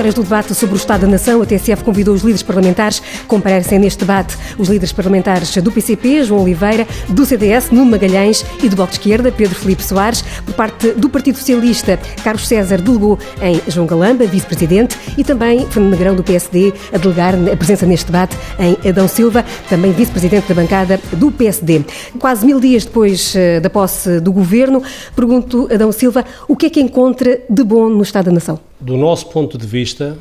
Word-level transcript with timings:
horas 0.00 0.14
do 0.14 0.22
debate 0.22 0.54
sobre 0.54 0.74
o 0.74 0.78
Estado 0.78 1.02
da 1.02 1.08
Nação, 1.08 1.42
a 1.42 1.46
TSF 1.46 1.84
convidou 1.84 2.14
os 2.14 2.22
líderes 2.22 2.42
parlamentares 2.42 3.00
que 3.00 3.24
comparecem 3.26 3.78
neste 3.78 4.00
debate. 4.00 4.34
Os 4.56 4.66
líderes 4.66 4.92
parlamentares 4.92 5.54
do 5.58 5.70
PCP, 5.70 6.24
João 6.24 6.42
Oliveira, 6.42 6.86
do 7.10 7.26
CDS, 7.26 7.70
Nuno 7.70 7.90
Magalhães 7.90 8.42
e 8.62 8.68
do 8.70 8.76
Bloco 8.76 8.92
de 8.92 8.98
Esquerda, 8.98 9.30
Pedro 9.30 9.54
Felipe 9.54 9.82
Soares. 9.82 10.22
Por 10.22 10.54
parte 10.54 10.92
do 10.92 11.10
Partido 11.10 11.36
Socialista, 11.36 11.98
Carlos 12.24 12.48
César 12.48 12.80
delegou 12.80 13.18
em 13.42 13.60
João 13.70 13.86
Galamba, 13.86 14.24
vice-presidente, 14.24 14.96
e 15.18 15.22
também 15.22 15.66
Fernando 15.66 15.90
Negrão, 15.90 16.14
do 16.16 16.24
PSD, 16.24 16.72
a 16.94 16.96
delegar 16.96 17.34
a 17.34 17.56
presença 17.56 17.84
neste 17.84 18.06
debate 18.06 18.38
em 18.58 18.88
Adão 18.88 19.06
Silva, 19.06 19.44
também 19.68 19.92
vice-presidente 19.92 20.48
da 20.48 20.54
bancada 20.54 20.98
do 21.12 21.30
PSD. 21.30 21.84
Quase 22.18 22.46
mil 22.46 22.58
dias 22.58 22.86
depois 22.86 23.36
eh, 23.36 23.60
da 23.60 23.68
posse 23.68 24.18
do 24.18 24.32
governo, 24.32 24.82
pergunto, 25.14 25.68
Adão 25.70 25.92
Silva, 25.92 26.24
o 26.48 26.56
que 26.56 26.66
é 26.66 26.70
que 26.70 26.80
encontra 26.80 27.38
de 27.50 27.62
bom 27.62 27.90
no 27.90 28.02
Estado 28.02 28.26
da 28.26 28.32
Nação? 28.32 28.69
Do 28.80 28.96
nosso 28.96 29.26
ponto 29.28 29.58
de 29.58 29.66
vista, 29.66 30.16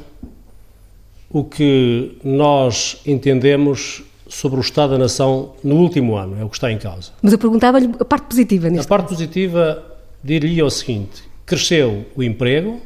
o 1.29 1.43
que 1.43 2.17
nós 2.23 2.97
entendemos 3.05 4.03
sobre 4.27 4.59
o 4.59 4.61
Estado 4.61 4.91
da 4.91 4.97
Nação 4.97 5.53
no 5.63 5.75
último 5.75 6.15
ano, 6.15 6.39
é 6.39 6.43
o 6.43 6.49
que 6.49 6.55
está 6.55 6.71
em 6.71 6.77
causa. 6.77 7.11
Mas 7.21 7.33
eu 7.33 7.39
perguntava-lhe 7.39 7.89
a 7.99 8.05
parte 8.05 8.27
positiva 8.27 8.69
neste 8.69 8.85
A 8.85 8.89
parte 8.89 9.09
positiva 9.09 9.83
diria 10.23 10.65
o 10.65 10.69
seguinte: 10.69 11.23
cresceu 11.45 12.05
o 12.15 12.21
emprego, 12.21 12.79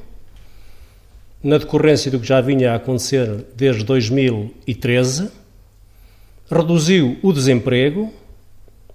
na 1.43 1.57
decorrência 1.57 2.09
do 2.09 2.19
que 2.19 2.25
já 2.25 2.39
vinha 2.39 2.71
a 2.71 2.75
acontecer 2.75 3.45
desde 3.55 3.83
2013, 3.83 5.29
reduziu 6.49 7.17
o 7.21 7.33
desemprego, 7.33 8.13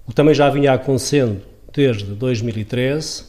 o 0.06 0.10
que 0.10 0.14
também 0.14 0.34
já 0.34 0.48
vinha 0.48 0.72
acontecendo 0.72 1.42
desde 1.74 2.05
2013, 2.05 3.24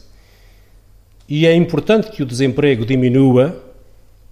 e 1.30 1.46
é 1.46 1.54
importante 1.54 2.10
que 2.10 2.24
o 2.24 2.26
desemprego 2.26 2.84
diminua, 2.84 3.56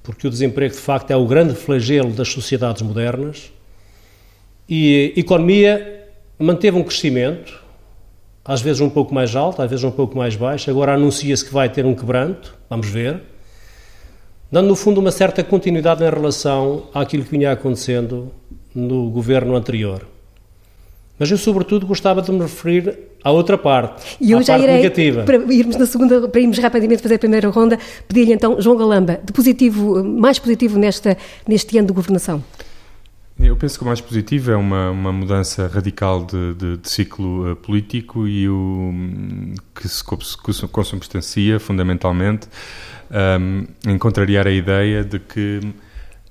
porque 0.03 0.27
o 0.27 0.31
desemprego 0.31 0.75
de 0.75 0.81
facto 0.81 1.13
é 1.13 1.17
o 1.17 1.25
grande 1.25 1.55
flagelo 1.55 2.11
das 2.11 2.29
sociedades 2.29 2.83
modernas. 2.83 3.53
E 4.69 5.15
a 5.17 5.21
economia 5.21 6.09
manteve 6.37 6.77
um 6.77 6.83
crescimento, 6.83 7.63
às 8.45 8.61
vezes 8.61 8.81
um 8.81 8.91
pouco 8.91 9.15
mais 9.15 9.37
alto, 9.37 9.63
às 9.63 9.71
vezes 9.71 9.85
um 9.85 9.93
pouco 9.93 10.19
mais 10.19 10.35
baixo. 10.35 10.69
Agora 10.69 10.95
anuncia-se 10.95 11.45
que 11.45 11.55
vai 11.55 11.69
ter 11.69 11.87
um 11.87 11.95
quebranto, 11.95 12.57
vamos 12.69 12.89
ver, 12.89 13.23
dando 14.51 14.67
no 14.67 14.75
fundo 14.75 14.99
uma 15.01 15.13
certa 15.13 15.45
continuidade 15.45 16.03
em 16.03 16.11
relação 16.11 16.89
àquilo 16.93 17.23
que 17.23 17.31
vinha 17.31 17.53
acontecendo 17.53 18.33
no 18.75 19.09
governo 19.09 19.55
anterior. 19.55 20.05
Mas 21.19 21.30
eu, 21.30 21.36
sobretudo, 21.36 21.86
gostava 21.86 22.22
de 22.22 22.30
me 22.30 22.41
referir 22.41 22.97
à 23.24 23.30
outra 23.30 23.58
parte, 23.58 24.16
e 24.20 24.33
eu 24.33 24.38
à 24.38 24.42
já 24.42 24.52
parte 24.52 24.64
irei, 24.64 24.77
negativa. 24.77 25.22
Para 25.24 25.36
irmos 25.52 25.77
na 25.77 25.86
segunda, 25.86 26.28
para 26.28 26.41
irmos 26.41 26.58
rapidamente 26.58 27.02
fazer 27.02 27.16
a 27.16 27.19
primeira 27.19 27.48
ronda, 27.48 27.78
pedir-lhe 28.06 28.33
então, 28.33 28.61
João 28.61 28.77
Galamba, 28.77 29.20
de 29.24 29.33
positivo, 29.33 30.05
mais 30.05 30.39
positivo 30.39 30.78
nesta, 30.78 31.16
neste 31.46 31.77
ano 31.77 31.89
de 31.89 31.92
governação. 31.92 32.42
Eu 33.39 33.56
penso 33.56 33.78
que 33.78 33.84
o 33.84 33.86
mais 33.86 34.00
positivo 34.00 34.50
é 34.50 34.56
uma, 34.56 34.91
uma 34.91 35.12
mudança 35.12 35.69
radical 35.69 36.24
de, 36.24 36.55
de, 36.55 36.77
de 36.78 36.91
ciclo 36.91 37.52
uh, 37.52 37.56
político 37.56 38.27
e 38.27 38.48
o 38.48 38.92
que 39.74 39.89
se 39.89 40.02
consubstancia 40.72 41.61
fundamentalmente 41.61 42.48
um, 43.41 43.64
em 43.89 43.96
contrariar 43.96 44.48
a 44.48 44.50
ideia 44.50 45.05
de 45.05 45.20
que 45.20 45.61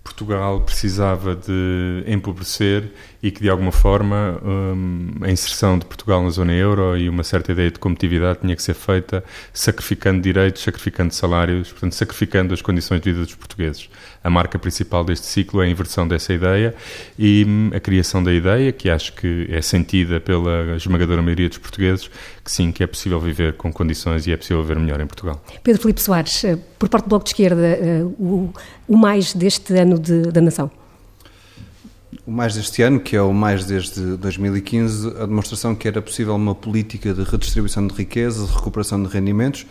Portugal 0.07 0.61
precisava 0.61 1.35
de 1.35 2.03
empobrecer 2.07 2.91
e 3.21 3.29
que, 3.29 3.41
de 3.41 3.49
alguma 3.49 3.73
forma, 3.73 4.39
um, 4.41 5.11
a 5.21 5.29
inserção 5.29 5.77
de 5.77 5.85
Portugal 5.85 6.23
na 6.23 6.29
zona 6.29 6.53
euro 6.53 6.97
e 6.97 7.09
uma 7.09 7.23
certa 7.23 7.51
ideia 7.51 7.69
de 7.69 7.77
competitividade 7.77 8.39
tinha 8.39 8.55
que 8.55 8.63
ser 8.63 8.73
feita 8.73 9.21
sacrificando 9.53 10.21
direitos, 10.21 10.63
sacrificando 10.63 11.13
salários, 11.13 11.71
portanto, 11.71 11.93
sacrificando 11.93 12.53
as 12.53 12.61
condições 12.61 13.01
de 13.01 13.11
vida 13.11 13.25
dos 13.25 13.35
portugueses. 13.35 13.89
A 14.27 14.29
marca 14.29 14.59
principal 14.59 15.05
deste 15.05 15.25
ciclo 15.25 15.61
é 15.61 15.67
a 15.67 15.69
inversão 15.69 16.05
dessa 16.05 16.33
ideia 16.33 16.75
e 17.17 17.45
hum, 17.47 17.71
a 17.73 17.79
criação 17.79 18.21
da 18.21 18.33
ideia, 18.33 18.73
que 18.73 18.89
acho 18.89 19.13
que 19.13 19.47
é 19.49 19.61
sentida 19.61 20.19
pela 20.19 20.75
esmagadora 20.75 21.21
maioria 21.21 21.47
dos 21.47 21.57
portugueses, 21.57 22.09
que 22.43 22.51
sim, 22.51 22.69
que 22.73 22.83
é 22.83 22.87
possível 22.87 23.21
viver 23.21 23.53
com 23.53 23.71
condições 23.71 24.27
e 24.27 24.33
é 24.33 24.35
possível 24.35 24.61
viver 24.63 24.81
melhor 24.81 24.99
em 24.99 25.07
Portugal. 25.07 25.41
Pedro 25.63 25.81
Filipe 25.81 26.01
Soares, 26.01 26.43
eh, 26.43 26.57
por 26.77 26.89
parte 26.89 27.05
do 27.05 27.09
Bloco 27.11 27.23
de 27.23 27.29
Esquerda, 27.29 27.65
eh, 27.65 28.03
o, 28.03 28.51
o 28.85 28.97
mais 28.97 29.33
deste 29.33 29.73
ano 29.75 29.97
de, 29.97 30.23
da 30.23 30.41
nação? 30.41 30.69
O 32.25 32.31
mais 32.31 32.55
deste 32.55 32.81
ano, 32.81 32.99
que 32.99 33.15
é 33.15 33.21
o 33.21 33.31
mais 33.31 33.63
desde 33.63 34.17
2015, 34.17 35.07
a 35.21 35.25
demonstração 35.25 35.73
que 35.73 35.87
era 35.87 36.01
possível 36.01 36.35
uma 36.35 36.53
política 36.53 37.13
de 37.13 37.23
redistribuição 37.23 37.87
de 37.87 37.93
riqueza, 37.93 38.45
de 38.45 38.51
recuperação 38.51 39.01
de 39.01 39.07
rendimentos, 39.07 39.65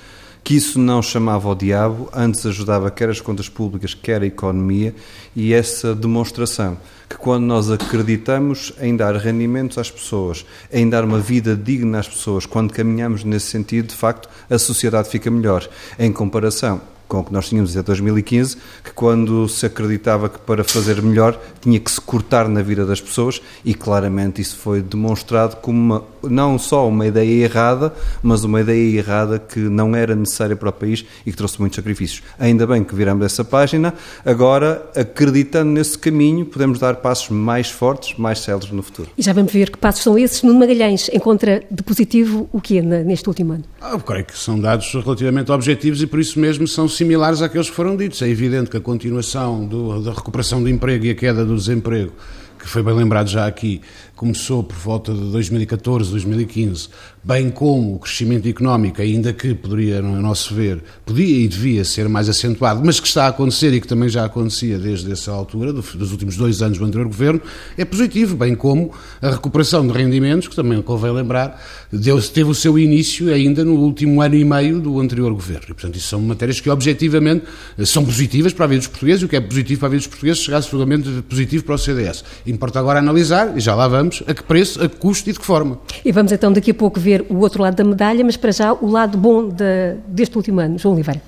que 0.46 0.54
isso 0.54 0.78
não 0.78 1.02
chamava 1.02 1.48
ao 1.48 1.56
diabo, 1.56 2.08
antes 2.14 2.46
ajudava 2.46 2.88
quer 2.88 3.08
as 3.08 3.20
contas 3.20 3.48
públicas, 3.48 3.94
quer 3.94 4.22
a 4.22 4.26
economia, 4.26 4.94
e 5.34 5.52
essa 5.52 5.92
demonstração 5.92 6.78
que 7.08 7.16
quando 7.16 7.42
nós 7.42 7.68
acreditamos 7.68 8.72
em 8.80 8.94
dar 8.94 9.16
rendimentos 9.16 9.76
às 9.76 9.90
pessoas, 9.90 10.46
em 10.72 10.88
dar 10.88 11.02
uma 11.02 11.18
vida 11.18 11.56
digna 11.56 11.98
às 11.98 12.06
pessoas, 12.06 12.46
quando 12.46 12.72
caminhamos 12.72 13.24
nesse 13.24 13.46
sentido, 13.46 13.88
de 13.88 13.96
facto, 13.96 14.28
a 14.48 14.56
sociedade 14.56 15.08
fica 15.08 15.28
melhor. 15.32 15.68
Em 15.98 16.12
comparação 16.12 16.80
com 17.08 17.20
o 17.20 17.24
que 17.24 17.32
nós 17.32 17.48
tínhamos 17.48 17.76
até 17.76 17.82
2015, 17.82 18.56
que 18.84 18.92
quando 18.92 19.48
se 19.48 19.66
acreditava 19.66 20.28
que 20.28 20.38
para 20.38 20.62
fazer 20.62 21.02
melhor 21.02 21.40
tinha 21.66 21.80
que 21.80 21.90
se 21.90 22.00
cortar 22.00 22.48
na 22.48 22.62
vida 22.62 22.86
das 22.86 23.00
pessoas 23.00 23.42
e 23.64 23.74
claramente 23.74 24.40
isso 24.40 24.56
foi 24.56 24.80
demonstrado 24.80 25.56
como 25.56 25.76
uma, 25.76 26.04
não 26.22 26.58
só 26.60 26.88
uma 26.88 27.06
ideia 27.06 27.44
errada, 27.44 27.92
mas 28.22 28.44
uma 28.44 28.60
ideia 28.60 28.98
errada 28.98 29.40
que 29.40 29.58
não 29.58 29.96
era 29.96 30.14
necessária 30.14 30.54
para 30.54 30.68
o 30.68 30.72
país 30.72 31.04
e 31.26 31.32
que 31.32 31.36
trouxe 31.36 31.58
muitos 31.58 31.74
sacrifícios. 31.74 32.22
Ainda 32.38 32.66
bem 32.68 32.84
que 32.84 32.94
viramos 32.94 33.26
essa 33.26 33.44
página, 33.44 33.92
agora 34.24 34.88
acreditando 34.94 35.72
nesse 35.72 35.98
caminho 35.98 36.46
podemos 36.46 36.78
dar 36.78 36.96
passos 36.96 37.30
mais 37.30 37.68
fortes, 37.68 38.16
mais 38.16 38.38
céleres 38.38 38.70
no 38.70 38.82
futuro. 38.82 39.10
E 39.18 39.22
já 39.22 39.32
vamos 39.32 39.52
ver 39.52 39.70
que 39.70 39.78
passos 39.78 40.04
são 40.04 40.16
esses. 40.16 40.42
Nuno 40.44 40.60
Magalhães 40.60 41.10
encontra 41.12 41.64
de 41.68 41.82
positivo 41.82 42.48
o 42.52 42.60
que 42.60 42.80
neste 42.80 43.28
último 43.28 43.54
ano? 43.54 43.64
Ah, 43.80 43.90
eu 43.90 44.00
creio 44.00 44.24
que 44.24 44.38
são 44.38 44.58
dados 44.58 44.92
relativamente 44.92 45.50
objetivos 45.50 46.00
e 46.00 46.06
por 46.06 46.20
isso 46.20 46.38
mesmo 46.38 46.68
são 46.68 46.88
similares 46.88 47.42
àqueles 47.42 47.68
que 47.68 47.74
foram 47.74 47.96
ditos. 47.96 48.22
É 48.22 48.28
evidente 48.28 48.70
que 48.70 48.76
a 48.76 48.80
continuação 48.80 49.66
do, 49.66 50.00
da 50.00 50.12
recuperação 50.12 50.62
do 50.62 50.68
emprego 50.68 51.06
e 51.06 51.10
a 51.10 51.14
queda 51.14 51.44
do 51.44 51.55
desemprego, 51.56 52.12
que 52.58 52.68
foi 52.68 52.82
bem 52.82 52.94
lembrado 52.94 53.28
já 53.28 53.46
aqui, 53.46 53.80
começou 54.16 54.62
por 54.62 54.76
volta 54.76 55.12
de 55.12 55.20
2014, 55.30 56.10
2015, 56.10 56.88
bem 57.22 57.50
como 57.50 57.96
o 57.96 57.98
crescimento 57.98 58.48
económico, 58.48 59.02
ainda 59.02 59.30
que 59.32 59.52
poderia, 59.54 60.00
no 60.00 60.20
nosso 60.22 60.54
ver, 60.54 60.82
podia 61.04 61.44
e 61.44 61.46
devia 61.46 61.84
ser 61.84 62.08
mais 62.08 62.26
acentuado, 62.28 62.80
mas 62.82 62.98
que 62.98 63.06
está 63.06 63.26
a 63.26 63.28
acontecer 63.28 63.74
e 63.74 63.80
que 63.80 63.86
também 63.86 64.08
já 64.08 64.24
acontecia 64.24 64.78
desde 64.78 65.12
essa 65.12 65.30
altura, 65.30 65.70
dos 65.70 66.12
últimos 66.12 66.36
dois 66.36 66.62
anos 66.62 66.78
do 66.78 66.84
anterior 66.84 67.06
governo, 67.06 67.42
é 67.76 67.84
positivo, 67.84 68.36
bem 68.36 68.54
como 68.54 68.90
a 69.20 69.30
recuperação 69.30 69.86
de 69.86 69.92
rendimentos, 69.92 70.48
que 70.48 70.56
também 70.56 70.80
convém 70.80 71.12
lembrar, 71.12 71.62
deu, 71.92 72.20
teve 72.22 72.48
o 72.48 72.54
seu 72.54 72.78
início 72.78 73.28
ainda 73.32 73.64
no 73.64 73.74
último 73.74 74.22
ano 74.22 74.34
e 74.34 74.44
meio 74.44 74.80
do 74.80 74.98
anterior 74.98 75.32
governo. 75.34 75.64
E, 75.64 75.74
portanto, 75.74 75.96
isso 75.96 76.08
são 76.08 76.22
matérias 76.22 76.58
que, 76.58 76.70
objetivamente, 76.70 77.44
são 77.84 78.02
positivas 78.02 78.54
para 78.54 78.64
a 78.64 78.68
vida 78.68 78.78
dos 78.78 78.88
portugueses, 78.88 79.22
e 79.22 79.24
o 79.26 79.28
que 79.28 79.36
é 79.36 79.40
positivo 79.40 79.80
para 79.80 79.88
a 79.88 79.90
vida 79.90 79.98
dos 79.98 80.06
portugueses 80.06 80.42
será 80.42 80.62
seguramente 80.62 81.10
positivo 81.28 81.64
para 81.64 81.74
o 81.74 81.78
CDS. 81.78 82.24
Importa 82.46 82.78
agora 82.78 83.00
analisar, 83.00 83.56
e 83.58 83.60
já 83.60 83.74
lá 83.74 83.88
vamos, 83.88 84.05
a 84.26 84.34
que 84.34 84.42
preço, 84.42 84.82
a 84.82 84.88
que 84.88 84.96
custo 84.96 85.28
e 85.30 85.32
de 85.32 85.38
que 85.38 85.44
forma. 85.46 85.78
E 86.04 86.12
vamos 86.12 86.32
então 86.32 86.52
daqui 86.52 86.70
a 86.70 86.74
pouco 86.74 86.98
ver 86.98 87.24
o 87.28 87.36
outro 87.38 87.62
lado 87.62 87.76
da 87.76 87.84
medalha, 87.84 88.24
mas 88.24 88.36
para 88.36 88.52
já 88.52 88.72
o 88.72 88.90
lado 88.90 89.16
bom 89.16 89.48
de, 89.48 89.96
deste 90.08 90.36
último 90.36 90.60
ano. 90.60 90.78
João 90.78 90.94
Oliveira. 90.94 91.20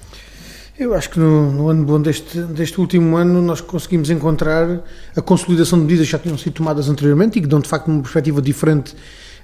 Eu 0.78 0.94
acho 0.94 1.11
que 1.11 1.19
no, 1.19 1.50
no, 1.50 1.69
ano 1.69 1.84
bom 1.84 2.00
deste, 2.00 2.39
deste 2.39 2.81
último 2.81 3.16
ano 3.16 3.43
nós 3.43 3.61
conseguimos 3.61 4.11
encontrar 4.11 4.81
a 5.16 5.21
consolidação 5.21 5.77
de 5.77 5.84
medidas 5.84 6.06
que 6.06 6.12
já 6.12 6.21
tinham 6.21 6.39
sido 6.39 6.53
tomadas 6.53 6.89
anteriormente 6.89 7.39
e 7.39 7.42
que 7.42 7.48
dão 7.48 7.59
de 7.59 7.69
facto 7.69 7.89
uma 7.89 8.01
perspectiva 8.01 8.41
diferente 8.41 8.95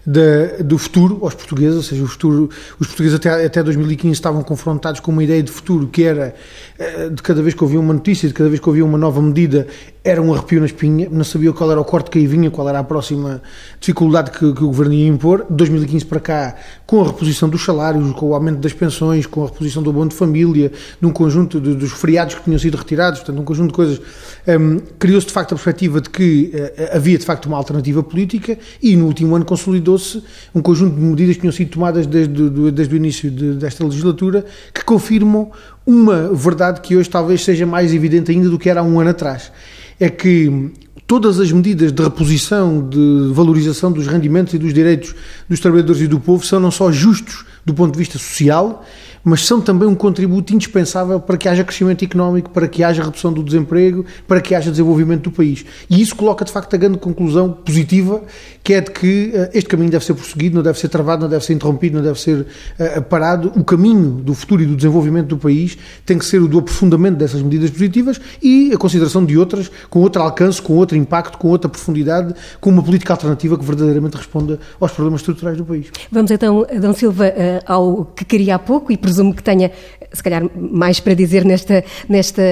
da, 0.07 0.63
do 0.63 0.77
futuro 0.79 1.19
aos 1.23 1.35
portugueses, 1.35 1.77
ou 1.77 1.83
seja, 1.83 2.03
o 2.03 2.07
futuro, 2.07 2.51
os 2.79 2.87
portugueses 2.87 3.17
até, 3.17 3.47
até 3.47 3.63
2015 3.63 4.13
estavam 4.13 4.43
confrontados 4.43 5.01
com 5.01 5.11
uma 5.11 5.25
ideia 5.25 5.43
de 5.43 5.51
futuro 5.51 5.89
que 5.89 6.05
era, 6.05 6.35
eh, 6.79 7.09
de 7.09 7.23
cada 7.23 7.43
vez 7.43 7.55
que 7.55 7.65
ouvia 7.65 7.81
uma 7.81 7.95
notícia, 7.95 8.29
de 8.29 8.35
cada 8.35 8.49
vez 8.49 8.61
que 8.61 8.69
ouvia 8.69 8.85
uma 8.85 8.99
nova 8.99 9.23
medida, 9.23 9.67
era 10.05 10.21
um 10.21 10.35
arrepio 10.35 10.61
na 10.61 10.67
espinha, 10.67 11.09
não 11.11 11.25
sabia 11.25 11.51
qual 11.51 11.71
era 11.71 11.81
o 11.81 11.85
corte 11.85 12.11
que 12.11 12.19
aí 12.19 12.27
vinha, 12.27 12.51
qual 12.51 12.69
era 12.69 12.79
a 12.79 12.85
próxima 12.85 13.41
dificuldade 13.81 14.31
que, 14.33 14.39
que 14.39 14.63
o 14.63 14.67
governo 14.67 14.93
ia 14.93 15.09
impor. 15.09 15.47
De 15.49 15.57
2015 15.57 16.05
para 16.05 16.21
cá, 16.21 16.57
com 16.87 17.01
a 17.01 17.07
reposição 17.07 17.49
dos 17.49 17.65
salários, 17.65 18.13
com 18.13 18.27
o 18.27 18.35
aumento 18.35 18.59
das 18.59 18.75
pensões, 18.75 19.25
com 19.25 19.45
a 19.45 19.47
reposição 19.47 19.83
do 19.83 19.89
abono 19.89 20.11
de 20.11 20.15
família, 20.15 20.71
num 21.01 21.11
conjunto 21.11 21.59
de, 21.59 21.75
dos 21.75 21.91
feriados 21.93 22.35
que 22.35 22.45
tinham 22.45 22.59
sido 22.59 22.77
retirados, 22.77 23.21
portanto, 23.21 23.41
um 23.41 23.45
conjunto 23.45 23.69
de 23.69 23.75
coisas, 23.75 24.01
um, 24.47 24.79
criou-se 24.99 25.27
de 25.27 25.33
facto 25.33 25.53
a 25.53 25.55
perspectiva 25.55 26.03
de 26.03 26.11
que 26.11 26.53
uh, 26.55 26.97
havia 26.97 27.17
de 27.17 27.25
facto 27.25 27.47
uma 27.47 27.57
alternativa 27.57 28.03
política 28.03 28.59
e 28.83 28.95
no 28.97 29.07
último 29.07 29.35
ano 29.35 29.47
consolidou-se 29.47 30.23
um 30.55 30.61
conjunto 30.61 30.97
de 30.97 31.01
medidas 31.01 31.37
que 31.37 31.41
tinham 31.41 31.53
sido 31.53 31.71
tomadas 31.71 32.07
desde, 32.07 32.51
desde 32.73 32.95
o 32.95 32.97
início 32.99 33.31
de, 33.31 33.55
desta 33.55 33.83
legislatura 33.83 34.45
que 34.75 34.85
confirmam 34.85 35.51
uma 35.87 36.31
verdade 36.35 36.83
que 36.83 36.95
hoje 36.95 37.09
talvez 37.09 37.43
seja 37.43 37.65
mais 37.65 37.95
evidente 37.95 38.31
ainda 38.31 38.51
do 38.51 38.59
que 38.59 38.69
era 38.69 38.81
há 38.81 38.83
um 38.83 39.01
ano 39.01 39.11
atrás 39.11 39.51
é 39.99 40.09
que 40.09 40.73
todas 41.07 41.39
as 41.39 41.53
medidas 41.53 41.93
de 41.93 42.03
reposição, 42.03 42.89
de 42.89 43.31
valorização 43.33 43.93
dos 43.93 44.07
rendimentos 44.07 44.55
e 44.55 44.59
dos 44.59 44.73
direitos 44.73 45.15
dos 45.49 45.61
trabalhadores 45.61 46.01
e 46.03 46.07
do 46.07 46.19
povo 46.19 46.45
são 46.45 46.59
não 46.59 46.71
só 46.71 46.91
justos 46.91 47.45
do 47.65 47.75
ponto 47.75 47.93
de 47.93 47.99
vista 47.99 48.19
social, 48.19 48.85
mas 49.25 49.47
são 49.47 49.61
também 49.61 49.89
um 49.89 49.95
contributo 49.95 50.55
indispensável 50.55 51.19
para 51.19 51.37
que 51.37 51.49
haja 51.49 51.65
crescimento 51.65 52.05
económico, 52.05 52.51
para 52.51 52.69
que 52.69 52.85
haja 52.85 53.03
redução 53.03 53.33
do 53.33 53.43
desemprego, 53.43 54.05
para 54.29 54.41
que 54.41 54.55
haja 54.55 54.71
desenvolvimento 54.71 55.23
do 55.23 55.31
país. 55.33 55.65
E 55.89 56.01
isso 56.01 56.15
coloca, 56.15 56.45
de 56.45 56.53
facto, 56.53 56.75
a 56.75 56.77
grande 56.77 56.99
conclusão 56.99 57.51
positiva, 57.51 58.23
que 58.63 58.75
é 58.75 58.81
de 58.81 58.91
que 58.91 59.33
uh, 59.35 59.49
este 59.55 59.69
caminho 59.69 59.91
deve 59.91 60.05
ser 60.05 60.15
prosseguido, 60.15 60.57
não 60.57 60.63
deve 60.63 60.79
ser 60.79 60.89
travado, 60.89 61.23
não 61.23 61.29
deve 61.29 61.45
ser 61.45 61.55
interrompido, 61.55 61.97
não 61.97 62.05
deve 62.05 62.21
ser 62.21 62.47
uh, 62.79 63.03
parado. 63.03 63.53
O 63.57 63.65
caminho 63.65 64.11
do 64.11 64.35
futuro 64.35 64.63
e 64.63 64.67
do 64.67 64.77
desenvolvimento 64.77 65.29
do 65.29 65.39
país 65.39 65.79
tem 66.05 66.19
que 66.19 66.25
ser 66.25 66.43
o 66.43 66.49
do 66.49 66.59
aprofundamento 66.59 67.17
dessas 67.17 67.41
medidas 67.41 67.71
positivas 67.71 68.21
e 68.43 68.73
a 68.75 68.77
consideração 68.77 69.25
de 69.25 69.39
outras 69.39 69.71
com 69.89 70.01
outro 70.01 70.21
alcance, 70.23 70.61
com 70.61 70.75
outro 70.75 70.97
impacto, 70.97 71.39
com 71.39 71.49
outra 71.49 71.69
profundidade, 71.69 72.35
com 72.61 72.71
uma 72.71 72.83
política 72.83 73.13
alternativa 73.13 73.57
que 73.57 73.65
verdadeiramente 73.65 74.17
responda 74.17 74.59
aos 74.81 74.93
problemas 74.93 75.21
estruturais 75.21 75.57
do 75.57 75.65
país. 75.65 75.87
Vamos 76.11 76.31
então, 76.31 76.67
Adão 76.71 76.93
Silva, 76.93 77.27
uh, 77.29 77.33
ao 77.67 78.05
que 78.05 78.25
queria 78.25 78.57
há 78.57 78.59
pouco 78.59 78.93
e 78.93 78.97
presumo 79.15 79.35
que 79.35 79.43
tenha, 79.43 79.71
se 80.15 80.23
calhar, 80.23 80.43
mais 80.57 81.01
para 81.01 81.15
dizer 81.15 81.45
nesta, 81.45 81.85
nesta, 82.09 82.43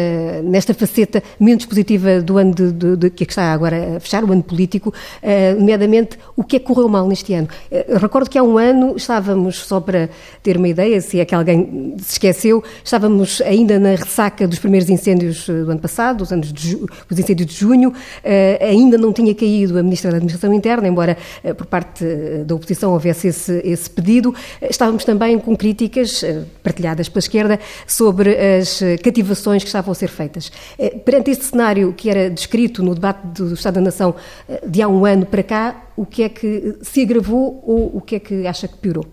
nesta 0.43 0.75
faceta 0.75 1.23
menos 1.39 1.65
positiva 1.65 2.21
do 2.21 2.37
ano 2.37 2.55
de, 2.55 2.73
de, 2.73 2.97
de, 2.97 3.11
que 3.11 3.25
está 3.25 3.53
agora 3.53 3.97
a 3.97 4.01
fechar, 4.01 4.25
o 4.25 4.33
ano 4.33 4.43
político, 4.43 4.91
uh, 4.91 5.59
nomeadamente 5.59 6.19
o 6.37 6.43
que 6.43 6.57
é 6.57 6.59
que 6.59 6.67
correu 6.67 6.89
mal 6.89 7.07
neste 7.07 7.33
ano. 7.35 7.49
Uh, 7.71 7.99
recordo 7.99 8.29
que 8.29 8.37
há 8.37 8.43
um 8.43 8.59
ano 8.59 8.95
estávamos, 8.97 9.59
só 9.59 9.81
para 9.81 10.11
ter 10.43 10.57
uma 10.57 10.69
ideia, 10.69 11.01
se 11.01 11.21
é 11.21 11.25
que 11.25 11.35
alguém 11.35 11.95
se 11.99 12.13
esqueceu, 12.13 12.63
estávamos 12.85 13.41
ainda 13.43 13.79
na 13.79 13.91
ressaca 13.91 14.47
dos 14.47 14.59
primeiros 14.59 14.91
incêndios 14.91 15.47
do 15.47 15.71
ano 15.71 15.81
passado, 15.81 16.23
os, 16.23 16.33
anos 16.33 16.53
de, 16.53 16.77
os 16.77 17.19
incêndios 17.19 17.49
de 17.49 17.57
junho, 17.57 17.91
uh, 17.91 18.65
ainda 18.65 18.99
não 18.99 19.13
tinha 19.13 19.35
caído 19.35 19.79
a 19.79 19.83
Ministra 19.83 20.11
da 20.11 20.17
Administração 20.17 20.53
Interna, 20.53 20.89
embora 20.89 21.17
por 21.57 21.67
parte 21.67 22.05
da 22.45 22.55
oposição 22.55 22.93
houvesse 22.93 23.29
esse, 23.29 23.61
esse 23.65 23.89
pedido. 23.89 24.35
Estávamos 24.61 25.05
também 25.05 25.39
com 25.39 25.57
críticas 25.57 26.25
partilhadas 26.63 27.09
pela 27.09 27.19
esquerda 27.21 27.52
sobre 27.87 28.37
as 28.59 28.81
cativações 29.03 29.63
que 29.63 29.69
estavam 29.69 29.93
a 29.93 29.95
ser 29.95 30.09
feitas. 30.09 30.51
Eh, 30.79 30.91
perante 30.91 31.31
este 31.31 31.45
cenário 31.45 31.93
que 31.93 32.09
era 32.11 32.31
descrito 32.31 32.83
no 32.83 32.95
debate 32.95 33.27
do 33.27 33.55
Estado 33.55 33.75
da 33.75 33.81
Nação 33.81 34.15
eh, 34.49 34.63
de 34.67 34.83
há 34.83 34.89
um 34.89 35.05
ano 35.05 35.27
para 35.27 35.43
cá, 35.43 35.83
o 35.97 36.07
que 36.07 36.23
é 36.23 36.29
que 36.29 36.77
se 36.83 37.03
agravou 37.03 37.63
ou 37.67 37.97
o 37.97 38.01
que 38.01 38.17
é 38.17 38.19
que 38.19 38.47
acha 38.47 38.69
que 38.69 38.77
piorou? 38.77 39.07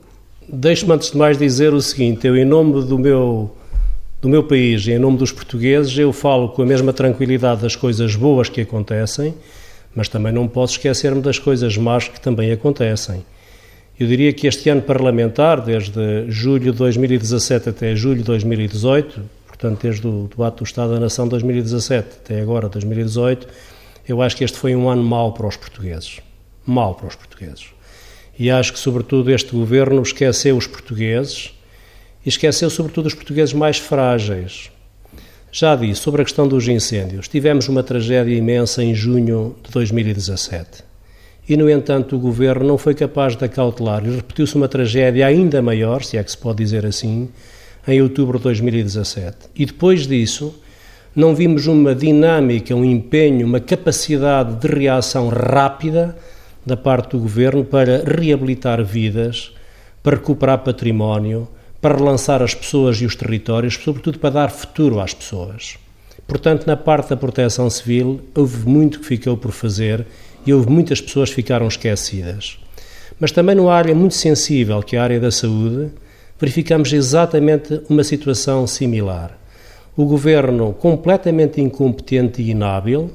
Deixe-me 0.47 0.93
antes 0.93 1.11
de 1.11 1.17
mais 1.17 1.37
dizer 1.37 1.73
o 1.73 1.81
seguinte: 1.81 2.25
eu, 2.25 2.35
em 2.35 2.45
nome 2.45 2.83
do 2.85 2.97
meu, 2.97 3.55
do 4.21 4.27
meu 4.27 4.43
país 4.43 4.85
e 4.87 4.91
em 4.91 4.99
nome 4.99 5.17
dos 5.17 5.31
portugueses, 5.31 5.95
eu 5.97 6.11
falo 6.11 6.49
com 6.49 6.61
a 6.61 6.65
mesma 6.65 6.91
tranquilidade 6.91 7.61
das 7.61 7.75
coisas 7.75 8.15
boas 8.15 8.49
que 8.49 8.61
acontecem, 8.61 9.33
mas 9.95 10.09
também 10.09 10.33
não 10.33 10.47
posso 10.47 10.73
esquecer-me 10.73 11.21
das 11.21 11.37
coisas 11.37 11.77
más 11.77 12.07
que 12.07 12.19
também 12.19 12.51
acontecem. 12.51 13.23
Eu 13.99 14.07
diria 14.07 14.31
que 14.31 14.47
este 14.47 14.69
ano 14.69 14.81
parlamentar, 14.81 15.59
desde 15.59 16.31
julho 16.31 16.71
de 16.71 16.77
2017 16.77 17.67
até 17.67 17.93
julho 17.97 18.19
de 18.19 18.23
2018, 18.23 19.21
portanto, 19.45 19.81
desde 19.81 20.07
o 20.07 20.29
debate 20.29 20.59
do 20.59 20.63
Estado 20.63 20.93
da 20.93 21.01
Nação 21.01 21.27
2017 21.27 22.07
até 22.23 22.39
agora, 22.39 22.69
2018, 22.69 23.45
eu 24.07 24.21
acho 24.21 24.37
que 24.37 24.45
este 24.45 24.57
foi 24.57 24.73
um 24.73 24.89
ano 24.89 25.03
mau 25.03 25.33
para 25.33 25.45
os 25.45 25.57
portugueses. 25.57 26.21
Mau 26.65 26.95
para 26.95 27.07
os 27.07 27.15
portugueses. 27.17 27.65
E 28.37 28.49
acho 28.49 28.71
que, 28.71 28.79
sobretudo, 28.79 29.31
este 29.31 29.51
governo 29.51 30.01
esqueceu 30.01 30.55
os 30.55 30.65
portugueses 30.65 31.53
e 32.25 32.29
esqueceu, 32.29 32.69
sobretudo, 32.69 33.07
os 33.07 33.13
portugueses 33.13 33.53
mais 33.53 33.79
frágeis. 33.79 34.71
Já 35.51 35.75
disse 35.75 35.99
sobre 35.99 36.21
a 36.21 36.23
questão 36.23 36.47
dos 36.47 36.65
incêndios. 36.69 37.27
Tivemos 37.27 37.67
uma 37.67 37.83
tragédia 37.83 38.33
imensa 38.33 38.81
em 38.81 38.95
junho 38.95 39.57
de 39.61 39.69
2017 39.71 40.88
e, 41.49 41.57
no 41.57 41.67
entanto, 41.67 42.15
o 42.15 42.19
governo 42.19 42.63
não 42.63 42.77
foi 42.77 42.93
capaz 42.93 43.35
de 43.35 43.43
acautelar 43.43 44.05
e 44.05 44.15
repetiu-se 44.15 44.53
uma 44.53 44.67
tragédia 44.67 45.25
ainda 45.25 45.63
maior, 45.63 46.03
se 46.03 46.15
é 46.15 46.23
que 46.23 46.29
se 46.29 46.37
pode 46.37 46.63
dizer 46.63 46.85
assim, 46.85 47.27
em 47.87 47.99
outubro 48.03 48.37
de 48.37 48.43
2017. 48.43 49.35
E 49.55 49.65
depois 49.65 50.05
disso, 50.05 50.53
não 51.15 51.33
vimos 51.33 51.65
uma 51.65 51.95
dinâmica, 51.95 52.75
um 52.75 52.85
empenho, 52.85 53.47
uma 53.47 53.59
capacidade 53.59 54.57
de 54.57 54.67
reação 54.67 55.27
rápida 55.29 56.15
da 56.63 56.77
parte 56.77 57.11
do 57.11 57.19
governo 57.19 57.65
para 57.65 58.03
reabilitar 58.05 58.83
vidas, 58.83 59.51
para 60.03 60.17
recuperar 60.17 60.59
património, 60.59 61.47
para 61.81 61.97
relançar 61.97 62.43
as 62.43 62.53
pessoas 62.53 62.97
e 62.97 63.05
os 63.05 63.15
territórios, 63.15 63.73
sobretudo 63.73 64.19
para 64.19 64.29
dar 64.29 64.51
futuro 64.51 64.99
às 64.99 65.15
pessoas. 65.15 65.79
Portanto, 66.27 66.67
na 66.67 66.77
parte 66.77 67.09
da 67.09 67.17
proteção 67.17 67.67
civil, 67.71 68.21
houve 68.35 68.69
muito 68.69 68.99
que 68.99 69.05
ficou 69.07 69.35
por 69.35 69.51
fazer 69.51 70.05
e 70.45 70.53
houve 70.53 70.69
muitas 70.69 71.01
pessoas 71.01 71.29
que 71.29 71.35
ficaram 71.35 71.67
esquecidas. 71.67 72.57
Mas 73.19 73.31
também 73.31 73.55
numa 73.55 73.73
área 73.73 73.93
muito 73.93 74.15
sensível, 74.15 74.81
que 74.81 74.95
é 74.95 74.99
a 74.99 75.03
área 75.03 75.19
da 75.19 75.31
saúde, 75.31 75.91
verificamos 76.39 76.93
exatamente 76.93 77.81
uma 77.89 78.03
situação 78.03 78.65
similar. 78.65 79.37
O 79.95 80.05
governo 80.05 80.73
completamente 80.73 81.59
incompetente 81.59 82.41
e 82.41 82.51
inábil, 82.51 83.11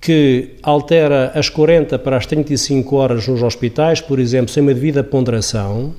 que 0.00 0.56
altera 0.62 1.32
as 1.34 1.48
40 1.48 1.98
para 1.98 2.18
as 2.18 2.26
35 2.26 2.94
horas 2.94 3.26
nos 3.26 3.42
hospitais, 3.42 4.02
por 4.02 4.18
exemplo, 4.18 4.52
sem 4.52 4.62
uma 4.62 4.74
devida 4.74 5.02
ponderação, 5.02 5.94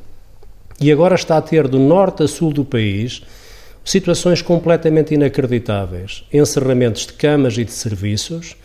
e 0.79 0.91
agora 0.91 1.15
está 1.15 1.37
a 1.37 1.41
ter 1.41 1.67
do 1.67 1.79
norte 1.79 2.21
a 2.21 2.27
sul 2.27 2.53
do 2.53 2.63
país 2.63 3.23
situações 3.83 4.41
completamente 4.41 5.13
inacreditáveis, 5.13 6.23
encerramentos 6.33 7.05
de 7.05 7.13
camas 7.13 7.57
e 7.57 7.63
de 7.63 7.71
serviços, 7.71 8.55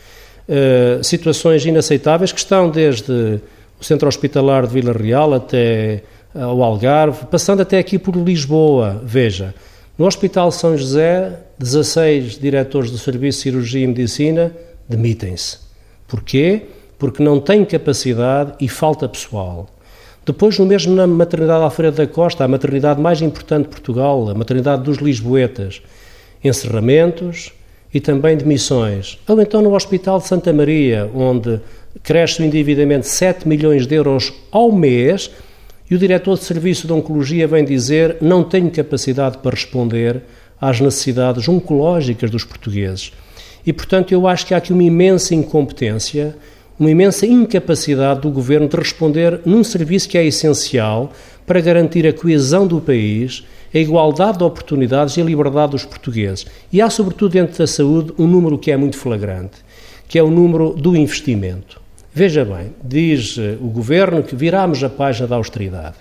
eh, 0.52 1.00
situações 1.05 1.64
inaceitáveis 1.64 2.32
que 2.32 2.41
estão 2.41 2.69
desde 2.69 3.41
o 3.81 3.85
centro 3.85 4.08
hospitalar 4.08 4.67
de 4.67 4.75
Vila 4.75 4.93
Real 4.93 5.32
até 5.32 6.02
ao 6.35 6.61
Algarve, 6.61 7.26
passando 7.26 7.62
até 7.62 7.79
aqui 7.79 8.00
por 8.00 8.17
Lisboa. 8.17 9.00
Veja, 9.05 9.55
no 9.97 10.06
Hospital 10.06 10.50
São 10.50 10.76
José, 10.76 11.38
16 11.56 12.37
diretores 12.37 12.91
do 12.91 12.99
Serviço 12.99 13.38
de 13.38 13.43
Cirurgia 13.44 13.85
e 13.85 13.87
Medicina 13.87 14.52
demitem-se. 14.88 15.58
Porquê? 16.08 16.62
Porque 16.99 17.23
não 17.23 17.38
têm 17.38 17.64
capacidade 17.64 18.55
e 18.58 18.69
falta 18.69 19.08
pessoal. 19.08 19.69
Depois, 20.26 20.58
no 20.58 20.67
mesmo 20.67 20.97
na 20.97 21.06
maternidade 21.06 21.62
Alfredo 21.62 21.99
da 21.99 22.08
Costa, 22.08 22.44
a 22.44 22.49
maternidade 22.49 23.00
mais 23.00 23.23
importante 23.23 23.67
de 23.67 23.70
Portugal, 23.70 24.29
a 24.29 24.35
maternidade 24.35 24.82
dos 24.82 24.99
Lisboetas, 24.99 25.81
encerramentos, 26.43 27.52
e 27.93 28.01
também 28.01 28.37
de 28.37 28.47
missões. 28.47 29.19
Ou 29.29 29.41
então 29.41 29.61
no 29.61 29.75
Hospital 29.75 30.19
de 30.19 30.27
Santa 30.27 30.53
Maria, 30.53 31.11
onde 31.15 31.61
cresce 32.03 32.41
o 32.41 32.45
endividamento 32.45 33.03
de 33.03 33.09
7 33.09 33.49
milhões 33.49 33.87
de 33.87 33.95
euros 33.95 34.33
ao 34.50 34.71
mês, 34.71 35.31
e 35.91 35.95
o 35.95 35.99
diretor 35.99 36.38
de 36.38 36.45
serviço 36.45 36.87
de 36.87 36.93
oncologia 36.93 37.49
vem 37.49 37.64
dizer: 37.64 38.17
não 38.21 38.45
tenho 38.45 38.71
capacidade 38.71 39.38
para 39.38 39.50
responder 39.50 40.23
às 40.61 40.81
necessidades 40.81 41.49
oncológicas 41.49 42.31
dos 42.31 42.45
portugueses. 42.45 43.12
E, 43.67 43.73
portanto, 43.73 44.12
eu 44.12 44.26
acho 44.26 44.47
que 44.47 44.55
há 44.55 44.59
aqui 44.59 44.73
uma 44.73 44.83
imensa 44.83 45.35
incompetência, 45.35 46.37
uma 46.79 46.91
imensa 46.91 47.26
incapacidade 47.26 48.21
do 48.21 48.31
governo 48.31 48.69
de 48.69 48.76
responder 48.76 49.41
num 49.45 49.64
serviço 49.64 50.09
que 50.09 50.17
é 50.17 50.25
essencial 50.25 51.12
para 51.47 51.61
garantir 51.61 52.07
a 52.07 52.12
coesão 52.12 52.67
do 52.67 52.81
país 52.81 53.45
a 53.73 53.79
igualdade 53.79 54.39
de 54.39 54.45
oportunidades 54.45 55.17
e 55.17 55.21
a 55.21 55.25
liberdade 55.25 55.73
dos 55.73 55.85
portugueses. 55.85 56.47
E 56.73 56.81
há, 56.81 56.91
sobretudo, 56.91 57.33
dentro 57.33 57.59
da 57.59 57.67
saúde, 57.67 58.12
um 58.19 58.27
número 58.27 58.59
que 58.59 58.71
é 58.71 58.77
muito 58.77 58.97
flagrante, 58.97 59.59
que 60.09 60.19
é 60.19 60.23
o 60.23 60.31
número 60.31 60.71
do 60.71 60.97
investimento. 60.97 61.81
Veja 62.12 62.45
bem, 62.45 62.73
diz 62.83 63.39
eh, 63.39 63.57
o 63.61 63.69
governo 63.69 64.23
que 64.23 64.35
virámos 64.35 64.83
a 64.83 64.89
página 64.89 65.29
da 65.29 65.37
austeridade. 65.37 65.95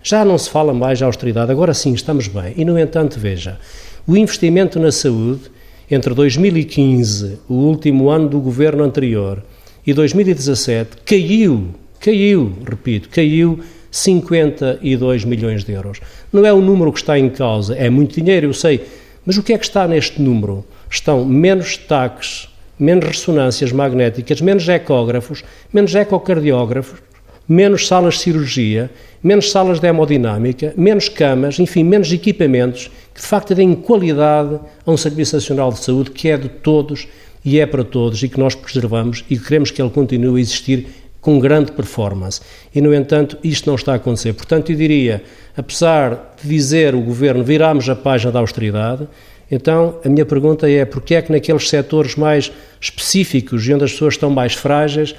Já 0.00 0.24
não 0.24 0.38
se 0.38 0.48
fala 0.48 0.72
mais 0.72 0.98
de 0.98 1.04
austeridade, 1.04 1.50
agora 1.50 1.74
sim 1.74 1.92
estamos 1.92 2.28
bem. 2.28 2.54
E, 2.56 2.64
no 2.64 2.78
entanto, 2.78 3.18
veja, 3.18 3.58
o 4.06 4.16
investimento 4.16 4.78
na 4.78 4.92
saúde 4.92 5.50
entre 5.90 6.14
2015, 6.14 7.40
o 7.48 7.54
último 7.54 8.08
ano 8.08 8.28
do 8.28 8.40
governo 8.40 8.84
anterior, 8.84 9.42
e 9.84 9.92
2017 9.92 10.98
caiu, 11.04 11.68
caiu, 12.00 12.52
repito, 12.64 13.08
caiu 13.08 13.60
52 13.96 15.24
milhões 15.24 15.64
de 15.64 15.72
euros. 15.72 16.00
Não 16.30 16.44
é 16.44 16.52
o 16.52 16.60
número 16.60 16.92
que 16.92 16.98
está 16.98 17.18
em 17.18 17.30
causa, 17.30 17.74
é 17.74 17.88
muito 17.88 18.20
dinheiro, 18.20 18.46
eu 18.46 18.52
sei, 18.52 18.84
mas 19.24 19.38
o 19.38 19.42
que 19.42 19.54
é 19.54 19.58
que 19.58 19.64
está 19.64 19.88
neste 19.88 20.20
número? 20.20 20.64
Estão 20.90 21.24
menos 21.24 21.78
taques, 21.78 22.48
menos 22.78 23.06
ressonâncias 23.06 23.72
magnéticas, 23.72 24.42
menos 24.42 24.68
ecógrafos, 24.68 25.42
menos 25.72 25.94
ecocardiógrafos, 25.94 27.00
menos 27.48 27.86
salas 27.86 28.14
de 28.14 28.20
cirurgia, 28.20 28.90
menos 29.22 29.50
salas 29.50 29.80
de 29.80 29.88
hemodinâmica, 29.88 30.74
menos 30.76 31.08
camas, 31.08 31.58
enfim, 31.58 31.82
menos 31.82 32.12
equipamentos 32.12 32.90
que 33.14 33.20
de 33.22 33.26
facto 33.26 33.54
deem 33.54 33.74
qualidade 33.74 34.60
a 34.84 34.90
um 34.90 34.96
Serviço 34.96 35.36
Nacional 35.36 35.72
de 35.72 35.78
Saúde 35.78 36.10
que 36.10 36.28
é 36.28 36.36
de 36.36 36.50
todos 36.50 37.08
e 37.42 37.58
é 37.58 37.64
para 37.64 37.82
todos 37.82 38.22
e 38.22 38.28
que 38.28 38.38
nós 38.38 38.54
preservamos 38.54 39.24
e 39.30 39.38
queremos 39.38 39.70
que 39.70 39.80
ele 39.80 39.90
continue 39.90 40.38
a 40.38 40.42
existir 40.42 40.86
com 41.26 41.40
grande 41.40 41.72
performance. 41.72 42.40
E, 42.72 42.80
no 42.80 42.94
entanto, 42.94 43.36
isto 43.42 43.66
não 43.66 43.74
está 43.74 43.94
a 43.94 43.96
acontecer. 43.96 44.32
Portanto, 44.32 44.70
eu 44.70 44.76
diria, 44.76 45.24
apesar 45.56 46.36
de 46.40 46.48
dizer 46.48 46.94
o 46.94 47.00
Governo 47.00 47.42
viramos 47.42 47.88
a 47.88 47.96
página 47.96 48.30
da 48.30 48.38
austeridade, 48.38 49.08
Então, 49.50 49.98
a 50.04 50.08
minha 50.08 50.24
pergunta 50.24 50.70
é: 50.70 50.84
porquê 50.84 51.16
é 51.16 51.22
que 51.22 51.32
naqueles 51.32 51.68
setores 51.68 52.14
mais 52.14 52.52
específicos 52.80 53.66
e 53.66 53.74
onde 53.74 53.84
as 53.84 53.92
pessoas 53.92 54.14
estão 54.14 54.30
mais 54.30 54.54
frágeis, 54.54 55.16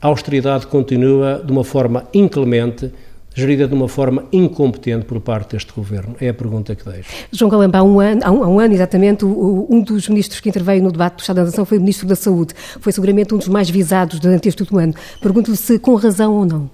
a 0.00 0.06
austeridade 0.06 0.66
continua 0.66 1.42
de 1.44 1.52
uma 1.52 1.64
forma 1.64 2.08
inclemente? 2.14 2.90
Gerida 3.34 3.66
de 3.66 3.74
uma 3.74 3.88
forma 3.88 4.24
incompetente 4.32 5.04
por 5.04 5.20
parte 5.20 5.52
deste 5.52 5.72
governo? 5.72 6.16
É 6.20 6.28
a 6.28 6.34
pergunta 6.34 6.74
que 6.74 6.84
deixo. 6.84 7.10
João 7.32 7.50
Galamba, 7.50 7.78
há 7.78 7.82
um 7.82 8.00
ano, 8.00 8.20
há 8.24 8.30
um, 8.30 8.44
há 8.44 8.48
um 8.48 8.60
ano 8.60 8.74
exatamente, 8.74 9.24
um 9.24 9.82
dos 9.82 10.08
ministros 10.08 10.40
que 10.40 10.48
interveio 10.48 10.82
no 10.82 10.90
debate 10.90 11.16
do 11.16 11.20
Estado 11.20 11.36
da 11.36 11.44
Nação 11.44 11.64
foi 11.64 11.78
o 11.78 11.80
Ministro 11.80 12.06
da 12.06 12.16
Saúde. 12.16 12.54
Foi 12.80 12.92
seguramente 12.92 13.34
um 13.34 13.38
dos 13.38 13.48
mais 13.48 13.70
visados 13.70 14.18
durante 14.18 14.48
este 14.48 14.62
último 14.62 14.78
ano. 14.78 14.94
Pergunto-lhe 15.22 15.56
se 15.56 15.78
com 15.78 15.94
razão 15.94 16.34
ou 16.34 16.44
não. 16.44 16.70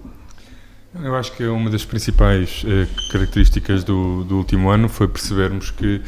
Eu 1.02 1.14
acho 1.14 1.32
que 1.32 1.44
uma 1.44 1.68
das 1.68 1.84
principais 1.84 2.64
eh, 2.66 2.86
características 3.12 3.84
do, 3.84 4.25
do, 4.25 4.38
último 4.38 4.70
ano 4.70 4.88
foi 4.88 5.06
percebermos 5.06 5.70
que 5.70 6.00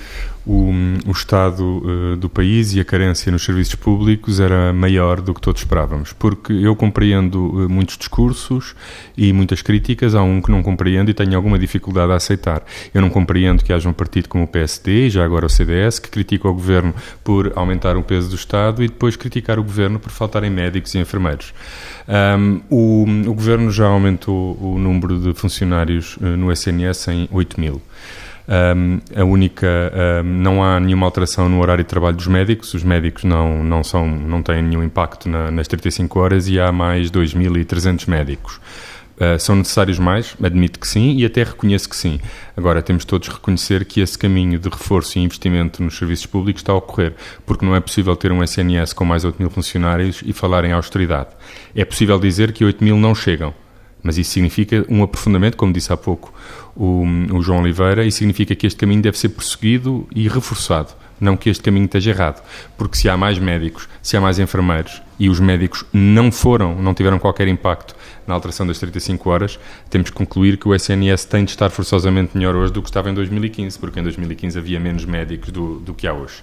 o, 0.46 0.72
o 1.06 1.10
estado 1.10 1.82
eh, 1.84 2.16
do 2.16 2.28
país 2.28 2.74
e 2.74 2.80
a 2.80 2.84
carência 2.84 3.30
nos 3.30 3.44
serviços 3.44 3.74
públicos 3.74 4.40
era 4.40 4.72
maior 4.72 5.20
do 5.20 5.34
que 5.34 5.40
todos 5.40 5.60
esperávamos. 5.60 6.12
Porque 6.12 6.52
eu 6.52 6.74
compreendo 6.74 7.64
eh, 7.64 7.68
muitos 7.68 7.98
discursos 7.98 8.74
e 9.16 9.32
muitas 9.32 9.62
críticas, 9.62 10.14
há 10.14 10.22
um 10.22 10.40
que 10.40 10.50
não 10.50 10.62
compreendo 10.62 11.10
e 11.10 11.14
tenho 11.14 11.36
alguma 11.36 11.58
dificuldade 11.58 12.12
a 12.12 12.16
aceitar. 12.16 12.62
Eu 12.94 13.02
não 13.02 13.10
compreendo 13.10 13.62
que 13.62 13.72
haja 13.72 13.88
um 13.88 13.92
partido 13.92 14.28
como 14.28 14.44
o 14.44 14.48
PSD, 14.48 15.06
e 15.06 15.10
já 15.10 15.24
agora 15.24 15.46
o 15.46 15.48
CDS, 15.50 15.98
que 15.98 16.08
critica 16.08 16.48
o 16.48 16.54
governo 16.54 16.94
por 17.22 17.52
aumentar 17.54 17.96
o 17.96 18.02
peso 18.02 18.30
do 18.30 18.36
Estado 18.36 18.82
e 18.82 18.88
depois 18.88 19.16
criticar 19.16 19.58
o 19.58 19.62
governo 19.62 19.98
por 19.98 20.10
faltarem 20.10 20.50
médicos 20.50 20.94
e 20.94 20.98
enfermeiros. 20.98 21.52
Um, 22.08 22.60
o, 22.70 23.04
o 23.28 23.34
governo 23.34 23.70
já 23.70 23.86
aumentou 23.86 24.56
o 24.60 24.78
número 24.78 25.18
de 25.18 25.34
funcionários 25.34 26.16
uh, 26.16 26.24
no 26.24 26.50
SNS 26.50 27.08
em 27.08 27.28
8 27.30 27.60
mil. 27.60 27.82
Um, 28.48 29.00
a 29.14 29.24
única 29.24 29.66
um, 29.66 30.24
não 30.24 30.64
há 30.64 30.80
nenhuma 30.80 31.04
alteração 31.04 31.50
no 31.50 31.60
horário 31.60 31.84
de 31.84 31.88
trabalho 31.88 32.16
dos 32.16 32.26
médicos. 32.26 32.72
Os 32.72 32.82
médicos 32.82 33.24
não 33.24 33.62
não 33.62 33.84
são 33.84 34.06
não 34.06 34.42
têm 34.42 34.62
nenhum 34.62 34.82
impacto 34.82 35.28
na, 35.28 35.50
nas 35.50 35.68
35 35.68 36.18
horas 36.18 36.48
e 36.48 36.58
há 36.58 36.72
mais 36.72 37.10
2.300 37.10 38.08
médicos. 38.08 38.58
Uh, 39.18 39.38
são 39.38 39.56
necessários 39.56 39.98
mais? 39.98 40.36
Admito 40.40 40.78
que 40.78 40.86
sim 40.86 41.16
e 41.16 41.26
até 41.26 41.42
reconheço 41.42 41.88
que 41.88 41.96
sim. 41.96 42.20
Agora, 42.56 42.80
temos 42.80 43.04
todos 43.04 43.28
reconhecer 43.28 43.84
que 43.84 44.00
esse 44.00 44.16
caminho 44.16 44.60
de 44.60 44.68
reforço 44.68 45.18
e 45.18 45.22
investimento 45.22 45.82
nos 45.82 45.98
serviços 45.98 46.24
públicos 46.24 46.62
está 46.62 46.72
a 46.72 46.76
ocorrer, 46.76 47.14
porque 47.44 47.66
não 47.66 47.74
é 47.74 47.80
possível 47.80 48.14
ter 48.14 48.30
um 48.30 48.44
SNS 48.44 48.92
com 48.92 49.04
mais 49.04 49.24
8 49.24 49.36
mil 49.40 49.50
funcionários 49.50 50.22
e 50.24 50.32
falar 50.32 50.64
em 50.64 50.72
austeridade. 50.72 51.30
É 51.74 51.84
possível 51.84 52.18
dizer 52.18 52.52
que 52.52 52.64
8 52.64 52.82
mil 52.82 52.96
não 52.96 53.12
chegam, 53.12 53.52
mas 54.04 54.16
isso 54.18 54.30
significa 54.30 54.86
um 54.88 55.02
aprofundamento, 55.02 55.56
como 55.56 55.72
disse 55.72 55.92
há 55.92 55.96
pouco 55.96 56.32
o, 56.78 57.04
o 57.32 57.42
João 57.42 57.60
Oliveira, 57.60 58.04
e 58.04 58.12
significa 58.12 58.54
que 58.54 58.66
este 58.66 58.78
caminho 58.78 59.02
deve 59.02 59.18
ser 59.18 59.30
prosseguido 59.30 60.06
e 60.14 60.28
reforçado 60.28 60.94
não 61.20 61.36
que 61.36 61.50
este 61.50 61.62
caminho 61.62 61.86
esteja 61.86 62.10
errado, 62.10 62.42
porque 62.76 62.96
se 62.96 63.08
há 63.08 63.16
mais 63.16 63.38
médicos, 63.38 63.88
se 64.02 64.16
há 64.16 64.20
mais 64.20 64.38
enfermeiros 64.38 65.02
e 65.18 65.28
os 65.28 65.40
médicos 65.40 65.84
não 65.92 66.30
foram, 66.30 66.80
não 66.80 66.94
tiveram 66.94 67.18
qualquer 67.18 67.48
impacto 67.48 67.94
na 68.26 68.34
alteração 68.34 68.66
das 68.66 68.78
35 68.78 69.28
horas, 69.28 69.58
temos 69.90 70.10
que 70.10 70.16
concluir 70.16 70.56
que 70.56 70.68
o 70.68 70.74
SNS 70.74 71.24
tem 71.24 71.44
de 71.44 71.50
estar 71.50 71.70
forçosamente 71.70 72.36
melhor 72.36 72.54
hoje 72.54 72.72
do 72.72 72.82
que 72.82 72.88
estava 72.88 73.10
em 73.10 73.14
2015, 73.14 73.78
porque 73.78 73.98
em 73.98 74.02
2015 74.02 74.58
havia 74.58 74.78
menos 74.78 75.04
médicos 75.04 75.50
do, 75.50 75.80
do 75.80 75.92
que 75.92 76.06
há 76.06 76.12
hoje. 76.12 76.42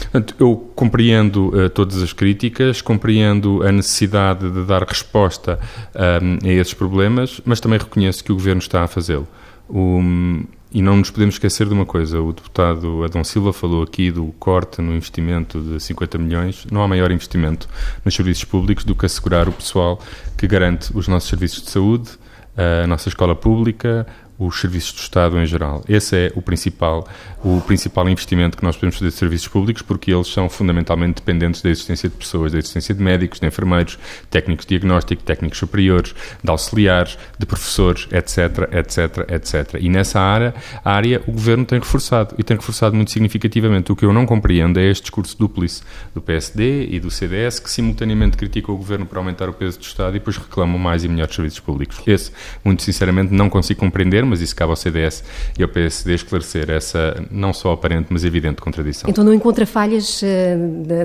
Portanto, 0.00 0.34
eu 0.38 0.70
compreendo 0.74 1.48
uh, 1.48 1.70
todas 1.70 2.02
as 2.02 2.12
críticas, 2.12 2.82
compreendo 2.82 3.62
a 3.62 3.70
necessidade 3.70 4.50
de 4.50 4.64
dar 4.64 4.82
resposta 4.82 5.60
um, 5.94 6.46
a 6.46 6.52
esses 6.52 6.74
problemas, 6.74 7.40
mas 7.44 7.60
também 7.60 7.78
reconheço 7.78 8.22
que 8.22 8.32
o 8.32 8.34
Governo 8.34 8.60
está 8.60 8.82
a 8.82 8.88
fazê-lo. 8.88 9.28
E 9.70 10.80
não 10.80 10.96
nos 10.96 11.10
podemos 11.10 11.34
esquecer 11.34 11.66
de 11.66 11.74
uma 11.74 11.84
coisa: 11.84 12.20
o 12.20 12.32
deputado 12.32 13.04
Adão 13.04 13.22
Silva 13.22 13.52
falou 13.52 13.82
aqui 13.82 14.10
do 14.10 14.26
corte 14.38 14.80
no 14.80 14.94
investimento 14.94 15.60
de 15.60 15.78
50 15.78 16.18
milhões. 16.18 16.66
Não 16.70 16.82
há 16.82 16.88
maior 16.88 17.10
investimento 17.10 17.68
nos 18.04 18.14
serviços 18.14 18.44
públicos 18.44 18.84
do 18.84 18.94
que 18.94 19.04
assegurar 19.04 19.48
o 19.48 19.52
pessoal 19.52 20.00
que 20.36 20.46
garante 20.46 20.90
os 20.96 21.08
nossos 21.08 21.28
serviços 21.28 21.62
de 21.62 21.70
saúde, 21.70 22.10
a 22.56 22.86
nossa 22.86 23.08
escola 23.08 23.34
pública, 23.34 24.06
os 24.46 24.60
serviços 24.60 24.92
do 24.92 24.98
Estado 24.98 25.38
em 25.38 25.46
geral. 25.46 25.82
Esse 25.88 26.16
é 26.16 26.32
o 26.34 26.42
principal, 26.42 27.06
o 27.44 27.60
principal 27.60 28.08
investimento 28.08 28.56
que 28.56 28.64
nós 28.64 28.76
podemos 28.76 28.96
fazer 28.96 29.10
de 29.10 29.16
serviços 29.16 29.48
públicos, 29.48 29.82
porque 29.82 30.12
eles 30.12 30.28
são 30.28 30.48
fundamentalmente 30.48 31.16
dependentes 31.16 31.62
da 31.62 31.70
existência 31.70 32.08
de 32.08 32.14
pessoas, 32.14 32.52
da 32.52 32.58
existência 32.58 32.94
de 32.94 33.02
médicos, 33.02 33.40
de 33.40 33.46
enfermeiros, 33.46 33.98
técnicos 34.30 34.66
de 34.66 34.70
diagnóstico, 34.70 35.22
técnicos 35.22 35.58
superiores, 35.58 36.14
de 36.42 36.50
auxiliares, 36.50 37.18
de 37.38 37.46
professores, 37.46 38.08
etc, 38.10 38.68
etc, 38.72 39.30
etc. 39.30 39.80
E 39.80 39.88
nessa 39.88 40.20
área, 40.20 40.54
área 40.84 41.22
o 41.26 41.32
Governo 41.32 41.64
tem 41.64 41.78
reforçado, 41.78 42.34
e 42.38 42.42
tem 42.42 42.56
reforçado 42.56 42.94
muito 42.94 43.10
significativamente. 43.10 43.92
O 43.92 43.96
que 43.96 44.04
eu 44.04 44.12
não 44.12 44.26
compreendo 44.26 44.78
é 44.78 44.90
este 44.90 45.02
discurso 45.02 45.38
duplice 45.38 45.82
do 46.14 46.20
PSD 46.20 46.88
e 46.90 47.00
do 47.00 47.10
CDS, 47.10 47.58
que 47.58 47.70
simultaneamente 47.70 48.36
criticam 48.36 48.74
o 48.74 48.78
Governo 48.78 49.06
por 49.06 49.18
aumentar 49.18 49.48
o 49.48 49.52
peso 49.52 49.78
do 49.78 49.84
Estado 49.84 50.16
e 50.16 50.18
depois 50.18 50.36
reclamam 50.36 50.78
mais 50.78 51.04
e 51.04 51.08
melhores 51.08 51.34
serviços 51.34 51.60
públicos. 51.60 52.00
Esse, 52.06 52.32
muito 52.64 52.82
sinceramente, 52.82 53.32
não 53.32 53.48
consigo 53.48 53.80
compreender, 53.80 54.24
mas 54.32 54.40
isso 54.40 54.56
cabe 54.56 54.70
ao 54.70 54.76
CDS 54.76 55.22
e 55.58 55.62
ao 55.62 55.68
PSD 55.68 56.14
esclarecer 56.14 56.70
essa 56.70 57.22
não 57.30 57.52
só 57.52 57.72
aparente, 57.72 58.06
mas 58.08 58.24
evidente 58.24 58.62
contradição. 58.62 59.10
Então 59.10 59.22
não 59.22 59.34
encontra 59.34 59.66
falhas 59.66 60.22
uh, 60.22 60.26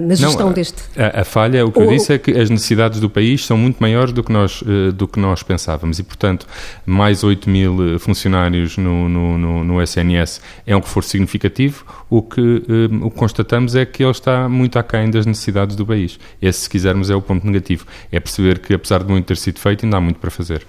na 0.02 0.16
gestão 0.16 0.48
não, 0.48 0.54
deste? 0.54 0.82
A, 0.96 1.22
a, 1.22 1.24
falha, 1.26 1.66
o 1.66 1.72
que 1.74 1.80
Ou... 1.80 1.86
eu 1.86 1.92
disse 1.92 2.14
é 2.14 2.18
que 2.18 2.32
as 2.32 2.50
necessidades 2.50 3.02
do 3.02 3.10
país 3.10 3.46
são 3.46 3.58
muito 3.58 3.80
maiores 3.80 4.14
do 4.14 4.24
que 4.24 4.32
nós, 4.32 4.62
uh, 4.62 4.94
do 4.94 5.10
que 5.10 5.20
nós 5.20 5.44
pensávamos 5.44 6.00
e, 6.00 6.04
portanto, 6.04 6.48
mais 6.86 7.22
8 7.22 7.50
mil 7.50 7.96
eh, 7.96 8.00
funcionários 8.00 8.78
no, 8.78 9.10
no, 9.10 9.38
no, 9.38 9.64
no 9.64 9.82
SNS 9.82 10.40
é 10.66 10.74
um 10.74 10.80
reforço 10.80 11.10
significativo. 11.10 11.86
O 12.10 12.22
que, 12.22 12.64
o 13.02 13.12
que 13.12 13.18
constatamos 13.18 13.76
é 13.76 13.86
que 13.86 14.02
ele 14.02 14.12
está 14.12 14.48
muito 14.48 14.80
aquém 14.80 15.10
das 15.12 15.26
necessidades 15.26 15.76
do 15.76 15.86
país. 15.86 16.18
Esse, 16.42 16.62
se 16.62 16.70
quisermos, 16.70 17.10
é 17.10 17.16
o 17.16 17.22
ponto 17.22 17.46
negativo. 17.46 17.86
É 18.10 18.20
perceber 18.20 18.60
que, 18.60 18.74
apesar 18.74 19.04
de 19.04 19.12
muito 19.12 19.26
ter 19.26 19.36
sido 19.36 19.60
feito, 19.60 19.86
ainda 19.86 19.98
há 19.98 20.02
muito 20.02 20.20
para 20.20 20.32
fazer. 20.32 20.66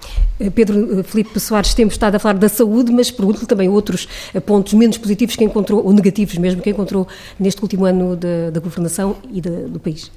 Pedro 0.53 1.03
Filipe 1.03 1.39
Soares, 1.39 1.73
temos 1.73 1.93
estado 1.93 2.15
a 2.15 2.19
falar 2.19 2.37
da 2.37 2.48
saúde, 2.49 2.91
mas 2.91 3.09
pergunto-lhe 3.11 3.45
também 3.45 3.69
outros 3.69 4.07
eh, 4.33 4.39
pontos 4.39 4.73
menos 4.73 4.97
positivos 4.97 5.35
que 5.35 5.43
encontrou, 5.43 5.85
ou 5.85 5.93
negativos 5.93 6.37
mesmo, 6.37 6.61
que 6.61 6.69
encontrou 6.69 7.07
neste 7.39 7.61
último 7.61 7.85
ano 7.85 8.15
da 8.15 8.59
governação 8.59 9.15
e 9.31 9.41
do 9.41 9.79
país. 9.79 10.11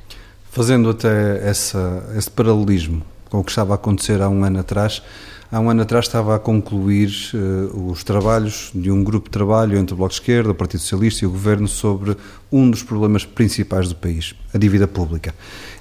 Fazendo 0.51 0.91
até 0.91 1.49
essa, 1.49 2.05
esse 2.17 2.31
paralelismo 2.31 3.03
com 3.31 3.41
o 3.41 3.45
que 3.45 3.51
estava 3.51 3.73
a 3.73 3.77
acontecer 3.77 4.21
há 4.21 4.29
um 4.29 4.45
ano 4.45 4.61
atrás, 4.61 5.03
há 5.53 5.61
um 5.61 5.69
ano 5.69 5.83
atrás 5.83 6.07
estava 6.07 6.35
a 6.35 6.39
concluir 6.39 7.13
uh, 7.35 7.91
os 7.91 8.03
trabalhos 8.03 8.71
de 8.75 8.91
um 8.91 9.05
grupo 9.05 9.27
de 9.27 9.33
trabalho 9.33 9.77
entre 9.77 9.93
o 9.93 9.97
Bloco 9.99 10.15
de 10.15 10.19
Esquerda, 10.19 10.51
o 10.51 10.55
Partido 10.55 10.81
Socialista 10.81 11.25
e 11.25 11.29
o 11.29 11.31
Governo 11.31 11.69
sobre 11.69 12.17
um 12.51 12.71
dos 12.71 12.83
problemas 12.83 13.27
principais 13.27 13.87
do 13.87 13.95
país, 13.95 14.35
a 14.55 14.57
dívida 14.57 14.89
pública. 14.89 15.35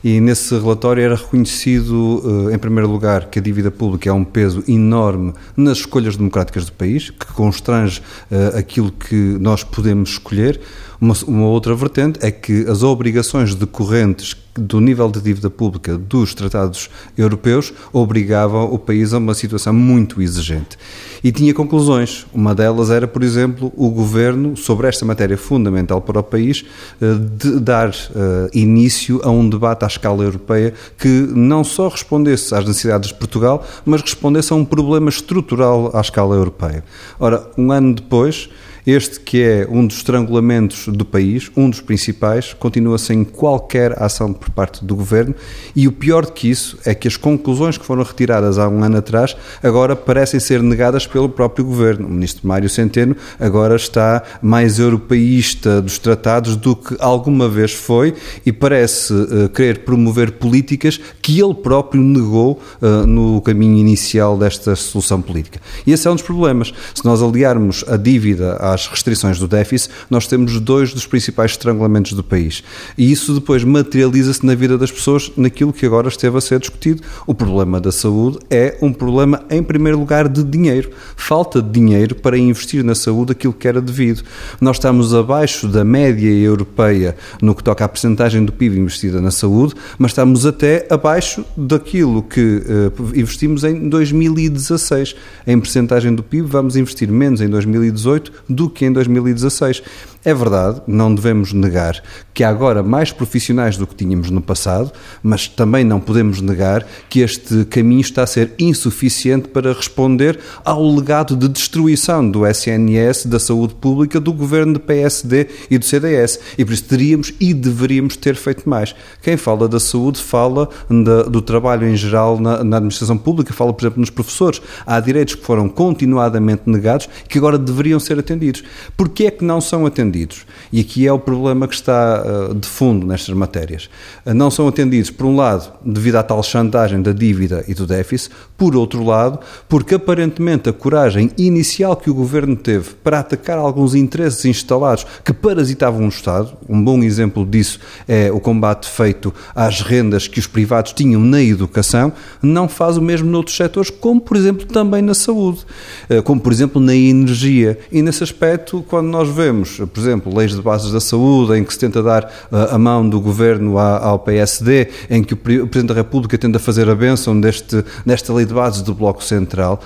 E 0.03 0.19
nesse 0.19 0.53
relatório 0.59 1.01
era 1.01 1.15
reconhecido, 1.15 2.21
uh, 2.23 2.51
em 2.51 2.57
primeiro 2.57 2.89
lugar, 2.89 3.29
que 3.29 3.39
a 3.39 3.41
dívida 3.41 3.71
pública 3.71 4.09
é 4.09 4.13
um 4.13 4.25
peso 4.25 4.61
enorme 4.67 5.33
nas 5.55 5.77
escolhas 5.77 6.17
democráticas 6.17 6.65
do 6.65 6.73
país, 6.73 7.09
que 7.09 7.27
constrange 7.27 8.01
uh, 8.29 8.57
aquilo 8.57 8.91
que 8.91 9.15
nós 9.39 9.63
podemos 9.63 10.11
escolher. 10.11 10.59
Uma, 11.01 11.15
uma 11.25 11.47
outra 11.47 11.73
vertente 11.73 12.19
é 12.21 12.29
que 12.29 12.63
as 12.69 12.83
obrigações 12.83 13.55
decorrentes 13.55 14.35
do 14.53 14.79
nível 14.79 15.09
de 15.09 15.19
dívida 15.19 15.49
pública 15.49 15.97
dos 15.97 16.35
tratados 16.35 16.91
europeus 17.17 17.73
obrigavam 17.91 18.71
o 18.71 18.77
país 18.77 19.11
a 19.11 19.17
uma 19.17 19.33
situação 19.33 19.73
muito 19.73 20.21
exigente. 20.21 20.77
E 21.23 21.31
tinha 21.31 21.55
conclusões. 21.55 22.27
Uma 22.31 22.53
delas 22.53 22.91
era, 22.91 23.07
por 23.07 23.23
exemplo, 23.23 23.73
o 23.75 23.89
governo, 23.89 24.55
sobre 24.55 24.87
esta 24.87 25.03
matéria 25.03 25.37
fundamental 25.37 26.01
para 26.01 26.19
o 26.19 26.23
país, 26.23 26.63
eh, 27.01 27.15
de 27.35 27.59
dar 27.59 27.89
eh, 27.89 28.49
início 28.53 29.21
a 29.23 29.31
um 29.31 29.49
debate 29.49 29.83
à 29.83 29.87
escala 29.87 30.23
europeia 30.23 30.71
que 30.99 31.07
não 31.07 31.63
só 31.63 31.87
respondesse 31.87 32.53
às 32.53 32.63
necessidades 32.63 33.09
de 33.09 33.15
Portugal, 33.15 33.65
mas 33.83 34.01
respondesse 34.01 34.53
a 34.53 34.55
um 34.55 34.65
problema 34.65 35.09
estrutural 35.09 35.89
à 35.95 36.01
escala 36.01 36.35
europeia. 36.35 36.83
Ora, 37.19 37.49
um 37.57 37.71
ano 37.71 37.95
depois, 37.95 38.49
este 38.85 39.19
que 39.19 39.41
é 39.41 39.67
um 39.69 39.85
dos 39.85 39.97
estrangulamentos 39.97 40.87
do 40.87 41.05
país, 41.05 41.51
um 41.55 41.69
dos 41.69 41.81
principais, 41.81 42.53
continua 42.53 42.97
sem 42.97 43.23
qualquer 43.23 44.01
ação 44.01 44.33
por 44.33 44.49
parte 44.49 44.83
do 44.83 44.95
governo 44.95 45.35
e 45.75 45.87
o 45.87 45.91
pior 45.91 46.25
do 46.25 46.31
que 46.31 46.49
isso 46.49 46.77
é 46.85 46.93
que 46.95 47.07
as 47.07 47.17
conclusões 47.17 47.77
que 47.77 47.85
foram 47.85 48.03
retiradas 48.03 48.57
há 48.57 48.67
um 48.67 48.83
ano 48.83 48.97
atrás 48.97 49.35
agora 49.61 49.95
parecem 49.95 50.39
ser 50.39 50.61
negadas 50.63 51.05
pelo 51.05 51.29
próprio 51.29 51.65
governo. 51.65 52.07
O 52.07 52.11
ministro 52.11 52.47
Mário 52.47 52.69
Centeno 52.69 53.15
agora 53.39 53.75
está 53.75 54.23
mais 54.41 54.79
europeísta 54.79 55.81
dos 55.81 55.97
tratados 55.97 56.55
do 56.55 56.75
que 56.75 56.95
alguma 56.99 57.47
vez 57.47 57.73
foi 57.73 58.13
e 58.45 58.51
parece 58.51 59.13
uh, 59.13 59.49
querer 59.49 59.79
promover 59.79 60.33
políticas 60.33 60.99
que 61.21 61.39
ele 61.39 61.53
próprio 61.53 62.01
negou 62.01 62.61
uh, 62.81 63.05
no 63.07 63.41
caminho 63.41 63.77
inicial 63.77 64.37
desta 64.37 64.75
solução 64.75 65.21
política. 65.21 65.59
E 65.85 65.91
esse 65.91 66.07
é 66.07 66.11
um 66.11 66.15
dos 66.15 66.23
problemas. 66.23 66.73
Se 66.93 67.05
nós 67.05 67.21
aliarmos 67.21 67.83
a 67.87 67.97
dívida 67.97 68.55
à 68.57 68.70
às 68.71 68.87
restrições 68.87 69.37
do 69.37 69.47
déficit, 69.47 69.93
nós 70.09 70.27
temos 70.27 70.59
dois 70.59 70.93
dos 70.93 71.05
principais 71.05 71.51
estrangulamentos 71.51 72.13
do 72.13 72.23
país. 72.23 72.63
E 72.97 73.11
isso 73.11 73.33
depois 73.33 73.63
materializa-se 73.63 74.45
na 74.45 74.55
vida 74.55 74.77
das 74.77 74.91
pessoas 74.91 75.31
naquilo 75.35 75.73
que 75.73 75.85
agora 75.85 76.07
esteve 76.07 76.37
a 76.37 76.41
ser 76.41 76.59
discutido. 76.59 77.01
O 77.25 77.33
problema 77.33 77.79
da 77.79 77.91
saúde 77.91 78.39
é 78.49 78.77
um 78.81 78.91
problema, 78.91 79.43
em 79.49 79.61
primeiro 79.61 79.99
lugar, 79.99 80.27
de 80.27 80.43
dinheiro. 80.43 80.91
Falta 81.15 81.61
de 81.61 81.69
dinheiro 81.69 82.15
para 82.15 82.37
investir 82.37 82.83
na 82.83 82.95
saúde 82.95 83.31
aquilo 83.31 83.53
que 83.53 83.67
era 83.67 83.81
devido. 83.81 84.23
Nós 84.59 84.77
estamos 84.77 85.13
abaixo 85.13 85.67
da 85.67 85.83
média 85.83 86.29
europeia 86.29 87.15
no 87.41 87.55
que 87.55 87.63
toca 87.63 87.85
à 87.85 87.89
percentagem 87.89 88.43
do 88.43 88.51
PIB 88.51 88.79
investida 88.79 89.21
na 89.21 89.31
saúde, 89.31 89.73
mas 89.97 90.11
estamos 90.11 90.45
até 90.45 90.87
abaixo 90.89 91.45
daquilo 91.55 92.23
que 92.23 92.39
uh, 92.39 93.17
investimos 93.17 93.63
em 93.63 93.89
2016. 93.89 95.15
Em 95.45 95.59
percentagem 95.59 96.13
do 96.13 96.23
PIB, 96.23 96.47
vamos 96.47 96.75
investir 96.75 97.11
menos 97.11 97.41
em 97.41 97.49
2018 97.49 98.31
do 98.47 98.60
que 98.69 98.85
em 98.85 98.91
2016. 98.91 99.83
É 100.23 100.35
verdade, 100.35 100.83
não 100.85 101.15
devemos 101.15 101.51
negar 101.51 101.99
que 102.31 102.43
há 102.43 102.49
agora 102.49 102.83
mais 102.83 103.11
profissionais 103.11 103.75
do 103.75 103.87
que 103.87 103.95
tínhamos 103.95 104.29
no 104.29 104.39
passado, 104.39 104.91
mas 105.23 105.47
também 105.47 105.83
não 105.83 105.99
podemos 105.99 106.41
negar 106.41 106.85
que 107.09 107.21
este 107.21 107.65
caminho 107.65 108.01
está 108.01 108.21
a 108.21 108.27
ser 108.27 108.53
insuficiente 108.59 109.47
para 109.47 109.73
responder 109.73 110.39
ao 110.63 110.83
legado 110.83 111.35
de 111.35 111.47
destruição 111.47 112.29
do 112.29 112.45
SNS, 112.45 113.25
da 113.25 113.39
saúde 113.39 113.73
pública, 113.73 114.19
do 114.19 114.31
governo 114.31 114.73
de 114.73 114.79
PSD 114.79 115.47
e 115.71 115.79
do 115.79 115.85
CDS. 115.85 116.39
E 116.55 116.63
por 116.63 116.73
isso 116.73 116.83
teríamos 116.83 117.33
e 117.39 117.51
deveríamos 117.51 118.15
ter 118.15 118.35
feito 118.35 118.69
mais. 118.69 118.93
Quem 119.23 119.37
fala 119.37 119.67
da 119.67 119.79
saúde 119.79 120.21
fala 120.21 120.69
da, 120.87 121.23
do 121.23 121.41
trabalho 121.41 121.87
em 121.87 121.95
geral 121.95 122.39
na, 122.39 122.63
na 122.63 122.77
administração 122.77 123.17
pública, 123.17 123.53
fala, 123.53 123.73
por 123.73 123.81
exemplo, 123.81 123.99
nos 123.99 124.11
professores. 124.11 124.61
Há 124.85 124.99
direitos 124.99 125.33
que 125.33 125.43
foram 125.43 125.67
continuadamente 125.67 126.63
negados 126.67 127.09
que 127.27 127.39
agora 127.39 127.57
deveriam 127.57 127.99
ser 127.99 128.19
atendidos. 128.19 128.63
Porquê 128.95 129.25
é 129.25 129.31
que 129.31 129.43
não 129.43 129.59
são 129.59 129.83
atendidos? 129.87 130.10
Atendidos. 130.11 130.45
E 130.71 130.81
aqui 130.81 131.07
é 131.07 131.13
o 131.13 131.17
problema 131.17 131.67
que 131.67 131.73
está 131.73 132.23
uh, 132.23 132.53
de 132.53 132.67
fundo 132.67 133.07
nestas 133.07 133.33
matérias. 133.33 133.89
Uh, 134.25 134.33
não 134.33 134.51
são 134.51 134.67
atendidos, 134.67 135.09
por 135.09 135.25
um 135.25 135.35
lado, 135.35 135.71
devido 135.83 136.17
à 136.17 136.23
tal 136.23 136.43
chantagem 136.43 137.01
da 137.01 137.13
dívida 137.13 137.63
e 137.67 137.73
do 137.73 137.87
déficit, 137.87 138.33
por 138.57 138.75
outro 138.75 139.03
lado, 139.03 139.39
porque 139.67 139.95
aparentemente 139.95 140.69
a 140.69 140.73
coragem 140.73 141.31
inicial 141.37 141.95
que 141.95 142.09
o 142.09 142.13
governo 142.13 142.55
teve 142.55 142.91
para 143.03 143.19
atacar 143.19 143.57
alguns 143.57 143.95
interesses 143.95 144.43
instalados 144.45 145.05
que 145.23 145.33
parasitavam 145.33 146.05
o 146.05 146.09
Estado, 146.09 146.55
um 146.67 146.83
bom 146.83 147.01
exemplo 147.01 147.45
disso 147.45 147.79
é 148.07 148.31
o 148.31 148.39
combate 148.39 148.87
feito 148.87 149.33
às 149.55 149.81
rendas 149.81 150.27
que 150.27 150.39
os 150.39 150.47
privados 150.47 150.93
tinham 150.93 151.21
na 151.21 151.41
educação, 151.41 152.11
não 152.41 152.67
faz 152.67 152.97
o 152.97 153.01
mesmo 153.01 153.29
noutros 153.29 153.55
setores, 153.55 153.89
como 153.89 154.19
por 154.19 154.35
exemplo 154.35 154.65
também 154.65 155.01
na 155.01 155.13
saúde, 155.13 155.65
uh, 156.09 156.21
como 156.23 156.41
por 156.41 156.51
exemplo 156.51 156.81
na 156.81 156.95
energia. 156.95 157.79
E 157.91 158.01
nesse 158.01 158.23
aspecto, 158.23 158.83
quando 158.87 159.07
nós 159.07 159.29
vemos, 159.29 159.77
por 159.77 159.99
por 160.01 160.07
exemplo, 160.07 160.35
leis 160.35 160.55
de 160.55 160.61
bases 160.61 160.91
da 160.91 160.99
saúde, 160.99 161.57
em 161.57 161.63
que 161.63 161.71
se 161.71 161.79
tenta 161.79 162.01
dar 162.01 162.23
uh, 162.51 162.73
a 162.73 162.77
mão 162.77 163.07
do 163.07 163.21
governo 163.21 163.77
ao 163.77 164.17
PSD, 164.17 164.87
em 165.09 165.23
que 165.23 165.35
o 165.35 165.37
Presidente 165.37 165.85
da 165.85 165.93
República 165.93 166.37
tenta 166.37 166.57
fazer 166.57 166.89
a 166.89 166.95
bênção 166.95 167.39
deste, 167.39 167.85
nesta 168.03 168.33
lei 168.33 168.45
de 168.45 168.53
bases 168.53 168.81
do 168.81 168.95
Bloco 168.95 169.23
Central, 169.23 169.79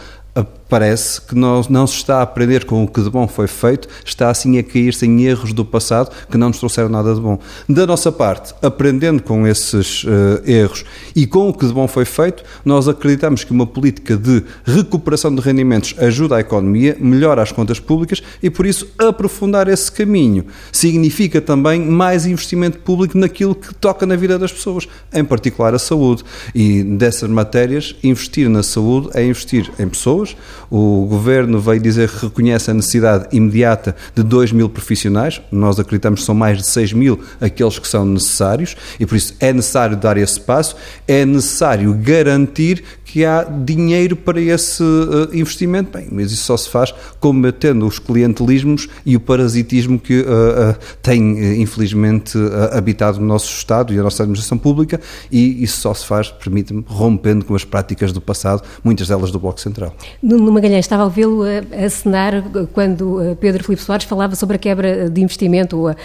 parece 0.67 1.21
que 1.21 1.35
não, 1.35 1.61
não 1.69 1.87
se 1.87 1.95
está 1.95 2.19
a 2.19 2.21
aprender 2.23 2.65
com 2.65 2.83
o 2.83 2.87
que 2.87 3.01
de 3.01 3.09
bom 3.09 3.27
foi 3.27 3.47
feito, 3.47 3.87
está 4.03 4.29
assim 4.29 4.57
a 4.57 4.63
cair-se 4.63 5.05
em 5.05 5.23
erros 5.23 5.53
do 5.53 5.63
passado 5.63 6.11
que 6.29 6.37
não 6.37 6.47
nos 6.47 6.59
trouxeram 6.59 6.89
nada 6.89 7.13
de 7.13 7.21
bom. 7.21 7.39
Da 7.67 7.85
nossa 7.85 8.11
parte, 8.11 8.53
aprendendo 8.61 9.21
com 9.21 9.47
esses 9.47 10.03
uh, 10.03 10.41
erros 10.45 10.83
e 11.15 11.27
com 11.27 11.49
o 11.49 11.53
que 11.53 11.65
de 11.65 11.73
bom 11.73 11.87
foi 11.87 12.05
feito, 12.05 12.43
nós 12.63 12.87
acreditamos 12.87 13.43
que 13.43 13.51
uma 13.51 13.67
política 13.67 14.17
de 14.17 14.43
recuperação 14.63 15.33
de 15.33 15.41
rendimentos 15.41 15.95
ajuda 15.99 16.37
a 16.37 16.39
economia, 16.39 16.97
melhora 16.99 17.41
as 17.41 17.51
contas 17.51 17.79
públicas 17.79 18.21
e, 18.41 18.49
por 18.49 18.65
isso, 18.65 18.87
aprofundar 18.97 19.67
esse 19.67 19.91
caminho 19.91 20.45
significa 20.71 21.39
também 21.41 21.81
mais 21.81 22.25
investimento 22.25 22.79
público 22.79 23.17
naquilo 23.17 23.55
que 23.55 23.73
toca 23.73 24.05
na 24.05 24.15
vida 24.15 24.39
das 24.39 24.51
pessoas, 24.51 24.87
em 25.13 25.23
particular 25.23 25.73
a 25.73 25.79
saúde. 25.79 26.23
E 26.53 26.83
dessas 26.83 27.29
matérias, 27.29 27.95
investir 28.03 28.49
na 28.49 28.63
saúde 28.63 29.09
é 29.13 29.25
investir 29.25 29.71
em 29.79 29.87
pessoas, 29.87 30.35
o 30.69 31.05
governo 31.05 31.59
veio 31.59 31.79
dizer 31.79 32.09
que 32.09 32.25
reconhece 32.25 32.71
a 32.71 32.73
necessidade 32.73 33.27
imediata 33.35 33.95
de 34.13 34.23
2 34.23 34.51
mil 34.51 34.69
profissionais. 34.69 35.41
Nós 35.51 35.79
acreditamos 35.79 36.21
que 36.21 36.25
são 36.25 36.35
mais 36.35 36.57
de 36.57 36.67
6 36.67 36.93
mil 36.93 37.19
aqueles 37.39 37.79
que 37.79 37.87
são 37.87 38.05
necessários 38.05 38.75
e 38.99 39.05
por 39.05 39.15
isso 39.15 39.35
é 39.39 39.53
necessário 39.53 39.95
dar 39.97 40.17
esse 40.17 40.39
passo. 40.39 40.75
É 41.07 41.25
necessário 41.25 41.93
garantir 41.93 42.83
que 43.15 43.23
há 43.23 43.43
dinheiro 43.43 44.13
para 44.13 44.41
esse 44.41 44.83
uh, 44.83 45.33
investimento. 45.33 45.97
Bem, 45.97 46.09
mas 46.11 46.33
isso 46.33 46.43
só 46.43 46.57
se 46.57 46.67
faz 46.67 46.93
combatendo 47.17 47.87
os 47.87 47.97
clientelismos 47.97 48.89
e 49.05 49.15
o 49.15 49.21
parasitismo 49.21 49.97
que 49.97 50.19
uh, 50.19 50.23
uh, 50.23 50.75
tem, 51.01 51.61
infelizmente, 51.61 52.37
habitado 52.73 53.17
no 53.21 53.25
nosso 53.25 53.49
Estado 53.55 53.93
e 53.93 53.99
a 53.99 54.03
nossa 54.03 54.23
administração 54.23 54.57
pública, 54.57 54.99
e 55.31 55.63
isso 55.63 55.79
só 55.79 55.93
se 55.93 56.05
faz, 56.05 56.29
permite-me, 56.29 56.83
rompendo 56.85 57.45
com 57.45 57.55
as 57.55 57.63
práticas 57.63 58.11
do 58.11 58.19
passado, 58.19 58.61
muitas 58.83 59.07
delas 59.07 59.31
do 59.31 59.39
Bloco 59.39 59.61
Central. 59.61 59.95
No 60.21 60.51
Magalhães, 60.51 60.83
estava 60.83 61.03
a 61.03 61.05
ouvi-lo 61.05 61.43
acenar 61.85 62.43
quando 62.73 63.37
Pedro 63.39 63.63
Filipe 63.63 63.81
Soares 63.81 64.05
falava 64.05 64.35
sobre 64.35 64.57
a 64.57 64.59
quebra 64.59 65.09
de 65.09 65.21
investimento 65.21 65.77
ou 65.77 65.87
a, 65.87 65.95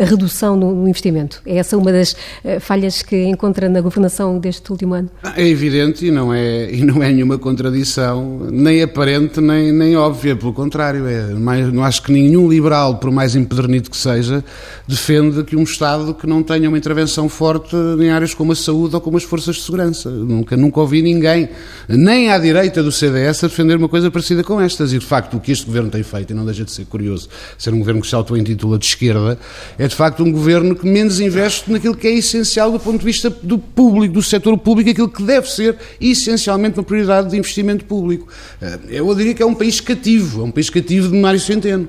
a 0.00 0.04
redução 0.04 0.54
no, 0.54 0.88
investimento. 0.88 1.42
É 1.44 1.56
essa 1.56 1.76
uma 1.76 1.90
das 1.90 2.14
falhas 2.60 3.02
que 3.02 3.24
encontra 3.24 3.68
na 3.68 3.80
governação 3.80 4.38
deste 4.38 4.70
último 4.70 4.94
ano? 4.94 5.10
É 5.34 5.44
evidente 5.44 6.06
e 6.06 6.12
não 6.12 6.27
não 6.28 6.34
é, 6.34 6.68
e 6.72 6.84
não 6.84 7.02
é 7.02 7.10
nenhuma 7.10 7.38
contradição, 7.38 8.48
nem 8.50 8.82
aparente, 8.82 9.40
nem, 9.40 9.72
nem 9.72 9.96
óbvia, 9.96 10.36
pelo 10.36 10.52
contrário. 10.52 11.06
É, 11.06 11.34
mais, 11.34 11.72
não 11.72 11.82
acho 11.82 12.02
que 12.02 12.12
nenhum 12.12 12.48
liberal, 12.48 12.96
por 12.96 13.10
mais 13.10 13.34
empedernido 13.34 13.90
que 13.90 13.96
seja, 13.96 14.44
defende 14.86 15.42
que 15.44 15.56
um 15.56 15.62
Estado 15.62 16.14
que 16.14 16.26
não 16.26 16.42
tenha 16.42 16.68
uma 16.68 16.78
intervenção 16.78 17.28
forte 17.28 17.74
em 18.00 18.10
áreas 18.10 18.34
como 18.34 18.52
a 18.52 18.56
saúde 18.56 18.94
ou 18.94 19.00
como 19.00 19.16
as 19.16 19.24
forças 19.24 19.56
de 19.56 19.62
segurança. 19.62 20.10
Nunca, 20.10 20.56
nunca 20.56 20.80
ouvi 20.80 21.02
ninguém, 21.02 21.48
nem 21.88 22.30
à 22.30 22.38
direita 22.38 22.82
do 22.82 22.92
CDS, 22.92 23.44
a 23.44 23.46
defender 23.48 23.76
uma 23.76 23.88
coisa 23.88 24.10
parecida 24.10 24.44
com 24.44 24.60
estas. 24.60 24.92
E, 24.92 24.98
de 24.98 25.06
facto, 25.06 25.36
o 25.36 25.40
que 25.40 25.52
este 25.52 25.66
governo 25.66 25.90
tem 25.90 26.02
feito, 26.02 26.32
e 26.32 26.34
não 26.34 26.44
deixa 26.44 26.64
de 26.64 26.72
ser 26.72 26.84
curioso, 26.84 27.28
ser 27.56 27.72
um 27.72 27.78
governo 27.78 28.00
que 28.00 28.06
se 28.06 28.14
auto-intitula 28.14 28.78
de 28.78 28.86
esquerda, 28.86 29.38
é, 29.78 29.86
de 29.86 29.94
facto, 29.94 30.22
um 30.22 30.30
governo 30.30 30.74
que 30.74 30.86
menos 30.86 31.20
investe 31.20 31.70
naquilo 31.70 31.96
que 31.96 32.06
é 32.06 32.14
essencial 32.14 32.70
do 32.70 32.80
ponto 32.80 32.98
de 32.98 33.04
vista 33.04 33.30
do 33.30 33.58
público, 33.58 34.14
do 34.14 34.22
setor 34.22 34.56
público, 34.58 34.90
aquilo 34.90 35.08
que 35.08 35.22
deve 35.22 35.48
ser 35.48 35.76
essencialmente 36.10 36.78
uma 36.78 36.84
prioridade 36.84 37.30
de 37.30 37.36
investimento 37.36 37.84
público. 37.84 38.28
Eh, 38.60 38.78
eu 38.90 39.14
diria 39.14 39.34
que 39.34 39.42
é 39.42 39.46
um 39.46 39.54
país 39.54 39.80
cativo, 39.80 40.42
é 40.42 40.44
um 40.44 40.50
país 40.50 40.70
cativo 40.70 41.08
de 41.08 41.16
Mário 41.16 41.40
Centeno. 41.40 41.88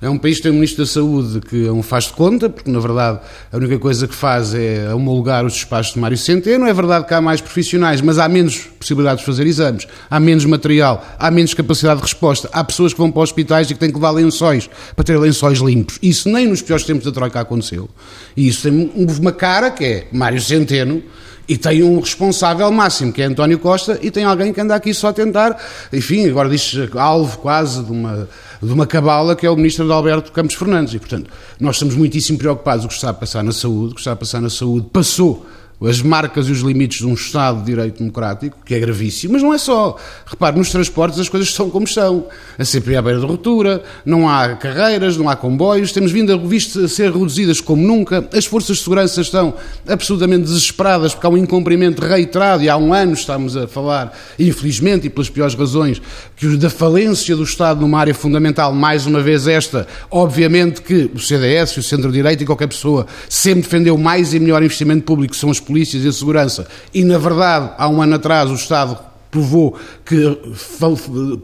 É 0.00 0.08
um 0.08 0.16
país 0.16 0.36
que 0.36 0.44
tem 0.44 0.52
um 0.52 0.54
Ministro 0.54 0.84
da 0.84 0.90
Saúde 0.90 1.40
que 1.40 1.66
é 1.66 1.72
um 1.72 1.82
faz 1.82 2.04
de 2.04 2.12
conta, 2.12 2.48
porque 2.48 2.70
na 2.70 2.78
verdade 2.78 3.18
a 3.50 3.56
única 3.56 3.80
coisa 3.80 4.06
que 4.06 4.14
faz 4.14 4.54
é 4.54 4.94
homologar 4.94 5.44
os 5.44 5.54
espaços 5.54 5.94
de 5.94 5.98
Mário 5.98 6.16
Centeno. 6.16 6.66
É 6.66 6.72
verdade 6.72 7.04
que 7.04 7.12
há 7.12 7.20
mais 7.20 7.40
profissionais, 7.40 8.00
mas 8.00 8.16
há 8.16 8.28
menos 8.28 8.58
possibilidades 8.78 9.20
de 9.20 9.26
fazer 9.26 9.44
exames, 9.44 9.88
há 10.08 10.20
menos 10.20 10.44
material, 10.44 11.04
há 11.18 11.30
menos 11.32 11.52
capacidade 11.52 11.96
de 11.96 12.02
resposta. 12.02 12.48
Há 12.52 12.62
pessoas 12.62 12.92
que 12.92 12.98
vão 12.98 13.10
para 13.10 13.22
hospitais 13.22 13.68
e 13.70 13.74
que 13.74 13.80
têm 13.80 13.88
que 13.88 13.96
levar 13.96 14.12
lençóis 14.12 14.70
para 14.94 15.04
ter 15.04 15.18
lençóis 15.18 15.58
limpos. 15.58 15.98
Isso 16.00 16.28
nem 16.28 16.46
nos 16.46 16.62
piores 16.62 16.84
tempos 16.84 17.04
da 17.04 17.10
Troika 17.10 17.40
aconteceu. 17.40 17.88
E 18.36 18.46
isso 18.46 18.70
tem 18.70 18.92
uma 18.94 19.32
cara 19.32 19.68
que 19.68 19.84
é 19.84 20.08
Mário 20.12 20.40
Centeno 20.40 21.02
e 21.48 21.56
tem 21.56 21.82
um 21.82 21.98
responsável 21.98 22.70
máximo, 22.70 23.12
que 23.12 23.22
é 23.22 23.24
António 23.24 23.58
Costa, 23.58 23.98
e 24.02 24.10
tem 24.10 24.24
alguém 24.24 24.52
que 24.52 24.60
anda 24.60 24.74
aqui 24.74 24.92
só 24.92 25.08
a 25.08 25.12
tentar, 25.12 25.56
enfim, 25.92 26.28
agora 26.28 26.48
diz 26.48 26.74
alvo 26.94 27.38
quase 27.38 27.82
de 27.82 27.90
uma, 27.90 28.28
de 28.62 28.72
uma 28.72 28.86
cabala, 28.86 29.34
que 29.34 29.46
é 29.46 29.50
o 29.50 29.56
ministro 29.56 29.86
de 29.86 29.92
Alberto 29.92 30.30
Campos 30.30 30.54
Fernandes. 30.54 30.92
E, 30.92 30.98
portanto, 30.98 31.30
nós 31.58 31.76
estamos 31.76 31.94
muitíssimo 31.94 32.36
preocupados 32.36 32.82
com 32.82 32.88
o 32.88 32.90
que 32.90 32.94
está 32.96 33.10
a 33.10 33.14
passar 33.14 33.42
na 33.42 33.52
saúde, 33.52 33.92
o 33.92 33.94
que 33.94 34.00
está 34.00 34.12
a 34.12 34.16
passar 34.16 34.42
na 34.42 34.50
saúde 34.50 34.88
passou 34.92 35.46
as 35.80 36.02
marcas 36.02 36.48
e 36.48 36.52
os 36.52 36.60
limites 36.60 36.98
de 36.98 37.06
um 37.06 37.14
Estado 37.14 37.60
de 37.60 37.66
Direito 37.66 37.98
Democrático, 37.98 38.58
que 38.64 38.74
é 38.74 38.80
gravíssimo, 38.80 39.34
mas 39.34 39.42
não 39.42 39.54
é 39.54 39.58
só. 39.58 39.96
Repare, 40.26 40.56
nos 40.56 40.70
transportes 40.70 41.20
as 41.20 41.28
coisas 41.28 41.52
são 41.52 41.70
como 41.70 41.86
estão. 41.86 42.26
A 42.58 42.64
CP 42.64 42.96
à 42.96 43.02
beira 43.02 43.20
de 43.20 43.26
ruptura, 43.26 43.82
não 44.04 44.28
há 44.28 44.56
carreiras, 44.56 45.16
não 45.16 45.28
há 45.28 45.36
comboios, 45.36 45.92
temos 45.92 46.10
vindo 46.10 46.32
a, 46.32 46.36
visto 46.36 46.80
a 46.80 46.88
ser 46.88 47.12
reduzidas 47.12 47.60
como 47.60 47.86
nunca, 47.86 48.28
as 48.32 48.44
forças 48.44 48.78
de 48.78 48.82
segurança 48.82 49.20
estão 49.20 49.54
absolutamente 49.86 50.44
desesperadas 50.44 51.14
porque 51.14 51.26
há 51.26 51.30
um 51.30 51.36
incumprimento 51.36 52.02
reiterado 52.02 52.62
e 52.62 52.68
há 52.68 52.76
um 52.76 52.92
ano 52.92 53.12
estamos 53.12 53.56
a 53.56 53.68
falar, 53.68 54.12
infelizmente 54.38 55.06
e 55.06 55.10
pelas 55.10 55.30
piores 55.30 55.54
razões, 55.54 56.02
que 56.36 56.56
da 56.56 56.70
falência 56.70 57.36
do 57.36 57.44
Estado 57.44 57.80
numa 57.80 58.00
área 58.00 58.14
fundamental, 58.14 58.72
mais 58.72 59.06
uma 59.06 59.20
vez 59.20 59.46
esta, 59.46 59.86
obviamente 60.10 60.82
que 60.82 61.10
o 61.14 61.18
CDS, 61.18 61.76
o 61.76 61.82
Centro-Direita 61.82 62.42
e 62.42 62.46
qualquer 62.46 62.68
pessoa 62.68 63.06
sempre 63.28 63.62
defendeu 63.62 63.96
mais 63.96 64.34
e 64.34 64.40
melhor 64.40 64.62
investimento 64.62 65.04
público, 65.04 65.36
são 65.36 65.50
as 65.50 65.60
polícias 65.68 66.04
e 66.04 66.08
a 66.08 66.12
segurança, 66.12 66.66
e 66.92 67.04
na 67.04 67.18
verdade, 67.18 67.70
há 67.78 67.88
um 67.88 68.02
ano 68.02 68.16
atrás, 68.16 68.50
o 68.50 68.54
Estado 68.54 68.98
provou 69.30 69.78
que 70.04 70.16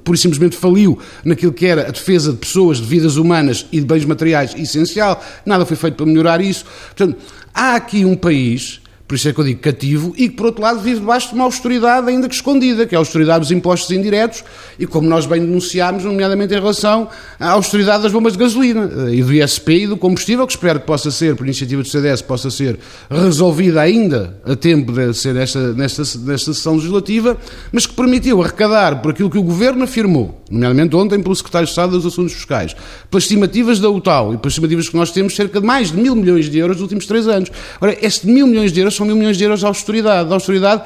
por 0.03 0.17
simplesmente 0.17 0.57
faliu 0.57 0.99
naquilo 1.25 1.53
que 1.53 1.67
era 1.67 1.89
a 1.89 1.91
defesa 1.91 2.33
de 2.33 2.39
pessoas, 2.39 2.79
de 2.79 2.85
vidas 2.85 3.17
humanas 3.17 3.67
e 3.71 3.79
de 3.79 3.87
bens 3.87 4.05
materiais 4.05 4.55
essencial, 4.57 5.23
nada 5.45 5.67
foi 5.67 5.77
feito 5.77 5.97
para 5.97 6.07
melhorar 6.07 6.41
isso. 6.41 6.65
Portanto, 6.97 7.19
há 7.55 7.75
aqui 7.77 8.05
um 8.05 8.17
país 8.17 8.81
por 9.15 9.19
isso 9.19 9.29
é 9.29 9.33
que 9.33 9.39
eu 9.39 9.45
digo 9.45 9.61
cativo, 9.61 10.13
e 10.17 10.29
que 10.29 10.35
por 10.35 10.47
outro 10.47 10.61
lado 10.61 10.81
vive 10.81 10.99
debaixo 10.99 11.29
de 11.29 11.35
uma 11.37 11.45
austeridade 11.45 12.09
ainda 12.09 12.29
que 12.29 12.35
escondida, 12.35 12.85
que 12.85 12.97
é 12.97 12.99
a 12.99 12.99
austeridade 12.99 13.43
dos 13.43 13.53
impostos 13.53 13.89
indiretos, 13.93 14.43
e 14.77 14.89
como 14.89 15.09
nós 15.09 15.25
bem 15.25 15.41
denunciámos, 15.41 16.03
nomeadamente 16.03 16.53
em 16.53 16.59
relação 16.59 17.09
à 17.39 17.51
austeridade 17.51 18.03
das 18.03 18.11
bombas 18.11 18.33
de 18.33 18.41
gasolina 18.41 18.91
eh, 19.07 19.15
e 19.15 19.23
do 19.23 19.33
ISP 19.33 19.85
e 19.85 19.87
do 19.87 19.97
combustível, 19.97 20.45
que 20.49 20.55
espero 20.55 20.81
que 20.81 20.87
possa 20.87 21.13
ser, 21.13 21.37
por 21.37 21.47
iniciativa 21.47 21.81
do 21.81 21.89
CDS, 21.89 22.23
possa 22.23 22.51
ser 22.51 22.77
resolvida 23.09 23.81
ainda 23.81 24.37
a 24.45 24.57
tempo 24.57 24.91
de 24.91 25.15
ser 25.15 25.37
esta, 25.37 25.73
nesta, 25.75 26.03
nesta 26.03 26.53
sessão 26.53 26.75
legislativa, 26.75 27.39
mas 27.71 27.87
que 27.87 27.95
permitiu 27.95 28.43
arrecadar 28.43 29.01
por 29.01 29.13
aquilo 29.13 29.31
que 29.31 29.39
o 29.39 29.45
Governo 29.45 29.85
afirmou, 29.85 30.43
nomeadamente 30.55 30.95
ontem 30.97 31.21
pelo 31.21 31.35
Secretário 31.35 31.67
de 31.67 31.71
Estado 31.71 31.93
dos 31.93 32.07
Assuntos 32.07 32.33
Fiscais, 32.33 32.75
pelas 33.11 33.25
estimativas 33.25 33.81
da 33.81 33.91
UTAL 33.91 34.35
e 34.35 34.39
pelas 34.39 34.53
estimativas 34.53 34.89
que 34.89 34.97
nós 34.97 35.11
temos, 35.11 35.35
cerca 35.35 35.61
de 35.61 35.67
mais 35.67 35.91
de 35.91 35.99
mil 35.99 36.15
milhões 36.15 36.49
de 36.49 36.59
euros 36.59 36.77
nos 36.77 36.83
últimos 36.83 37.07
três 37.07 37.27
anos. 37.27 37.51
Ora, 37.81 37.97
este 38.01 38.27
mil 38.27 38.47
milhões 38.47 38.73
de 38.73 38.81
euros 38.81 38.95
são 38.95 39.05
mil 39.05 39.17
milhões 39.17 39.37
de 39.37 39.45
euros 39.45 39.61
de 39.61 39.67
austeridade, 39.67 40.29
de 40.29 40.35
austeridade 40.35 40.83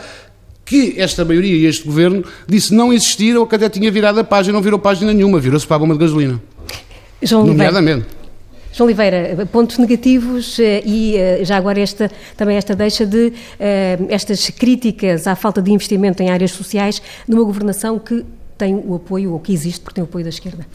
que 0.64 0.94
esta 0.98 1.24
maioria 1.24 1.56
e 1.56 1.64
este 1.64 1.84
governo 1.84 2.22
disse 2.46 2.74
não 2.74 2.92
existir 2.92 3.36
ou 3.36 3.46
que 3.46 3.54
até 3.54 3.68
tinha 3.68 3.90
virado 3.90 4.20
a 4.20 4.24
página, 4.24 4.52
não 4.52 4.62
virou 4.62 4.78
página 4.78 5.12
nenhuma, 5.14 5.40
virou-se 5.40 5.66
para 5.66 5.76
a 5.76 5.78
bomba 5.78 5.94
de 5.94 6.00
gasolina. 6.00 6.40
João 7.22 7.46
Nomeadamente. 7.46 8.18
João 8.72 8.86
Oliveira, 8.86 9.46
pontos 9.50 9.78
negativos 9.78 10.58
eh, 10.60 10.82
e 10.84 11.16
eh, 11.16 11.40
já 11.42 11.56
agora 11.56 11.80
esta, 11.80 12.10
também 12.36 12.56
esta 12.56 12.76
deixa 12.76 13.06
de 13.06 13.32
eh, 13.58 13.98
estas 14.10 14.50
críticas 14.50 15.26
à 15.26 15.34
falta 15.34 15.60
de 15.62 15.72
investimento 15.72 16.22
em 16.22 16.30
áreas 16.30 16.52
sociais 16.52 17.02
numa 17.26 17.42
governação 17.42 17.98
que 17.98 18.24
tem 18.58 18.74
o 18.74 18.96
apoio, 18.96 19.32
ou 19.32 19.40
que 19.40 19.52
existe, 19.52 19.80
porque 19.80 19.94
tem 19.94 20.02
o 20.02 20.06
apoio 20.06 20.24
da 20.24 20.30
esquerda? 20.30 20.66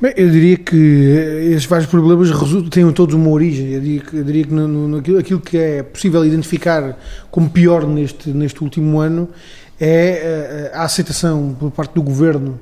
Bem, 0.00 0.12
eu 0.16 0.28
diria 0.28 0.56
que 0.56 0.76
esses 1.52 1.64
vários 1.64 1.88
problemas 1.88 2.28
têm 2.68 2.90
todos 2.92 3.14
uma 3.14 3.30
origem. 3.30 3.72
Eu 3.72 3.80
diria 3.80 4.00
que, 4.00 4.16
eu 4.16 4.24
diria 4.24 4.44
que 4.44 4.52
no, 4.52 4.88
no, 4.88 5.18
aquilo 5.18 5.40
que 5.40 5.56
é 5.56 5.82
possível 5.82 6.24
identificar 6.26 6.98
como 7.30 7.48
pior 7.48 7.86
neste, 7.86 8.30
neste 8.30 8.62
último 8.62 8.98
ano 8.98 9.28
é 9.80 10.70
a, 10.74 10.80
a 10.80 10.84
aceitação 10.84 11.56
por 11.58 11.70
parte 11.70 11.94
do 11.94 12.02
governo 12.02 12.58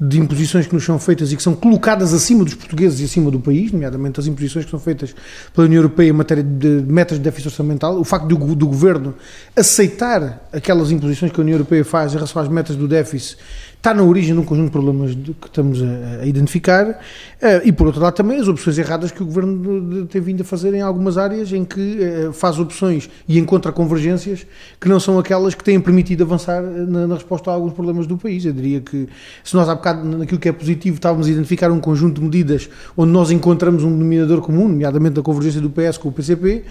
de 0.00 0.18
imposições 0.18 0.66
que 0.66 0.74
nos 0.74 0.84
são 0.84 0.98
feitas 0.98 1.32
e 1.32 1.36
que 1.36 1.42
são 1.42 1.54
colocadas 1.54 2.12
acima 2.12 2.44
dos 2.44 2.54
portugueses 2.54 3.00
e 3.00 3.04
acima 3.04 3.30
do 3.30 3.38
país, 3.38 3.70
nomeadamente 3.70 4.18
as 4.18 4.26
imposições 4.26 4.64
que 4.64 4.70
são 4.70 4.80
feitas 4.80 5.14
pela 5.54 5.66
União 5.66 5.78
Europeia 5.78 6.10
em 6.10 6.12
matéria 6.12 6.42
de 6.42 6.82
metas 6.86 7.18
de 7.18 7.24
déficit 7.24 7.48
orçamental, 7.48 7.98
o 7.98 8.04
facto 8.04 8.26
do, 8.26 8.54
do 8.54 8.66
Governo 8.66 9.14
aceitar 9.54 10.48
aquelas 10.52 10.90
imposições 10.90 11.30
que 11.30 11.40
a 11.40 11.42
União 11.42 11.54
Europeia 11.54 11.84
faz 11.84 12.12
em 12.12 12.16
relação 12.16 12.42
às 12.42 12.48
metas 12.48 12.74
do 12.74 12.88
déficit 12.88 13.38
está 13.84 13.92
na 13.92 14.02
origem 14.02 14.32
de 14.32 14.40
um 14.40 14.44
conjunto 14.44 14.68
de 14.68 14.72
problemas 14.72 15.14
que 15.14 15.46
estamos 15.46 15.82
a, 15.82 16.22
a 16.22 16.26
identificar 16.26 16.98
eh, 17.38 17.60
e, 17.66 17.70
por 17.70 17.86
outro 17.86 18.00
lado, 18.00 18.14
também 18.14 18.40
as 18.40 18.48
opções 18.48 18.78
erradas 18.78 19.10
que 19.10 19.22
o 19.22 19.26
Governo 19.26 20.06
tem 20.06 20.22
vindo 20.22 20.40
a 20.40 20.44
fazer 20.44 20.72
em 20.72 20.80
algumas 20.80 21.18
áreas 21.18 21.52
em 21.52 21.66
que 21.66 22.02
eh, 22.02 22.30
faz 22.32 22.58
opções 22.58 23.10
e 23.28 23.38
encontra 23.38 23.70
convergências 23.72 24.46
que 24.80 24.88
não 24.88 24.98
são 24.98 25.18
aquelas 25.18 25.54
que 25.54 25.62
têm 25.62 25.78
permitido 25.78 26.24
avançar 26.24 26.64
eh, 26.64 26.86
na, 26.88 27.06
na 27.06 27.14
resposta 27.16 27.50
a 27.50 27.52
alguns 27.52 27.74
problemas 27.74 28.06
do 28.06 28.16
país. 28.16 28.46
Eu 28.46 28.54
diria 28.54 28.80
que, 28.80 29.06
se 29.44 29.54
nós 29.54 29.68
há 29.68 29.74
bocado, 29.74 30.02
naquilo 30.02 30.40
que 30.40 30.48
é 30.48 30.52
positivo, 30.52 30.96
estávamos 30.96 31.26
a 31.26 31.30
identificar 31.30 31.70
um 31.70 31.78
conjunto 31.78 32.22
de 32.22 32.22
medidas 32.22 32.70
onde 32.96 33.12
nós 33.12 33.30
encontramos 33.30 33.84
um 33.84 33.92
denominador 33.92 34.40
comum, 34.40 34.66
nomeadamente 34.66 35.20
a 35.20 35.22
convergência 35.22 35.60
do 35.60 35.68
PS 35.68 35.98
com 35.98 36.08
o 36.08 36.12
PCP, 36.12 36.64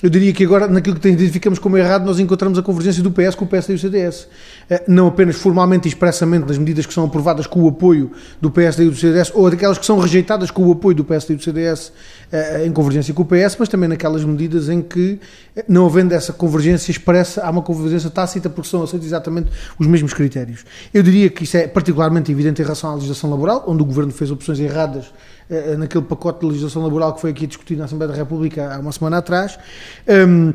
eu 0.00 0.08
diria 0.08 0.32
que 0.32 0.44
agora, 0.44 0.68
naquilo 0.68 0.94
que 0.94 1.08
identificamos 1.08 1.58
como 1.58 1.76
errado, 1.76 2.04
nós 2.04 2.20
encontramos 2.20 2.56
a 2.56 2.62
convergência 2.62 3.02
do 3.02 3.10
PS 3.10 3.34
com 3.34 3.44
o 3.44 3.48
PSD 3.48 3.72
e 3.72 3.76
o 3.76 3.78
CDS. 3.80 4.28
Eh, 4.70 4.84
não 4.86 5.08
apenas 5.08 5.34
formalmente 5.34 5.88
e 5.88 5.90
expressamente 5.90 6.46
das 6.46 6.56
medidas 6.56 6.86
que 6.86 6.94
são 6.94 7.04
aprovadas 7.04 7.48
com 7.48 7.64
o 7.64 7.68
apoio 7.68 8.12
do 8.40 8.48
PSD 8.48 8.84
e 8.84 8.90
do 8.90 8.94
CDS, 8.94 9.32
ou 9.34 9.50
daquelas 9.50 9.76
que 9.76 9.84
são 9.84 9.98
rejeitadas 9.98 10.52
com 10.52 10.64
o 10.68 10.70
apoio 10.70 10.94
do 10.94 11.04
PSD 11.04 11.34
e 11.34 11.36
do 11.38 11.42
CDS 11.42 11.92
eh, 12.30 12.64
em 12.64 12.70
convergência 12.70 13.12
com 13.12 13.22
o 13.22 13.24
PS, 13.24 13.56
mas 13.58 13.68
também 13.68 13.88
naquelas 13.88 14.22
medidas 14.22 14.68
em 14.68 14.80
que, 14.80 15.18
eh, 15.56 15.64
não 15.66 15.86
havendo 15.86 16.14
essa 16.14 16.32
convergência 16.32 16.92
expressa, 16.92 17.42
há 17.42 17.50
uma 17.50 17.62
convergência 17.62 18.08
tácita 18.08 18.48
porque 18.48 18.68
são 18.68 18.84
aceitos 18.84 19.04
exatamente 19.04 19.48
os 19.80 19.86
mesmos 19.88 20.14
critérios. 20.14 20.64
Eu 20.94 21.02
diria 21.02 21.28
que 21.28 21.42
isso 21.42 21.56
é 21.56 21.66
particularmente 21.66 22.30
evidente 22.30 22.62
em 22.62 22.64
relação 22.64 22.92
à 22.92 22.94
legislação 22.94 23.30
laboral, 23.30 23.64
onde 23.66 23.82
o 23.82 23.84
Governo 23.84 24.12
fez 24.12 24.30
opções 24.30 24.60
erradas 24.60 25.06
naquele 25.78 26.04
pacote 26.04 26.40
de 26.40 26.46
legislação 26.46 26.82
laboral 26.82 27.14
que 27.14 27.20
foi 27.20 27.30
aqui 27.30 27.46
discutido 27.46 27.78
na 27.78 27.86
Assembleia 27.86 28.12
da 28.12 28.18
República 28.18 28.74
há 28.74 28.78
uma 28.78 28.92
semana 28.92 29.18
atrás. 29.18 29.58
Um, 30.06 30.52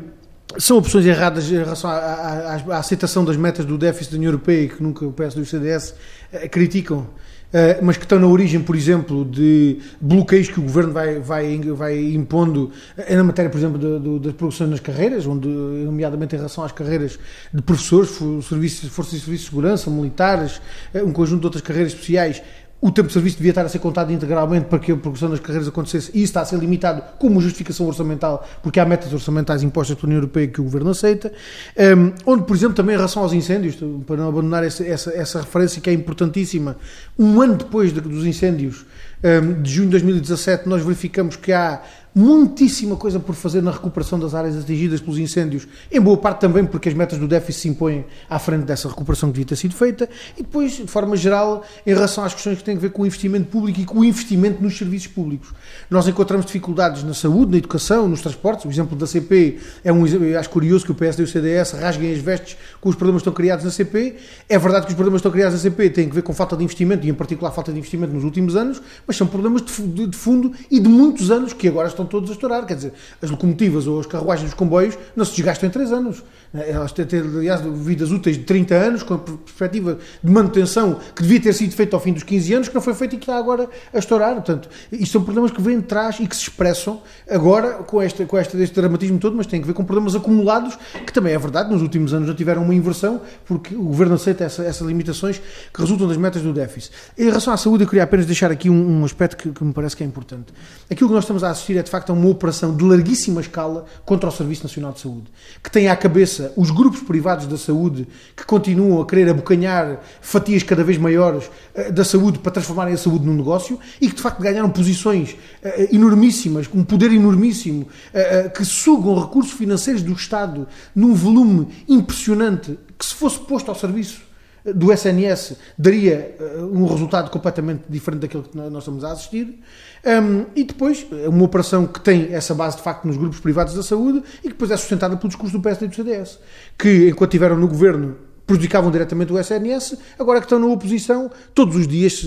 são 0.58 0.78
opções 0.78 1.04
erradas 1.06 1.50
em 1.50 1.56
relação 1.56 1.90
à, 1.90 1.94
à, 1.94 2.54
à, 2.56 2.78
aceitação 2.78 3.24
das 3.24 3.36
metas 3.36 3.64
do 3.64 3.76
déficit 3.76 4.12
da 4.12 4.16
União 4.18 4.30
Europeia, 4.30 4.68
que 4.68 4.82
nunca 4.82 5.04
o 5.04 5.12
PS 5.12 5.34
e 5.34 5.40
o 5.40 5.46
CDS 5.46 5.94
eh, 6.32 6.48
criticam, 6.48 7.06
eh, 7.52 7.80
mas 7.82 7.96
que 7.96 8.04
estão 8.04 8.20
na 8.20 8.26
origem, 8.26 8.60
por 8.60 8.76
exemplo, 8.76 9.24
de 9.24 9.78
bloqueios 10.00 10.48
que 10.48 10.60
o 10.60 10.62
Governo 10.62 10.92
vai, 10.92 11.18
vai, 11.18 11.58
vai 11.58 11.98
impondo 11.98 12.70
na 13.08 13.24
matéria, 13.24 13.50
por 13.50 13.58
exemplo, 13.58 14.20
das 14.20 14.32
progressões 14.34 14.70
nas 14.70 14.80
carreiras, 14.80 15.26
onde, 15.26 15.48
nomeadamente 15.48 16.34
em 16.36 16.38
relação 16.38 16.62
às 16.62 16.72
carreiras 16.72 17.18
de 17.52 17.62
professores, 17.62 18.10
serviços, 18.46 18.88
forças 18.90 19.14
de 19.14 19.20
serviço 19.20 19.44
de 19.44 19.50
segurança, 19.50 19.90
militares, 19.90 20.60
um 20.94 21.12
conjunto 21.12 21.40
de 21.40 21.46
outras 21.46 21.62
carreiras 21.62 21.92
especiais, 21.92 22.42
o 22.84 22.90
tempo 22.90 23.06
de 23.06 23.14
serviço 23.14 23.38
devia 23.38 23.50
estar 23.50 23.64
a 23.64 23.68
ser 23.70 23.78
contado 23.78 24.12
integralmente 24.12 24.66
para 24.66 24.78
que 24.78 24.92
a 24.92 24.96
progressão 24.98 25.30
das 25.30 25.40
carreiras 25.40 25.66
acontecesse 25.66 26.10
e 26.12 26.18
isso 26.18 26.24
está 26.24 26.42
a 26.42 26.44
ser 26.44 26.58
limitado 26.58 27.02
como 27.18 27.40
justificação 27.40 27.86
orçamental, 27.86 28.46
porque 28.62 28.78
há 28.78 28.84
metas 28.84 29.10
orçamentais 29.10 29.62
impostas 29.62 29.96
pela 29.96 30.08
União 30.08 30.18
Europeia 30.18 30.48
que 30.48 30.60
o 30.60 30.64
Governo 30.64 30.90
aceita. 30.90 31.32
Um, 31.78 32.12
onde, 32.26 32.44
por 32.44 32.54
exemplo, 32.54 32.74
também 32.74 32.94
em 32.94 32.98
relação 32.98 33.22
aos 33.22 33.32
incêndios, 33.32 33.76
para 34.06 34.16
não 34.18 34.28
abandonar 34.28 34.62
essa, 34.62 34.84
essa, 34.84 35.10
essa 35.12 35.40
referência 35.40 35.80
que 35.80 35.88
é 35.88 35.94
importantíssima, 35.94 36.76
um 37.18 37.40
ano 37.40 37.54
depois 37.54 37.90
de, 37.90 38.02
dos 38.02 38.26
incêndios 38.26 38.84
um, 39.24 39.62
de 39.62 39.70
junho 39.72 39.86
de 39.86 39.92
2017, 39.92 40.68
nós 40.68 40.82
verificamos 40.82 41.36
que 41.36 41.54
há 41.54 41.80
muitíssima 42.14 42.96
coisa 42.96 43.18
por 43.18 43.34
fazer 43.34 43.60
na 43.60 43.72
recuperação 43.72 44.18
das 44.18 44.34
áreas 44.34 44.56
atingidas 44.56 45.00
pelos 45.00 45.18
incêndios, 45.18 45.66
em 45.90 46.00
boa 46.00 46.16
parte 46.16 46.40
também 46.40 46.64
porque 46.64 46.88
as 46.88 46.94
metas 46.94 47.18
do 47.18 47.26
déficit 47.26 47.62
se 47.62 47.68
impõem 47.68 48.04
à 48.30 48.38
frente 48.38 48.64
dessa 48.64 48.88
recuperação 48.88 49.30
que 49.30 49.34
devia 49.34 49.46
ter 49.46 49.56
sido 49.56 49.74
feita, 49.74 50.08
e 50.36 50.42
depois, 50.42 50.72
de 50.72 50.86
forma 50.86 51.16
geral, 51.16 51.64
em 51.84 51.92
relação 51.92 52.22
às 52.22 52.32
questões 52.32 52.58
que 52.58 52.64
têm 52.64 52.76
a 52.76 52.80
ver 52.80 52.90
com 52.90 53.02
o 53.02 53.06
investimento 53.06 53.46
público 53.46 53.80
e 53.80 53.84
com 53.84 53.98
o 53.98 54.04
investimento 54.04 54.62
nos 54.62 54.78
serviços 54.78 55.08
públicos. 55.08 55.52
Nós 55.90 56.06
encontramos 56.06 56.46
dificuldades 56.46 57.02
na 57.02 57.14
saúde, 57.14 57.52
na 57.52 57.58
educação, 57.58 58.08
nos 58.08 58.20
transportes, 58.20 58.64
o 58.64 58.68
exemplo 58.68 58.96
da 58.96 59.06
CP 59.06 59.58
é 59.82 59.92
um 59.92 60.04
acho 60.38 60.50
curioso 60.50 60.84
que 60.84 60.92
o 60.92 60.94
PSD 60.94 61.22
e 61.22 61.24
o 61.24 61.28
CDS 61.28 61.72
rasguem 61.72 62.12
as 62.12 62.18
vestes 62.18 62.56
com 62.80 62.88
os 62.88 62.94
problemas 62.94 63.22
que 63.22 63.28
estão 63.28 63.34
criados 63.34 63.64
na 63.64 63.70
CP, 63.70 64.16
é 64.48 64.58
verdade 64.58 64.86
que 64.86 64.92
os 64.92 64.96
problemas 64.96 65.20
que 65.20 65.26
estão 65.26 65.32
criados 65.32 65.54
na 65.54 65.60
CP 65.60 65.90
têm 65.90 66.08
a 66.08 66.12
ver 66.12 66.22
com 66.22 66.32
falta 66.32 66.56
de 66.56 66.62
investimento, 66.62 67.06
e 67.06 67.10
em 67.10 67.14
particular 67.14 67.50
falta 67.50 67.72
de 67.72 67.78
investimento 67.78 68.12
nos 68.12 68.22
últimos 68.22 68.54
anos, 68.54 68.80
mas 69.06 69.16
são 69.16 69.26
problemas 69.26 69.62
de, 69.62 69.82
de, 69.82 70.06
de 70.06 70.16
fundo 70.16 70.52
e 70.70 70.78
de 70.78 70.88
muitos 70.88 71.30
anos 71.30 71.52
que 71.52 71.66
agora 71.66 71.88
estão 71.88 72.03
todos 72.06 72.30
a 72.30 72.32
estourar. 72.32 72.66
Quer 72.66 72.76
dizer, 72.76 72.92
as 73.20 73.30
locomotivas 73.30 73.86
ou 73.86 74.00
as 74.00 74.06
carruagens 74.06 74.50
dos 74.50 74.58
comboios 74.58 74.96
não 75.14 75.24
se 75.24 75.32
desgastam 75.32 75.68
em 75.68 75.72
3 75.72 75.92
anos. 75.92 76.22
Elas 76.52 76.92
têm, 76.92 77.06
aliás, 77.20 77.60
vidas 77.62 78.10
úteis 78.10 78.36
de 78.36 78.44
30 78.44 78.74
anos, 78.74 79.02
com 79.02 79.14
a 79.14 79.18
perspectiva 79.18 79.98
de 80.22 80.30
manutenção 80.30 81.00
que 81.14 81.22
devia 81.22 81.40
ter 81.40 81.52
sido 81.52 81.74
feita 81.74 81.96
ao 81.96 82.00
fim 82.00 82.12
dos 82.12 82.22
15 82.22 82.54
anos, 82.54 82.68
que 82.68 82.74
não 82.74 82.82
foi 82.82 82.94
feita 82.94 83.14
e 83.14 83.18
que 83.18 83.24
está 83.24 83.36
agora 83.36 83.68
a 83.92 83.98
estourar. 83.98 84.34
Portanto, 84.34 84.68
isto 84.92 85.12
são 85.12 85.24
problemas 85.24 85.50
que 85.50 85.60
vêm 85.60 85.80
de 85.80 85.86
trás 85.86 86.18
e 86.20 86.26
que 86.26 86.36
se 86.36 86.42
expressam 86.42 87.02
agora 87.28 87.74
com, 87.84 88.00
esta, 88.00 88.24
com 88.24 88.38
este, 88.38 88.56
este 88.58 88.74
dramatismo 88.74 89.18
todo, 89.18 89.36
mas 89.36 89.46
têm 89.46 89.60
a 89.60 89.64
ver 89.64 89.72
com 89.72 89.84
problemas 89.84 90.14
acumulados, 90.14 90.78
que 91.06 91.12
também 91.12 91.32
é 91.32 91.38
verdade, 91.38 91.70
nos 91.70 91.82
últimos 91.82 92.14
anos 92.14 92.28
não 92.28 92.34
tiveram 92.34 92.62
uma 92.62 92.74
inversão, 92.74 93.20
porque 93.46 93.74
o 93.74 93.82
Governo 93.84 94.14
aceita 94.14 94.44
essa, 94.44 94.62
essas 94.62 94.86
limitações 94.86 95.40
que 95.72 95.80
resultam 95.80 96.06
das 96.06 96.16
metas 96.16 96.42
do 96.42 96.52
déficit. 96.52 96.92
Em 97.18 97.24
relação 97.24 97.52
à 97.52 97.56
saúde, 97.56 97.84
eu 97.84 97.88
queria 97.88 98.04
apenas 98.04 98.26
deixar 98.26 98.50
aqui 98.50 98.70
um, 98.70 99.00
um 99.00 99.04
aspecto 99.04 99.36
que, 99.36 99.50
que 99.50 99.64
me 99.64 99.72
parece 99.72 99.96
que 99.96 100.02
é 100.02 100.06
importante. 100.06 100.52
Aquilo 100.90 101.08
que 101.08 101.14
nós 101.14 101.24
estamos 101.24 101.42
a 101.42 101.50
assistir 101.50 101.76
é, 101.76 101.82
de 101.82 101.90
facto, 101.90 102.10
a 102.10 102.12
uma 102.12 102.28
operação 102.28 102.76
de 102.76 102.84
larguíssima 102.84 103.40
escala 103.40 103.84
contra 104.04 104.28
o 104.28 104.32
Serviço 104.32 104.62
Nacional 104.64 104.92
de 104.92 105.00
Saúde, 105.00 105.24
que 105.62 105.70
tem 105.70 105.88
à 105.88 105.96
cabeça 105.96 106.43
os 106.56 106.70
grupos 106.70 107.00
privados 107.00 107.46
da 107.46 107.56
saúde 107.56 108.06
que 108.36 108.44
continuam 108.44 109.00
a 109.00 109.06
querer 109.06 109.28
abocanhar 109.28 110.00
fatias 110.20 110.62
cada 110.62 110.84
vez 110.84 110.98
maiores 110.98 111.50
uh, 111.74 111.92
da 111.92 112.04
saúde 112.04 112.38
para 112.38 112.52
transformarem 112.52 112.94
a 112.94 112.98
saúde 112.98 113.24
num 113.24 113.34
negócio 113.34 113.78
e 114.00 114.08
que, 114.08 114.14
de 114.14 114.22
facto, 114.22 114.40
ganharam 114.42 114.70
posições 114.70 115.32
uh, 115.32 115.94
enormíssimas, 115.94 116.66
com 116.66 116.78
um 116.78 116.84
poder 116.84 117.12
enormíssimo, 117.12 117.82
uh, 117.82 118.50
que 118.50 118.64
sugam 118.64 119.18
recursos 119.18 119.52
financeiros 119.52 120.02
do 120.02 120.12
Estado 120.12 120.66
num 120.94 121.14
volume 121.14 121.68
impressionante 121.88 122.78
que, 122.98 123.04
se 123.04 123.14
fosse 123.14 123.38
posto 123.40 123.70
ao 123.70 123.74
serviço 123.74 124.33
do 124.64 124.92
SNS 124.92 125.56
daria 125.78 126.36
uh, 126.40 126.64
um 126.64 126.86
resultado 126.86 127.30
completamente 127.30 127.84
diferente 127.88 128.22
daquilo 128.22 128.44
que 128.44 128.56
nós 128.56 128.82
estamos 128.82 129.04
a 129.04 129.12
assistir. 129.12 129.60
Um, 130.04 130.46
e 130.54 130.64
depois, 130.64 131.06
uma 131.26 131.44
operação 131.44 131.86
que 131.86 132.00
tem 132.00 132.32
essa 132.32 132.54
base 132.54 132.76
de 132.76 132.82
facto 132.82 133.06
nos 133.06 133.16
grupos 133.16 133.40
privados 133.40 133.74
da 133.74 133.82
saúde 133.82 134.22
e 134.38 134.42
que 134.42 134.48
depois 134.48 134.70
é 134.70 134.76
sustentada 134.76 135.16
pelo 135.16 135.28
discurso 135.28 135.56
do 135.56 135.62
PSD 135.62 135.86
e 135.86 135.88
do 135.88 135.94
CDS, 135.94 136.38
que 136.78 137.08
enquanto 137.08 137.30
estiveram 137.30 137.56
no 137.56 137.68
governo 137.68 138.16
prejudicavam 138.46 138.90
diretamente 138.90 139.32
o 139.32 139.38
SNS, 139.38 139.96
agora 140.18 140.40
que 140.40 140.46
estão 140.46 140.58
na 140.58 140.66
oposição, 140.66 141.30
todos 141.54 141.76
os 141.76 141.88
dias 141.88 142.24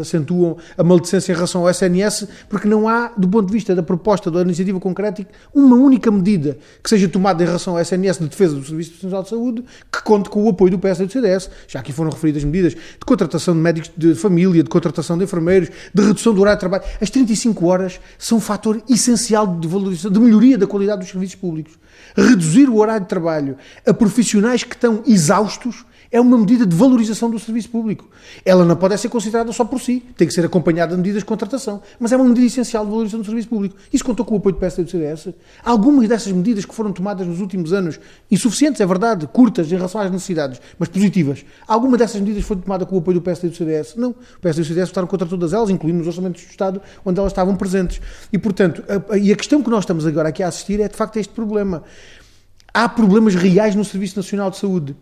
acentuam 0.00 0.56
a 0.76 0.82
maldicência 0.82 1.32
em 1.32 1.34
relação 1.34 1.62
ao 1.62 1.70
SNS, 1.70 2.26
porque 2.48 2.66
não 2.66 2.88
há, 2.88 3.12
do 3.16 3.28
ponto 3.28 3.46
de 3.46 3.52
vista 3.52 3.74
da 3.74 3.82
proposta 3.82 4.30
da 4.30 4.40
iniciativa 4.42 4.80
concreta, 4.80 5.26
uma 5.54 5.76
única 5.76 6.10
medida 6.10 6.58
que 6.82 6.88
seja 6.88 7.08
tomada 7.08 7.42
em 7.42 7.46
relação 7.46 7.74
ao 7.74 7.80
SNS 7.80 8.18
de 8.18 8.28
defesa 8.28 8.54
do 8.54 8.64
Serviço 8.64 8.92
Nacional 8.92 9.22
de 9.22 9.28
Saúde 9.28 9.64
que 9.92 10.02
conte 10.02 10.30
com 10.30 10.44
o 10.44 10.48
apoio 10.48 10.70
do 10.70 10.78
PSD 10.78 11.04
e 11.04 11.06
do 11.06 11.12
CDS. 11.12 11.50
Já 11.66 11.80
aqui 11.80 11.92
foram 11.92 12.10
referidas 12.10 12.44
medidas 12.44 12.74
de 12.74 13.04
contratação 13.06 13.54
de 13.54 13.60
médicos 13.60 13.90
de 13.96 14.14
família, 14.14 14.62
de 14.62 14.70
contratação 14.70 15.18
de 15.18 15.24
enfermeiros, 15.24 15.70
de 15.92 16.02
redução 16.02 16.34
do 16.34 16.40
horário 16.40 16.56
de 16.56 16.60
trabalho. 16.60 16.84
As 17.00 17.10
35 17.10 17.66
horas 17.66 18.00
são 18.18 18.38
um 18.38 18.40
fator 18.40 18.82
essencial 18.88 19.46
de 19.58 19.68
valorização, 19.68 20.10
de 20.10 20.20
melhoria 20.20 20.56
da 20.56 20.66
qualidade 20.66 21.00
dos 21.00 21.10
serviços 21.10 21.34
públicos 21.34 21.78
reduzir 22.22 22.68
o 22.68 22.76
horário 22.76 23.02
de 23.02 23.08
trabalho 23.08 23.56
a 23.86 23.94
profissionais 23.94 24.64
que 24.64 24.74
estão 24.74 25.02
exaustos 25.06 25.84
é 26.10 26.20
uma 26.20 26.38
medida 26.38 26.64
de 26.64 26.74
valorização 26.74 27.30
do 27.30 27.38
serviço 27.38 27.68
público. 27.68 28.08
Ela 28.44 28.64
não 28.64 28.76
pode 28.76 28.96
ser 28.98 29.08
considerada 29.08 29.52
só 29.52 29.64
por 29.64 29.80
si, 29.80 30.02
tem 30.16 30.26
que 30.26 30.32
ser 30.32 30.44
acompanhada 30.44 30.92
de 30.92 30.96
medidas 30.96 31.22
de 31.22 31.26
contratação, 31.26 31.82
mas 32.00 32.12
é 32.12 32.16
uma 32.16 32.24
medida 32.24 32.46
essencial 32.46 32.84
de 32.84 32.90
valorização 32.90 33.20
do 33.20 33.26
serviço 33.26 33.48
público. 33.48 33.76
Isso 33.92 34.04
contou 34.04 34.24
com 34.24 34.34
o 34.34 34.38
apoio 34.38 34.54
do 34.54 34.58
PSD 34.58 34.82
e 34.82 34.84
do 34.86 34.90
CDS. 34.90 35.28
Algumas 35.62 36.08
dessas 36.08 36.32
medidas 36.32 36.64
que 36.64 36.74
foram 36.74 36.92
tomadas 36.92 37.26
nos 37.26 37.40
últimos 37.40 37.72
anos, 37.72 38.00
insuficientes, 38.30 38.80
é 38.80 38.86
verdade, 38.86 39.26
curtas 39.26 39.70
em 39.70 39.76
relação 39.76 40.00
às 40.00 40.10
necessidades, 40.10 40.60
mas 40.78 40.88
positivas. 40.88 41.44
Alguma 41.66 41.98
dessas 41.98 42.20
medidas 42.20 42.44
foi 42.44 42.56
tomada 42.56 42.86
com 42.86 42.96
o 42.96 42.98
apoio 42.98 43.18
do 43.18 43.22
PSD 43.22 43.48
e 43.48 43.50
do 43.50 43.56
CDS? 43.56 43.94
Não. 43.96 44.10
O 44.10 44.40
PSD 44.40 44.62
e 44.62 44.64
o 44.64 44.66
CDS 44.66 44.88
votaram 44.88 45.08
contra 45.08 45.26
todas 45.26 45.52
elas, 45.52 45.70
incluindo 45.70 46.00
os 46.00 46.06
orçamentos 46.06 46.42
do 46.42 46.50
Estado, 46.50 46.80
onde 47.04 47.18
elas 47.18 47.32
estavam 47.32 47.54
presentes. 47.56 48.00
E, 48.32 48.38
portanto, 48.38 48.82
a, 48.88 49.16
e 49.18 49.32
a 49.32 49.36
questão 49.36 49.62
que 49.62 49.70
nós 49.70 49.80
estamos 49.80 50.06
agora 50.06 50.30
aqui 50.30 50.42
a 50.42 50.48
assistir 50.48 50.80
é, 50.80 50.88
de 50.88 50.96
facto, 50.96 51.18
este 51.18 51.32
problema 51.32 51.82
há 52.72 52.88
problemas 52.88 53.34
reais 53.34 53.74
no 53.74 53.84
Serviço 53.84 54.16
Nacional 54.16 54.50
de 54.50 54.56
Saúde. 54.56 54.96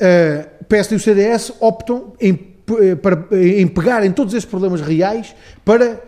Uh, 0.00 0.48
o 0.60 0.64
PSD 0.64 0.94
e 0.94 0.96
o 0.96 1.00
CDS 1.00 1.52
optam 1.60 2.12
em, 2.20 2.38
eh, 2.80 2.94
para, 2.94 3.26
em 3.36 3.66
pegar 3.66 4.04
em 4.04 4.12
todos 4.12 4.32
esses 4.32 4.48
problemas 4.48 4.80
reais 4.80 5.34
para 5.64 6.00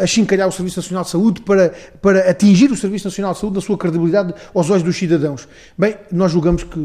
a 0.00 0.06
chincalhar 0.06 0.48
o 0.48 0.52
Serviço 0.52 0.78
Nacional 0.78 1.04
de 1.04 1.10
Saúde 1.10 1.40
para, 1.42 1.72
para 2.00 2.30
atingir 2.30 2.70
o 2.70 2.76
Serviço 2.76 3.06
Nacional 3.06 3.32
de 3.32 3.40
Saúde 3.40 3.56
na 3.56 3.60
sua 3.60 3.76
credibilidade 3.76 4.34
aos 4.54 4.70
olhos 4.70 4.82
dos 4.82 4.96
cidadãos. 4.96 5.48
Bem, 5.76 5.96
nós 6.10 6.32
julgamos 6.32 6.62
que, 6.64 6.78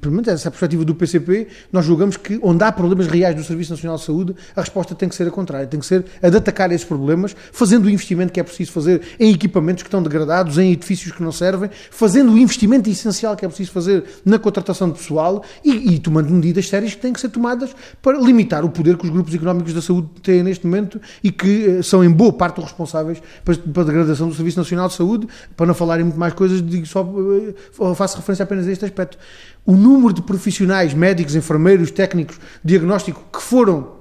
pelo 0.00 0.14
menos 0.14 0.28
essa 0.28 0.46
é 0.46 0.48
a 0.48 0.50
perspectiva 0.50 0.84
do 0.84 0.94
PCP, 0.94 1.48
nós 1.72 1.84
julgamos 1.84 2.16
que 2.16 2.38
onde 2.42 2.64
há 2.64 2.72
problemas 2.72 3.06
reais 3.06 3.34
do 3.34 3.44
Serviço 3.44 3.72
Nacional 3.72 3.96
de 3.98 4.04
Saúde, 4.04 4.34
a 4.56 4.60
resposta 4.60 4.94
tem 4.94 5.08
que 5.08 5.14
ser 5.14 5.28
a 5.28 5.30
contrária, 5.30 5.66
tem 5.66 5.80
que 5.80 5.86
ser 5.86 6.04
a 6.22 6.28
de 6.28 6.36
atacar 6.36 6.70
esses 6.72 6.86
problemas, 6.86 7.36
fazendo 7.52 7.86
o 7.86 7.90
investimento 7.90 8.32
que 8.32 8.40
é 8.40 8.42
preciso 8.42 8.72
fazer 8.72 9.02
em 9.18 9.32
equipamentos 9.32 9.82
que 9.82 9.88
estão 9.88 10.02
degradados, 10.02 10.58
em 10.58 10.72
edifícios 10.72 11.12
que 11.12 11.22
não 11.22 11.32
servem, 11.32 11.70
fazendo 11.90 12.32
o 12.32 12.38
investimento 12.38 12.88
essencial 12.90 13.36
que 13.36 13.44
é 13.44 13.48
preciso 13.48 13.70
fazer 13.70 14.04
na 14.24 14.38
contratação 14.38 14.90
de 14.90 14.98
pessoal 14.98 15.42
e, 15.64 15.94
e 15.94 15.98
tomando 15.98 16.30
medidas 16.30 16.68
sérias 16.68 16.94
que 16.94 17.00
têm 17.00 17.12
que 17.12 17.20
ser 17.20 17.28
tomadas 17.28 17.74
para 18.02 18.18
limitar 18.18 18.64
o 18.64 18.70
poder 18.70 18.96
que 18.96 19.04
os 19.04 19.10
grupos 19.10 19.34
económicos 19.34 19.72
da 19.72 19.82
saúde 19.82 20.08
têm 20.22 20.42
neste 20.42 20.66
momento 20.66 21.00
e 21.22 21.30
que 21.30 21.68
uh, 21.68 21.82
são 21.82 22.04
em 22.08 22.12
boa 22.12 22.32
parte 22.32 22.60
responsáveis 22.60 23.22
para 23.44 23.54
a 23.54 23.84
degradação 23.84 24.28
do 24.28 24.34
Serviço 24.34 24.58
Nacional 24.58 24.88
de 24.88 24.94
Saúde, 24.94 25.28
para 25.56 25.66
não 25.66 25.74
falarem 25.74 26.04
muito 26.04 26.18
mais 26.18 26.32
coisas, 26.32 26.62
digo 26.62 26.86
só, 26.86 27.02
eh, 27.02 27.94
faço 27.94 28.16
referência 28.16 28.42
apenas 28.42 28.66
a 28.66 28.72
este 28.72 28.84
aspecto. 28.84 29.18
O 29.64 29.72
número 29.72 30.12
de 30.12 30.22
profissionais, 30.22 30.94
médicos, 30.94 31.34
enfermeiros, 31.34 31.90
técnicos, 31.90 32.40
diagnóstico, 32.64 33.22
que 33.32 33.42
foram 33.42 33.98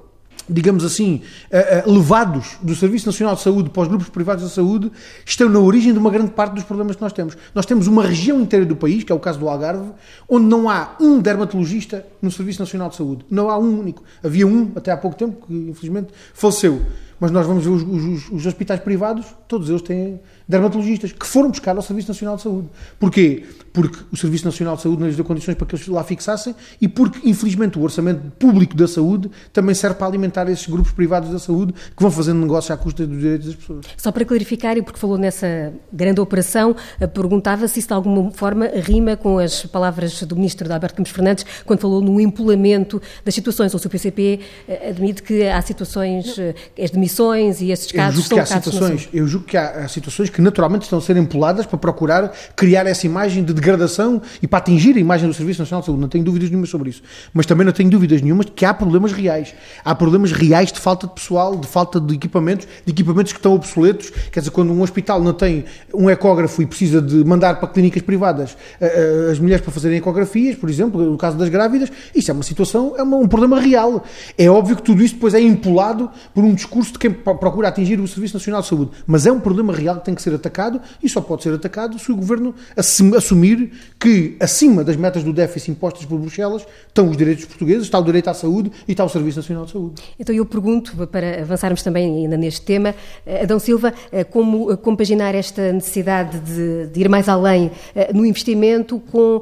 digamos 0.49 0.85
assim, 0.85 1.21
eh, 1.51 1.83
eh, 1.85 1.91
levados 1.91 2.57
do 2.61 2.73
Serviço 2.73 3.05
Nacional 3.05 3.35
de 3.35 3.41
Saúde 3.41 3.69
para 3.69 3.81
os 3.81 3.87
grupos 3.87 4.09
privados 4.09 4.43
da 4.43 4.49
saúde, 4.49 4.91
estão 5.25 5.49
na 5.49 5.59
origem 5.59 5.91
de 5.91 5.99
uma 5.99 6.09
grande 6.09 6.31
parte 6.31 6.53
dos 6.53 6.63
problemas 6.63 6.95
que 6.95 7.01
nós 7.01 7.11
temos. 7.11 7.37
Nós 7.53 7.65
temos 7.65 7.87
uma 7.87 8.03
região 8.03 8.39
inteira 8.39 8.65
do 8.65 8.75
país, 8.75 9.03
que 9.03 9.11
é 9.11 9.15
o 9.15 9.19
caso 9.19 9.39
do 9.39 9.49
Algarve, 9.49 9.91
onde 10.27 10.45
não 10.45 10.69
há 10.69 10.95
um 10.99 11.19
dermatologista 11.19 12.05
no 12.21 12.31
Serviço 12.31 12.61
Nacional 12.61 12.89
de 12.89 12.95
Saúde. 12.95 13.25
Não 13.29 13.49
há 13.49 13.57
um 13.57 13.79
único. 13.79 14.03
Havia 14.23 14.47
um 14.47 14.71
até 14.75 14.91
há 14.91 14.97
pouco 14.97 15.17
tempo, 15.17 15.45
que 15.45 15.53
infelizmente 15.53 16.09
faleceu. 16.33 16.81
Mas 17.19 17.31
nós 17.31 17.45
vamos 17.45 17.63
ver 17.65 17.71
os, 17.71 17.83
os, 17.83 18.29
os 18.29 18.45
hospitais 18.45 18.79
privados, 18.79 19.25
todos 19.47 19.69
eles 19.69 19.81
têm 19.81 20.19
dermatologistas 20.47 21.11
que 21.11 21.25
foram 21.25 21.49
buscar 21.49 21.75
ao 21.75 21.81
Serviço 21.81 22.07
Nacional 22.07 22.37
de 22.37 22.43
Saúde. 22.43 22.67
Porquê? 22.99 23.43
Porque 23.73 23.97
o 24.11 24.17
Serviço 24.17 24.45
Nacional 24.45 24.75
de 24.75 24.83
Saúde 24.83 25.01
não 25.01 25.07
lhes 25.07 25.15
deu 25.15 25.25
condições 25.25 25.55
para 25.55 25.67
que 25.67 25.75
eles 25.75 25.87
lá 25.87 26.03
fixassem 26.03 26.55
e 26.81 26.87
porque, 26.87 27.27
infelizmente, 27.29 27.77
o 27.77 27.81
orçamento 27.81 28.31
público 28.39 28.75
da 28.75 28.87
saúde 28.87 29.29
também 29.51 29.75
serve 29.75 29.97
para 29.97 30.07
alimentar 30.07 30.49
esses 30.49 30.65
grupos 30.67 30.91
privados 30.91 31.29
da 31.29 31.39
saúde 31.39 31.73
que 31.73 32.01
vão 32.01 32.09
fazendo 32.09 32.39
negócio 32.39 32.73
à 32.73 32.77
custa 32.77 33.05
dos 33.05 33.19
direitos 33.19 33.47
das 33.47 33.55
pessoas. 33.55 33.85
Só 33.97 34.11
para 34.11 34.25
clarificar, 34.25 34.77
e 34.77 34.81
porque 34.81 34.99
falou 34.99 35.17
nessa 35.17 35.73
grande 35.91 36.21
operação, 36.21 36.75
eh, 36.99 37.07
perguntava 37.07 37.67
se 37.67 37.79
isso 37.79 37.89
de 37.89 37.93
alguma 37.93 38.31
forma 38.31 38.67
rima 38.67 39.15
com 39.17 39.37
as 39.37 39.65
palavras 39.65 40.23
do 40.23 40.35
Ministro 40.35 40.71
Alberto 40.71 40.95
Campos 40.95 41.11
Fernandes 41.11 41.45
quando 41.65 41.79
falou 41.79 42.01
no 42.01 42.19
empolamento 42.19 43.01
das 43.23 43.35
situações, 43.35 43.73
ou 43.73 43.79
se 43.79 43.87
o 43.87 43.89
PCP 43.89 44.39
eh, 44.67 44.89
admite 44.89 45.21
que 45.21 45.43
há 45.45 45.61
situações. 45.61 46.37
Eh, 46.37 46.55
as 46.81 46.91
demissões 46.91 47.61
e 47.61 47.71
esses 47.71 47.91
casos 47.91 48.25
são 48.25 48.37
casos 48.37 48.55
situações, 48.55 49.09
Eu 49.13 49.27
julgo 49.27 49.45
que 49.45 49.57
há 49.57 49.87
situações 49.87 50.29
que 50.29 50.36
que 50.37 50.41
naturalmente 50.43 50.83
estão 50.83 50.99
a 50.99 51.01
ser 51.01 51.17
empoladas 51.17 51.65
para 51.65 51.79
procurar 51.79 52.31
criar 52.55 52.85
essa 52.85 53.07
imagem 53.07 53.43
de 53.43 53.51
degradação 53.51 54.21
e 54.39 54.45
para 54.45 54.59
atingir 54.59 54.95
a 54.95 54.99
imagem 54.99 55.27
do 55.27 55.33
Serviço 55.33 55.63
Nacional 55.63 55.81
de 55.81 55.87
Saúde. 55.87 55.99
Não 55.99 56.07
tenho 56.07 56.23
dúvidas 56.23 56.47
nenhuma 56.47 56.67
sobre 56.67 56.91
isso. 56.91 57.01
Mas 57.33 57.47
também 57.47 57.65
não 57.65 57.73
tenho 57.73 57.89
dúvidas 57.89 58.21
nenhuma 58.21 58.45
de 58.45 58.51
que 58.51 58.63
há 58.63 58.71
problemas 58.71 59.11
reais. 59.11 59.55
Há 59.83 59.95
problemas 59.95 60.31
reais 60.31 60.71
de 60.71 60.79
falta 60.79 61.07
de 61.07 61.13
pessoal, 61.13 61.55
de 61.55 61.65
falta 61.65 61.99
de 61.99 62.13
equipamentos, 62.13 62.67
de 62.85 62.91
equipamentos 62.91 63.33
que 63.33 63.39
estão 63.39 63.55
obsoletos. 63.55 64.11
Quer 64.31 64.41
dizer, 64.41 64.51
quando 64.51 64.71
um 64.71 64.79
hospital 64.83 65.23
não 65.23 65.33
tem 65.33 65.65
um 65.91 66.07
ecógrafo 66.07 66.61
e 66.61 66.67
precisa 66.67 67.01
de 67.01 67.25
mandar 67.25 67.59
para 67.59 67.69
clínicas 67.69 68.03
privadas 68.03 68.55
eh, 68.79 69.25
eh, 69.27 69.31
as 69.31 69.39
mulheres 69.39 69.63
para 69.63 69.73
fazerem 69.73 69.97
ecografias, 69.97 70.55
por 70.55 70.69
exemplo, 70.69 71.01
no 71.01 71.17
caso 71.17 71.35
das 71.35 71.49
grávidas, 71.49 71.91
isso 72.13 72.29
é 72.29 72.33
uma 72.35 72.43
situação, 72.43 72.93
é 72.95 73.01
um 73.01 73.27
problema 73.27 73.59
real. 73.59 74.03
É 74.37 74.47
óbvio 74.47 74.75
que 74.75 74.83
tudo 74.83 75.01
isto 75.01 75.15
depois 75.15 75.33
é 75.33 75.41
empolado 75.41 76.11
por 76.31 76.43
um 76.43 76.53
discurso 76.53 76.93
de 76.93 76.99
quem 76.99 77.09
procura 77.11 77.69
atingir 77.69 77.99
o 77.99 78.07
Serviço 78.07 78.35
Nacional 78.35 78.61
de 78.61 78.67
Saúde. 78.67 78.91
Mas 79.07 79.25
é 79.25 79.31
um 79.31 79.39
problema 79.39 79.73
real 79.73 79.95
que 79.95 80.05
tem 80.05 80.13
que 80.13 80.26
ser 80.26 80.26
atacado 80.33 80.81
e 81.01 81.09
só 81.09 81.21
pode 81.21 81.43
ser 81.43 81.53
atacado 81.53 81.97
se 81.99 82.11
o 82.11 82.15
governo 82.15 82.53
assumir 82.75 83.71
que 83.99 84.35
acima 84.39 84.83
das 84.83 84.95
metas 84.95 85.23
do 85.23 85.33
déficit 85.33 85.71
impostas 85.71 86.05
por 86.05 86.19
Bruxelas 86.19 86.65
estão 86.87 87.09
os 87.09 87.17
direitos 87.17 87.45
portugueses, 87.45 87.83
está 87.83 87.99
o 87.99 88.03
direito 88.03 88.29
à 88.29 88.33
saúde 88.33 88.71
e 88.87 88.91
está 88.91 89.03
o 89.03 89.09
Serviço 89.09 89.39
Nacional 89.39 89.65
de 89.65 89.71
Saúde. 89.71 90.01
Então 90.19 90.35
eu 90.35 90.45
pergunto, 90.45 91.07
para 91.07 91.41
avançarmos 91.41 91.81
também 91.81 92.23
ainda 92.23 92.37
neste 92.37 92.61
tema, 92.61 92.95
eh, 93.25 93.43
Adão 93.43 93.59
Silva, 93.59 93.93
eh, 94.11 94.23
como 94.23 94.75
compaginar 94.77 95.35
esta 95.35 95.71
necessidade 95.71 96.39
de, 96.39 96.87
de 96.87 96.99
ir 97.01 97.09
mais 97.09 97.29
além 97.29 97.71
eh, 97.95 98.11
no 98.13 98.25
investimento 98.25 98.99
com 98.99 99.41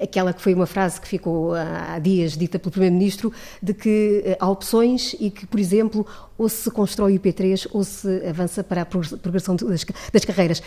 aquela 0.00 0.32
que 0.32 0.40
foi 0.40 0.54
uma 0.54 0.66
frase 0.66 1.00
que 1.00 1.06
ficou 1.06 1.54
há 1.54 1.98
dias 1.98 2.36
dita 2.36 2.58
pelo 2.58 2.70
Primeiro-Ministro, 2.70 3.32
de 3.62 3.74
que 3.74 4.36
há 4.38 4.48
opções 4.48 5.14
e 5.20 5.30
que, 5.30 5.46
por 5.46 5.60
exemplo, 5.60 6.06
ou 6.38 6.48
se 6.48 6.70
constrói 6.70 7.16
o 7.16 7.20
IP3 7.20 7.66
ou 7.72 7.82
se 7.82 8.24
avança 8.26 8.62
para 8.62 8.82
a 8.82 8.86
progressão 8.86 9.56
das, 9.56 9.84
das 10.12 10.24
carreiras. 10.24 10.62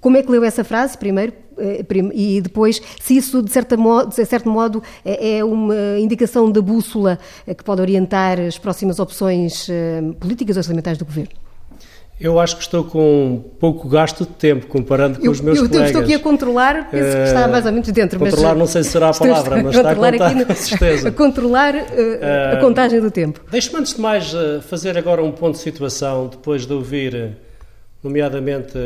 Como 0.00 0.16
é 0.16 0.22
que 0.22 0.30
leu 0.30 0.42
essa 0.42 0.64
frase, 0.64 0.98
primeiro? 0.98 1.32
Eh, 1.58 1.84
e 2.14 2.40
depois, 2.40 2.80
se 3.00 3.16
isso, 3.16 3.42
de, 3.42 3.76
modo, 3.76 4.10
de 4.10 4.26
certo 4.26 4.48
modo, 4.48 4.82
é, 5.04 5.38
é 5.38 5.44
uma 5.44 5.98
indicação 5.98 6.50
da 6.50 6.62
bússola 6.62 7.18
eh, 7.46 7.54
que 7.54 7.64
pode 7.64 7.80
orientar 7.80 8.40
as 8.40 8.58
próximas 8.58 8.98
opções 8.98 9.68
políticas 10.20 10.56
ou 10.56 10.60
orçamentais 10.60 10.98
do 10.98 11.04
Governo? 11.04 11.47
Eu 12.20 12.40
acho 12.40 12.56
que 12.56 12.62
estou 12.62 12.82
com 12.82 13.44
pouco 13.60 13.88
gasto 13.88 14.24
de 14.24 14.30
tempo 14.30 14.66
comparando 14.66 15.20
com 15.20 15.26
eu, 15.26 15.30
os 15.30 15.40
meus 15.40 15.58
eu, 15.58 15.68
colegas. 15.68 15.82
Eu 15.82 15.86
estou 15.86 16.02
aqui 16.02 16.14
a 16.14 16.18
controlar, 16.18 16.90
penso 16.90 17.16
que 17.16 17.22
está 17.22 17.46
mais 17.46 17.64
ou 17.64 17.72
menos 17.72 17.88
dentro. 17.90 18.18
Controlar 18.18 18.48
mas, 18.50 18.58
não 18.58 18.66
sei 18.66 18.82
se 18.82 18.90
será 18.90 19.10
a 19.10 19.14
palavra, 19.14 19.62
mas 19.62 19.76
está 19.76 19.90
a 19.92 19.94
contar 19.94 20.34
no, 20.34 20.46
com 20.46 20.54
certeza. 20.54 21.08
A 21.08 21.12
controlar 21.12 21.74
uh, 21.74 21.78
uh, 21.78 22.56
a 22.56 22.60
contagem 22.60 23.00
do 23.00 23.10
tempo. 23.10 23.40
Deixe-me 23.50 23.78
antes 23.78 23.94
de 23.94 24.00
mais 24.00 24.32
fazer 24.62 24.98
agora 24.98 25.22
um 25.22 25.30
ponto 25.30 25.54
de 25.54 25.60
situação, 25.60 26.26
depois 26.26 26.66
de 26.66 26.72
ouvir, 26.72 27.36
nomeadamente, 28.02 28.76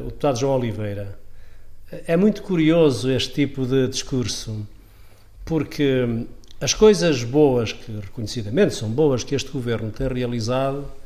o 0.00 0.06
deputado 0.06 0.38
João 0.38 0.56
Oliveira. 0.56 1.16
É 2.06 2.16
muito 2.16 2.42
curioso 2.42 3.10
este 3.10 3.34
tipo 3.34 3.66
de 3.66 3.88
discurso, 3.88 4.66
porque 5.44 6.26
as 6.60 6.74
coisas 6.74 7.24
boas, 7.24 7.72
que 7.72 7.90
reconhecidamente 7.92 8.74
são 8.74 8.88
boas, 8.88 9.24
que 9.24 9.34
este 9.34 9.50
governo 9.50 9.90
tem 9.90 10.06
realizado 10.06 10.84
eh, 10.84 10.99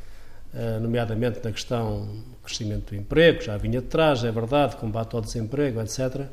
nomeadamente 0.80 1.40
na 1.42 1.50
questão 1.50 2.06
do 2.06 2.36
crescimento 2.42 2.90
do 2.90 2.96
emprego, 2.96 3.42
já 3.42 3.56
vinha 3.56 3.80
de 3.80 3.86
trás, 3.86 4.22
é 4.22 4.30
verdade, 4.30 4.76
combate 4.76 5.14
ao 5.14 5.20
desemprego, 5.20 5.80
etc. 5.80 6.26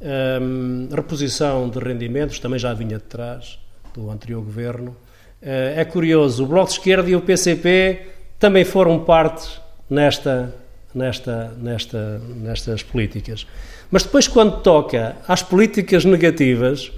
Um, 0.00 0.88
reposição 0.90 1.68
de 1.70 1.78
rendimentos 1.78 2.38
também 2.38 2.58
já 2.58 2.74
vinha 2.74 2.98
de 2.98 3.04
trás 3.04 3.58
do 3.94 4.10
anterior 4.10 4.42
governo. 4.42 4.90
Uh, 4.90 5.76
é 5.76 5.84
curioso, 5.84 6.44
o 6.44 6.46
Bloco 6.46 6.68
de 6.68 6.78
Esquerda 6.78 7.08
e 7.08 7.16
o 7.16 7.20
PCP 7.20 8.06
também 8.38 8.64
foram 8.64 9.02
parte 9.04 9.48
nesta, 9.88 10.54
nesta, 10.94 11.54
nesta, 11.58 12.18
nestas 12.18 12.82
políticas. 12.82 13.46
Mas 13.90 14.02
depois, 14.02 14.28
quando 14.28 14.60
toca 14.60 15.16
às 15.26 15.42
políticas 15.42 16.04
negativas, 16.04 16.92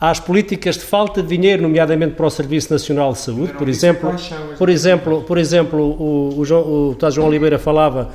às 0.00 0.20
políticas 0.20 0.76
de 0.76 0.82
falta 0.82 1.22
de 1.22 1.28
dinheiro, 1.28 1.62
nomeadamente 1.62 2.14
para 2.14 2.26
o 2.26 2.30
Serviço 2.30 2.72
Nacional 2.72 3.12
de 3.12 3.18
Saúde, 3.18 3.52
por 3.54 3.68
exemplo, 3.68 4.14
por 4.58 4.68
exemplo, 4.68 5.22
por 5.22 5.38
exemplo, 5.38 5.78
o, 5.80 6.38
o, 6.38 6.44
João, 6.44 6.62
o 6.62 7.10
João 7.10 7.28
Oliveira 7.28 7.58
falava 7.58 8.10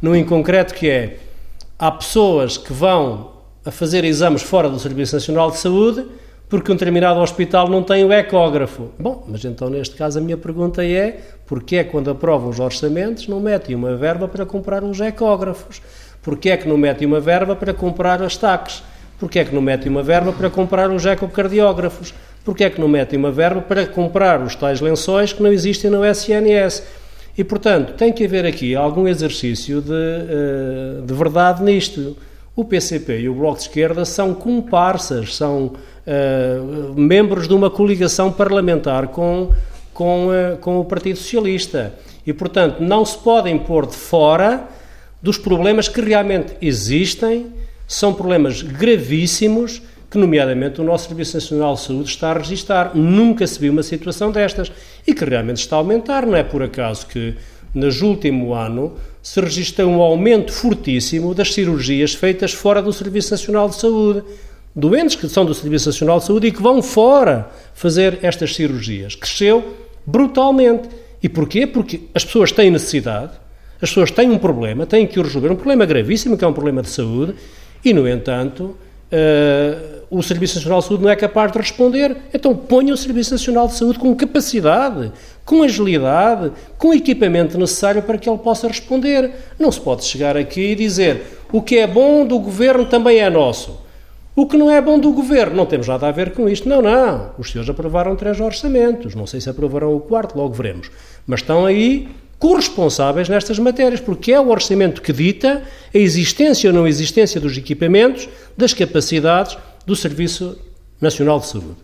num 0.00 0.14
inconcreto 0.14 0.74
que 0.74 0.88
é 0.88 1.18
há 1.78 1.90
pessoas 1.90 2.58
que 2.58 2.72
vão 2.72 3.32
a 3.64 3.70
fazer 3.70 4.04
exames 4.04 4.42
fora 4.42 4.68
do 4.68 4.78
Serviço 4.78 5.14
Nacional 5.14 5.50
de 5.50 5.58
Saúde 5.58 6.04
porque 6.52 6.70
um 6.70 6.74
determinado 6.74 7.18
hospital 7.18 7.66
não 7.66 7.82
tem 7.82 8.04
o 8.04 8.12
ecógrafo. 8.12 8.90
Bom, 8.98 9.24
mas 9.26 9.42
então 9.42 9.70
neste 9.70 9.94
caso 9.94 10.18
a 10.18 10.22
minha 10.22 10.36
pergunta 10.36 10.84
é 10.84 11.18
porque 11.46 11.76
é 11.76 11.84
quando 11.84 12.10
aprovam 12.10 12.50
os 12.50 12.60
orçamentos 12.60 13.26
não 13.26 13.40
metem 13.40 13.74
uma 13.74 13.96
verba 13.96 14.28
para 14.28 14.44
comprar 14.44 14.84
os 14.84 15.00
ecógrafos? 15.00 15.80
Porque 16.20 16.50
é 16.50 16.56
que 16.58 16.68
não 16.68 16.76
metem 16.76 17.08
uma 17.08 17.20
verba 17.20 17.56
para 17.56 17.72
comprar 17.72 18.20
as 18.20 18.36
taques? 18.36 18.82
Porque 19.22 19.38
é 19.38 19.44
que 19.44 19.54
não 19.54 19.62
metem 19.62 19.88
uma 19.88 20.02
verba 20.02 20.32
para 20.32 20.50
comprar 20.50 20.90
os 20.90 21.06
ecocardiógrafos? 21.06 22.12
Porque 22.44 22.64
é 22.64 22.70
que 22.70 22.80
não 22.80 22.88
metem 22.88 23.16
uma 23.16 23.30
verba 23.30 23.60
para 23.60 23.86
comprar 23.86 24.42
os 24.42 24.56
tais 24.56 24.80
lençóis 24.80 25.32
que 25.32 25.40
não 25.40 25.52
existem 25.52 25.88
no 25.88 26.04
SNS? 26.04 26.82
E, 27.38 27.44
portanto, 27.44 27.92
tem 27.92 28.12
que 28.12 28.24
haver 28.24 28.44
aqui 28.44 28.74
algum 28.74 29.06
exercício 29.06 29.80
de, 29.80 29.92
eh, 29.92 31.02
de 31.06 31.14
verdade 31.14 31.62
nisto. 31.62 32.16
O 32.56 32.64
PCP 32.64 33.20
e 33.20 33.28
o 33.28 33.34
Bloco 33.36 33.58
de 33.58 33.62
Esquerda 33.62 34.04
são 34.04 34.34
comparsas, 34.34 35.36
são 35.36 35.66
uh, 35.66 36.94
membros 36.96 37.46
de 37.46 37.54
uma 37.54 37.70
coligação 37.70 38.32
parlamentar 38.32 39.06
com, 39.06 39.52
com, 39.94 40.30
uh, 40.30 40.56
com 40.60 40.80
o 40.80 40.84
Partido 40.84 41.16
Socialista. 41.16 41.94
E, 42.26 42.32
portanto, 42.32 42.80
não 42.80 43.04
se 43.04 43.16
podem 43.18 43.56
pôr 43.56 43.86
de 43.86 43.94
fora 43.94 44.64
dos 45.22 45.38
problemas 45.38 45.86
que 45.86 46.00
realmente 46.00 46.54
existem, 46.60 47.46
são 47.86 48.14
problemas 48.14 48.62
gravíssimos 48.62 49.82
que, 50.10 50.18
nomeadamente, 50.18 50.80
o 50.80 50.84
nosso 50.84 51.08
Serviço 51.08 51.36
Nacional 51.36 51.74
de 51.74 51.80
Saúde 51.80 52.08
está 52.10 52.30
a 52.30 52.38
registrar. 52.38 52.94
Nunca 52.94 53.46
se 53.46 53.58
viu 53.58 53.72
uma 53.72 53.82
situação 53.82 54.30
destas 54.30 54.70
e 55.06 55.14
que 55.14 55.24
realmente 55.24 55.58
está 55.58 55.76
a 55.76 55.78
aumentar. 55.78 56.26
Não 56.26 56.36
é 56.36 56.42
por 56.42 56.62
acaso 56.62 57.06
que, 57.06 57.34
nos 57.74 58.02
último 58.02 58.52
ano, 58.52 58.92
se 59.22 59.40
registra 59.40 59.86
um 59.86 60.02
aumento 60.02 60.52
fortíssimo 60.52 61.34
das 61.34 61.54
cirurgias 61.54 62.12
feitas 62.12 62.52
fora 62.52 62.82
do 62.82 62.92
Serviço 62.92 63.30
Nacional 63.30 63.68
de 63.68 63.76
Saúde. 63.76 64.22
Doentes 64.74 65.16
que 65.16 65.28
são 65.28 65.44
do 65.44 65.54
Serviço 65.54 65.88
Nacional 65.88 66.18
de 66.18 66.26
Saúde 66.26 66.46
e 66.48 66.52
que 66.52 66.62
vão 66.62 66.82
fora 66.82 67.50
fazer 67.72 68.18
estas 68.22 68.54
cirurgias. 68.54 69.14
Cresceu 69.14 69.76
brutalmente. 70.04 70.88
E 71.22 71.28
porquê? 71.28 71.66
Porque 71.66 72.02
as 72.14 72.24
pessoas 72.24 72.52
têm 72.52 72.70
necessidade, 72.70 73.32
as 73.80 73.88
pessoas 73.90 74.10
têm 74.10 74.30
um 74.30 74.38
problema, 74.38 74.86
têm 74.86 75.06
que 75.06 75.20
o 75.20 75.22
resolver, 75.22 75.50
um 75.50 75.56
problema 75.56 75.86
gravíssimo, 75.86 76.36
que 76.36 76.44
é 76.44 76.48
um 76.48 76.52
problema 76.52 76.82
de 76.82 76.88
saúde, 76.88 77.34
e, 77.84 77.92
no 77.92 78.08
entanto, 78.08 78.76
uh, 79.12 80.02
o 80.10 80.22
Serviço 80.22 80.56
Nacional 80.56 80.80
de 80.80 80.86
Saúde 80.86 81.02
não 81.02 81.10
é 81.10 81.16
capaz 81.16 81.50
de 81.50 81.58
responder, 81.58 82.16
então 82.34 82.54
ponha 82.54 82.92
o 82.92 82.96
Serviço 82.96 83.32
Nacional 83.32 83.66
de 83.66 83.74
Saúde 83.74 83.98
com 83.98 84.14
capacidade, 84.14 85.10
com 85.44 85.62
agilidade, 85.62 86.52
com 86.76 86.92
equipamento 86.92 87.58
necessário 87.58 88.02
para 88.02 88.18
que 88.18 88.28
ele 88.28 88.38
possa 88.38 88.68
responder. 88.68 89.30
Não 89.58 89.72
se 89.72 89.80
pode 89.80 90.04
chegar 90.04 90.36
aqui 90.36 90.72
e 90.72 90.74
dizer 90.74 91.40
o 91.50 91.62
que 91.62 91.78
é 91.78 91.86
bom 91.86 92.26
do 92.26 92.38
governo 92.38 92.86
também 92.86 93.18
é 93.18 93.30
nosso. 93.30 93.80
O 94.34 94.46
que 94.46 94.56
não 94.56 94.70
é 94.70 94.80
bom 94.80 94.98
do 94.98 95.12
governo, 95.12 95.56
não 95.56 95.66
temos 95.66 95.86
nada 95.88 96.08
a 96.08 96.10
ver 96.10 96.32
com 96.32 96.48
isto. 96.48 96.66
Não, 96.66 96.80
não. 96.80 97.32
Os 97.38 97.50
senhores 97.50 97.68
aprovaram 97.68 98.16
três 98.16 98.40
orçamentos. 98.40 99.14
Não 99.14 99.26
sei 99.26 99.42
se 99.42 99.50
aprovarão 99.50 99.94
o 99.94 100.00
quarto, 100.00 100.38
logo 100.38 100.54
veremos. 100.54 100.90
Mas 101.26 101.40
estão 101.40 101.66
aí 101.66 102.08
corresponsáveis 102.42 103.28
nestas 103.28 103.56
matérias, 103.60 104.00
porque 104.00 104.32
é 104.32 104.40
o 104.40 104.48
orçamento 104.48 105.00
que 105.00 105.12
dita 105.12 105.62
a 105.94 105.96
existência 105.96 106.70
ou 106.70 106.74
não 106.74 106.88
existência 106.88 107.40
dos 107.40 107.56
equipamentos, 107.56 108.28
das 108.56 108.74
capacidades 108.74 109.56
do 109.86 109.94
Serviço 109.94 110.58
Nacional 111.00 111.38
de 111.38 111.46
Saúde. 111.46 111.76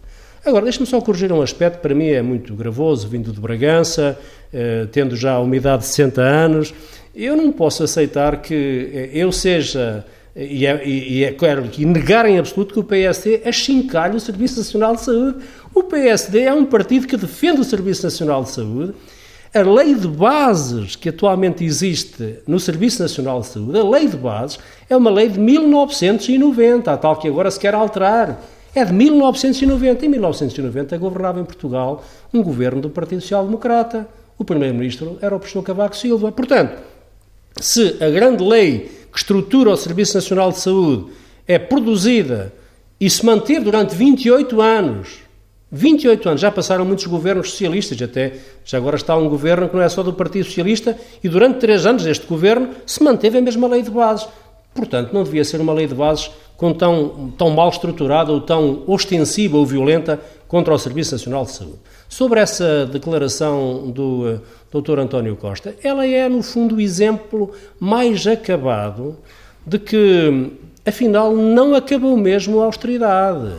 Agora, 0.44 0.64
deixe-me 0.64 0.84
só 0.84 1.00
corrigir 1.00 1.32
um 1.32 1.40
aspecto 1.42 1.76
que 1.76 1.82
para 1.82 1.94
mim 1.94 2.08
é 2.08 2.20
muito 2.22 2.56
gravoso, 2.56 3.06
vindo 3.06 3.30
de 3.30 3.38
Bragança, 3.38 4.18
eh, 4.52 4.88
tendo 4.90 5.14
já 5.14 5.34
a 5.34 5.38
umidade 5.38 5.82
de 5.82 5.90
60 5.90 6.22
anos. 6.22 6.74
Eu 7.14 7.36
não 7.36 7.52
posso 7.52 7.84
aceitar 7.84 8.42
que 8.42 8.90
eh, 8.92 9.10
eu 9.12 9.30
seja, 9.30 10.04
e 10.34 10.66
é, 10.66 10.84
e 10.84 11.22
é 11.22 11.30
claro, 11.30 11.68
que 11.68 11.84
negar 11.84 12.26
em 12.26 12.36
absoluto 12.36 12.74
que 12.74 12.80
o 12.80 12.84
PSD 12.84 13.42
achincalhe 13.44 14.16
o 14.16 14.20
Serviço 14.20 14.58
Nacional 14.58 14.96
de 14.96 15.04
Saúde. 15.04 15.38
O 15.72 15.84
PSD 15.84 16.40
é 16.40 16.52
um 16.52 16.64
partido 16.64 17.06
que 17.06 17.16
defende 17.16 17.60
o 17.60 17.64
Serviço 17.64 18.02
Nacional 18.02 18.42
de 18.42 18.50
Saúde, 18.50 18.94
a 19.54 19.62
lei 19.62 19.94
de 19.94 20.06
bases 20.06 20.94
que 20.94 21.08
atualmente 21.08 21.64
existe 21.64 22.40
no 22.46 22.60
Serviço 22.60 23.02
Nacional 23.02 23.40
de 23.40 23.46
Saúde, 23.46 23.78
a 23.78 23.82
lei 23.82 24.06
de 24.06 24.16
bases, 24.16 24.58
é 24.88 24.96
uma 24.96 25.10
lei 25.10 25.28
de 25.28 25.38
1990, 25.38 26.92
a 26.92 26.96
tal 26.96 27.16
que 27.16 27.28
agora 27.28 27.50
se 27.50 27.58
quer 27.58 27.74
alterar. 27.74 28.40
É 28.74 28.84
de 28.84 28.92
1990. 28.92 30.04
Em 30.04 30.08
1990 30.08 30.98
governava 30.98 31.40
em 31.40 31.44
Portugal 31.44 32.04
um 32.32 32.42
governo 32.42 32.82
do 32.82 32.90
Partido 32.90 33.22
Social 33.22 33.44
Democrata. 33.44 34.06
O 34.36 34.44
primeiro-ministro 34.44 35.18
era 35.20 35.34
o 35.34 35.38
professor 35.38 35.62
Cavaco 35.62 35.96
Silva. 35.96 36.30
Portanto, 36.30 36.78
se 37.58 37.96
a 38.00 38.10
grande 38.10 38.44
lei 38.44 38.90
que 39.10 39.18
estrutura 39.18 39.70
o 39.70 39.76
Serviço 39.76 40.14
Nacional 40.14 40.52
de 40.52 40.58
Saúde 40.58 41.10
é 41.46 41.58
produzida 41.58 42.52
e 43.00 43.08
se 43.08 43.24
manteve 43.24 43.60
durante 43.60 43.94
28 43.94 44.60
anos 44.60 45.27
28 45.70 46.28
anos, 46.28 46.40
já 46.40 46.50
passaram 46.50 46.84
muitos 46.84 47.06
governos 47.06 47.50
socialistas, 47.50 48.00
até 48.00 48.34
já 48.64 48.78
agora 48.78 48.96
está 48.96 49.16
um 49.16 49.28
governo 49.28 49.68
que 49.68 49.76
não 49.76 49.82
é 49.82 49.88
só 49.88 50.02
do 50.02 50.12
Partido 50.12 50.46
Socialista, 50.46 50.96
e 51.22 51.28
durante 51.28 51.58
três 51.58 51.84
anos 51.84 52.06
este 52.06 52.26
governo 52.26 52.70
se 52.86 53.02
manteve 53.02 53.38
a 53.38 53.42
mesma 53.42 53.68
lei 53.68 53.82
de 53.82 53.90
bases. 53.90 54.26
Portanto, 54.74 55.12
não 55.12 55.24
devia 55.24 55.44
ser 55.44 55.60
uma 55.60 55.72
lei 55.72 55.86
de 55.86 55.94
bases 55.94 56.30
com 56.56 56.72
tão, 56.72 57.32
tão 57.36 57.50
mal 57.50 57.68
estruturada 57.68 58.32
ou 58.32 58.40
tão 58.40 58.82
ostensiva 58.86 59.56
ou 59.56 59.66
violenta 59.66 60.20
contra 60.46 60.72
o 60.72 60.78
Serviço 60.78 61.12
Nacional 61.12 61.44
de 61.44 61.52
Saúde. 61.52 61.78
Sobre 62.08 62.40
essa 62.40 62.86
declaração 62.86 63.90
do 63.90 64.22
uh, 64.22 64.40
eh, 64.74 64.80
Dr. 64.80 64.98
António 64.98 65.36
Costa, 65.36 65.76
ela 65.82 66.06
é, 66.06 66.28
no 66.28 66.42
fundo, 66.42 66.76
o 66.76 66.80
exemplo 66.80 67.52
mais 67.78 68.26
acabado 68.26 69.16
de 69.66 69.78
que, 69.78 70.52
afinal, 70.86 71.36
não 71.36 71.74
acabou 71.74 72.16
mesmo 72.16 72.60
a 72.60 72.64
austeridade. 72.64 73.52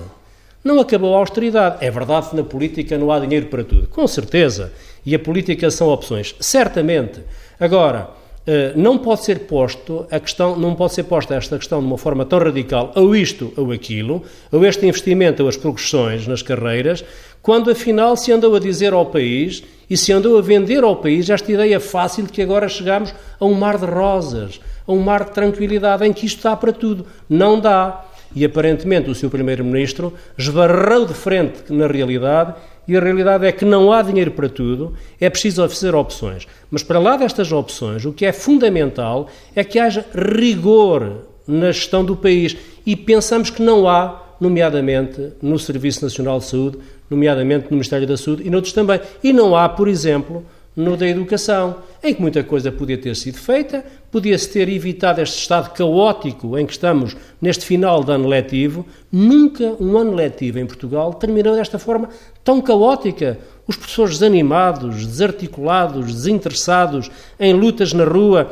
Não 0.64 0.80
acabou 0.80 1.16
a 1.16 1.20
austeridade. 1.20 1.78
É 1.86 1.90
verdade 1.90 2.30
que 2.30 2.36
na 2.36 2.44
política 2.44 2.98
não 2.98 3.12
há 3.12 3.20
dinheiro 3.20 3.48
para 3.48 3.64
tudo, 3.64 3.88
com 3.88 4.06
certeza. 4.08 4.72
E 5.06 5.16
a 5.16 5.20
política 5.20 5.72
são 5.72 5.88
opções, 5.88 6.36
certamente. 6.40 7.22
Agora, 7.60 8.10
eh, 8.52 8.74
não 8.76 8.98
pode 8.98 9.24
ser 9.24 9.42
posto 9.42 10.08
a 10.10 10.20
questão, 10.20 10.58
não 10.58 10.74
pode 10.74 10.94
ser 10.94 11.04
posta 11.04 11.36
esta 11.36 11.58
questão 11.58 11.80
de 11.80 11.86
uma 11.86 12.00
forma 12.00 12.26
tão 12.26 12.40
radical, 12.40 12.92
ou 12.96 13.16
isto 13.16 13.54
ou 13.56 13.72
aquilo, 13.72 14.24
ou 14.52 14.66
este 14.66 14.88
investimento 14.88 15.44
ou 15.44 15.50
as 15.50 15.56
progressões 15.56 16.26
nas 16.26 16.42
carreiras, 16.42 17.06
quando 17.42 17.70
afinal 17.70 18.18
se 18.18 18.32
andou 18.32 18.56
a 18.56 18.60
dizer 18.60 18.92
ao 18.92 19.06
país 19.06 19.64
e 19.90 19.96
se 19.96 20.12
andou 20.12 20.38
a 20.38 20.42
vender 20.42 20.84
ao 20.84 20.96
país 20.96 21.30
esta 21.30 21.52
ideia 21.52 21.80
fácil 21.80 22.26
de 22.26 22.32
que 22.32 22.42
agora 22.42 22.68
chegamos 22.68 23.14
a 23.40 23.46
um 23.46 23.54
mar 23.54 23.78
de 23.78 23.86
rosas, 23.86 24.60
a 24.88 24.92
um 24.92 25.00
mar 25.00 25.26
de 25.26 25.32
tranquilidade 25.32 26.06
em 26.06 26.12
que 26.12 26.26
isto 26.26 26.42
dá 26.42 26.56
para 26.56 26.74
tudo. 26.74 27.06
Não 27.30 27.60
dá 27.60 28.06
e 28.36 28.46
aparentemente 28.46 29.10
o 29.10 29.16
seu 29.16 29.30
Primeiro-Ministro 29.30 30.14
esbarrou 30.38 31.06
de 31.06 31.14
frente 31.14 31.72
na 31.72 31.88
realidade 31.88 32.56
e 32.88 32.98
a 32.98 33.00
realidade 33.00 33.46
é 33.46 33.52
que 33.52 33.66
não 33.66 33.92
há 33.92 34.02
dinheiro 34.02 34.32
para 34.32 34.50
tudo, 34.50 34.94
é 35.20 35.30
preciso 35.30 35.68
fazer 35.70 35.94
opções. 35.94 36.48
Mas 36.72 36.82
para 36.82 37.00
lá 37.00 37.18
destas 37.18 37.52
opções, 37.52 38.04
o 38.04 38.12
que 38.12 38.26
é 38.26 38.32
fundamental 38.32 39.30
é 39.56 39.64
que 39.64 39.78
haja 39.78 40.06
rigor 40.16 41.26
na 41.48 41.72
gestão 41.72 42.04
do 42.04 42.16
país 42.16 42.58
e 42.86 42.96
pensamos 42.96 43.50
que 43.50 43.62
não 43.62 43.88
há, 43.88 44.36
nomeadamente 44.40 45.34
no 45.42 45.60
Serviço 45.60 46.04
Nacional 46.04 46.40
de 46.40 46.46
Saúde, 46.46 46.80
nomeadamente 47.10 47.66
no 47.66 47.72
Ministério 47.72 48.08
da 48.08 48.18
Saúde 48.18 48.44
e 48.46 48.50
noutros 48.50 48.74
também. 48.74 49.00
E 49.24 49.34
não 49.34 49.56
há, 49.56 49.68
por 49.70 49.88
exemplo, 49.88 50.46
no 50.76 50.96
da 50.96 51.08
educação, 51.08 51.76
em 52.04 52.14
que 52.14 52.22
muita 52.22 52.44
coisa 52.44 52.72
podia 52.72 52.98
ter 52.98 53.16
sido 53.16 53.38
feita, 53.38 53.84
podia-se 54.12 54.50
ter 54.50 54.68
evitado 54.70 55.22
este 55.22 55.40
estado 55.40 55.72
caótico 55.74 56.58
em 56.58 56.66
que 56.66 56.74
estamos 56.74 57.16
neste 57.42 57.66
final 57.66 58.04
de 58.04 58.12
ano 58.12 58.28
letivo. 58.28 58.86
Nunca 59.12 59.76
um 59.80 59.98
ano 59.98 60.14
letivo 60.14 60.60
em 60.60 60.66
Portugal 60.66 61.14
terminou 61.14 61.56
desta 61.56 61.78
forma 61.80 62.10
tão 62.44 62.62
caótica. 62.62 63.40
Os 63.68 63.76
professores 63.76 64.18
desanimados, 64.18 65.06
desarticulados, 65.06 66.14
desinteressados, 66.14 67.12
em 67.40 67.54
lutas 67.54 67.94
na 67.94 68.04
rua, 68.04 68.52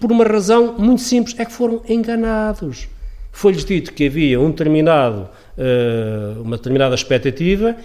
por 0.00 0.10
uma 0.10 0.24
razão 0.24 0.74
muito 0.78 1.02
simples, 1.02 1.38
é 1.38 1.44
que 1.44 1.52
foram 1.52 1.82
enganados. 1.86 2.88
Foi-lhes 3.30 3.64
dito 3.64 3.92
que 3.92 4.06
havia 4.06 4.40
um 4.40 4.50
determinado, 4.50 5.28
eh, 5.58 6.34
uma 6.40 6.56
determinada 6.56 6.94
expectativa 6.94 7.76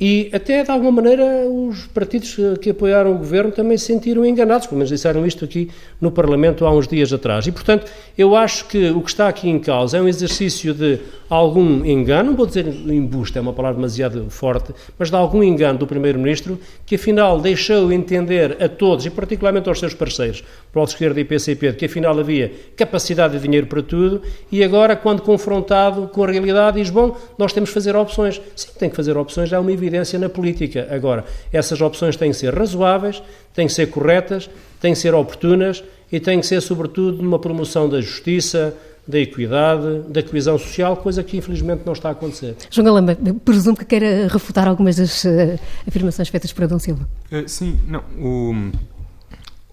e 0.00 0.30
até, 0.32 0.62
de 0.62 0.70
alguma 0.70 0.90
maneira, 0.90 1.46
os 1.46 1.86
partidos 1.88 2.36
que 2.62 2.70
apoiaram 2.70 3.12
o 3.12 3.18
governo 3.18 3.52
também 3.52 3.76
se 3.76 3.84
sentiram 3.84 4.24
enganados, 4.24 4.66
pelo 4.66 4.78
menos 4.78 4.88
disseram 4.88 5.26
isto 5.26 5.44
aqui 5.44 5.70
no 6.00 6.10
Parlamento 6.10 6.64
há 6.64 6.72
uns 6.72 6.88
dias 6.88 7.12
atrás. 7.12 7.46
E, 7.46 7.52
portanto, 7.52 7.90
eu 8.16 8.34
acho 8.34 8.64
que 8.66 8.90
o 8.90 9.02
que 9.02 9.10
está 9.10 9.28
aqui 9.28 9.50
em 9.50 9.58
causa 9.58 9.98
é 9.98 10.00
um 10.00 10.08
exercício 10.08 10.72
de 10.72 10.98
algum 11.28 11.84
engano, 11.84 12.30
não 12.30 12.36
vou 12.36 12.46
dizer 12.46 12.66
embuste, 12.66 13.36
é 13.36 13.40
uma 13.40 13.52
palavra 13.52 13.76
demasiado 13.76 14.28
forte, 14.30 14.72
mas 14.98 15.10
de 15.10 15.16
algum 15.16 15.42
engano 15.42 15.78
do 15.78 15.86
Primeiro-Ministro, 15.86 16.58
que 16.86 16.94
afinal 16.94 17.38
deixou 17.38 17.92
entender 17.92 18.56
a 18.60 18.68
todos, 18.68 19.04
e 19.06 19.10
particularmente 19.10 19.68
aos 19.68 19.78
seus 19.78 19.94
parceiros, 19.94 20.42
Bloco 20.72 20.88
de 20.88 20.94
Esquerda 20.94 21.20
e 21.20 21.24
PCP, 21.24 21.74
que 21.74 21.84
afinal 21.84 22.18
havia 22.18 22.50
capacidade 22.74 23.34
de 23.36 23.42
dinheiro 23.42 23.66
para 23.66 23.82
tudo, 23.82 24.22
e 24.50 24.64
agora, 24.64 24.96
quando 24.96 25.22
confrontado 25.22 26.08
com 26.08 26.24
a 26.24 26.26
realidade, 26.26 26.80
diz: 26.80 26.90
bom, 26.90 27.16
nós 27.38 27.52
temos 27.52 27.70
que 27.70 27.74
fazer 27.74 27.94
opções. 27.94 28.40
Sim, 28.56 28.68
tem 28.78 28.90
que 28.90 28.96
fazer 28.96 29.16
opções, 29.16 29.52
é 29.52 29.58
uma 29.58 29.70
evidência 29.70 29.89
na 30.18 30.28
política. 30.28 30.88
Agora, 30.90 31.24
essas 31.52 31.80
opções 31.80 32.16
têm 32.16 32.30
que 32.30 32.36
ser 32.36 32.54
razoáveis, 32.54 33.22
têm 33.54 33.66
que 33.66 33.72
ser 33.72 33.86
corretas, 33.86 34.48
têm 34.80 34.92
que 34.92 34.98
ser 34.98 35.14
oportunas 35.14 35.82
e 36.10 36.18
têm 36.18 36.40
que 36.40 36.46
ser, 36.46 36.60
sobretudo, 36.60 37.22
numa 37.22 37.38
promoção 37.38 37.88
da 37.88 38.00
justiça, 38.00 38.74
da 39.06 39.18
equidade, 39.18 40.02
da 40.08 40.22
coesão 40.22 40.58
social, 40.58 40.96
coisa 40.96 41.22
que 41.22 41.36
infelizmente 41.36 41.82
não 41.84 41.92
está 41.92 42.08
a 42.08 42.12
acontecer. 42.12 42.56
João 42.70 42.84
Galamba, 42.84 43.16
presumo 43.44 43.76
que 43.76 43.84
queira 43.84 44.28
refutar 44.28 44.68
algumas 44.68 44.96
das 44.96 45.24
uh, 45.24 45.58
afirmações 45.86 46.28
feitas 46.28 46.52
por 46.52 46.64
Adão 46.64 46.78
Silva. 46.78 47.08
Uh, 47.32 47.48
sim, 47.48 47.78
não. 47.86 48.02
O, 48.18 48.70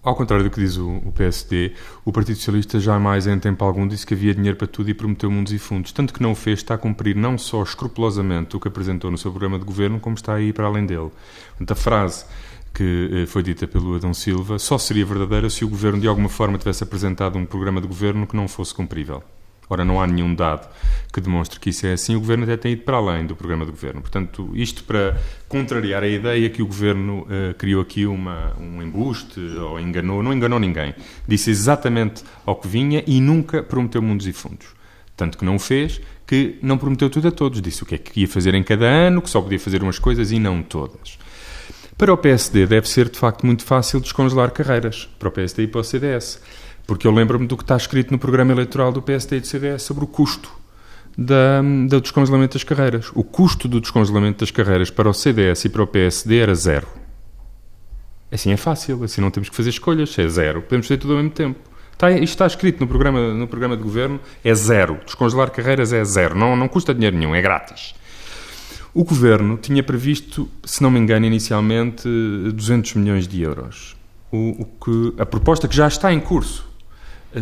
ao 0.02 0.14
contrário 0.14 0.44
do 0.44 0.50
que 0.50 0.60
diz 0.60 0.76
o, 0.76 0.88
o, 1.04 1.12
PSD, 1.12 1.72
o 2.04 2.12
Partido 2.12 2.36
Socialista 2.36 2.78
jamais 2.80 3.26
em 3.26 3.38
tempo 3.38 3.64
algum 3.64 3.86
disse 3.86 4.06
que 4.06 4.14
havia 4.14 4.34
dinheiro 4.34 4.56
para 4.56 4.66
tudo 4.66 4.88
e 4.90 4.94
prometeu 4.94 5.30
mundos 5.30 5.52
e 5.52 5.58
fundos. 5.58 5.92
Tanto 5.92 6.14
que 6.14 6.22
não 6.22 6.32
o 6.32 6.34
fez, 6.34 6.60
está 6.60 6.74
a 6.74 6.78
cumprir 6.78 7.16
não 7.16 7.36
só 7.36 7.62
escrupulosamente 7.62 8.56
o 8.56 8.60
que 8.60 8.68
apresentou 8.68 9.10
no 9.10 9.18
seu 9.18 9.30
programa 9.30 9.58
de 9.58 9.64
governo, 9.64 10.00
como 10.00 10.14
está 10.14 10.34
aí 10.34 10.52
para 10.52 10.66
além 10.66 10.86
dele. 10.86 11.10
Portanto, 11.50 11.72
a 11.72 11.74
frase 11.74 12.24
que 12.72 13.10
eh, 13.12 13.26
foi 13.26 13.42
dita 13.42 13.66
pelo 13.66 13.96
Adão 13.96 14.14
Silva 14.14 14.58
só 14.58 14.78
seria 14.78 15.04
verdadeira 15.04 15.50
se 15.50 15.64
o 15.64 15.68
governo 15.68 16.00
de 16.00 16.06
alguma 16.06 16.28
forma 16.28 16.58
tivesse 16.58 16.84
apresentado 16.84 17.36
um 17.36 17.44
programa 17.44 17.80
de 17.80 17.88
governo 17.88 18.26
que 18.26 18.36
não 18.36 18.46
fosse 18.46 18.72
cumprível. 18.72 19.22
Ora, 19.70 19.84
não 19.84 20.00
há 20.00 20.06
nenhum 20.06 20.34
dado 20.34 20.68
que 21.12 21.20
demonstre 21.20 21.58
que 21.58 21.70
isso 21.70 21.86
é 21.86 21.92
assim. 21.92 22.14
O 22.14 22.20
Governo 22.20 22.44
até 22.44 22.56
tem 22.56 22.72
ido 22.72 22.82
para 22.82 22.96
além 22.96 23.26
do 23.26 23.36
programa 23.36 23.64
de 23.64 23.70
Governo. 23.70 24.00
Portanto, 24.00 24.50
isto 24.54 24.84
para 24.84 25.16
contrariar 25.48 26.02
a 26.02 26.08
ideia 26.08 26.48
que 26.50 26.62
o 26.62 26.66
Governo 26.66 27.22
uh, 27.22 27.54
criou 27.56 27.82
aqui 27.82 28.06
uma, 28.06 28.54
um 28.58 28.82
embuste 28.82 29.40
ou 29.40 29.78
enganou. 29.78 30.22
Não 30.22 30.32
enganou 30.32 30.58
ninguém. 30.58 30.94
Disse 31.26 31.50
exatamente 31.50 32.22
ao 32.46 32.56
que 32.56 32.68
vinha 32.68 33.02
e 33.06 33.20
nunca 33.20 33.62
prometeu 33.62 34.00
mundos 34.00 34.26
e 34.26 34.32
fundos. 34.32 34.66
Tanto 35.16 35.36
que 35.36 35.44
não 35.44 35.56
o 35.56 35.58
fez, 35.58 36.00
que 36.26 36.58
não 36.62 36.78
prometeu 36.78 37.10
tudo 37.10 37.28
a 37.28 37.32
todos. 37.32 37.60
Disse 37.60 37.82
o 37.82 37.86
que 37.86 37.94
é 37.94 37.98
que 37.98 38.20
ia 38.20 38.28
fazer 38.28 38.54
em 38.54 38.62
cada 38.62 38.86
ano, 38.86 39.20
que 39.20 39.28
só 39.28 39.40
podia 39.40 39.58
fazer 39.58 39.82
umas 39.82 39.98
coisas 39.98 40.30
e 40.30 40.38
não 40.38 40.62
todas. 40.62 41.18
Para 41.96 42.12
o 42.12 42.16
PSD 42.16 42.64
deve 42.66 42.88
ser, 42.88 43.08
de 43.08 43.18
facto, 43.18 43.44
muito 43.44 43.64
fácil 43.64 43.98
descongelar 43.98 44.52
carreiras. 44.52 45.08
Para 45.18 45.28
o 45.28 45.32
PSD 45.32 45.64
e 45.64 45.66
para 45.66 45.80
o 45.80 45.84
CDS 45.84 46.40
porque 46.88 47.06
eu 47.06 47.12
lembro-me 47.12 47.46
do 47.46 47.54
que 47.54 47.62
está 47.62 47.76
escrito 47.76 48.10
no 48.10 48.18
programa 48.18 48.50
eleitoral 48.50 48.90
do 48.90 49.02
PSD 49.02 49.36
e 49.36 49.40
do 49.40 49.46
CDS 49.46 49.82
sobre 49.82 50.04
o 50.04 50.06
custo 50.06 50.50
da, 51.18 51.60
do 51.86 52.00
descongelamento 52.00 52.54
das 52.54 52.64
carreiras. 52.64 53.10
O 53.14 53.22
custo 53.22 53.68
do 53.68 53.78
descongelamento 53.78 54.40
das 54.40 54.50
carreiras 54.50 54.90
para 54.90 55.06
o 55.06 55.12
CDS 55.12 55.66
e 55.66 55.68
para 55.68 55.82
o 55.82 55.86
PSD 55.86 56.38
era 56.38 56.54
zero. 56.54 56.88
Assim 58.32 58.52
é 58.52 58.56
fácil, 58.56 59.04
assim 59.04 59.20
não 59.20 59.30
temos 59.30 59.50
que 59.50 59.54
fazer 59.54 59.68
escolhas, 59.68 60.18
é 60.18 60.26
zero. 60.28 60.62
Podemos 60.62 60.86
fazer 60.86 60.96
tudo 60.96 61.12
ao 61.12 61.18
mesmo 61.18 61.32
tempo. 61.32 61.60
Está, 61.92 62.10
isto 62.10 62.24
está 62.24 62.46
escrito 62.46 62.80
no 62.80 62.88
programa, 62.88 63.34
no 63.34 63.46
programa 63.46 63.76
de 63.76 63.82
governo, 63.82 64.18
é 64.42 64.54
zero. 64.54 64.98
Descongelar 65.04 65.50
carreiras 65.50 65.92
é 65.92 66.02
zero. 66.06 66.34
Não, 66.34 66.56
não 66.56 66.68
custa 66.68 66.94
dinheiro 66.94 67.18
nenhum, 67.18 67.34
é 67.34 67.42
grátis. 67.42 67.94
O 68.94 69.04
governo 69.04 69.58
tinha 69.58 69.82
previsto, 69.82 70.48
se 70.64 70.82
não 70.82 70.90
me 70.90 70.98
engano, 70.98 71.26
inicialmente 71.26 72.08
200 72.54 72.94
milhões 72.94 73.28
de 73.28 73.42
euros. 73.42 73.94
O, 74.32 74.62
o 74.62 74.64
que, 74.64 75.20
a 75.20 75.26
proposta 75.26 75.68
que 75.68 75.76
já 75.76 75.86
está 75.86 76.10
em 76.10 76.20
curso 76.20 76.67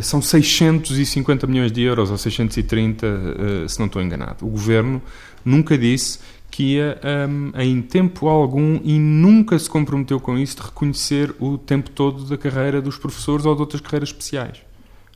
são 0.01 0.21
650 0.21 1.47
milhões 1.47 1.71
de 1.71 1.83
euros, 1.83 2.11
ou 2.11 2.19
630, 2.19 3.07
eh, 3.07 3.69
se 3.69 3.79
não 3.79 3.87
estou 3.87 4.03
enganado. 4.03 4.45
O 4.45 4.49
governo 4.49 5.01
nunca 5.45 5.79
disse 5.79 6.19
que 6.51 6.75
ia, 6.75 6.99
um, 7.29 7.53
ehm, 7.55 7.63
em 7.63 7.83
tempo 7.83 8.29
algum, 8.29 8.81
e 8.83 8.99
nunca 8.99 9.59
se 9.59 9.69
comprometeu 9.69 10.19
com 10.19 10.39
isso, 10.39 10.57
de 10.57 10.63
reconhecer 10.63 11.35
o 11.39 11.59
tempo 11.59 11.91
todo 11.91 12.25
da 12.25 12.37
carreira 12.37 12.81
dos 12.81 12.99
professores 12.99 13.45
ou 13.47 13.55
de 13.55 13.61
outras 13.61 13.81
carreiras 13.81 14.09
especiais. 14.09 14.63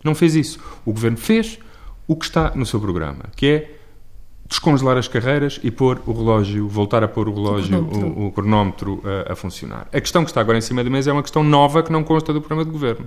Não 0.04 0.14
fez 0.14 0.34
isso. 0.34 0.58
O 0.84 0.92
governo 0.92 1.16
fez 1.16 1.58
o 2.06 2.16
que 2.16 2.24
está 2.24 2.52
no 2.54 2.66
seu 2.66 2.80
programa, 2.80 3.24
que 3.36 3.46
é 3.46 3.76
descongelar 4.48 4.96
as 4.96 5.06
carreiras 5.06 5.60
e 5.62 5.70
pôr 5.70 6.02
o 6.06 6.12
relógio, 6.12 6.68
voltar 6.68 7.04
a 7.04 7.08
pôr 7.08 7.28
o 7.28 7.34
relógio, 7.34 7.78
o 7.78 7.86
cronómetro, 7.86 8.20
o, 8.20 8.26
o 8.26 8.32
cronómetro 8.32 9.02
a, 9.28 9.32
a 9.32 9.36
funcionar. 9.36 9.88
A 9.92 10.00
questão 10.00 10.24
que 10.24 10.30
está 10.30 10.40
agora 10.40 10.58
em 10.58 10.60
cima 10.60 10.82
da 10.82 10.90
mesa 10.90 11.10
é 11.10 11.12
uma 11.12 11.22
questão 11.22 11.44
nova 11.44 11.82
que 11.82 11.92
não 11.92 12.02
consta 12.02 12.32
do 12.32 12.40
programa 12.40 12.64
de 12.64 12.70
governo. 12.70 13.06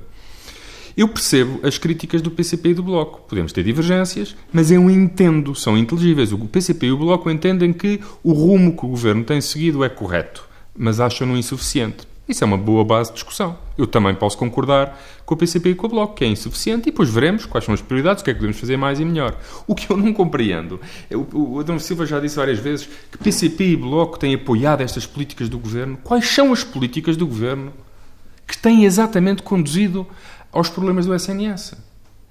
Eu 0.96 1.08
percebo 1.08 1.60
as 1.66 1.80
críticas 1.80 2.22
do 2.22 2.30
PCP 2.30 2.70
e 2.70 2.74
do 2.76 2.84
Bloco. 2.84 3.22
Podemos 3.28 3.52
ter 3.52 3.64
divergências, 3.64 4.36
mas 4.52 4.70
eu 4.70 4.90
entendo, 4.90 5.56
são 5.56 5.76
inteligíveis. 5.76 6.32
O 6.32 6.38
PCP 6.38 6.88
e 6.88 6.92
o 6.92 6.98
Bloco 6.98 7.32
entendem 7.32 7.74
que 7.74 8.00
o 8.24 8.32
rumo 8.32 8.78
que 8.78 8.86
o 8.86 8.90
governo 8.90 9.24
tem 9.24 9.42
seguido 9.42 9.84
é 9.84 9.90
correto, 9.90 10.48
mas 10.78 11.00
acham-no 11.00 11.36
insuficiente. 11.36 12.08
Isso 12.30 12.44
é 12.44 12.48
uma 12.48 12.58
boa 12.58 12.86
base 12.86 13.10
de 13.10 13.16
discussão. 13.16 13.58
Eu 13.78 13.86
também 13.86 14.16
posso 14.16 14.38
concordar 14.38 14.98
com 15.26 15.34
o 15.34 15.38
PCP 15.38 15.72
e 15.72 15.76
com 15.76 15.88
o 15.88 15.90
Bloco, 15.90 16.14
que 16.14 16.24
é 16.24 16.28
insuficiente, 16.28 16.84
e 16.84 16.92
depois 16.92 17.10
veremos 17.10 17.46
quais 17.46 17.66
são 17.66 17.74
as 17.74 17.82
prioridades, 17.82 18.22
o 18.22 18.24
que 18.24 18.30
é 18.30 18.34
que 18.34 18.40
podemos 18.40 18.60
fazer 18.60 18.78
mais 18.78 19.00
e 19.00 19.04
melhor. 19.04 19.36
O 19.68 19.76
que 19.76 19.90
eu 19.90 19.98
não 19.98 20.14
compreendo, 20.14 20.80
o, 21.12 21.56
o 21.56 21.60
Adão 21.60 21.78
Silva 21.80 22.06
já 22.06 22.20
disse 22.20 22.38
várias 22.38 22.60
vezes 22.60 22.88
que 23.12 23.18
PCP 23.18 23.72
e 23.72 23.76
Bloco 23.76 24.18
têm 24.18 24.36
apoiado 24.36 24.82
estas 24.82 25.06
políticas 25.06 25.50
do 25.50 25.60
governo. 25.60 25.98
Quais 26.02 26.28
são 26.28 26.54
as 26.54 26.64
políticas 26.64 27.18
do 27.18 27.28
governo 27.28 27.74
que 28.48 28.58
têm 28.58 28.86
exatamente 28.86 29.42
conduzido 29.42 30.08
aos 30.54 30.70
problemas 30.70 31.06
do 31.06 31.14
SNS. 31.14 31.74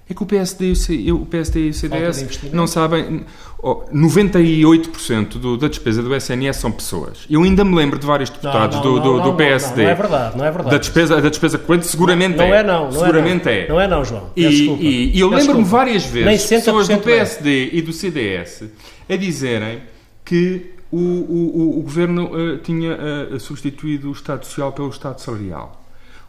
É 0.08 0.14
que 0.14 0.22
o 0.22 0.26
PSD 0.26 0.72
e 0.90 1.12
o, 1.12 1.20
PSD 1.20 1.66
e 1.66 1.70
o 1.70 1.74
CDS 1.74 2.40
não 2.52 2.66
sabem. 2.66 3.24
Oh, 3.62 3.84
98% 3.94 5.38
do, 5.38 5.56
da 5.56 5.68
despesa 5.68 6.02
do 6.02 6.14
SNS 6.14 6.56
são 6.56 6.72
pessoas. 6.72 7.24
Eu 7.30 7.42
ainda 7.44 7.64
me 7.64 7.76
lembro 7.76 7.98
de 7.98 8.04
vários 8.04 8.28
deputados 8.28 8.76
não, 8.78 8.84
não, 8.84 8.94
do, 8.94 9.20
do, 9.20 9.30
do, 9.30 9.34
PSD. 9.34 9.84
Não, 9.84 9.90
é 9.90 9.94
verdade, 9.94 10.36
não 10.36 10.44
é 10.44 10.50
verdade. 10.50 10.70
Da 10.70 10.78
despesa, 10.78 11.20
da 11.20 11.28
despesa 11.28 11.58
corrente, 11.58 11.86
seguramente 11.86 12.36
não, 12.36 12.44
é. 12.44 12.58
é. 12.58 12.62
Não, 12.62 12.90
seguramente 12.90 13.48
é. 13.48 13.68
Não. 13.68 13.80
é 13.80 13.86
não, 13.86 14.04
João. 14.04 14.30
E, 14.36 14.44
e, 14.44 15.16
e, 15.16 15.20
eu 15.20 15.28
lembro-me 15.28 15.64
várias 15.64 16.04
vezes 16.04 16.46
pessoas 16.46 16.88
do 16.88 16.98
PSD 16.98 17.68
é. 17.68 17.76
e 17.76 17.82
do 17.82 17.92
CDS 17.92 18.64
a 19.08 19.16
dizerem 19.16 19.82
que 20.24 20.72
o, 20.90 20.98
o, 20.98 21.78
o 21.78 21.82
governo 21.82 22.26
uh, 22.26 22.58
tinha 22.58 22.98
uh, 23.30 23.40
substituído 23.40 24.08
o 24.08 24.12
Estado 24.12 24.44
Social 24.44 24.72
pelo 24.72 24.90
Estado 24.90 25.20
Salarial. 25.20 25.80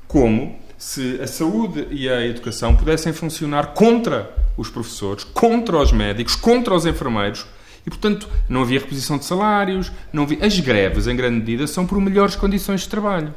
Como 0.08 0.56
se 0.84 1.22
a 1.22 1.28
saúde 1.28 1.88
e 1.92 2.10
a 2.10 2.26
educação 2.26 2.76
pudessem 2.76 3.14
funcionar 3.14 3.68
contra 3.68 4.36
os 4.58 4.70
professores, 4.70 5.24
contra 5.24 5.78
os 5.78 5.94
médicos, 5.94 6.36
contra 6.36 6.76
os 6.76 6.86
enfermeiros. 6.86 7.46
E, 7.86 7.90
portanto, 7.90 8.28
não 8.50 8.62
havia 8.62 8.80
reposição 8.80 9.18
de 9.18 9.24
salários, 9.24 9.92
não 10.12 10.24
havia... 10.24 10.46
as 10.46 10.60
greves, 10.60 11.08
em 11.08 11.16
grande 11.16 11.40
medida, 11.40 11.66
são 11.68 11.88
por 11.88 12.00
melhores 12.02 12.36
condições 12.36 12.82
de 12.82 12.90
trabalho. 12.90 13.34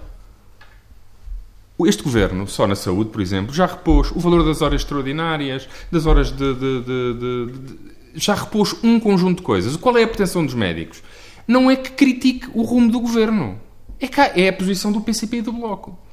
Este 1.86 2.02
governo, 2.02 2.48
só 2.48 2.66
na 2.66 2.74
saúde, 2.74 3.10
por 3.10 3.20
exemplo, 3.20 3.54
já 3.54 3.66
repôs 3.66 4.10
o 4.10 4.18
valor 4.18 4.44
das 4.44 4.60
horas 4.60 4.80
extraordinárias, 4.80 5.68
das 5.90 6.04
horas 6.04 6.32
de, 6.32 6.54
de, 6.54 6.80
de, 6.80 7.14
de 7.14 7.78
já 8.14 8.34
repôs 8.34 8.74
um 8.82 8.98
conjunto 8.98 9.38
de 9.38 9.44
coisas. 9.44 9.76
Qual 9.76 9.96
é 9.96 10.02
a 10.02 10.08
pretensão 10.08 10.44
dos 10.44 10.54
médicos? 10.54 11.00
Não 11.46 11.70
é 11.70 11.76
que 11.76 11.92
critique 11.92 12.48
o 12.52 12.62
rumo 12.62 12.90
do 12.90 12.98
governo. 12.98 13.60
É, 14.00 14.08
cá, 14.08 14.32
é 14.34 14.48
a 14.48 14.52
posição 14.52 14.90
do 14.90 15.00
PCP 15.00 15.38
e 15.38 15.42
do 15.42 15.52
Bloco 15.52 16.05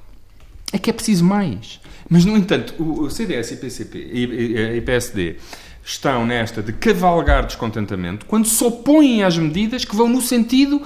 é 0.74 0.78
que 0.80 0.90
é 0.90 0.94
preciso 0.94 1.24
mais. 1.24 1.80
Mas, 2.10 2.26
no 2.26 2.36
entanto, 2.36 2.74
o 2.78 3.10
CDS 3.10 3.52
e 3.52 3.58
PCP 3.58 3.98
e, 3.98 4.82
PSD 4.82 5.38
estão 5.86 6.26
nesta 6.26 6.62
de 6.62 6.74
cavalgar 6.74 7.46
descontentamento 7.46 8.26
quando 8.26 8.48
se 8.48 8.64
opõem 8.64 9.24
às 9.24 9.38
medidas 9.38 9.86
que 9.86 9.96
vão 9.96 10.10
no 10.10 10.22
sentido 10.22 10.82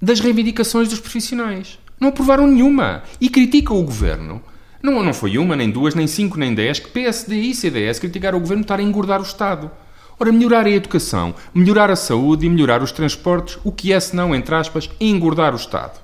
das 0.00 0.20
reivindicações 0.20 0.88
dos 0.88 1.00
profissionais. 1.00 1.78
Não 1.98 2.08
aprovaram 2.08 2.46
nenhuma. 2.46 3.02
E 3.20 3.28
criticam 3.28 3.78
o 3.78 3.82
governo. 3.82 4.42
Não, 4.82 5.02
não 5.02 5.14
foi 5.14 5.38
uma, 5.38 5.56
nem 5.56 5.70
duas, 5.70 5.94
nem 5.94 6.06
cinco, 6.06 6.38
nem 6.38 6.54
dez, 6.54 6.80
que 6.80 6.90
PSD 6.90 7.36
e 7.36 7.54
CDS 7.54 8.00
criticaram 8.00 8.36
o 8.36 8.40
governo 8.40 8.62
estar 8.62 8.80
a 8.80 8.82
engordar 8.82 9.20
o 9.20 9.24
Estado. 9.24 9.70
Ora, 10.18 10.32
melhorar 10.32 10.66
a 10.66 10.70
educação, 10.70 11.34
melhorar 11.54 11.90
a 11.90 11.96
saúde 11.96 12.46
e 12.46 12.50
melhorar 12.50 12.82
os 12.82 12.92
transportes, 12.92 13.58
o 13.64 13.72
que 13.72 13.92
é, 13.92 14.00
senão, 14.00 14.34
entre 14.34 14.54
aspas, 14.54 14.90
engordar 15.00 15.52
o 15.52 15.56
Estado? 15.56 16.00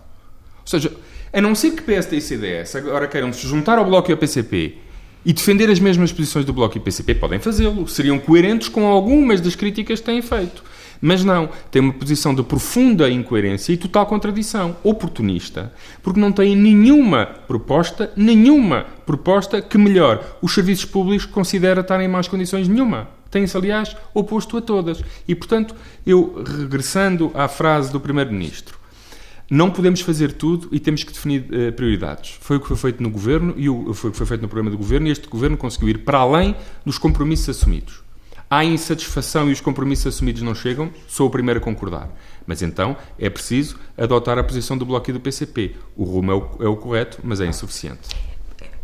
Ou 0.61 0.67
seja, 0.67 0.93
a 1.33 1.41
não 1.41 1.55
ser 1.55 1.73
que 1.73 1.83
PSD 1.83 2.17
e 2.17 2.21
CDS 2.21 2.77
agora 2.77 3.07
queiram 3.07 3.33
se 3.33 3.47
juntar 3.47 3.79
ao 3.79 3.85
Bloco 3.85 4.11
e 4.11 4.13
ao 4.13 4.19
PCP 4.19 4.79
e 5.25 5.33
defender 5.33 5.69
as 5.69 5.79
mesmas 5.79 6.13
posições 6.13 6.45
do 6.45 6.53
Bloco 6.53 6.79
e 6.79 6.81
PCP, 6.81 7.15
podem 7.15 7.39
fazê-lo. 7.39 7.87
Seriam 7.87 8.19
coerentes 8.19 8.69
com 8.69 8.87
algumas 8.87 9.41
das 9.41 9.55
críticas 9.55 10.01
que 10.01 10.07
têm 10.07 10.23
feito. 10.23 10.63
Mas 11.01 11.25
não, 11.25 11.49
tem 11.71 11.81
uma 11.81 11.93
posição 11.93 12.35
de 12.35 12.43
profunda 12.43 13.09
incoerência 13.09 13.73
e 13.73 13.77
total 13.77 14.07
contradição, 14.07 14.77
oportunista, 14.83 15.73
porque 16.03 16.19
não 16.19 16.33
têm 16.33 16.57
nenhuma 16.57 17.27
proposta, 17.27 18.11
nenhuma 18.17 18.87
proposta 19.07 19.61
que 19.63 19.79
melhor 19.79 20.39
os 20.43 20.55
serviços 20.55 20.85
públicos 20.85 21.27
considera 21.27 21.83
estar 21.83 22.01
em 22.01 22.09
más 22.09 22.27
condições 22.27 22.67
nenhuma. 22.67 23.09
Tem-se, 23.31 23.57
aliás, 23.57 23.95
oposto 24.15 24.57
a 24.57 24.63
todas. 24.63 25.03
E, 25.27 25.35
portanto, 25.35 25.75
eu, 26.07 26.43
regressando 26.45 27.31
à 27.35 27.47
frase 27.47 27.93
do 27.93 28.01
Primeiro-Ministro, 28.01 28.78
não 29.51 29.71
podemos 29.71 30.01
fazer 30.01 30.33
tudo 30.33 30.69
e 30.71 30.79
temos 30.79 31.03
que 31.03 31.13
definir 31.13 31.43
uh, 31.45 31.73
prioridades. 31.73 32.37
Foi 32.41 32.59
o 32.59 32.61
que 32.61 32.69
foi 32.69 32.77
feito 32.77 33.03
no 33.03 33.09
governo 33.09 33.55
e 33.57 33.69
o, 33.69 33.95
foi 33.95 34.11
o 34.11 34.13
que 34.13 34.19
foi 34.19 34.27
feito 34.27 34.43
no 34.43 34.49
programa 34.49 34.71
do 34.71 34.77
governo 34.77 35.09
e 35.09 35.11
este 35.11 35.27
governo 35.27 35.57
conseguiu 35.57 35.89
ir 35.89 35.99
para 35.99 36.19
além 36.19 36.55
dos 36.85 36.99
compromissos 36.99 37.49
assumidos. 37.49 38.03
Há 38.51 38.65
insatisfação 38.65 39.49
e 39.49 39.53
os 39.53 39.61
compromissos 39.61 40.07
assumidos 40.07 40.41
não 40.43 40.55
chegam, 40.55 40.91
sou 41.07 41.27
o 41.27 41.31
primeiro 41.31 41.61
a 41.61 41.63
concordar. 41.63 42.11
Mas 42.47 42.63
então 42.63 42.97
é 43.19 43.29
preciso 43.29 43.79
adotar 43.97 44.39
a 44.39 44.45
posição 44.45 44.77
do 44.77 44.87
Bloco 44.87 45.11
e 45.11 45.13
do 45.13 45.21
PCP. 45.21 45.77
O 45.97 46.05
rumo 46.05 46.33
é 46.33 46.35
o, 46.35 46.49
é 46.61 46.69
o 46.69 46.77
correto, 46.77 47.19
mas 47.23 47.41
é 47.41 47.47
insuficiente. 47.47 48.09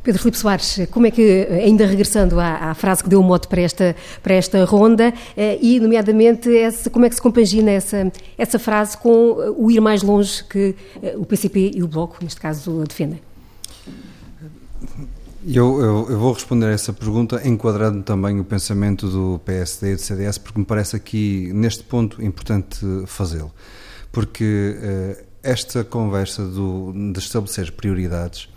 Pedro 0.05 0.21
Filipe 0.21 0.37
Soares, 0.37 0.81
como 0.91 1.07
é 1.07 1.11
que, 1.11 1.49
ainda 1.51 1.87
regressando 1.87 2.39
à, 2.39 2.71
à, 2.71 2.75
frase 2.75 3.03
que 3.03 3.09
deu 3.09 3.21
o 3.21 3.23
mote 3.23 3.49
para 3.49 3.63
esta, 3.63 3.97
para 4.23 4.35
esta 4.35 4.63
ronda, 4.67 5.15
eh, 5.35 5.59
e 5.63 5.81
nomeadamente 5.81 6.55
essa, 6.55 6.91
como 6.91 7.07
é 7.07 7.09
que 7.09 7.15
se 7.15 7.23
compagina 7.23 7.71
essa, 7.71 8.13
essa 8.37 8.59
frase 8.59 8.99
com 8.99 9.55
o 9.57 9.71
ir 9.71 9.81
mais 9.81 10.03
longe 10.03 10.45
que 10.45 10.77
eh, 11.03 11.15
o 11.17 11.25
PCP 11.25 11.73
e 11.75 11.83
o 11.83 11.89
Bloco, 11.89 12.19
neste 12.23 12.39
caso, 12.39 12.85
defendem? 12.87 13.19
Eu, 15.47 15.81
eu, 15.81 16.07
eu, 16.11 16.19
vou 16.19 16.35
responder 16.35 16.67
a 16.67 16.73
essa 16.73 16.93
pergunta 16.93 17.41
enquadrando 17.49 18.03
também 18.03 18.39
o 18.39 18.45
pensamento 18.45 19.09
do 19.09 19.41
PSD 19.43 19.93
e 19.93 19.95
do 19.95 20.01
CDS, 20.03 20.37
porque 20.37 20.59
me 20.59 20.67
parece 20.67 20.97
aqui, 20.97 21.51
neste 21.55 21.83
ponto, 21.83 22.23
importante 22.23 22.79
fazê-lo. 23.07 23.53
Porque 24.13 24.77
esta 25.43 25.83
conversa 25.83 26.45
do, 26.47 26.93
de 27.13 27.19
estabelecer 27.19 27.73
prioridades 27.73 28.49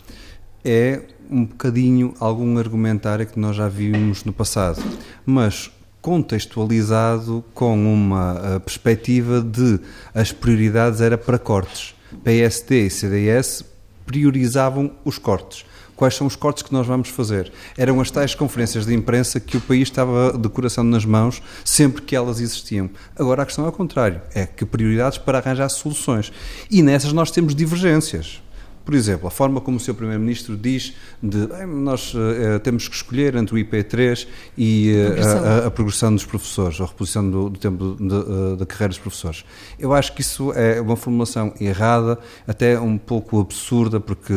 é 0.64 1.02
um 1.30 1.44
bocadinho 1.44 2.14
algum 2.18 2.58
argumentário 2.58 3.26
que 3.26 3.38
nós 3.38 3.56
já 3.56 3.68
vimos 3.68 4.24
no 4.24 4.32
passado, 4.32 4.82
mas 5.24 5.70
contextualizado 6.00 7.44
com 7.52 7.76
uma 7.92 8.56
uh, 8.56 8.60
perspectiva 8.60 9.40
de 9.40 9.80
as 10.14 10.32
prioridades 10.32 11.00
era 11.00 11.18
para 11.18 11.38
cortes. 11.38 11.94
PSD 12.24 12.86
e 12.86 12.90
CDS 12.90 13.64
priorizavam 14.06 14.90
os 15.04 15.18
cortes 15.18 15.66
quais 15.98 16.14
são 16.14 16.28
os 16.28 16.36
cortes 16.36 16.62
que 16.62 16.72
nós 16.72 16.86
vamos 16.86 17.08
fazer. 17.08 17.52
Eram 17.76 18.00
as 18.00 18.08
tais 18.08 18.32
conferências 18.32 18.86
de 18.86 18.94
imprensa 18.94 19.40
que 19.40 19.56
o 19.56 19.60
país 19.60 19.88
estava 19.88 20.38
de 20.38 20.48
coração 20.48 20.84
nas 20.84 21.04
mãos 21.04 21.42
sempre 21.64 22.02
que 22.02 22.14
elas 22.14 22.38
existiam. 22.38 22.88
Agora 23.18 23.42
a 23.42 23.44
questão 23.44 23.64
é 23.64 23.66
ao 23.66 23.72
contrário, 23.72 24.22
é 24.32 24.46
que 24.46 24.64
prioridades 24.64 25.18
para 25.18 25.38
arranjar 25.38 25.68
soluções. 25.68 26.32
E 26.70 26.82
nessas 26.82 27.12
nós 27.12 27.32
temos 27.32 27.52
divergências. 27.52 28.40
Por 28.88 28.94
exemplo, 28.94 29.28
a 29.28 29.30
forma 29.30 29.60
como 29.60 29.76
o 29.76 29.80
Sr. 29.80 29.92
Primeiro-Ministro 29.92 30.56
diz 30.56 30.94
de 31.22 31.46
nós 31.66 32.14
uh, 32.14 32.58
temos 32.62 32.88
que 32.88 32.96
escolher 32.96 33.34
entre 33.34 33.54
o 33.54 33.62
IP3 33.62 34.26
e 34.56 34.94
uh, 34.94 35.26
a, 35.26 35.64
a, 35.64 35.66
a, 35.66 35.70
progressão 35.70 36.14
dos 36.14 36.24
professores, 36.24 36.80
a 36.80 36.86
reposição 36.86 37.30
do, 37.30 37.50
do 37.50 37.58
tempo 37.58 37.98
uh, 38.00 38.56
da 38.56 38.64
carreira 38.64 38.88
dos 38.88 38.98
professores. 38.98 39.44
Eu 39.78 39.92
acho 39.92 40.14
que 40.14 40.22
isso 40.22 40.54
é 40.54 40.80
uma 40.80 40.96
formulação 40.96 41.52
errada, 41.60 42.18
até 42.46 42.80
um 42.80 42.96
pouco 42.96 43.38
absurda, 43.42 44.00
porque 44.00 44.32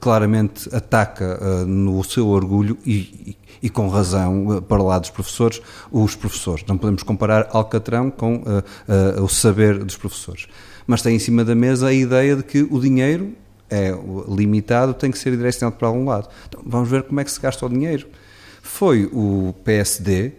claramente 0.00 0.68
ataca 0.74 1.64
no 1.64 2.02
seu 2.02 2.26
orgulho 2.26 2.76
e, 2.84 3.36
e 3.62 3.70
com 3.70 3.86
razão, 3.86 4.64
para 4.66 4.82
lá 4.82 4.98
dos 4.98 5.10
professores, 5.10 5.62
os 5.92 6.16
professores. 6.16 6.64
Não 6.66 6.76
podemos 6.76 7.04
comparar 7.04 7.48
Alcatrão 7.52 8.10
com 8.10 8.38
uh, 8.38 9.18
uh, 9.18 9.22
o 9.22 9.28
saber 9.28 9.78
dos 9.84 9.96
professores. 9.96 10.48
Mas 10.88 11.02
tem 11.02 11.14
em 11.14 11.20
cima 11.20 11.44
da 11.44 11.54
mesa 11.54 11.86
a 11.86 11.92
ideia 11.92 12.34
de 12.34 12.42
que 12.42 12.66
o 12.68 12.80
dinheiro 12.80 13.40
é 13.72 13.90
limitado, 14.28 14.92
tem 14.92 15.10
que 15.10 15.18
ser 15.18 15.34
direcionado 15.34 15.76
para 15.76 15.88
algum 15.88 16.04
lado. 16.04 16.28
Então, 16.46 16.62
vamos 16.64 16.90
ver 16.90 17.04
como 17.04 17.18
é 17.20 17.24
que 17.24 17.30
se 17.30 17.40
gasta 17.40 17.64
o 17.64 17.68
dinheiro. 17.70 18.06
Foi 18.62 19.08
o 19.12 19.54
PSD 19.64 20.32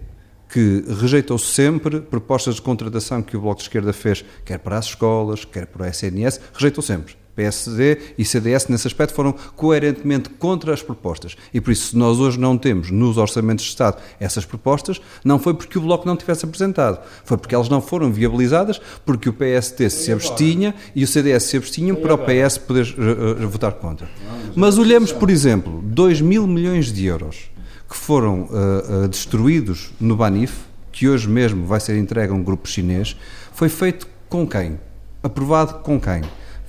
que 0.49 0.85
rejeitou 1.01 1.39
sempre 1.39 1.99
propostas 1.99 2.55
de 2.55 2.61
contratação 2.61 3.23
que 3.23 3.35
o 3.35 3.41
Bloco 3.41 3.57
de 3.57 3.63
Esquerda 3.63 3.91
fez, 3.91 4.23
quer 4.45 4.59
para 4.59 4.77
as 4.77 4.85
escolas, 4.85 5.43
quer 5.43 5.65
para 5.65 5.83
o 5.83 5.89
SNS, 5.89 6.39
rejeitou 6.53 6.83
sempre. 6.83 7.22
PSD 7.35 7.97
e 8.17 8.25
CDS, 8.25 8.67
nesse 8.67 8.87
aspecto, 8.87 9.13
foram 9.13 9.33
coerentemente 9.55 10.29
contra 10.29 10.73
as 10.73 10.81
propostas. 10.81 11.35
E 11.53 11.59
por 11.59 11.71
isso, 11.71 11.89
se 11.89 11.97
nós 11.97 12.19
hoje 12.19 12.39
não 12.39 12.57
temos 12.57 12.91
nos 12.91 13.17
orçamentos 13.17 13.65
de 13.65 13.71
Estado 13.71 13.97
essas 14.19 14.45
propostas, 14.45 15.01
não 15.23 15.39
foi 15.39 15.53
porque 15.53 15.77
o 15.77 15.81
Bloco 15.81 16.07
não 16.07 16.15
tivesse 16.15 16.45
apresentado, 16.45 16.99
foi 17.23 17.37
porque 17.37 17.55
elas 17.55 17.69
não 17.69 17.81
foram 17.81 18.11
viabilizadas, 18.11 18.79
porque 19.05 19.29
o 19.29 19.33
PSD 19.33 19.89
se 19.89 20.11
abstinha 20.11 20.75
e 20.95 21.03
o 21.03 21.07
CDS 21.07 21.43
se 21.43 21.57
abstinham 21.57 21.95
para 21.95 22.13
o 22.13 22.17
PS 22.17 22.57
poder 22.57 22.95
uh, 22.97 23.43
uh, 23.43 23.49
votar 23.49 23.73
contra. 23.73 24.07
Mas 24.55 24.77
olhemos, 24.77 25.11
por 25.11 25.29
exemplo, 25.29 25.81
2 25.83 26.21
mil 26.21 26.47
milhões 26.47 26.91
de 26.91 27.05
euros 27.05 27.51
que 27.89 27.97
foram 27.97 28.43
uh, 28.43 29.07
destruídos 29.07 29.91
no 29.99 30.15
Banif, 30.15 30.53
que 30.91 31.07
hoje 31.07 31.27
mesmo 31.27 31.65
vai 31.65 31.79
ser 31.79 31.97
entregue 31.97 32.31
a 32.31 32.35
um 32.35 32.43
grupo 32.43 32.67
chinês, 32.67 33.15
foi 33.51 33.69
feito 33.69 34.07
com 34.29 34.47
quem? 34.47 34.79
Aprovado 35.21 35.75
com 35.79 35.99
quem? 35.99 36.21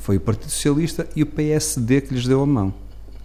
Foi 0.05 0.19
o 0.19 0.21
Partido 0.21 0.51
Socialista 0.51 1.09
e 1.17 1.23
o 1.23 1.27
PSD 1.27 2.03
que 2.03 2.13
lhes 2.13 2.27
deu 2.27 2.43
a 2.43 2.47
mão. 2.47 2.75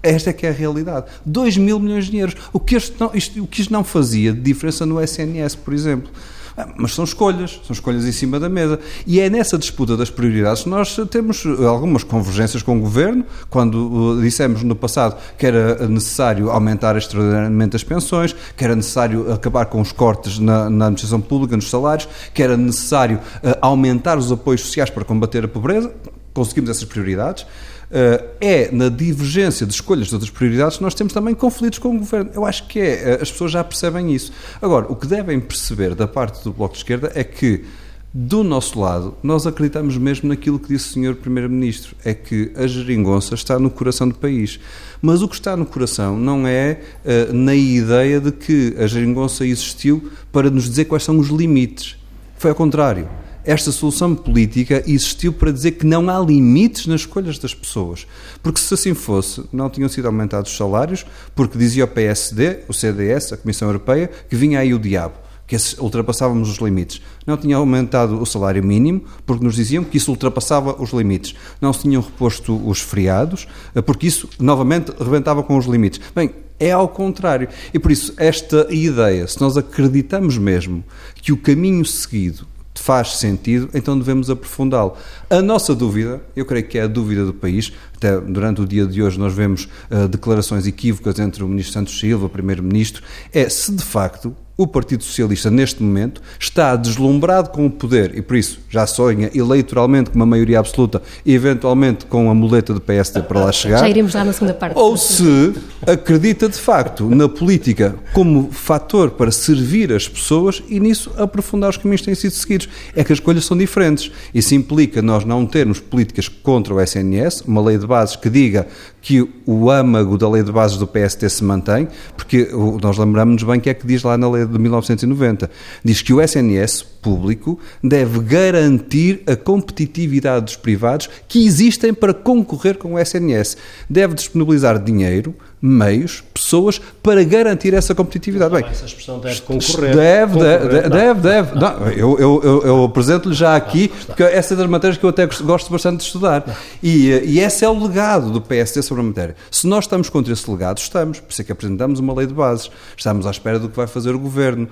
Esta 0.02 0.30
é 0.30 0.34
que 0.34 0.48
é 0.48 0.50
a 0.50 0.54
realidade. 0.54 1.08
2 1.26 1.58
mil 1.58 1.78
milhões 1.78 2.06
de 2.06 2.16
euros. 2.16 2.36
O 2.54 2.60
que, 2.60 2.78
isto 2.78 2.96
não, 2.98 3.12
isto, 3.14 3.44
o 3.44 3.46
que 3.46 3.60
isto 3.60 3.74
não 3.74 3.84
fazia 3.84 4.32
de 4.32 4.40
diferença 4.40 4.86
no 4.86 5.02
SNS, 5.02 5.56
por 5.56 5.74
exemplo. 5.74 6.10
Ah, 6.56 6.70
mas 6.78 6.94
são 6.94 7.04
escolhas, 7.04 7.60
são 7.68 7.74
escolhas 7.74 8.06
em 8.06 8.14
cima 8.14 8.40
da 8.40 8.48
mesa. 8.48 8.80
E 9.06 9.20
é 9.20 9.30
nessa 9.30 9.58
disputa 9.58 9.98
das 9.98 10.10
prioridades 10.10 10.64
que 10.64 10.70
nós 10.70 10.96
temos 11.12 11.46
algumas 11.68 12.06
convergências 12.06 12.64
com 12.64 12.78
o 12.78 12.80
Governo, 12.80 13.26
quando 13.50 14.14
uh, 14.16 14.22
dissemos 14.22 14.64
no 14.64 14.74
passado 14.74 15.18
que 15.38 15.46
era 15.46 15.86
necessário 15.86 16.50
aumentar 16.50 16.96
extraordinariamente 16.96 17.76
as 17.76 17.84
pensões, 17.84 18.34
que 18.56 18.64
era 18.64 18.74
necessário 18.74 19.34
acabar 19.34 19.66
com 19.66 19.82
os 19.82 19.92
cortes 19.92 20.40
na, 20.40 20.70
na 20.70 20.86
administração 20.86 21.20
pública, 21.20 21.58
nos 21.58 21.70
salários, 21.70 22.08
que 22.34 22.42
era 22.42 22.56
necessário 22.56 23.18
uh, 23.18 23.58
aumentar 23.60 24.18
os 24.18 24.32
apoios 24.32 24.62
sociais 24.62 24.90
para 24.90 25.04
combater 25.04 25.44
a 25.44 25.48
pobreza 25.50 25.92
conseguimos 26.34 26.70
essas 26.70 26.84
prioridades, 26.84 27.46
eh, 27.92 28.24
é 28.40 28.72
na 28.72 28.88
divergência 28.88 29.66
de 29.66 29.74
escolhas 29.74 30.08
de 30.08 30.14
outras 30.14 30.30
prioridades 30.30 30.78
que 30.78 30.84
nós 30.84 30.94
temos 30.94 31.12
também 31.12 31.34
conflitos 31.34 31.80
com 31.80 31.96
o 31.96 32.00
governo. 32.00 32.30
Eu 32.36 32.46
acho 32.46 32.68
que 32.68 32.80
é, 32.80 33.14
eh, 33.14 33.20
as 33.22 33.32
pessoas 33.32 33.52
já 33.52 33.64
percebem 33.64 34.14
isso. 34.14 34.32
Agora, 34.62 34.86
o 34.92 34.96
que 34.96 35.08
devem 35.08 35.40
perceber 35.40 35.96
da 35.96 36.08
parte 36.08 36.44
do 36.44 36.54
Bloco 36.54 36.74
de 36.74 36.82
Esquerda 36.82 37.12
é 37.16 37.24
que, 37.24 37.66
do 38.14 38.44
nosso 38.44 38.80
lado, 38.80 39.16
nós 39.24 39.48
acreditamos 39.48 39.98
mesmo 39.98 40.30
naquilo 40.30 40.60
que 40.60 40.68
disse 40.68 41.00
o 41.00 41.04
Sr. 41.04 41.16
Primeiro-Ministro, 41.16 41.96
é 42.06 42.14
que 42.14 42.52
a 42.56 42.68
geringonça 42.68 43.34
está 43.34 43.58
no 43.58 43.72
coração 43.72 44.08
do 44.08 44.16
país. 44.16 44.60
Mas 45.02 45.24
o 45.24 45.28
que 45.28 45.36
está 45.36 45.58
no 45.58 45.66
coração 45.66 46.16
não 46.18 46.46
é 46.46 46.82
uh, 47.04 47.34
na 47.34 47.56
ideia 47.56 48.20
de 48.20 48.32
que 48.32 48.76
a 48.78 48.86
geringonça 48.86 49.46
existiu 49.46 50.12
para 50.32 50.50
nos 50.50 50.70
dizer 50.70 50.86
quais 50.86 51.04
são 51.04 51.18
os 51.18 51.30
limites. 51.30 51.98
Foi 52.38 52.50
ao 52.50 52.56
contrário 52.56 53.08
esta 53.44 53.72
solução 53.72 54.16
política 54.16 54.84
existiu 54.86 55.34
para 55.34 55.52
dizer 55.52 55.72
que 55.72 55.86
não 55.86 56.10
há 56.10 56.20
limites 56.20 56.88
nas 56.88 57.02
escolhas 57.02 57.38
das 57.38 57.54
pessoas. 57.54 58.06
Porque 58.44 58.60
se 58.60 58.74
assim 58.74 58.94
fosse, 58.94 59.44
não 59.52 59.70
tinham 59.70 59.90
sido 59.90 60.08
aumentados 60.08 60.52
os 60.52 60.58
salários, 60.58 61.06
porque 61.36 61.58
dizia 61.58 61.86
o 61.86 61.88
PSD, 61.88 62.60
o 62.68 62.74
CDS, 62.74 63.34
a 63.34 63.38
Comissão 63.38 63.68
Europeia, 63.68 64.10
que 64.30 64.36
vinha 64.36 64.60
aí 64.60 64.74
o 64.74 64.80
diabo 64.80 65.16
que 65.50 65.58
ultrapassávamos 65.80 66.48
os 66.48 66.60
limites. 66.60 67.02
Não 67.26 67.36
tinha 67.36 67.58
aumentado 67.58 68.22
o 68.22 68.26
salário 68.26 68.64
mínimo, 68.64 69.02
porque 69.26 69.44
nos 69.44 69.56
diziam 69.56 69.84
que 69.84 69.98
isso 69.98 70.12
ultrapassava 70.12 70.80
os 70.80 70.92
limites. 70.92 71.34
Não 71.60 71.74
se 71.74 71.82
tinham 71.82 72.04
reposto 72.04 72.56
os 72.70 72.80
feriados, 72.80 73.48
porque 73.84 74.06
isso, 74.06 74.30
novamente, 74.40 74.94
rebentava 75.00 75.42
com 75.42 75.58
os 75.58 75.66
limites. 75.66 76.00
Bem, 76.14 76.30
é 76.60 76.72
ao 76.72 76.88
contrário. 76.88 77.48
E 77.74 77.80
por 77.80 77.90
isso, 77.90 78.14
esta 78.18 78.68
ideia, 78.70 79.26
se 79.28 79.42
nós 79.42 79.58
acreditamos 79.58 80.38
mesmo 80.38 80.84
que 81.16 81.32
o 81.32 81.38
caminho 81.38 81.84
seguido 81.84 82.46
faz 82.80 83.18
sentido, 83.18 83.70
então 83.74 83.98
devemos 83.98 84.30
aprofundá-lo. 84.30 84.96
A 85.30 85.42
nossa 85.42 85.76
dúvida, 85.76 86.22
eu 86.36 86.46
creio 86.46 86.68
que 86.68 86.78
é 86.78 86.84
a 86.84 86.88
dúvida 86.88 87.26
do 87.26 87.34
país, 87.34 87.72
até 87.96 88.20
durante 88.20 88.62
o 88.62 88.66
dia 88.66 88.86
de 88.86 89.04
hoje 89.04 89.20
nós 89.20 89.34
vemos 89.34 89.68
uh, 89.92 90.08
declarações 90.08 90.66
equívocas 90.66 91.20
entre 91.20 91.44
o 91.44 91.48
Ministro 91.48 91.74
Santos 91.74 92.00
Silva, 92.00 92.26
o 92.26 92.30
Primeiro-Ministro, 92.30 93.04
é 93.34 93.48
se 93.50 93.72
de 93.74 93.84
facto 93.84 94.36
o 94.60 94.68
Partido 94.68 95.06
Socialista, 95.06 95.50
neste 95.50 95.82
momento, 95.82 96.22
está 96.38 96.76
deslumbrado 96.76 97.50
com 97.50 97.66
o 97.66 97.72
poder 97.72 98.14
e, 98.14 98.22
por 98.22 98.36
isso, 98.36 98.60
já 98.70 98.86
sonha 98.86 99.32
eleitoralmente 99.34 100.10
com 100.10 100.18
uma 100.18 100.26
maioria 100.26 100.60
absoluta 100.60 101.02
e, 101.26 101.34
eventualmente, 101.34 102.06
com 102.06 102.30
a 102.30 102.34
muleta 102.36 102.74
do 102.74 102.82
PSD 102.82 103.22
para 103.22 103.46
lá 103.46 103.54
chegar. 103.54 103.80
Já 103.80 103.88
iremos 103.88 104.14
lá 104.14 104.26
na 104.26 104.34
segunda 104.34 104.54
parte. 104.54 104.78
Ou 104.78 104.98
se 104.98 105.54
acredita, 105.88 106.50
de 106.50 106.60
facto, 106.60 107.10
na 107.10 107.30
política 107.30 107.96
como 108.12 108.52
fator 108.52 109.12
para 109.12 109.32
servir 109.32 109.94
as 109.94 110.10
pessoas 110.10 110.62
e, 110.68 110.78
nisso, 110.78 111.10
aprofundar 111.16 111.70
os 111.70 111.78
caminhos 111.78 112.02
que 112.02 112.08
têm 112.08 112.16
sido 112.16 112.34
seguidos. 112.34 112.68
É 112.94 113.02
que 113.02 113.14
as 113.14 113.20
escolhas 113.20 113.46
são 113.46 113.58
diferentes. 113.58 114.12
Isso 114.36 114.54
implica 114.56 115.02
nós 115.02 115.24
não 115.24 115.46
termos 115.46 115.80
políticas 115.80 116.28
contra 116.28 116.74
o 116.74 116.82
SNS, 116.82 117.44
uma 117.48 117.62
lei 117.62 117.78
de 117.78 117.88
bases 117.88 118.18
que 118.18 118.30
diga 118.30 118.68
que 119.02 119.28
o 119.46 119.70
âmago 119.70 120.18
da 120.18 120.30
lei 120.30 120.44
de 120.44 120.52
bases 120.52 120.78
do 120.78 120.88
PST 120.88 121.30
se 121.30 121.44
mantém, 121.44 121.88
porque 122.16 122.50
nós 122.82 122.98
lembramos-nos 122.98 123.44
bem 123.44 123.60
que 123.60 123.70
é 123.70 123.74
que 123.74 123.88
diz 123.88 124.04
lá 124.04 124.18
na 124.18 124.30
lei 124.30 124.46
de 124.46 124.60
1990. 124.60 125.50
Diz 125.84 126.02
que 126.02 126.14
o 126.14 126.22
SNS 126.22 126.84
público 127.02 127.60
deve 127.84 128.20
garantir 128.20 129.22
a 129.26 129.36
competitividade 129.36 130.46
dos 130.46 130.56
privados 130.56 131.10
que 131.28 131.46
existem 131.46 131.94
para 131.94 132.14
concorrer 132.14 132.78
com 132.78 132.94
o 132.94 133.00
SNS. 133.00 133.58
Deve 133.90 134.14
disponibilizar 134.14 134.82
dinheiro, 134.82 135.36
meios, 135.62 136.24
pessoas 136.34 136.80
para 137.02 137.24
garantir 137.24 137.74
essa 137.74 137.94
competitividade. 137.94 138.54
Bem, 138.54 138.66
essa 138.70 138.86
expressão 138.86 139.20
deve 139.20 139.42
concorrer. 139.42 139.96
Deve, 139.96 140.34
concorrer, 140.34 140.90
deve, 140.90 140.90
deve, 140.90 141.22
deve. 141.22 141.60
Não, 141.60 141.88
eu, 141.90 142.20
eu, 142.20 142.42
eu, 142.44 142.62
eu 142.64 142.84
apresento-lhe 142.84 143.36
já 143.36 143.56
aqui, 143.56 143.90
porque 144.06 144.24
essa 144.24 144.54
é 144.54 144.58
das 144.58 144.68
matérias 144.68 144.98
que 144.98 145.06
eu 145.06 145.10
até 145.10 145.26
gosto 145.26 145.72
bastante 145.72 145.98
de 145.98 146.04
estudar. 146.04 146.46
E, 146.82 147.10
e 147.26 147.40
esse 147.40 147.66
é 147.66 147.70
o 147.70 147.84
legado 147.84 148.32
do 148.32 148.42
PSD 148.42 148.82
sobre 148.82 149.04
a 149.04 149.08
matéria. 149.08 149.36
Se 149.52 149.68
nós 149.68 149.86
estamos 149.86 150.10
contra 150.10 150.32
esse 150.32 150.50
legado, 150.50 150.78
estamos. 150.78 151.20
Por 151.20 151.32
isso 151.32 151.42
é 151.42 151.46
que 151.46 151.52
apresentamos 151.52 152.00
uma 152.00 152.14
lei 152.14 152.28
de 152.28 152.34
bases. 152.34 152.72
Estamos 152.96 153.26
à 153.26 153.32
espera 153.32 153.60
do 153.60 153.70
que 153.70 153.76
vai 153.76 153.88
fazer 153.88 154.16
o 154.16 154.20
Governo 154.20 154.68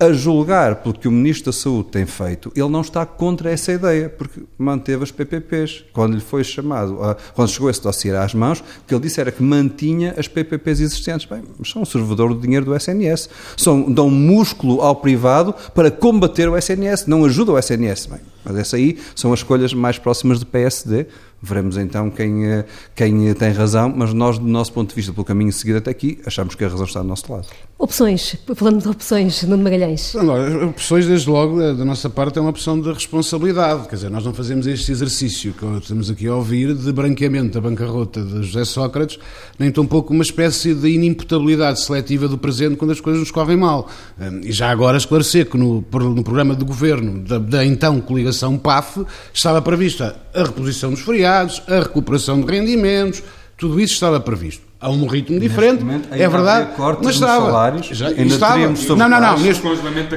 a 0.00 0.12
julgar 0.12 0.76
pelo 0.76 0.94
que 0.94 1.06
o 1.06 1.10
Ministro 1.10 1.52
da 1.52 1.58
Saúde 1.58 1.90
tem 1.90 2.06
feito, 2.06 2.50
ele 2.56 2.68
não 2.68 2.80
está 2.80 3.04
contra 3.04 3.50
essa 3.50 3.70
ideia, 3.70 4.08
porque 4.08 4.42
manteve 4.56 5.04
as 5.04 5.10
PPPs. 5.10 5.84
Quando 5.92 6.14
lhe 6.14 6.20
foi 6.20 6.42
chamado, 6.42 7.02
a, 7.04 7.14
quando 7.34 7.50
chegou 7.50 7.68
esse 7.68 7.82
dossiê 7.82 8.16
às 8.16 8.32
mãos, 8.32 8.60
o 8.60 8.64
que 8.86 8.94
ele 8.94 9.02
disse 9.02 9.20
era 9.20 9.30
que 9.30 9.42
mantinha 9.42 10.14
as 10.16 10.26
PPPs 10.26 10.80
existentes. 10.80 11.28
Bem, 11.28 11.42
mas 11.58 11.70
são 11.70 11.82
um 11.82 11.84
servidor 11.84 12.32
do 12.34 12.40
dinheiro 12.40 12.64
do 12.64 12.74
SNS. 12.74 13.28
São, 13.58 13.92
dão 13.92 14.08
músculo 14.08 14.80
ao 14.80 14.96
privado 14.96 15.54
para 15.74 15.90
combater 15.90 16.48
o 16.48 16.56
SNS, 16.56 17.06
não 17.06 17.24
ajudam 17.26 17.54
o 17.54 17.58
SNS. 17.58 18.06
Bem, 18.06 18.20
Mas 18.42 18.56
essa 18.56 18.76
aí 18.76 18.98
são 19.14 19.34
as 19.34 19.40
escolhas 19.40 19.74
mais 19.74 19.98
próximas 19.98 20.40
do 20.40 20.46
PSD. 20.46 21.06
Veremos 21.42 21.78
então 21.78 22.10
quem, 22.10 22.46
eh, 22.46 22.64
quem 22.94 23.32
tem 23.32 23.52
razão, 23.52 23.92
mas 23.94 24.12
nós, 24.12 24.38
do 24.38 24.46
nosso 24.46 24.72
ponto 24.72 24.90
de 24.90 24.94
vista, 24.94 25.12
pelo 25.12 25.24
caminho 25.24 25.52
seguido 25.52 25.78
até 25.78 25.90
aqui, 25.90 26.20
achamos 26.26 26.54
que 26.54 26.62
a 26.64 26.68
razão 26.68 26.84
está 26.84 27.00
do 27.00 27.08
nosso 27.08 27.32
lado. 27.32 27.46
Opções, 27.78 28.36
falando 28.54 28.82
de 28.82 28.88
opções, 28.88 29.42
Nuno 29.44 29.64
Magalhães. 29.64 30.12
Não, 30.12 30.68
opções, 30.68 31.06
desde 31.06 31.30
logo, 31.30 31.58
da 31.58 31.82
nossa 31.82 32.10
parte, 32.10 32.38
é 32.38 32.42
uma 32.42 32.50
opção 32.50 32.78
de 32.78 32.92
responsabilidade. 32.92 33.88
Quer 33.88 33.94
dizer, 33.94 34.10
nós 34.10 34.22
não 34.22 34.34
fazemos 34.34 34.66
este 34.66 34.92
exercício 34.92 35.54
que 35.54 35.64
estamos 35.78 36.10
aqui 36.10 36.26
a 36.26 36.34
ouvir 36.34 36.74
de 36.74 36.92
branqueamento 36.92 37.54
da 37.54 37.60
bancarrota 37.66 38.22
de 38.22 38.42
José 38.42 38.66
Sócrates, 38.66 39.18
nem 39.58 39.70
tampouco 39.70 40.12
uma 40.12 40.22
espécie 40.22 40.74
de 40.74 40.90
inimputabilidade 40.90 41.80
seletiva 41.80 42.28
do 42.28 42.36
presente 42.36 42.76
quando 42.76 42.90
as 42.90 43.00
coisas 43.00 43.20
nos 43.20 43.30
correm 43.30 43.56
mal. 43.56 43.88
Hum, 44.20 44.42
e 44.44 44.52
já 44.52 44.70
agora 44.70 44.98
esclarecer 44.98 45.48
que 45.48 45.56
no, 45.56 45.76
no 45.90 46.22
programa 46.22 46.54
de 46.54 46.66
governo 46.66 47.20
da, 47.20 47.38
da 47.38 47.64
então 47.64 47.98
coligação 47.98 48.58
PAF 48.58 49.06
estava 49.32 49.62
prevista 49.62 50.16
a 50.34 50.42
reposição 50.42 50.90
dos 50.90 51.00
feriados, 51.00 51.62
a 51.68 51.80
recuperação 51.80 52.40
de 52.40 52.50
rendimentos, 52.50 53.22
tudo 53.56 53.80
isso 53.80 53.94
estava 53.94 54.18
previsto 54.20 54.70
a 54.80 54.88
um 54.88 55.06
ritmo 55.06 55.38
diferente, 55.38 55.84
momento, 55.84 56.08
é 56.10 56.26
verdade, 56.26 56.70
mas 57.02 57.14
estava. 57.14 57.46
Salários, 57.46 57.86
já, 57.88 58.10
estava. 58.10 58.56
Não, 58.96 59.08
não, 59.08 59.20
não, 59.20 59.38
neste, 59.38 59.62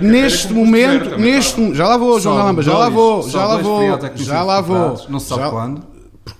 neste 0.01 0.53
momento, 0.53 1.17
neste, 1.17 1.73
já 1.75 1.85
lá 1.85 1.97
vou, 1.97 2.17
João 2.21 2.37
Galamba, 2.37 2.61
já 2.61 2.77
lá 2.77 2.89
vou, 2.89 3.29
já 3.29 3.45
lá 3.45 3.57
vou, 3.57 3.99
já 4.15 4.41
lá 4.41 4.61
vou. 4.61 5.05
Não 5.09 5.19
se 5.19 5.27
sabe 5.27 5.49
quando. 5.49 5.93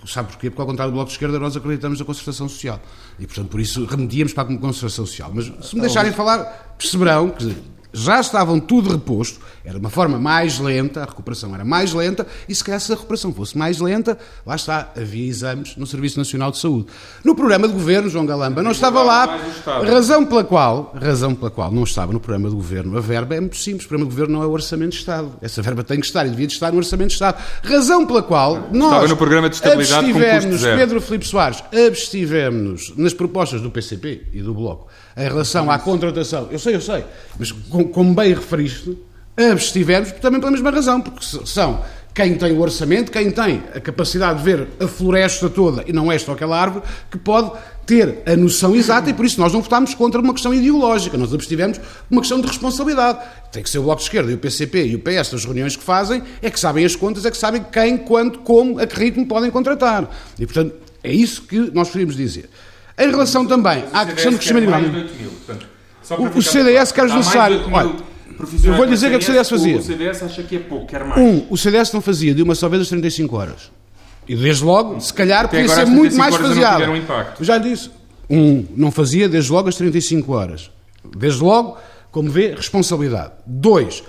Sabe 0.05 0.29
porquê? 0.29 0.49
Porque 0.49 0.61
ao 0.61 0.67
contrário 0.67 0.91
do 0.91 0.95
Bloco 0.95 1.09
de 1.09 1.15
Esquerda 1.15 1.37
nós 1.37 1.57
acreditamos 1.57 1.99
na 1.99 2.05
concertação 2.05 2.47
social. 2.47 2.79
E 3.19 3.27
portanto 3.27 3.49
por 3.49 3.59
isso 3.59 3.83
remediamos 3.83 4.31
para 4.31 4.43
a 4.43 4.57
concertação 4.57 5.05
social. 5.05 5.29
Mas 5.33 5.51
se 5.61 5.75
me 5.75 5.81
deixarem 5.81 6.13
falar, 6.13 6.75
perceberão 6.77 7.29
que 7.29 7.53
já 7.93 8.19
estavam 8.19 8.59
tudo 8.59 8.91
reposto, 8.91 9.39
era 9.63 9.77
uma 9.77 9.89
forma 9.89 10.17
mais 10.17 10.59
lenta, 10.59 11.03
a 11.03 11.05
recuperação 11.05 11.53
era 11.53 11.63
mais 11.63 11.93
lenta, 11.93 12.25
e 12.49 12.55
se 12.55 12.63
calhar 12.63 12.79
se 12.79 12.91
a 12.91 12.95
recuperação 12.95 13.31
fosse 13.31 13.57
mais 13.57 13.79
lenta, 13.79 14.17
lá 14.45 14.55
está, 14.55 14.91
havia 14.97 15.27
exames 15.27 15.77
no 15.77 15.85
Serviço 15.85 16.17
Nacional 16.17 16.51
de 16.51 16.57
Saúde. 16.57 16.87
No 17.23 17.35
programa 17.35 17.67
de 17.67 17.73
governo, 17.73 18.09
João 18.09 18.25
Galamba, 18.25 18.63
não 18.63 18.71
estava 18.71 19.03
lá, 19.03 19.39
razão 19.85 20.25
pela 20.25 20.43
qual, 20.43 20.93
razão 20.99 21.35
pela 21.35 21.51
qual 21.51 21.71
não 21.71 21.83
estava 21.83 22.11
no 22.11 22.19
programa 22.19 22.49
de 22.49 22.55
governo, 22.55 22.97
a 22.97 23.01
verba 23.01 23.35
é 23.35 23.39
muito 23.39 23.57
simples, 23.57 23.85
o 23.85 23.87
programa 23.87 24.09
de 24.09 24.15
governo 24.15 24.39
não 24.39 24.43
é 24.43 24.47
o 24.47 24.51
Orçamento 24.51 24.91
de 24.91 24.97
Estado, 24.97 25.31
essa 25.41 25.61
verba 25.61 25.83
tem 25.83 25.99
que 25.99 26.05
estar 26.05 26.25
e 26.25 26.29
devia 26.29 26.47
de 26.47 26.53
estar 26.53 26.71
no 26.71 26.77
Orçamento 26.77 27.09
de 27.09 27.13
Estado. 27.13 27.41
Razão 27.63 28.05
pela 28.05 28.23
qual 28.23 28.69
nós 28.71 28.85
estava 28.91 29.07
no 29.07 29.17
programa 29.17 29.49
de 29.49 29.55
estabilidade 29.55 30.09
abstivemos, 30.09 30.61
Pedro 30.61 30.99
Filipe 30.99 31.27
Soares, 31.27 31.63
abstivemos 31.87 32.93
nas 32.97 33.13
propostas 33.13 33.61
do 33.61 33.69
PCP 33.69 34.23
e 34.33 34.41
do 34.41 34.53
Bloco, 34.53 34.87
em 35.15 35.23
relação 35.23 35.69
à 35.69 35.77
contratação, 35.77 36.47
eu 36.51 36.59
sei, 36.59 36.75
eu 36.75 36.81
sei, 36.81 37.05
mas 37.37 37.51
como 37.51 38.13
bem 38.13 38.33
referiste, 38.33 38.97
abstivemos 39.37 40.11
também 40.13 40.39
pela 40.39 40.51
mesma 40.51 40.71
razão, 40.71 41.01
porque 41.01 41.25
são 41.45 41.83
quem 42.13 42.35
tem 42.35 42.51
o 42.51 42.61
orçamento, 42.61 43.11
quem 43.11 43.31
tem 43.31 43.63
a 43.73 43.79
capacidade 43.79 44.37
de 44.37 44.45
ver 44.45 44.67
a 44.79 44.87
floresta 44.87 45.49
toda 45.49 45.83
e 45.87 45.91
não 45.91 46.11
esta 46.11 46.29
ou 46.29 46.35
aquela 46.35 46.59
árvore, 46.59 46.85
que 47.09 47.17
pode 47.17 47.51
ter 47.87 48.21
a 48.25 48.35
noção 48.35 48.75
exata 48.75 49.09
e 49.09 49.13
por 49.13 49.25
isso 49.25 49.39
nós 49.41 49.51
não 49.51 49.61
votámos 49.61 49.95
contra 49.95 50.21
uma 50.21 50.31
questão 50.31 50.53
ideológica, 50.53 51.17
nós 51.17 51.33
abstivemos 51.33 51.81
uma 52.09 52.21
questão 52.21 52.39
de 52.39 52.47
responsabilidade. 52.47 53.19
Tem 53.51 53.63
que 53.63 53.69
ser 53.69 53.79
o 53.79 53.83
Bloco 53.83 53.97
de 53.97 54.03
Esquerda 54.03 54.31
e 54.31 54.35
o 54.35 54.37
PCP 54.37 54.85
e 54.85 54.95
o 54.95 54.99
PS 54.99 55.31
nas 55.31 55.43
reuniões 55.43 55.75
que 55.75 55.83
fazem, 55.83 56.21
é 56.41 56.51
que 56.51 56.59
sabem 56.59 56.85
as 56.85 56.95
contas, 56.95 57.25
é 57.25 57.31
que 57.31 57.37
sabem 57.37 57.65
quem, 57.71 57.97
quando, 57.97 58.39
como, 58.39 58.79
a 58.79 58.85
que 58.85 58.95
ritmo 58.95 59.25
podem 59.25 59.49
contratar. 59.49 60.09
E 60.37 60.45
portanto, 60.45 60.75
é 61.03 61.11
isso 61.11 61.41
que 61.41 61.71
nós 61.73 61.89
queríamos 61.89 62.15
dizer. 62.15 62.47
Em 62.97 63.09
relação 63.09 63.45
também 63.45 63.83
à 63.91 64.05
questão 64.05 64.31
do 64.31 64.37
crescimento 64.37 64.69
económico. 64.69 65.09
O, 66.19 66.37
o 66.37 66.41
CDS 66.41 66.91
quer 66.91 67.05
necessário. 67.05 67.61
Olha, 67.71 67.95
eu 68.63 68.73
vou 68.75 68.85
dizer 68.85 69.07
o 69.07 69.09
que, 69.09 69.15
é 69.15 69.19
que 69.19 69.23
o 69.23 69.27
CDS 69.27 69.49
fazia. 69.49 69.77
O 69.77 69.81
CDS 69.81 70.23
acha 70.23 70.43
que 70.43 70.55
é 70.55 70.59
pouco, 70.59 70.87
quer 70.87 71.03
mais. 71.03 71.19
Um, 71.19 71.45
o 71.49 71.57
CDS 71.57 71.91
não 71.93 72.01
fazia 72.01 72.33
de 72.33 72.43
uma 72.43 72.55
só 72.55 72.67
vez 72.67 72.81
as 72.81 72.89
35 72.89 73.35
horas. 73.35 73.71
E 74.27 74.35
desde 74.35 74.63
logo, 74.63 74.99
se 74.99 75.13
calhar, 75.13 75.47
podia 75.49 75.67
ser 75.67 75.85
muito 75.85 76.15
mais 76.15 76.35
faseado. 76.35 76.83
Um 76.91 77.43
já 77.43 77.57
disse. 77.57 77.89
Um, 78.29 78.65
não 78.75 78.91
fazia 78.91 79.27
desde 79.27 79.51
logo 79.51 79.69
as 79.69 79.75
35 79.75 80.31
horas. 80.33 80.71
Desde 81.17 81.43
logo, 81.43 81.77
como 82.11 82.29
vê, 82.29 82.53
responsabilidade. 82.55 83.33
Dois, 83.45 84.03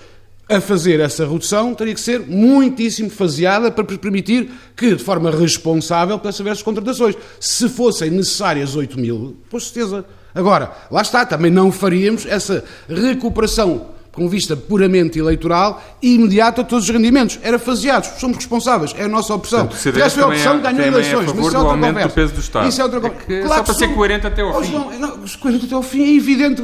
a 0.48 0.60
fazer 0.60 1.00
essa 1.00 1.26
redução 1.26 1.74
teria 1.74 1.94
que 1.94 2.00
ser 2.00 2.20
muitíssimo 2.20 3.10
faseada 3.10 3.70
para 3.70 3.84
permitir 3.84 4.50
que, 4.76 4.94
de 4.94 5.02
forma 5.02 5.30
responsável, 5.30 6.18
pudesse 6.18 6.42
haver 6.42 6.50
as 6.50 6.62
contratações. 6.62 7.16
Se 7.40 7.68
fossem 7.68 8.10
necessárias 8.10 8.76
8 8.76 8.98
mil, 8.98 9.36
com 9.50 9.58
certeza. 9.58 10.04
Agora, 10.34 10.72
lá 10.90 11.00
está, 11.00 11.24
também 11.24 11.50
não 11.50 11.70
faríamos 11.72 12.26
essa 12.26 12.64
recuperação 12.88 13.94
com 14.14 14.28
vista 14.28 14.56
puramente 14.56 15.18
eleitoral 15.18 15.82
e 16.00 16.14
imediata 16.14 16.60
a 16.60 16.64
todos 16.64 16.88
os 16.88 16.90
rendimentos. 16.90 17.38
Era 17.42 17.58
faseados, 17.58 18.10
somos 18.18 18.36
responsáveis, 18.36 18.94
é 18.96 19.04
a 19.04 19.08
nossa 19.08 19.34
opção. 19.34 19.66
Portanto, 19.66 19.94
Aliás, 19.94 20.12
foi 20.12 20.22
a 20.22 20.28
opção, 20.28 20.60
ganhou 20.60 20.80
é 20.80 20.86
eleições, 20.86 21.30
é 21.30 21.34
mas 21.34 21.46
isso 21.46 21.56
é 21.56 21.58
outra 21.58 21.76
conversa. 21.76 22.08
Do 22.08 22.14
peso 22.14 22.34
do 22.34 22.40
Estado. 22.40 22.68
Isso 22.68 22.80
é 22.80 22.84
outra 22.84 23.00
conversa. 23.00 23.32
É 23.32 23.40
claro 23.42 23.54
só 23.54 23.62
para 23.64 23.74
ser 23.74 23.94
coerente 23.94 24.26
até 24.26 24.42
ao 24.42 24.62
fim. 24.62 24.72
Não, 24.72 24.98
não, 24.98 25.18
coerente 25.40 25.66
até 25.66 25.74
ao 25.74 25.82
fim 25.82 26.02
é 26.04 26.16
evidente 26.16 26.62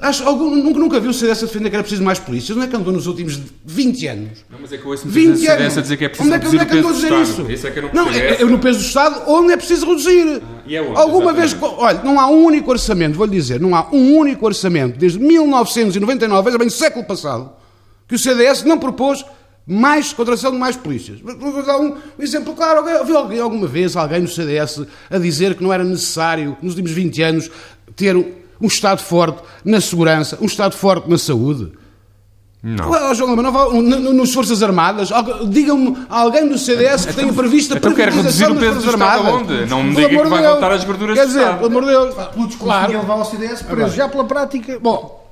Acho, 0.00 0.26
algum, 0.26 0.56
nunca, 0.56 0.78
nunca 0.78 1.00
viu 1.00 1.10
o 1.10 1.14
CDS 1.14 1.42
a 1.42 1.46
defender 1.46 1.68
que 1.68 1.76
era 1.76 1.82
preciso 1.82 2.02
mais 2.02 2.18
polícias. 2.18 2.56
Onde 2.56 2.66
é 2.66 2.70
que 2.70 2.76
andou 2.76 2.90
nos 2.90 3.06
últimos 3.06 3.38
20 3.66 4.06
anos? 4.06 4.44
Não, 4.50 4.58
mas 4.58 4.72
é 4.72 4.78
que 4.78 4.84
eu 4.84 4.90
ouço 4.90 5.06
20 5.06 5.26
anos. 5.26 5.40
CDS 5.40 5.78
a 5.78 5.80
dizer 5.82 5.96
que 5.98 6.04
é 6.06 6.08
preciso 6.08 6.28
onde 6.28 6.36
é 6.36 6.40
que, 6.40 6.46
onde 6.46 6.58
é 6.58 6.64
que 6.64 6.78
andou 6.78 6.90
a 6.90 6.94
dizer 6.94 7.12
isso? 7.12 7.52
isso 7.52 7.66
é 7.66 7.70
que 7.70 7.78
eu 7.80 7.82
não, 7.82 8.06
não 8.06 8.10
é, 8.10 8.40
é, 8.40 8.44
no 8.44 8.58
peso 8.58 8.78
do 8.78 8.84
Estado 8.84 9.22
onde 9.26 9.52
é 9.52 9.56
preciso 9.58 9.84
reduzir. 9.84 10.42
Ah, 10.42 10.62
e 10.66 10.74
é 10.74 10.80
onde, 10.80 10.98
Alguma 10.98 11.32
exatamente. 11.32 11.56
vez, 11.56 11.72
olha, 11.78 12.02
não 12.02 12.18
há 12.18 12.28
um 12.28 12.44
único 12.44 12.70
orçamento, 12.70 13.16
vou-lhe 13.16 13.32
dizer, 13.32 13.60
não 13.60 13.74
há 13.74 13.88
um 13.92 14.16
único 14.16 14.46
orçamento 14.46 14.98
desde 14.98 15.18
1999, 15.18 16.44
veja 16.46 16.58
bem, 16.58 16.70
século 16.70 17.04
passado, 17.04 17.52
que 18.08 18.14
o 18.14 18.18
CDS 18.18 18.64
não 18.64 18.78
propôs 18.78 19.22
mais 19.66 20.14
contratação 20.14 20.50
de 20.50 20.56
mais 20.56 20.76
polícias. 20.76 21.20
Vou 21.20 21.62
dar 21.62 21.78
um 21.78 21.94
exemplo 22.18 22.54
claro. 22.54 22.88
Havia 22.88 23.42
alguma 23.42 23.66
vez 23.66 23.94
alguém 23.94 24.20
no 24.20 24.28
CDS 24.28 24.82
a 25.10 25.18
dizer 25.18 25.54
que 25.54 25.62
não 25.62 25.72
era 25.72 25.84
necessário, 25.84 26.56
nos 26.62 26.72
últimos 26.72 26.90
20 26.90 27.22
anos, 27.22 27.50
ter 27.94 28.16
um 28.60 28.66
Estado 28.66 29.00
forte 29.00 29.42
na 29.64 29.80
segurança, 29.80 30.38
um 30.40 30.46
Estado 30.46 30.74
forte 30.76 31.08
na 31.08 31.18
saúde. 31.18 31.72
Não. 32.62 33.14
João 33.14 33.34
Lama, 33.34 33.50
não 33.82 34.12
nas 34.12 34.34
Forças 34.34 34.62
Armadas, 34.62 35.08
digam-me 35.48 35.96
alguém 36.10 36.46
do 36.46 36.58
CDS 36.58 37.06
que 37.06 37.14
tenha 37.14 37.32
previsto 37.32 37.72
a 37.72 37.78
então 37.78 37.94
quer 37.94 38.10
reduzir 38.12 38.50
o 38.50 38.54
peso 38.54 38.74
das 38.74 38.84
Forças 38.84 39.00
Armadas. 39.00 39.34
Onde? 39.34 39.66
Não 39.66 39.82
me 39.82 39.94
diga 39.94 40.08
que 40.08 40.28
vai 40.28 40.42
Deus. 40.42 40.52
voltar 40.52 40.72
às 40.72 40.84
gorduras 40.84 41.18
Quer 41.18 41.26
dizer, 41.26 41.54
pelo 41.54 41.66
amor 41.66 41.84
de 41.84 41.88
Deus, 41.88 42.56
claro. 42.56 42.92
levar 42.92 43.14
ao 43.14 43.24
CDS 43.24 43.62
preso, 43.62 43.96
já 43.96 44.10
pela 44.10 44.24
prática. 44.24 44.78
Bom, 44.78 45.26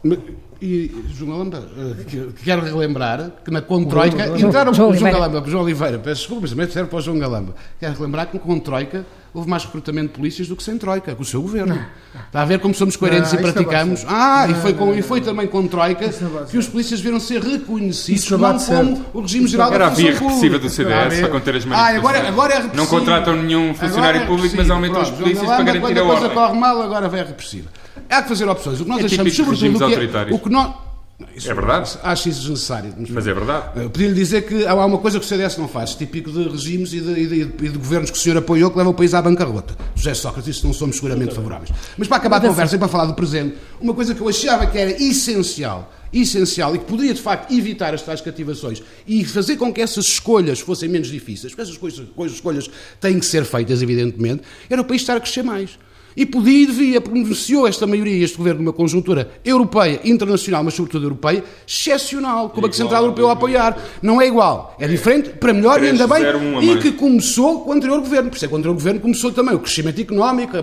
e 0.60 1.04
João 1.14 1.30
Galamba, 1.32 1.68
eh, 1.76 2.28
quero 2.42 2.64
relembrar 2.64 3.30
que 3.44 3.50
na 3.50 3.62
Controika 3.62 4.26
entraram 4.38 4.74
João, 4.74 4.92
João 4.92 5.12
Galamba, 5.12 5.42
João 5.46 5.62
Oliveira, 5.62 5.98
peço 5.98 6.22
desculpa, 6.22 6.48
mas 6.56 6.72
serve 6.72 6.90
para 6.90 6.98
o 6.98 7.00
João 7.00 7.18
Galamba. 7.18 7.54
Quero 7.78 7.94
relembrar 7.94 8.26
que 8.26 8.38
com 8.38 8.54
Controika 8.54 9.06
houve 9.32 9.48
mais 9.48 9.64
recrutamento 9.64 10.08
de 10.08 10.18
polícias 10.18 10.48
do 10.48 10.56
que 10.56 10.62
sem 10.62 10.76
Troika, 10.78 11.14
com 11.14 11.22
o 11.22 11.24
seu 11.24 11.40
governo. 11.40 11.74
Não. 11.74 11.86
Está 12.26 12.42
a 12.42 12.44
ver 12.44 12.58
como 12.58 12.74
somos 12.74 12.96
coerentes 12.96 13.32
não, 13.32 13.38
e 13.38 13.42
praticamos. 13.42 14.04
Ah, 14.08 14.46
não, 14.48 14.56
e, 14.56 14.60
foi 14.60 14.72
com, 14.74 14.94
e 14.94 15.02
foi 15.02 15.20
também 15.20 15.46
com 15.46 15.66
Troika 15.66 16.08
que 16.50 16.58
os 16.58 16.66
polícias 16.66 17.00
viram 17.00 17.20
ser 17.20 17.40
reconhecidos 17.40 18.30
não 18.30 18.58
como 18.58 19.04
o 19.14 19.20
regime 19.20 19.46
geral 19.46 19.72
Era 19.72 19.86
da 19.86 19.92
a 19.92 19.94
via 19.94 20.12
repressiva 20.12 20.58
do 20.58 20.68
CDS 20.68 21.20
para 21.20 21.28
conter 21.28 21.56
as 21.56 21.64
manifestações. 21.64 21.94
Ah, 21.94 21.98
agora, 21.98 22.28
agora 22.28 22.54
é 22.54 22.76
Não 22.76 22.86
contratam 22.86 23.36
nenhum 23.36 23.74
funcionário 23.74 24.22
é 24.22 24.26
público, 24.26 24.56
mas 24.56 24.70
aumentam 24.70 25.02
os 25.02 25.10
polícias 25.10 25.46
para 25.46 25.62
garantir 25.62 25.98
a 25.98 26.04
ordem. 26.04 26.04
Quando 26.04 26.12
a 26.12 26.20
coisa 26.20 26.34
corre 26.34 26.58
mal, 26.58 26.82
agora 26.82 27.08
vai 27.08 27.20
a 27.20 27.24
repressiva. 27.24 27.68
Há 28.08 28.22
que 28.22 28.28
fazer 28.28 28.48
opções. 28.48 28.80
O 28.80 28.84
que 28.84 28.90
nós 28.90 29.02
é 29.02 29.06
achamos, 29.06 29.36
sobretudo, 29.36 29.84
o 29.84 29.88
que 29.88 29.94
é, 29.94 30.34
o 30.34 30.38
que 30.38 30.48
nós 30.48 30.88
isso, 31.34 31.50
é 31.50 31.54
verdade. 31.54 31.98
Acho 32.02 32.28
isso 32.28 32.40
desnecessário. 32.42 32.94
Mas, 32.96 33.10
mas 33.10 33.26
é 33.26 33.34
verdade. 33.34 33.88
Podia-lhe 33.88 34.14
dizer 34.14 34.42
que 34.42 34.64
há 34.64 34.74
uma 34.74 34.98
coisa 34.98 35.18
que 35.18 35.24
o 35.24 35.28
CDS 35.28 35.56
não 35.56 35.66
faz, 35.66 35.94
típico 35.94 36.30
de 36.30 36.48
regimes 36.48 36.92
e 36.92 37.00
de, 37.00 37.10
e, 37.10 37.26
de, 37.26 37.34
e 37.40 37.68
de, 37.68 37.78
governos 37.78 38.10
que 38.10 38.16
o 38.16 38.20
senhor 38.20 38.38
apoiou 38.38 38.70
que 38.70 38.76
levam 38.76 38.92
o 38.92 38.94
país 38.94 39.14
à 39.14 39.20
bancarrota. 39.20 39.76
José 39.96 40.14
Sócrates, 40.14 40.56
isso 40.56 40.66
não 40.66 40.72
somos 40.72 40.94
seguramente 40.96 41.34
favoráveis. 41.34 41.70
Mas 41.96 42.06
para 42.06 42.18
acabar 42.18 42.36
a 42.36 42.40
conversa 42.42 42.76
e 42.76 42.78
para 42.78 42.86
falar 42.86 43.06
do 43.06 43.14
presente, 43.14 43.56
uma 43.80 43.94
coisa 43.94 44.14
que 44.14 44.20
eu 44.20 44.28
achava 44.28 44.64
que 44.68 44.78
era 44.78 44.90
essencial, 45.02 45.92
essencial 46.12 46.76
e 46.76 46.78
que 46.78 46.84
poderia 46.84 47.14
de 47.14 47.20
facto 47.20 47.52
evitar 47.52 47.92
as 47.92 48.02
tais 48.02 48.20
cativações 48.20 48.80
e 49.04 49.24
fazer 49.24 49.56
com 49.56 49.72
que 49.72 49.80
essas 49.80 50.06
escolhas 50.06 50.60
fossem 50.60 50.88
menos 50.88 51.08
difíceis, 51.08 51.52
porque 51.52 51.62
essas 51.62 51.76
coisas, 51.76 52.06
coisas 52.14 52.36
escolhas 52.36 52.70
têm 53.00 53.18
que 53.18 53.26
ser 53.26 53.44
feitas, 53.44 53.82
evidentemente, 53.82 54.42
era 54.70 54.80
o 54.82 54.84
país 54.84 55.02
estar 55.02 55.16
a 55.16 55.20
crescer 55.20 55.42
mais. 55.42 55.78
E 56.18 56.26
podia 56.26 56.64
e 56.64 56.66
devia, 56.66 57.00
porque 57.00 57.16
beneficiou 57.16 57.64
esta 57.68 57.86
maioria, 57.86 58.24
este 58.24 58.36
governo, 58.36 58.62
numa 58.62 58.72
conjuntura 58.72 59.30
europeia, 59.44 60.00
internacional, 60.04 60.64
mas 60.64 60.74
sobretudo 60.74 61.06
europeia, 61.06 61.44
excepcional, 61.64 62.50
com 62.50 62.58
o 62.58 62.62
Banco 62.62 62.74
Central 62.74 63.04
Europeu 63.04 63.28
a 63.28 63.34
apoiar. 63.34 63.78
Não 64.02 64.20
é 64.20 64.26
igual, 64.26 64.74
é 64.80 64.88
diferente, 64.88 65.28
para 65.30 65.52
melhor 65.52 65.80
e 65.80 65.90
ainda 65.90 66.08
bem, 66.08 66.24
e 66.60 66.76
que 66.78 66.90
começou 66.90 67.60
com 67.60 67.70
o 67.70 67.72
anterior 67.72 68.00
governo. 68.00 68.30
Por 68.30 68.34
isso 68.34 68.44
é 68.44 68.48
que 68.48 68.54
o 68.54 68.56
anterior 68.56 68.74
governo 68.74 68.98
começou 68.98 69.30
também 69.30 69.54
o 69.54 69.60
crescimento 69.60 70.00
económico, 70.00 70.56
a 70.56 70.60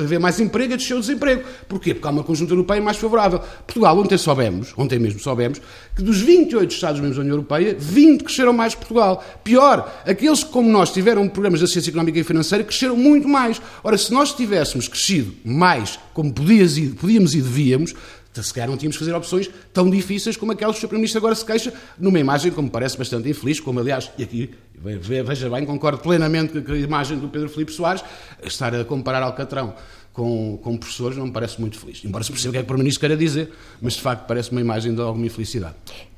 haver 0.00 0.20
mais 0.20 0.38
emprego, 0.38 0.74
a 0.74 0.76
descer 0.76 0.94
o 0.94 1.00
desemprego. 1.00 1.42
Porquê? 1.68 1.94
Porque 1.94 2.06
há 2.06 2.10
uma 2.12 2.22
conjuntura 2.22 2.54
europeia 2.54 2.80
mais 2.80 2.96
favorável. 2.96 3.40
Portugal, 3.66 3.98
ontem 3.98 4.16
soubemos, 4.16 4.72
ontem 4.76 5.00
mesmo 5.00 5.18
soubemos, 5.18 5.60
que 5.96 6.02
dos 6.04 6.20
28 6.20 6.70
Estados-membros 6.70 7.16
da 7.16 7.22
União 7.22 7.34
Europeia, 7.34 7.74
20 7.76 8.22
cresceram 8.22 8.52
mais 8.52 8.76
que 8.76 8.86
Portugal. 8.86 9.20
Pior, 9.42 9.92
aqueles 10.06 10.44
que, 10.44 10.50
como 10.52 10.70
nós, 10.70 10.92
tiveram 10.92 11.26
programas 11.28 11.58
de 11.58 11.64
assistência 11.64 11.90
económica 11.90 12.20
e 12.20 12.22
financeira, 12.22 12.62
cresceram 12.62 12.96
muito 12.96 13.26
mais. 13.26 13.60
Ora, 13.82 13.98
se 13.98 14.12
nós 14.12 14.32
tivéssemos 14.32 14.91
crescido 14.92 15.34
mais, 15.44 15.98
como 16.14 16.32
podíamos 16.32 17.34
e 17.34 17.42
devíamos, 17.42 17.94
Se 18.32 18.54
calhar 18.54 18.68
não 18.70 18.78
tínhamos 18.78 18.94
de 18.94 18.98
fazer 18.98 19.14
opções 19.14 19.50
tão 19.74 19.90
difíceis 19.90 20.38
como 20.38 20.52
aquelas 20.52 20.76
que 20.76 20.78
o 20.78 20.80
Sr. 20.82 20.88
Primeiro-Ministro 20.88 21.18
agora 21.18 21.34
se 21.34 21.44
queixa, 21.44 21.72
numa 21.98 22.18
imagem 22.18 22.50
que 22.50 22.62
me 22.62 22.70
parece 22.70 22.96
bastante 22.96 23.28
infeliz, 23.28 23.60
como 23.60 23.78
aliás, 23.78 24.10
e 24.16 24.22
aqui 24.22 24.50
veja 24.74 25.50
bem, 25.50 25.66
concordo 25.66 25.98
plenamente 25.98 26.60
com 26.60 26.72
a 26.72 26.78
imagem 26.78 27.18
do 27.18 27.28
Pedro 27.28 27.48
Filipe 27.48 27.72
Soares, 27.72 28.02
estar 28.42 28.74
a 28.74 28.84
comparar 28.84 29.22
Alcatrão 29.22 29.74
com, 30.12 30.58
com 30.62 30.76
professores 30.76 31.16
não 31.16 31.26
me 31.26 31.32
parece 31.32 31.60
muito 31.60 31.78
feliz. 31.78 32.02
Embora 32.04 32.24
se 32.24 32.30
perceba 32.30 32.50
o 32.50 32.52
que 32.52 32.58
é 32.58 32.60
que 32.60 32.64
o 32.64 32.68
Primeiro-Ministro 32.68 33.00
queira 33.00 33.16
dizer, 33.16 33.52
mas 33.80 33.94
de 33.94 34.00
facto 34.00 34.26
parece 34.26 34.50
uma 34.50 34.60
imagem 34.60 34.94
de 34.94 35.00
alguma 35.00 35.26
infelicidade. 35.26 35.74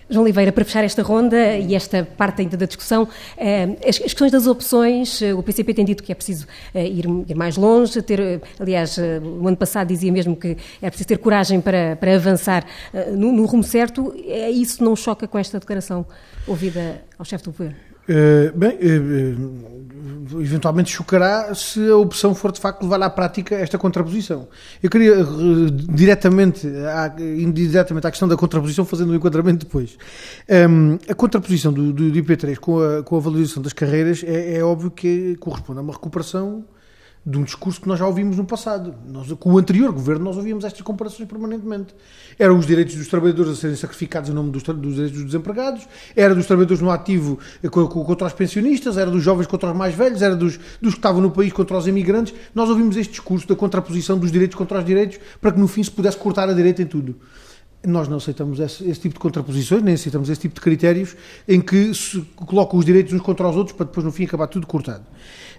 João 0.09 0.25
Oliveira, 0.25 0.53
para 0.53 0.65
fechar 0.65 0.85
esta 0.85 1.03
ronda 1.03 1.57
e 1.57 1.75
esta 1.75 2.05
parte 2.05 2.43
ainda 2.43 2.57
da 2.57 2.67
discussão, 2.67 3.09
eh, 3.37 3.77
as, 3.87 3.99
questões 3.99 4.31
das 4.31 4.47
opções, 4.47 5.23
eh, 5.23 5.33
o 5.33 5.43
PCP 5.43 5.73
tem 5.75 5.85
dito 5.85 6.03
que 6.03 6.13
é 6.13 6.15
preciso 6.15 6.47
eh, 6.75 6.87
ir, 6.87 7.07
mais 7.35 7.57
longe, 7.57 8.03
ter, 8.03 8.41
aliás, 8.59 8.99
o 8.99 9.49
ano 9.49 9.57
passado 9.57 9.89
dizia 9.89 10.13
mesmo 10.13 10.37
que 10.37 10.57
é 10.83 10.89
preciso 10.89 11.09
ter 11.09 11.19
coragem 11.19 11.61
para, 11.61 11.97
para 11.97 12.15
avançar 12.15 12.65
no, 13.17 13.33
no 13.33 13.47
rumo 13.47 13.63
certo, 13.63 14.15
isso 14.53 14.85
não 14.85 14.95
choca 14.95 15.27
com 15.27 15.39
esta 15.39 15.59
declaração 15.59 16.07
ouvida 16.47 17.03
ao 17.19 17.25
chefe 17.25 17.45
do 17.45 17.51
governo? 17.51 17.93
Uh, 18.09 18.57
bem, 18.57 18.73
uh, 18.73 20.41
eventualmente 20.41 20.91
chocará 20.91 21.55
se 21.55 21.89
a 21.89 21.97
opção 21.97 22.35
for 22.35 22.53
de 22.53 22.61
facto 22.61 22.83
levar 22.83 23.03
à 23.03 23.11
prática 23.11 23.55
esta 23.55 23.79
contraposição. 23.79 24.49
Eu 24.83 24.91
queria 24.91 25.23
uh, 25.23 25.71
diretamente, 25.71 26.67
à, 26.67 27.15
indiretamente 27.19 28.07
à 28.07 28.11
questão 28.11 28.29
da 28.29 28.37
contraposição, 28.37 28.85
fazendo 28.85 29.13
um 29.13 29.15
enquadramento 29.15 29.65
depois. 29.65 29.97
Um, 30.69 30.99
a 31.09 31.15
contraposição 31.15 31.73
do, 31.73 31.93
do, 31.93 32.11
do 32.11 32.19
IP3 32.23 32.57
com 32.59 32.81
a, 32.81 33.03
com 33.03 33.17
a 33.17 33.21
valorização 33.21 33.63
das 33.63 33.73
carreiras 33.73 34.23
é, 34.25 34.57
é 34.57 34.65
óbvio 34.65 34.91
que 34.91 35.37
corresponde 35.37 35.79
a 35.79 35.83
uma 35.83 35.93
recuperação 35.93 36.65
de 37.27 37.39
um 37.39 37.43
discurso 37.43 37.81
que 37.81 37.89
nós 37.89 37.99
já 37.99 38.07
ouvimos 38.07 38.37
no 38.37 38.45
passado. 38.45 38.95
Nós, 39.07 39.33
com 39.33 39.55
o 39.55 39.59
anterior 39.59 39.91
governo, 39.91 40.25
nós 40.25 40.37
ouvíamos 40.37 40.62
estas 40.62 40.83
comparações 40.83 41.27
permanentemente. 41.27 41.95
Eram 42.39 42.59
os 42.59 42.66
direitos 42.66 42.95
dos 42.97 43.09
trabalhadores 43.09 43.53
a 43.53 43.55
serem 43.57 43.77
sacrificados 43.77 44.29
em 44.29 44.33
nome 44.35 44.51
dos, 44.51 44.62
dos 44.62 44.95
direitos 44.95 45.16
dos 45.18 45.27
desempregados, 45.27 45.89
era 46.14 46.35
dos 46.35 46.47
trabalhadores 46.47 46.83
no 46.83 46.91
ativo 46.91 47.39
eh, 47.62 47.68
contra 47.68 48.27
os 48.27 48.33
pensionistas, 48.35 48.99
era 48.99 49.11
dos 49.11 49.22
jovens 49.22 49.47
contra 49.47 49.70
os 49.70 49.77
mais 49.77 49.95
velhos, 49.95 50.20
era 50.20 50.37
dos, 50.37 50.59
dos 50.83 50.93
que 50.93 50.99
estavam 50.99 51.22
no 51.22 51.31
país 51.31 51.53
contra 51.53 51.79
os 51.79 51.87
imigrantes. 51.87 52.35
Nós 52.55 52.68
ouvimos 52.68 52.97
este 52.97 53.12
discurso 53.12 53.49
da 53.49 53.57
contraposição 53.57 54.18
dos 54.18 54.31
direitos 54.31 54.57
contra 54.57 54.79
os 54.79 54.85
direitos 54.85 55.18
para 55.41 55.51
que 55.53 55.59
no 55.59 55.66
fim 55.66 55.83
se 55.83 55.91
pudesse 55.91 56.18
cortar 56.18 56.51
a 56.51 56.53
direita 56.53 56.83
em 56.83 56.87
tudo. 56.87 57.16
Nós 57.87 58.09
não 58.09 58.16
aceitamos 58.16 58.61
esse, 58.61 58.89
esse, 58.89 59.01
tipo 59.01 59.14
de 59.14 59.20
contraposições, 59.20 59.83
nem 59.83 59.95
aceitamos 59.95 60.31
esse 60.31 60.41
tipo 60.41 60.55
de 60.55 60.61
critérios 60.61 61.14
em 61.47 61.61
que 61.61 61.93
se 61.95 62.20
colocam 62.35 62.79
os 62.79 62.85
direitos 62.85 63.12
uns 63.12 63.20
contra 63.20 63.47
os 63.49 63.57
outros 63.57 63.77
para 63.77 63.85
depois 63.85 64.05
no 64.05 64.12
fim 64.12 64.25
acabar 64.25 64.47
tudo 64.47 64.66
cortado. 64.66 65.05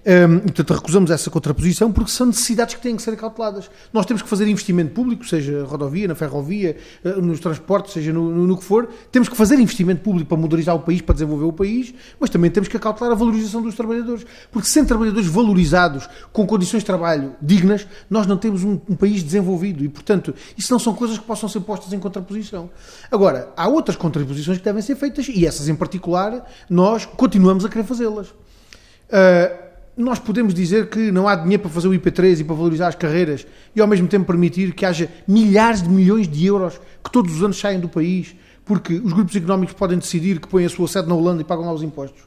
Um, 0.05 0.39
portanto, 0.39 0.71
recusamos 0.71 1.09
essa 1.09 1.31
contraposição 1.31 1.91
porque 1.91 2.11
são 2.11 2.27
necessidades 2.27 2.75
que 2.75 2.81
têm 2.81 2.95
que 2.95 3.01
ser 3.01 3.17
cauteladas. 3.17 3.71
Nós 3.91 4.05
temos 4.05 4.21
que 4.21 4.29
fazer 4.29 4.47
investimento 4.47 4.93
público, 4.93 5.25
seja 5.25 5.63
rodovia, 5.63 6.07
na 6.07 6.13
ferrovia, 6.13 6.77
eh, 7.03 7.09
nos 7.15 7.39
transportes, 7.39 7.93
seja 7.93 8.13
no, 8.13 8.29
no, 8.29 8.45
no, 8.45 8.55
que 8.55 8.63
for. 8.63 8.87
Temos 9.11 9.27
que 9.27 9.35
fazer 9.35 9.59
investimento 9.59 10.01
público 10.01 10.29
para 10.29 10.37
modernizar 10.37 10.75
o 10.75 10.79
país, 10.79 11.01
para 11.01 11.13
desenvolver 11.13 11.45
o 11.45 11.51
país, 11.51 11.91
mas 12.19 12.29
também 12.29 12.51
temos 12.51 12.69
que 12.69 12.77
acautelar 12.77 13.13
a 13.13 13.15
valorização 13.15 13.63
dos 13.63 13.73
trabalhadores. 13.73 14.27
Porque 14.51 14.67
sem 14.67 14.85
trabalhadores 14.85 15.27
valorizados, 15.27 16.07
com 16.31 16.45
condições 16.45 16.81
de 16.81 16.85
trabalho 16.85 17.35
dignas, 17.41 17.87
nós 18.07 18.27
não 18.27 18.37
temos 18.37 18.63
um, 18.63 18.79
um 18.87 18.95
país 18.95 19.23
desenvolvido. 19.23 19.83
E, 19.83 19.89
portanto, 19.89 20.35
isso 20.55 20.71
não 20.71 20.77
são 20.77 20.93
coisas 20.93 21.17
que 21.17 21.25
possam 21.25 21.49
ser 21.49 21.61
postas 21.61 21.91
em 21.93 21.99
contraposição. 21.99 22.69
Agora, 23.09 23.49
há 23.57 23.67
outras 23.67 23.97
contraposições 23.97 24.59
que 24.59 24.63
devem 24.63 24.83
ser 24.83 24.95
feitas 24.95 25.27
e 25.27 25.47
essas 25.47 25.67
em 25.67 25.75
particular 25.75 26.45
nós 26.69 27.05
continuamos 27.05 27.65
a 27.65 27.69
querer 27.69 27.85
fazê-las. 27.85 28.27
Uh, 29.07 29.64
nós 29.97 30.19
podemos 30.19 30.53
dizer 30.53 30.89
que 30.89 31.11
não 31.11 31.27
há 31.27 31.35
dinheiro 31.35 31.63
para 31.63 31.71
fazer 31.71 31.87
o 31.87 31.91
IP3 31.91 32.41
e 32.41 32.43
para 32.43 32.55
valorizar 32.55 32.87
as 32.87 32.95
carreiras 32.95 33.47
e 33.75 33.79
ao 33.79 33.87
mesmo 33.87 34.07
tempo 34.07 34.25
permitir 34.25 34.73
que 34.73 34.85
haja 34.85 35.09
milhares 35.27 35.81
de 35.81 35.89
milhões 35.89 36.27
de 36.27 36.45
euros 36.45 36.79
que 37.03 37.09
todos 37.09 37.35
os 37.35 37.43
anos 37.43 37.57
saem 37.57 37.79
do 37.79 37.87
país 37.87 38.35
porque 38.65 38.95
os 38.95 39.13
grupos 39.13 39.35
económicos 39.35 39.73
podem 39.75 39.97
decidir 39.97 40.39
que 40.39 40.47
põem 40.47 40.65
a 40.65 40.69
sua 40.69 40.87
sede 40.87 41.07
na 41.07 41.15
Holanda 41.15 41.41
e 41.41 41.45
pagam 41.45 41.65
lá 41.65 41.71
os 41.71 41.83
impostos. 41.83 42.23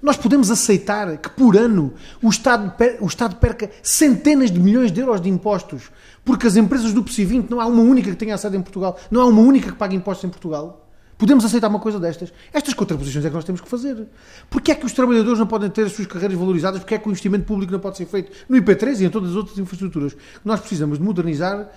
Nós 0.00 0.16
podemos 0.16 0.50
aceitar 0.50 1.16
que 1.18 1.28
por 1.30 1.56
ano 1.56 1.92
o 2.22 2.28
Estado, 2.28 2.72
o 3.00 3.06
Estado 3.06 3.36
perca 3.36 3.70
centenas 3.82 4.50
de 4.50 4.60
milhões 4.60 4.92
de 4.92 5.00
euros 5.00 5.20
de 5.20 5.28
impostos 5.28 5.90
porque 6.24 6.46
as 6.46 6.56
empresas 6.56 6.92
do 6.92 7.02
PSI 7.02 7.24
20 7.24 7.50
não 7.50 7.60
há 7.60 7.66
uma 7.66 7.82
única 7.82 8.10
que 8.10 8.16
tenha 8.16 8.38
sede 8.38 8.56
em 8.56 8.62
Portugal, 8.62 8.98
não 9.10 9.20
há 9.20 9.26
uma 9.26 9.42
única 9.42 9.72
que 9.72 9.76
pague 9.76 9.96
impostos 9.96 10.24
em 10.24 10.30
Portugal. 10.30 10.89
Podemos 11.20 11.44
aceitar 11.44 11.68
uma 11.68 11.78
coisa 11.78 12.00
destas? 12.00 12.32
Estas 12.50 12.72
contraposições 12.72 13.22
é 13.26 13.28
que 13.28 13.34
nós 13.34 13.44
temos 13.44 13.60
que 13.60 13.68
fazer. 13.68 14.06
Porquê 14.48 14.72
é 14.72 14.74
que 14.74 14.86
os 14.86 14.92
trabalhadores 14.94 15.38
não 15.38 15.46
podem 15.46 15.68
ter 15.68 15.84
as 15.84 15.92
suas 15.92 16.06
carreiras 16.06 16.38
valorizadas? 16.38 16.80
Porquê 16.80 16.94
é 16.94 16.98
que 16.98 17.06
o 17.06 17.10
investimento 17.10 17.44
público 17.44 17.70
não 17.70 17.78
pode 17.78 17.98
ser 17.98 18.06
feito 18.06 18.32
no 18.48 18.56
IP3 18.56 19.02
e 19.02 19.04
em 19.04 19.10
todas 19.10 19.28
as 19.28 19.36
outras 19.36 19.58
infraestruturas 19.58 20.16
nós 20.42 20.60
precisamos 20.60 20.96
de 20.96 21.04
modernizar, 21.04 21.68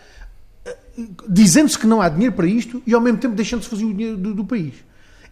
eh, 0.64 0.78
dizendo-se 1.28 1.78
que 1.78 1.86
não 1.86 2.02
há 2.02 2.08
dinheiro 2.08 2.34
para 2.34 2.48
isto 2.48 2.82
e 2.88 2.94
ao 2.94 3.02
mesmo 3.02 3.18
tempo 3.18 3.36
deixando-se 3.36 3.68
fazer 3.68 3.84
o 3.84 3.94
dinheiro 3.94 4.16
do, 4.16 4.34
do 4.34 4.46
país? 4.46 4.76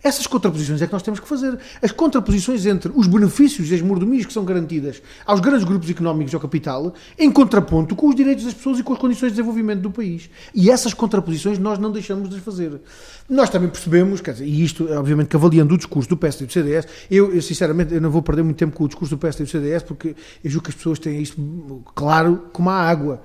Essas 0.04 0.26
contraposições 0.26 0.82
é 0.82 0.88
que 0.88 0.94
nós 0.94 1.04
temos 1.04 1.20
que 1.20 1.28
fazer. 1.28 1.58
As 1.82 1.92
contraposições 1.92 2.66
entre 2.66 2.92
os 2.96 3.08
benefícios 3.08 3.70
e 3.70 3.76
as 3.76 3.82
mordomias 3.82 4.26
que 4.26 4.34
são 4.34 4.44
garantidas 4.44 5.02
aos 5.26 5.40
grandes 5.40 5.64
grupos 5.64 5.90
económicos 5.90 6.34
e 6.34 6.36
ao 6.36 6.42
capital, 6.42 6.94
em 7.18 7.32
contraponto 7.32 7.96
com 7.96 8.08
os 8.08 8.16
direitos 8.16 8.46
das 8.46 8.54
pessoas 8.54 8.80
e 8.80 8.84
com 8.84 8.94
as 8.94 9.00
condições 9.00 9.30
de 9.30 9.36
desenvolvimento 9.36 9.82
do 9.82 9.92
país. 9.92 10.30
E 10.54 10.72
essas 10.72 10.94
contraposições 10.94 11.60
nós 11.60 11.78
não 11.78 11.92
deixamos 11.92 12.30
de 12.30 12.40
fazer. 12.40 12.82
Nós 13.30 13.50
também 13.50 13.70
percebemos, 13.70 14.22
quer 14.22 14.34
dizer, 14.34 14.46
e 14.46 14.64
isto, 14.64 14.92
obviamente, 14.92 15.28
que 15.28 15.36
avaliando 15.36 15.74
o 15.74 15.78
discurso 15.78 16.10
do 16.10 16.18
PSD 16.18 16.44
e 16.44 16.48
do 16.48 16.52
CDS, 16.52 16.88
eu, 17.10 17.34
eu, 17.34 17.42
sinceramente, 17.42 17.94
eu 17.94 18.02
não 18.02 18.10
vou 18.10 18.22
perder 18.22 18.44
muito 18.44 18.58
tempo 18.58 18.76
com 18.76 18.84
o 18.84 18.88
discurso 18.88 19.16
do 19.16 19.20
PSD 19.20 19.44
e 19.44 19.46
do 19.46 19.50
CDS, 19.50 19.84
porque 19.84 20.16
eu 20.44 20.50
julgo 20.52 20.66
que 20.66 20.72
as 20.72 20.76
pessoas 20.76 21.00
têm 21.00 21.22
isto 21.22 21.84
claro 21.94 22.50
como 22.52 22.70
a 22.70 22.74
água. 22.74 23.22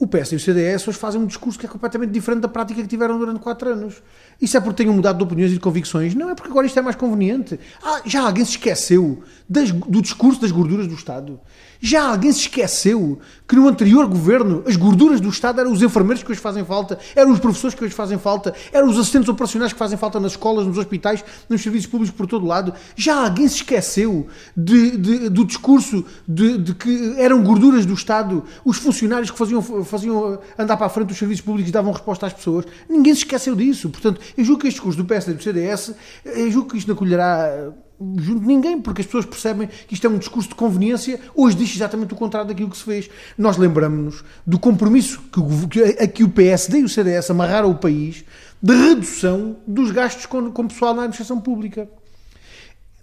O 0.00 0.06
PS 0.06 0.30
e 0.30 0.36
o 0.36 0.40
CDS 0.40 0.86
hoje 0.86 0.96
fazem 0.96 1.20
um 1.20 1.26
discurso 1.26 1.58
que 1.58 1.66
é 1.66 1.68
completamente 1.68 2.10
diferente 2.10 2.42
da 2.42 2.48
prática 2.48 2.80
que 2.80 2.86
tiveram 2.86 3.18
durante 3.18 3.40
quatro 3.40 3.68
anos. 3.68 4.00
Isso 4.40 4.56
é 4.56 4.60
porque 4.60 4.84
tenham 4.84 4.94
mudado 4.94 5.18
de 5.18 5.24
opiniões 5.24 5.50
e 5.50 5.54
de 5.54 5.60
convicções? 5.60 6.14
Não, 6.14 6.30
é 6.30 6.36
porque 6.36 6.50
agora 6.50 6.66
isto 6.66 6.78
é 6.78 6.82
mais 6.82 6.94
conveniente. 6.94 7.58
Ah, 7.82 8.00
já 8.04 8.22
alguém 8.22 8.44
se 8.44 8.52
esqueceu 8.52 9.24
das, 9.48 9.72
do 9.72 10.00
discurso 10.00 10.40
das 10.40 10.52
gorduras 10.52 10.86
do 10.86 10.94
Estado? 10.94 11.40
Já 11.80 12.10
alguém 12.10 12.32
se 12.32 12.40
esqueceu 12.40 13.18
que 13.46 13.54
no 13.54 13.68
anterior 13.68 14.06
governo 14.06 14.62
as 14.66 14.76
gorduras 14.76 15.20
do 15.20 15.28
Estado 15.28 15.60
eram 15.60 15.72
os 15.72 15.80
enfermeiros 15.80 16.22
que 16.22 16.30
hoje 16.30 16.40
fazem 16.40 16.64
falta, 16.64 16.98
eram 17.14 17.30
os 17.30 17.38
professores 17.38 17.74
que 17.74 17.84
hoje 17.84 17.94
fazem 17.94 18.18
falta, 18.18 18.52
eram 18.72 18.88
os 18.88 18.98
assistentes 18.98 19.28
operacionais 19.28 19.72
que 19.72 19.78
fazem 19.78 19.96
falta 19.96 20.18
nas 20.18 20.32
escolas, 20.32 20.66
nos 20.66 20.76
hospitais, 20.76 21.24
nos 21.48 21.62
serviços 21.62 21.86
públicos 21.86 22.14
por 22.14 22.26
todo 22.26 22.44
lado? 22.44 22.74
Já 22.96 23.24
alguém 23.24 23.46
se 23.48 23.56
esqueceu 23.56 24.26
de, 24.56 24.96
de, 24.96 25.28
do 25.28 25.44
discurso 25.44 26.04
de, 26.26 26.58
de, 26.58 26.74
que 26.74 27.14
eram 27.16 27.42
gorduras 27.42 27.86
do 27.86 27.94
Estado 27.94 28.44
os 28.64 28.76
funcionários 28.76 29.30
que 29.30 29.38
faziam, 29.38 29.62
faziam 29.62 30.38
andar 30.58 30.76
para 30.76 30.86
a 30.86 30.90
frente 30.90 31.12
os 31.12 31.18
serviços 31.18 31.44
públicos 31.44 31.68
e 31.68 31.72
davam 31.72 31.92
resposta 31.92 32.26
às 32.26 32.32
pessoas? 32.32 32.66
Ninguém 32.88 33.14
se 33.14 33.20
esqueceu 33.20 33.54
disso. 33.54 33.88
Portanto, 33.88 34.20
eu 34.36 34.44
julgo 34.44 34.60
que 34.62 34.68
este 34.68 34.76
discurso 34.76 34.98
do 34.98 35.04
PSD 35.04 35.32
e 35.32 35.34
do 35.36 35.42
CDS, 35.42 35.94
eu 36.24 36.50
julgo 36.50 36.70
que 36.70 36.78
isto 36.78 36.88
não 36.88 36.96
colherá 36.96 37.72
junto 38.00 38.40
de 38.40 38.46
ninguém, 38.46 38.80
porque 38.80 39.00
as 39.00 39.06
pessoas 39.06 39.26
percebem 39.26 39.68
que 39.86 39.94
isto 39.94 40.06
é 40.06 40.10
um 40.10 40.18
discurso 40.18 40.48
de 40.48 40.54
conveniência, 40.54 41.20
hoje 41.34 41.56
diz 41.56 41.74
exatamente 41.74 42.14
o 42.14 42.16
contrário 42.16 42.48
daquilo 42.48 42.70
que 42.70 42.76
se 42.76 42.84
fez. 42.84 43.10
Nós 43.36 43.56
lembramos-nos 43.56 44.24
do 44.46 44.58
compromisso 44.58 45.20
que, 45.68 45.82
a 46.02 46.06
que 46.06 46.22
o 46.22 46.28
PSD 46.28 46.80
e 46.80 46.84
o 46.84 46.88
CDS 46.88 47.30
amarraram 47.30 47.70
o 47.70 47.74
país 47.74 48.24
de 48.62 48.74
redução 48.74 49.56
dos 49.66 49.90
gastos 49.90 50.26
com, 50.26 50.50
com 50.50 50.68
pessoal 50.68 50.94
na 50.94 51.02
administração 51.02 51.40
pública. 51.40 51.88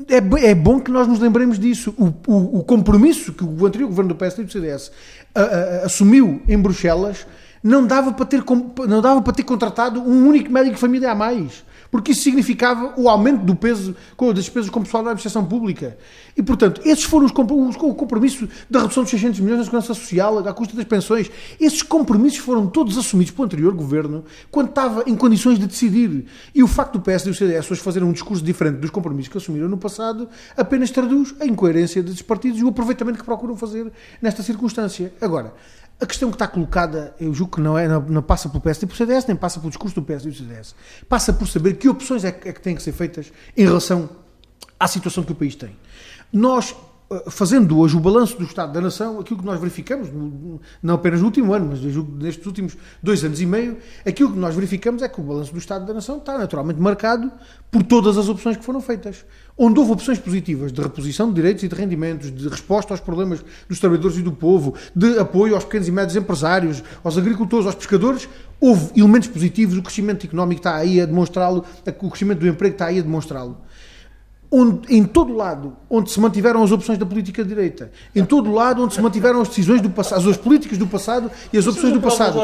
É, 0.09 0.49
é, 0.49 0.55
bom 0.55 0.79
que 0.79 0.91
nós 0.91 1.07
nos 1.07 1.19
lembremos 1.19 1.57
disso. 1.57 1.93
O, 1.97 2.31
o, 2.31 2.59
o, 2.59 2.63
compromisso 2.63 3.31
que 3.31 3.43
o 3.43 3.65
anterior 3.65 3.87
governo 3.87 4.09
do 4.09 4.15
PSD 4.15 4.43
e 4.43 4.45
do 4.45 4.51
CDS 4.51 4.91
a, 5.33 5.41
a, 5.41 5.85
assumiu 5.85 6.41
em 6.47 6.57
Bruxelas 6.57 7.25
não 7.63 7.87
dava, 7.87 8.11
para 8.11 8.25
ter, 8.25 8.43
não 8.87 9.01
dava 9.01 9.21
para 9.21 9.33
ter 9.33 9.43
contratado 9.43 10.01
um 10.01 10.27
único 10.27 10.51
médico 10.51 10.75
de 10.75 10.81
família 10.81 11.11
a 11.11 11.15
mais 11.15 11.63
porque 11.95 12.11
isso 12.11 12.23
significava 12.23 12.93
o 12.97 13.07
aumento 13.07 13.45
do 13.45 13.55
peso 13.55 13.95
das 14.19 14.43
despesas 14.43 14.69
com 14.69 14.83
pessoal 14.83 15.01
da 15.01 15.11
administração 15.11 15.45
pública. 15.45 15.97
E, 16.35 16.43
portanto, 16.43 16.81
esses 16.83 17.05
foram 17.05 17.25
os, 17.25 17.31
os, 17.31 17.75
o 17.77 17.95
compromisso 17.95 18.49
da 18.69 18.81
redução 18.81 19.03
dos 19.03 19.11
600 19.11 19.39
milhões 19.39 19.59
na 19.59 19.63
segurança 19.63 19.93
social, 19.93 20.39
à 20.39 20.53
custa 20.53 20.75
das 20.75 20.83
pensões. 20.83 21.31
Esses 21.57 21.81
compromissos 21.81 22.39
foram 22.39 22.67
todos 22.67 22.97
assumidos 22.97 23.31
pelo 23.31 23.45
anterior 23.45 23.73
governo 23.73 24.25
quando 24.51 24.67
estava 24.67 25.05
em 25.07 25.15
condições 25.15 25.57
de 25.57 25.67
decidir. 25.67 26.25
E 26.53 26.61
o 26.61 26.67
facto 26.67 26.99
do 26.99 26.99
PS 26.99 27.27
e 27.27 27.29
do 27.29 27.33
CDS 27.33 27.71
hoje 27.71 27.79
fazerem 27.79 28.05
um 28.05 28.11
discurso 28.11 28.43
diferente 28.43 28.79
dos 28.79 28.89
compromissos 28.89 29.31
que 29.31 29.37
assumiram 29.37 29.69
no 29.69 29.77
passado 29.77 30.27
apenas 30.57 30.91
traduz 30.91 31.33
a 31.39 31.45
incoerência 31.45 32.03
desses 32.03 32.21
partidos 32.21 32.59
e 32.59 32.63
o 32.65 32.67
aproveitamento 32.67 33.19
que 33.19 33.23
procuram 33.23 33.55
fazer 33.55 33.89
nesta 34.21 34.43
circunstância. 34.43 35.13
Agora, 35.21 35.53
a 35.99 36.05
questão 36.05 36.29
que 36.29 36.35
está 36.35 36.47
colocada, 36.47 37.15
eu 37.19 37.33
julgo 37.33 37.55
que 37.55 37.61
não, 37.61 37.77
é, 37.77 37.87
não, 37.87 38.01
não 38.01 38.21
passa 38.21 38.49
pelo 38.49 38.61
PS 38.61 38.83
e 38.83 38.85
pelo 38.85 38.97
CDS, 38.97 39.25
nem 39.27 39.35
passa 39.35 39.59
pelo 39.59 39.69
discurso 39.69 39.99
do 39.99 40.03
PS 40.03 40.25
e 40.25 40.29
do 40.29 40.35
CDS. 40.35 40.75
Passa 41.07 41.31
por 41.31 41.47
saber 41.47 41.75
que 41.75 41.87
opções 41.87 42.23
é 42.25 42.31
que, 42.31 42.49
é 42.49 42.53
que 42.53 42.61
têm 42.61 42.75
que 42.75 42.83
ser 42.83 42.91
feitas 42.91 43.31
em 43.55 43.63
relação 43.63 44.09
à 44.79 44.87
situação 44.87 45.23
que 45.23 45.31
o 45.31 45.35
país 45.35 45.55
tem. 45.55 45.75
Nós 46.33 46.75
eh, 47.09 47.29
fazendo 47.29 47.77
hoje 47.77 47.95
o 47.95 47.99
balanço 47.99 48.37
do 48.37 48.43
Estado 48.43 48.73
da 48.73 48.81
Nação, 48.81 49.19
aquilo 49.19 49.39
que 49.39 49.45
nós 49.45 49.59
verificamos, 49.59 50.09
não 50.81 50.95
apenas 50.95 51.19
no 51.19 51.27
último 51.27 51.53
ano, 51.53 51.67
mas 51.69 51.79
nestes 51.81 52.45
últimos 52.45 52.75
dois 53.01 53.23
anos 53.23 53.39
e 53.39 53.45
meio, 53.45 53.77
aquilo 54.05 54.31
que 54.31 54.39
nós 54.39 54.55
verificamos 54.55 55.03
é 55.03 55.07
que 55.07 55.21
o 55.21 55.23
balanço 55.23 55.51
do 55.51 55.59
Estado 55.59 55.85
da 55.85 55.93
Nação 55.93 56.17
está 56.17 56.37
naturalmente 56.37 56.79
marcado 56.79 57.31
por 57.69 57.83
todas 57.83 58.17
as 58.17 58.27
opções 58.27 58.57
que 58.57 58.65
foram 58.65 58.81
feitas. 58.81 59.23
Onde 59.57 59.79
houve 59.79 59.93
opções 59.93 60.19
positivas 60.19 60.73
de 60.73 60.81
reposição 60.81 61.29
de 61.29 61.35
direitos 61.35 61.63
e 61.63 61.69
de 61.69 61.75
rendimentos, 61.75 62.29
de 62.29 62.49
resposta 62.49 62.93
aos 62.93 62.99
problemas 62.99 63.43
dos 63.69 63.79
trabalhadores 63.79 64.17
e 64.17 64.21
do 64.21 64.33
povo, 64.33 64.73
de 64.93 65.17
apoio 65.17 65.55
aos 65.55 65.63
pequenos 65.63 65.87
e 65.87 65.91
médios 65.91 66.17
empresários, 66.17 66.83
aos 67.01 67.17
agricultores, 67.17 67.65
aos 67.65 67.75
pescadores, 67.75 68.27
houve 68.59 68.91
elementos 68.99 69.29
positivos, 69.29 69.77
o 69.77 69.81
crescimento 69.81 70.25
económico 70.25 70.59
está 70.59 70.75
aí 70.75 70.99
a 70.99 71.05
demonstrá-lo, 71.05 71.63
o 71.85 72.09
crescimento 72.09 72.39
do 72.39 72.47
emprego 72.47 72.75
está 72.75 72.87
aí 72.87 72.99
a 72.99 73.01
demonstrá-lo 73.01 73.57
onde, 74.55 74.95
em 74.95 75.03
todo 75.03 75.35
lado 75.35 75.75
onde 75.89 76.09
se 76.09 76.19
mantiveram 76.19 76.63
as 76.63 76.71
opções 76.71 76.97
da 76.97 77.05
política 77.05 77.43
de 77.43 77.49
direita, 77.49 77.91
em 78.15 78.23
todo 78.23 78.51
lado 78.51 78.83
onde 78.83 78.93
se 78.93 79.01
mantiveram 79.01 79.41
as 79.41 79.49
decisões 79.49 79.81
do 79.81 79.89
passado, 79.89 80.29
as 80.29 80.37
políticas 80.37 80.77
do 80.77 80.87
passado 80.87 81.29
e 81.51 81.57
as 81.57 81.67
opções 81.67 81.91
do 81.93 81.99
passado, 82.01 82.39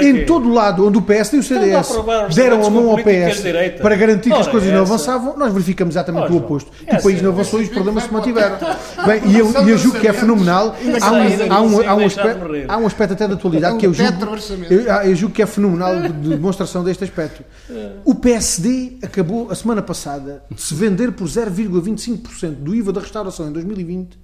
em 0.00 0.24
todo 0.24 0.52
lado 0.52 0.86
onde 0.86 0.98
o 0.98 1.02
PS 1.02 1.32
e 1.32 1.38
o 1.38 1.42
CDS 1.42 1.90
deram 2.34 2.64
a 2.64 2.70
mão 2.70 2.90
ao 2.90 2.96
PS 2.98 3.42
para 3.82 3.96
garantir 3.96 4.30
que 4.30 4.38
as 4.38 4.46
coisas 4.46 4.72
não 4.72 4.82
avançavam, 4.82 5.36
nós 5.36 5.52
verificamos 5.52 5.94
exatamente 5.94 6.32
o 6.32 6.36
oposto. 6.36 6.70
O 6.92 7.02
país 7.02 7.20
não 7.20 7.30
avançou 7.30 7.60
e 7.60 7.64
os 7.64 7.70
problemas 7.70 8.04
se 8.04 8.12
mantiveram. 8.12 8.56
Bem, 9.04 9.22
e 9.26 9.38
eu, 9.38 9.66
e 9.66 9.70
eu 9.70 9.78
julgo 9.78 9.98
que 9.98 10.06
é 10.06 10.12
fenomenal. 10.12 10.76
Há 11.00 11.12
um, 11.12 11.52
há 11.52 11.62
um, 11.62 11.88
há 11.88 11.94
um, 11.94 12.06
aspecto, 12.06 12.44
há 12.68 12.76
um 12.78 12.86
aspecto 12.86 13.12
até 13.14 13.28
da 13.28 13.34
atualidade 13.34 13.78
que 13.78 13.86
eu 13.86 13.92
julgo, 13.92 14.36
eu, 14.70 14.80
eu 14.82 15.14
julgo 15.16 15.34
que 15.34 15.42
é 15.42 15.46
fenomenal 15.46 16.00
de 16.00 16.08
demonstração 16.36 16.84
deste 16.84 17.04
aspecto. 17.04 17.42
O 18.04 18.14
PSD 18.14 18.98
acabou 19.02 19.50
a 19.50 19.54
semana 19.54 19.82
passada 19.82 20.42
de 20.50 20.60
se 20.60 20.74
vender 20.74 21.12
por 21.12 21.26
0 21.26 21.47
0,25% 21.50 22.54
do 22.56 22.74
IVA 22.74 22.92
da 22.92 23.00
restauração 23.00 23.48
em 23.48 23.52
2020, 23.52 24.18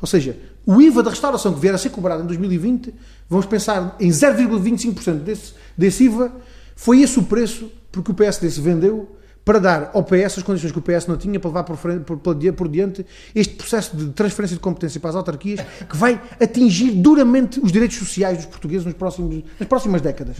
ou 0.00 0.06
seja, 0.06 0.36
o 0.64 0.80
IVA 0.80 1.02
da 1.02 1.10
restauração 1.10 1.54
que 1.54 1.60
vier 1.60 1.74
a 1.74 1.78
ser 1.78 1.90
cobrado 1.90 2.22
em 2.22 2.26
2020, 2.26 2.92
vamos 3.28 3.46
pensar 3.46 3.96
em 3.98 4.10
0,25% 4.10 5.20
desse, 5.20 5.54
desse 5.76 6.04
IVA, 6.04 6.32
foi 6.74 7.00
esse 7.00 7.18
o 7.18 7.22
preço 7.22 7.70
porque 7.90 8.10
o 8.10 8.14
PSD 8.14 8.50
se 8.50 8.60
vendeu 8.60 9.16
para 9.46 9.60
dar 9.60 9.90
ao 9.94 10.02
PS 10.02 10.38
as 10.38 10.42
condições 10.42 10.72
que 10.72 10.78
o 10.78 10.82
PS 10.82 11.06
não 11.06 11.16
tinha 11.16 11.38
para 11.38 11.48
levar 11.48 11.62
por, 11.62 11.76
frente, 11.76 12.00
por, 12.00 12.18
por 12.18 12.68
diante 12.68 13.06
este 13.32 13.54
processo 13.54 13.96
de 13.96 14.08
transferência 14.08 14.56
de 14.56 14.60
competência 14.60 15.00
para 15.00 15.10
as 15.10 15.16
autarquias 15.16 15.60
que 15.88 15.96
vai 15.96 16.20
atingir 16.40 16.90
duramente 16.90 17.60
os 17.60 17.70
direitos 17.70 17.96
sociais 17.96 18.38
dos 18.38 18.46
portugueses 18.46 18.84
nos 18.84 18.94
próximos, 18.94 19.44
nas 19.58 19.68
próximas 19.68 20.02
décadas. 20.02 20.36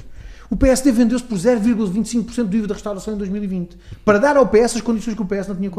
O 0.48 0.56
PSD 0.56 0.92
vendeu-se 0.92 1.24
por 1.24 1.36
0,25% 1.36 2.44
do 2.44 2.56
IVA 2.56 2.66
da 2.68 2.74
restauração 2.74 3.14
em 3.14 3.16
2020 3.16 3.76
para 4.04 4.18
dar 4.18 4.36
ao 4.36 4.46
PS 4.46 4.76
as 4.76 4.80
condições 4.80 5.14
que 5.14 5.22
o 5.22 5.26
PS 5.26 5.48
não 5.48 5.56
tinha, 5.56 5.70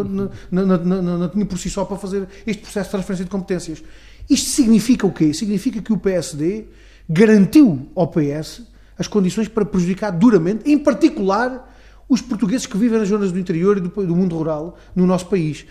não, 0.51 0.65
não, 0.65 1.18
não, 1.18 1.30
tinha 1.30 1.45
por 1.45 1.57
si 1.57 1.70
só 1.70 1.86
para 1.86 1.97
fazer 1.97 2.28
este 2.45 2.61
processo 2.61 2.88
de 2.88 2.91
transferência 2.91 3.26
de 3.26 3.32
competências. 3.32 3.84
Isto 4.30 4.49
significa 4.49 5.07
o 5.07 5.11
quê? 5.11 5.34
Significa 5.34 5.82
que 5.82 5.93
o 5.93 5.97
PSD 5.97 6.65
garantiu 7.09 7.88
ao 7.95 8.07
PS 8.07 8.63
as 8.97 9.07
condições 9.07 9.47
para 9.47 9.63
prejudicar 9.63 10.11
duramente, 10.11 10.70
em 10.70 10.78
particular, 10.78 11.74
os 12.09 12.22
portugueses 12.22 12.65
que 12.65 12.78
vivem 12.78 12.99
nas 12.99 13.09
zonas 13.09 13.32
do 13.32 13.39
interior 13.39 13.78
e 13.78 13.82
do, 13.82 13.89
do 13.89 14.15
mundo 14.15 14.36
rural 14.36 14.78
no 14.95 15.05
nosso 15.05 15.28
país 15.28 15.65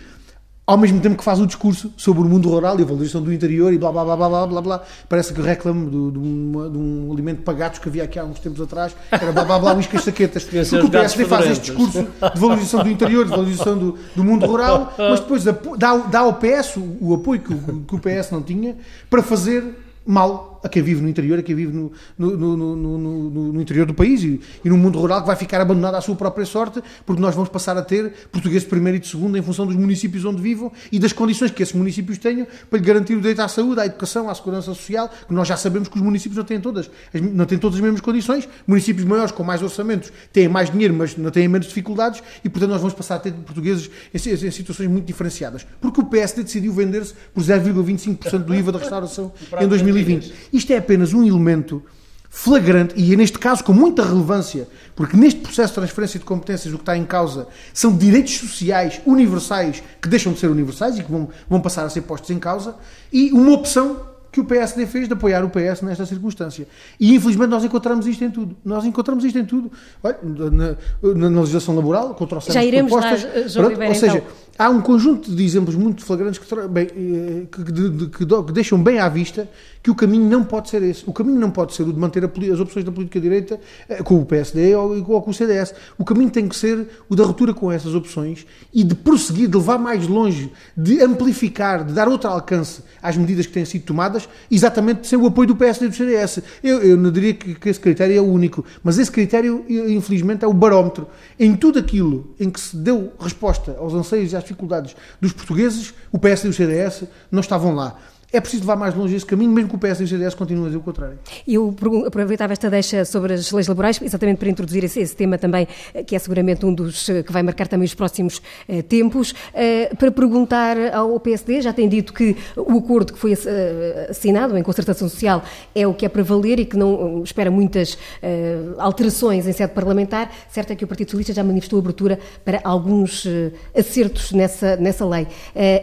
ao 0.67 0.77
mesmo 0.77 0.99
tempo 0.99 1.15
que 1.15 1.23
faz 1.23 1.39
o 1.39 1.47
discurso 1.47 1.93
sobre 1.95 2.21
o 2.21 2.25
mundo 2.25 2.49
rural 2.49 2.77
e 2.77 2.83
a 2.83 2.85
valorização 2.85 3.21
do 3.21 3.31
interior 3.31 3.71
e 3.71 3.77
blá 3.77 3.89
blá 3.89 4.03
blá 4.03 4.17
blá 4.17 4.29
blá 4.29 4.47
blá, 4.47 4.61
blá. 4.61 4.83
parece 5.07 5.33
que 5.33 5.41
reclama 5.41 5.85
de, 5.85 5.91
de, 5.91 6.19
um, 6.19 6.69
de 6.69 6.77
um 6.77 7.09
alimento 7.13 7.41
para 7.41 7.53
gatos 7.53 7.79
que 7.79 7.87
havia 7.87 8.03
aqui 8.03 8.19
há 8.19 8.25
uns 8.25 8.37
tempos 8.39 8.59
atrás, 8.59 8.93
era 9.09 9.31
blá 9.31 9.45
blá 9.45 9.59
blá, 9.59 9.73
uíscas 9.75 10.03
saquetas. 10.03 10.43
Porque 10.43 10.87
o 10.87 10.89
PSD 10.91 11.23
faz 11.23 11.49
este 11.49 11.71
discurso 11.71 12.03
de 12.03 12.39
valorização 12.39 12.83
do 12.83 12.89
interior, 12.89 13.23
de 13.23 13.31
valorização 13.31 13.77
do, 13.77 13.97
do 14.13 14.23
mundo 14.25 14.45
rural, 14.45 14.93
mas 14.97 15.21
depois 15.21 15.45
dá, 15.45 15.97
dá 15.97 16.19
ao 16.19 16.33
PS 16.33 16.75
o, 16.75 16.97
o 16.99 17.13
apoio 17.13 17.39
que 17.39 17.53
o, 17.53 17.83
que 17.87 17.95
o 17.95 17.99
PS 17.99 18.31
não 18.31 18.41
tinha 18.41 18.75
para 19.09 19.23
fazer 19.23 19.63
mal 20.05 20.56
a 20.63 20.69
quem 20.69 20.81
vive 20.81 21.01
no 21.01 21.09
interior, 21.09 21.39
a 21.39 21.43
quem 21.43 21.55
vive 21.55 21.73
no, 21.73 21.91
no, 22.17 22.57
no, 22.57 23.53
no 23.53 23.61
interior 23.61 23.85
do 23.85 23.93
país 23.93 24.23
e, 24.23 24.39
e, 24.63 24.69
no 24.69 24.77
mundo 24.77 24.99
rural 24.99 25.21
que 25.21 25.27
vai 25.27 25.35
ficar 25.35 25.61
abandonado 25.61 25.95
à 25.95 26.01
sua 26.01 26.15
própria 26.15 26.45
sorte, 26.45 26.81
porque 27.05 27.21
nós 27.21 27.33
vamos 27.35 27.49
passar 27.49 27.77
a 27.77 27.81
ter 27.81 28.11
português 28.31 28.63
de 28.63 28.69
primeiro 28.69 28.97
e 28.97 28.99
de 28.99 29.07
segundo 29.07 29.37
em 29.37 29.41
função 29.41 29.65
dos 29.65 29.75
municípios 29.75 30.25
onde 30.25 30.41
vivam 30.41 30.71
e 30.91 30.99
das 30.99 31.13
condições 31.13 31.51
que 31.51 31.61
esses 31.61 31.75
municípios 31.75 32.17
tenham 32.17 32.47
para 32.69 32.79
lhe 32.79 32.85
garantir 32.85 33.13
o 33.13 33.21
direito 33.21 33.41
à 33.41 33.47
saúde, 33.47 33.79
à 33.79 33.85
educação, 33.85 34.29
à 34.29 34.35
segurança 34.35 34.73
social, 34.73 35.09
que 35.27 35.33
nós 35.33 35.47
já 35.47 35.57
sabemos 35.57 35.87
que 35.87 35.95
os 35.95 36.01
municípios 36.01 36.37
não 36.37 36.43
têm 36.43 36.59
todas, 36.59 36.89
não 37.13 37.45
têm 37.45 37.57
todas 37.57 37.77
as 37.77 37.81
mesmas 37.81 38.01
condições. 38.01 38.47
Municípios 38.65 39.05
maiores, 39.05 39.31
com 39.31 39.43
mais 39.43 39.61
orçamentos, 39.61 40.11
têm 40.31 40.47
mais 40.47 40.69
dinheiro, 40.69 40.93
mas 40.93 41.15
não 41.17 41.31
têm 41.31 41.47
menos 41.47 41.67
dificuldades 41.67 42.21
e, 42.43 42.49
portanto, 42.49 42.71
nós 42.71 42.81
vamos 42.81 42.93
passar 42.93 43.15
a 43.15 43.19
ter 43.19 43.31
portugueses 43.33 43.89
em, 44.13 44.47
em 44.47 44.51
situações 44.51 44.87
muito 44.87 45.05
diferenciadas. 45.05 45.65
Porque 45.79 46.01
o 46.01 46.05
PSD 46.05 46.43
decidiu 46.43 46.73
vender-se 46.73 47.13
por 47.33 47.43
0,25% 47.43 48.39
do 48.39 48.55
IVA 48.55 48.71
da 48.71 48.79
restauração 48.79 49.31
em 49.59 49.67
2020. 49.67 50.33
Isto 50.51 50.71
é 50.73 50.77
apenas 50.77 51.13
um 51.13 51.25
elemento 51.25 51.83
flagrante, 52.29 52.93
e 52.97 53.13
é 53.13 53.17
neste 53.17 53.39
caso 53.39 53.63
com 53.63 53.73
muita 53.73 54.03
relevância, 54.03 54.67
porque 54.95 55.15
neste 55.15 55.39
processo 55.39 55.69
de 55.69 55.75
transferência 55.75 56.19
de 56.19 56.25
competências 56.25 56.73
o 56.73 56.77
que 56.77 56.83
está 56.83 56.97
em 56.97 57.05
causa 57.05 57.47
são 57.73 57.95
direitos 57.95 58.37
sociais 58.37 59.01
universais 59.05 59.81
que 60.01 60.07
deixam 60.07 60.33
de 60.33 60.39
ser 60.39 60.47
universais 60.47 60.99
e 60.99 61.03
que 61.03 61.11
vão, 61.11 61.29
vão 61.49 61.61
passar 61.61 61.85
a 61.85 61.89
ser 61.89 62.01
postos 62.01 62.29
em 62.29 62.37
causa, 62.37 62.75
e 63.11 63.31
uma 63.31 63.53
opção 63.53 64.01
que 64.31 64.41
o 64.41 64.45
PSD 64.45 64.85
fez 64.85 65.07
de 65.07 65.13
apoiar 65.13 65.43
o 65.43 65.49
PS 65.49 65.81
nesta 65.81 66.05
circunstância. 66.05 66.67
E 66.99 67.15
infelizmente 67.15 67.49
nós 67.49 67.63
encontramos 67.63 68.05
isto 68.05 68.23
em 68.23 68.29
tudo. 68.29 68.55
Nós 68.63 68.85
encontramos 68.85 69.25
isto 69.25 69.39
em 69.39 69.45
tudo. 69.45 69.71
Olha, 70.03 70.17
na, 70.21 71.29
na 71.29 71.39
legislação 71.39 71.75
laboral, 71.75 72.13
contra 72.13 72.37
o 72.37 72.41
Já 72.41 72.63
iremos 72.63 72.91
propostas. 72.91 73.23
Lá, 73.23 73.47
João 73.47 73.69
Ribeiro, 73.69 73.93
ou 73.93 73.99
seja, 73.99 74.17
então 74.17 74.29
há 74.57 74.69
um 74.69 74.81
conjunto 74.81 75.33
de 75.33 75.43
exemplos 75.43 75.75
muito 75.75 76.03
flagrantes 76.03 76.39
que, 76.39 76.67
bem, 76.67 76.87
eh, 76.87 77.47
que, 77.51 77.63
que, 77.63 78.25
que, 78.25 78.53
deixam 78.53 78.81
bem 78.81 78.99
à 78.99 79.07
vista 79.07 79.47
que 79.83 79.91
o 79.91 79.95
caminho 79.95 80.27
não 80.29 80.43
pode 80.43 80.69
ser 80.69 80.81
esse. 80.83 81.03
O 81.07 81.13
caminho 81.13 81.39
não 81.39 81.51
pode 81.51 81.73
ser 81.73 81.83
o 81.83 81.93
de 81.93 81.99
manter 81.99 82.23
a, 82.25 82.27
as 82.53 82.59
opções 82.59 82.83
da 82.83 82.91
política 82.91 83.19
direita 83.19 83.59
eh, 83.87 84.01
com 84.03 84.19
o 84.19 84.25
PSD 84.25 84.75
ou, 84.75 84.97
ou, 85.11 85.21
com 85.21 85.31
o 85.31 85.33
CDS. 85.33 85.73
O 85.97 86.03
caminho 86.03 86.29
tem 86.29 86.47
que 86.47 86.55
ser 86.55 86.87
o 87.07 87.15
da 87.15 87.23
ruptura 87.23 87.53
com 87.53 87.71
essas 87.71 87.93
opções 87.93 88.45
e 88.73 88.83
de 88.83 88.95
prosseguir, 88.95 89.47
de 89.47 89.55
levar 89.55 89.77
mais 89.77 90.07
longe, 90.07 90.51
de 90.75 91.01
amplificar, 91.01 91.85
de 91.85 91.93
dar 91.93 92.07
outro 92.07 92.29
alcance 92.29 92.81
às 93.01 93.15
medidas 93.15 93.45
que 93.45 93.53
têm 93.53 93.65
sido 93.65 93.83
tomadas, 93.83 94.27
exatamente 94.49 95.07
sem 95.07 95.17
o 95.17 95.27
apoio 95.27 95.47
do 95.47 95.55
PSD 95.55 95.85
e 95.85 95.89
do 95.89 95.95
CDS. 95.95 96.39
Eu, 96.63 96.81
eu 96.81 96.97
não 96.97 97.11
diria 97.11 97.33
que, 97.33 97.55
que 97.55 97.69
esse 97.69 97.79
critério 97.79 98.17
é 98.17 98.21
o 98.21 98.25
único, 98.25 98.65
mas 98.83 98.97
esse 98.97 99.11
critério, 99.11 99.63
infelizmente, 99.69 100.43
é 100.43 100.47
o 100.47 100.53
barómetro. 100.53 101.07
Em 101.39 101.55
tudo 101.55 101.79
aquilo 101.79 102.33
em 102.39 102.49
que 102.49 102.59
se 102.59 102.75
deu 102.75 103.13
resposta 103.19 103.77
aos 103.79 103.93
anseios 103.93 104.33
e 104.33 104.35
às 104.35 104.46
dificuldades 104.47 104.95
dos 105.21 105.33
portugueses, 105.33 105.93
o 106.11 106.17
PS 106.17 106.45
e 106.45 106.47
o 106.47 106.53
CDS 106.53 107.03
não 107.31 107.41
estavam 107.41 107.75
lá 107.75 107.97
é 108.31 108.41
preciso 108.41 108.63
levar 108.63 108.75
mais 108.75 108.93
longe 108.93 109.15
esse 109.15 109.25
caminho, 109.25 109.51
mesmo 109.51 109.69
que 109.69 109.75
o 109.75 109.79
PS 109.79 110.01
e 110.01 110.03
o 110.03 110.07
CDS 110.07 110.33
continuem 110.33 110.65
a 110.65 110.67
dizer 110.67 110.77
o 110.77 110.81
contrário. 110.81 111.17
Eu 111.47 111.73
aproveitava 112.05 112.51
esta 112.51 112.69
deixa 112.69 113.05
sobre 113.05 113.33
as 113.33 113.49
leis 113.51 113.67
laborais, 113.67 114.01
exatamente 114.01 114.37
para 114.37 114.49
introduzir 114.49 114.83
esse, 114.83 114.99
esse, 114.99 115.15
tema 115.15 115.37
também, 115.37 115.65
eh, 115.93 116.03
que 116.03 116.13
é 116.13 116.19
seguramente 116.19 116.65
um 116.65 116.73
dos 116.73 117.07
eh, 117.07 117.23
que 117.23 117.31
vai 117.31 117.41
marcar 117.41 117.69
também 117.69 117.85
os 117.85 117.93
próximos 117.93 118.41
eh, 118.67 118.81
tempos, 118.81 119.33
eh, 119.53 119.93
para 119.97 120.11
perguntar 120.11 120.75
ao 120.93 121.17
PSD, 121.21 121.61
já 121.61 121.71
tem 121.71 121.87
dito 121.87 122.11
que 122.11 122.35
o 122.57 122.79
acordo 122.79 123.13
que 123.13 123.19
foi 123.19 123.31
eh, 123.31 124.07
assinado 124.09 124.57
em 124.57 124.63
concertação 124.63 125.07
social 125.07 125.41
é 125.73 125.87
o 125.87 125.93
que 125.93 126.05
é 126.05 126.09
para 126.09 126.21
valer 126.21 126.59
e 126.59 126.65
que 126.65 126.75
não 126.75 127.23
espera 127.23 127.49
muitas 127.49 127.97
eh, 128.21 128.59
alterações 128.77 129.47
em 129.47 129.53
sede 129.53 129.71
parlamentar, 129.71 130.29
certo 130.49 130.71
é 130.71 130.75
que 130.75 130.83
o 130.83 130.87
Partido 130.87 131.11
Socialista 131.11 131.33
já 131.33 131.43
manifestou 131.45 131.79
abertura 131.79 132.19
para 132.43 132.59
alguns 132.63 133.25
acertos 133.73 134.33
nessa, 134.33 134.75
nessa 134.75 135.05
lei. 135.05 135.27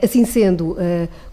assim 0.03 0.24
sendo, 0.24 0.76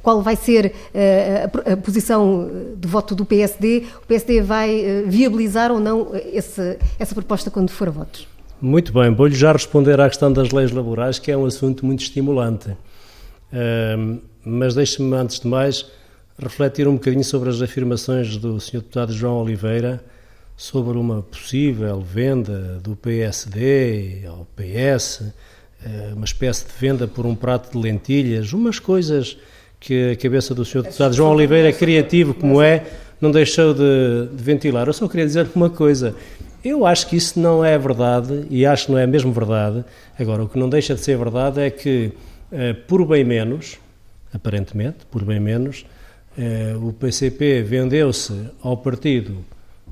qual 0.02 0.22
vai 0.22 0.36
ser 0.36 0.74
a, 1.02 1.74
a, 1.74 1.78
posição 1.78 2.50
de 2.78 2.88
voto 2.88 3.16
do 3.16 3.26
PSD, 3.26 3.86
o 4.04 4.08
PSD 4.08 4.42
vai 4.42 4.80
eh, 4.80 5.04
viabilizar 5.08 5.72
ou 5.72 5.80
não 5.80 6.12
esse, 6.14 6.78
essa 7.00 7.16
proposta 7.16 7.50
quando 7.50 7.70
for 7.70 7.88
a 7.88 7.92
votos? 7.92 8.28
Muito 8.62 8.94
bem, 8.94 9.14
vou-lhe 9.14 9.36
já 9.36 9.52
responder 9.52 10.00
à 10.00 10.08
questão 10.08 10.32
das 10.32 10.52
leis 10.52 10.72
laborais, 10.72 11.18
que 11.18 11.32
é 11.32 11.38
um 11.38 11.46
assunto 11.46 11.86
muito 11.86 12.02
estimulante. 12.02 12.70
Uh, 13.52 14.22
mas 14.46 14.76
deixe-me, 14.76 15.16
antes 15.16 15.40
de 15.40 15.48
mais, 15.48 15.90
refletir 16.38 16.88
um 16.88 16.94
bocadinho 16.94 17.24
sobre 17.24 17.50
as 17.50 17.62
afirmações 17.62 18.38
do 18.38 18.60
Sr. 18.60 18.78
Deputado 18.78 19.14
João 19.14 19.38
Oliveira 19.38 20.04
sobre 20.56 20.98
uma 20.98 21.24
possível 21.24 22.02
venda 22.02 22.80
do 22.84 22.96
PSD 22.96 24.26
ao 24.28 24.46
PS, 24.56 25.24
eh, 25.84 26.12
uma 26.14 26.26
espécie 26.26 26.66
de 26.66 26.74
venda 26.80 27.08
por 27.08 27.26
um 27.26 27.34
prato 27.34 27.72
de 27.72 27.78
lentilhas, 27.84 28.54
umas 28.54 28.78
coisas 28.78 29.38
que 29.82 30.12
a 30.12 30.16
cabeça 30.16 30.54
do 30.54 30.64
Sr. 30.64 30.84
Deputado 30.84 31.16
João 31.16 31.32
Oliveira, 31.32 31.74
criativo 31.74 32.36
como 32.36 32.62
é, 32.62 32.86
não 33.20 33.32
deixou 33.32 33.74
de, 33.74 34.28
de, 34.32 34.44
ventilar. 34.44 34.86
Eu 34.88 34.94
só 34.94 35.08
queria 35.08 35.26
dizer 35.26 35.50
uma 35.56 35.72
coisa. 35.72 36.16
Eu 36.64 36.86
acho 36.86 37.10
que 37.10 37.16
isso 37.16 37.40
não 37.40 37.66
é 37.66 37.76
verdade 37.80 38.46
e 38.52 38.64
acho 38.64 38.86
que 38.86 38.92
não 38.92 39.00
é 39.00 39.08
mesmo 39.08 39.34
verdade. 39.34 39.84
Agora, 40.18 40.44
o 40.44 40.48
que 40.48 40.60
não 40.60 40.70
deixa 40.70 40.94
de 40.94 41.02
ser 41.02 41.18
verdade 41.18 41.60
é 41.60 41.72
que, 41.72 42.12
eh, 42.52 42.74
por 42.74 43.04
bem 43.08 43.24
menos, 43.24 43.80
aparentemente, 44.32 45.00
por 45.10 45.26
bem 45.26 45.40
menos, 45.40 45.84
eh, 46.38 46.76
o 46.80 46.94
PCP 46.94 47.64
vendeu-se 47.64 48.34
ao 48.62 48.78
Partido 48.78 49.44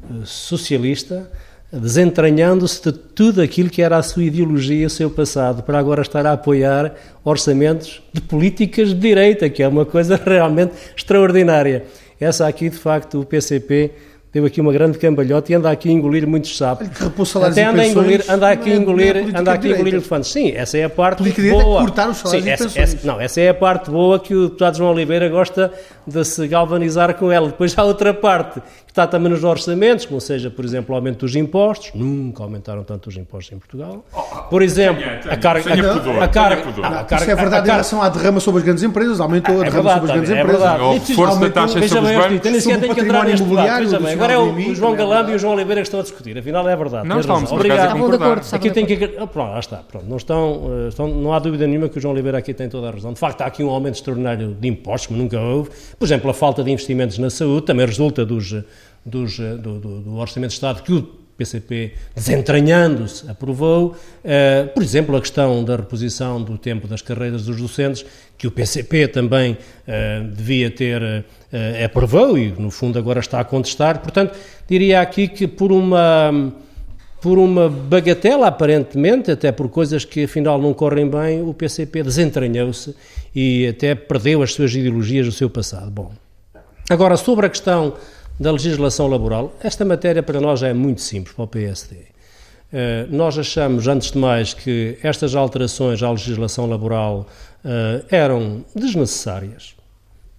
eh, 0.04 0.22
Socialista 0.24 1.32
desentranhando-se 1.72 2.82
de 2.84 2.92
tudo 2.92 3.42
aquilo 3.42 3.70
que 3.70 3.82
era 3.82 3.98
a 3.98 4.04
sua 4.04 4.24
ideologia, 4.24 4.88
o 4.88 4.90
seu 4.90 5.10
passado, 5.10 5.62
para 5.62 5.78
agora 5.78 6.02
estar 6.02 6.26
a 6.26 6.34
apoiar 6.34 6.96
orçamentos 7.24 8.02
de 8.12 8.22
políticas 8.22 8.90
de 8.90 8.96
direita, 8.96 9.50
que 9.50 9.62
é 9.62 9.68
uma 9.68 9.86
coisa 9.86 10.20
realmente 10.24 10.74
extraordinária. 10.96 11.86
Essa 12.20 12.48
aqui, 12.48 12.70
de 12.70 12.78
facto, 12.78 13.22
o 13.22 13.26
PCP 13.26 13.92
deu 14.32 14.46
aqui 14.46 14.62
uma 14.62 14.72
grande 14.72 14.98
cambalhota 14.98 15.52
e 15.52 15.56
anda 15.56 15.72
aqui 15.72 15.90
a 15.90 15.92
engolir 15.92 16.28
muitos 16.28 16.56
sapos. 16.56 16.88
Até 17.44 17.66
anda 17.66 17.82
a 17.82 17.88
engolir, 17.88 18.24
anda 18.30 18.50
aqui 18.50 18.70
a 18.70 18.74
é 18.74 18.76
engolir, 18.76 19.36
anda 19.36 19.54
aqui 19.54 19.68
a 19.68 19.76
engolir 19.76 19.94
elefantes. 19.94 20.32
Sim, 20.32 20.52
essa 20.52 20.78
é 20.78 20.84
a 20.84 20.90
parte 20.90 21.20
política 21.20 21.50
boa. 21.50 21.82
É 21.82 21.84
cortar 21.84 22.10
os 22.10 22.18
salários 22.18 22.44
Sim, 22.44 22.52
essa, 22.52 22.80
essa, 22.80 23.08
não, 23.08 23.20
essa 23.20 23.42
é 23.42 23.50
a 23.50 23.54
parte 23.54 23.90
boa 23.90 24.20
que 24.20 24.36
o 24.36 24.44
deputado 24.44 24.78
João 24.78 24.92
Oliveira 24.92 25.28
gosta 25.30 25.72
de 26.06 26.24
se 26.24 26.48
galvanizar 26.48 27.16
com 27.16 27.32
ela. 27.32 27.48
Depois 27.48 27.78
há 27.78 27.84
outra 27.84 28.14
parte 28.14 28.62
está 29.00 29.08
também 29.08 29.32
nos 29.32 29.44
orçamentos, 29.44 30.06
como 30.06 30.20
seja, 30.20 30.50
por 30.50 30.66
exemplo, 30.66 30.94
o 30.94 30.98
aumento 30.98 31.20
dos 31.20 31.36
impostos. 31.36 31.92
Nunca 31.96 32.44
aumentaram 32.44 32.84
tanto 32.84 33.08
os 33.08 33.16
impostos 33.16 33.56
em 33.56 33.58
Portugal. 33.58 34.04
Por 34.50 34.62
exemplo, 34.62 35.04
a 35.30 35.38
carga... 35.38 35.74
A 36.22 36.28
carga... 36.28 36.64
Isso 37.16 37.32
é 37.32 37.36
verdade 37.36 37.68
em 37.68 37.72
relação 37.72 38.02
à 38.02 38.10
derrama 38.10 38.40
sobre 38.40 38.60
as 38.60 38.66
grandes 38.66 38.84
empresas. 38.84 39.20
Aumentou 39.20 39.62
a 39.62 39.66
é 39.66 39.70
derrama 39.70 39.94
sobre 39.94 40.06
as 40.06 40.14
grandes 40.14 40.32
é 40.32 40.42
empresas. 40.42 41.12
O 41.12 41.14
força 41.16 41.40
da 41.40 41.50
taxa 41.50 41.88
sobre 41.88 42.16
os 42.16 42.18
bancos. 42.18 42.64
Sobre 42.64 42.86
o 42.86 42.88
património 42.88 43.36
imobiliário. 43.36 43.90
Agora 43.96 44.34
é 44.34 44.38
o 44.38 44.76
João 44.76 44.96
Galamba 44.96 45.32
e 45.32 45.36
o 45.36 45.40
João 45.40 45.54
Oliveira 45.54 45.82
que 45.82 45.88
estão 45.88 46.00
a 46.00 46.04
discutir. 46.04 46.38
Afinal, 46.38 46.68
é 46.68 46.76
verdade. 46.76 47.08
Não 47.08 47.20
estamos, 47.20 47.52
Obrigado. 47.52 47.80
Estavam 47.80 48.10
de 48.10 48.16
acordo. 48.16 48.46
Aqui 48.52 48.72
tem 48.72 48.86
que... 48.86 49.08
Pronto, 49.08 49.38
lá 49.38 49.60
está. 49.60 49.78
Pronto, 49.78 50.06
não, 50.08 50.18
estão, 50.18 50.88
estão, 50.90 51.08
não 51.08 51.34
há 51.34 51.40
dúvida 51.40 51.66
nenhuma 51.66 51.88
que 51.88 51.98
o 51.98 52.02
João 52.02 52.14
Oliveira 52.14 52.38
aqui 52.38 52.54
tem 52.54 52.68
toda 52.68 52.90
a 52.90 52.92
razão. 52.92 53.14
De 53.14 53.20
facto, 53.20 53.42
há 53.42 53.46
aqui 53.46 53.64
um 53.64 53.70
aumento 53.70 53.96
extraordinário 53.96 54.54
de 54.60 54.68
impostos, 54.68 55.08
como 55.08 55.20
nunca 55.20 55.40
houve. 55.40 55.70
Por 55.98 56.06
exemplo, 56.06 56.30
a 56.30 56.34
falta 56.34 56.64
de 56.64 56.72
investimentos 56.72 57.18
na 57.18 57.30
saúde 57.30 57.66
também 57.66 57.86
resulta 57.86 58.26
dos, 58.26 58.54
dos, 59.06 59.38
do, 59.38 59.80
do, 59.80 60.02
do 60.02 60.16
Orçamento 60.16 60.50
de 60.50 60.56
Estado 60.56 60.84
que 60.84 60.94
o 60.94 61.20
PCP, 61.40 61.94
desentranhando-se, 62.14 63.30
aprovou. 63.32 63.96
Uh, 64.26 64.68
por 64.74 64.84
exemplo, 64.84 65.16
a 65.16 65.22
questão 65.22 65.64
da 65.64 65.78
reposição 65.78 66.42
do 66.44 66.58
tempo 66.58 66.86
das 66.86 67.02
carreiras 67.02 67.46
dos 67.46 67.56
docentes, 67.56 68.06
que 68.38 68.46
o 68.46 68.52
PCP 68.52 69.08
também 69.08 69.54
uh, 69.54 70.28
devia 70.28 70.70
ter, 70.70 71.02
uh, 71.02 71.86
aprovou 71.86 72.38
e, 72.38 72.52
no 72.52 72.70
fundo, 72.70 73.00
agora 73.00 73.22
está 73.22 73.40
a 73.40 73.46
contestar. 73.46 74.00
Portanto, 74.00 74.38
diria 74.68 75.00
aqui 75.00 75.30
que 75.30 75.48
por 75.48 75.72
uma, 75.72 76.54
por 77.22 77.38
uma 77.38 77.70
bagatela, 77.70 78.48
aparentemente, 78.48 79.32
até 79.32 79.50
por 79.50 79.70
coisas 79.70 80.04
que 80.04 80.26
afinal 80.26 80.62
não 80.62 80.74
correm 80.74 81.10
bem, 81.10 81.42
o 81.42 81.54
PCP 81.54 82.04
desentranhou-se 82.04 82.94
e 83.34 83.66
até 83.66 83.96
perdeu 83.96 84.44
as 84.44 84.54
suas 84.54 84.76
ideologias 84.76 85.26
do 85.26 85.32
seu 85.32 85.50
passado. 85.50 85.90
Bom, 85.90 86.12
agora, 86.90 87.16
sobre 87.16 87.46
a 87.46 87.50
questão 87.50 87.94
da 88.40 88.52
legislação 88.52 89.08
laboral, 89.08 89.54
esta 89.62 89.84
matéria 89.84 90.24
para 90.24 90.40
nós 90.40 90.64
é 90.64 90.74
muito 90.74 91.02
simples 91.02 91.36
para 91.36 91.44
o 91.44 91.48
PSD. 91.48 91.98
Eh, 92.72 93.08
nós 93.10 93.38
achamos, 93.38 93.88
antes 93.88 94.12
de 94.12 94.18
mais, 94.18 94.54
que 94.54 94.98
estas 95.02 95.36
alterações 95.36 96.04
à 96.04 96.12
legislação 96.12 96.68
laboral 96.68 97.28
uh, 97.66 98.06
eram 98.10 98.64
desnecessárias. 98.76 99.76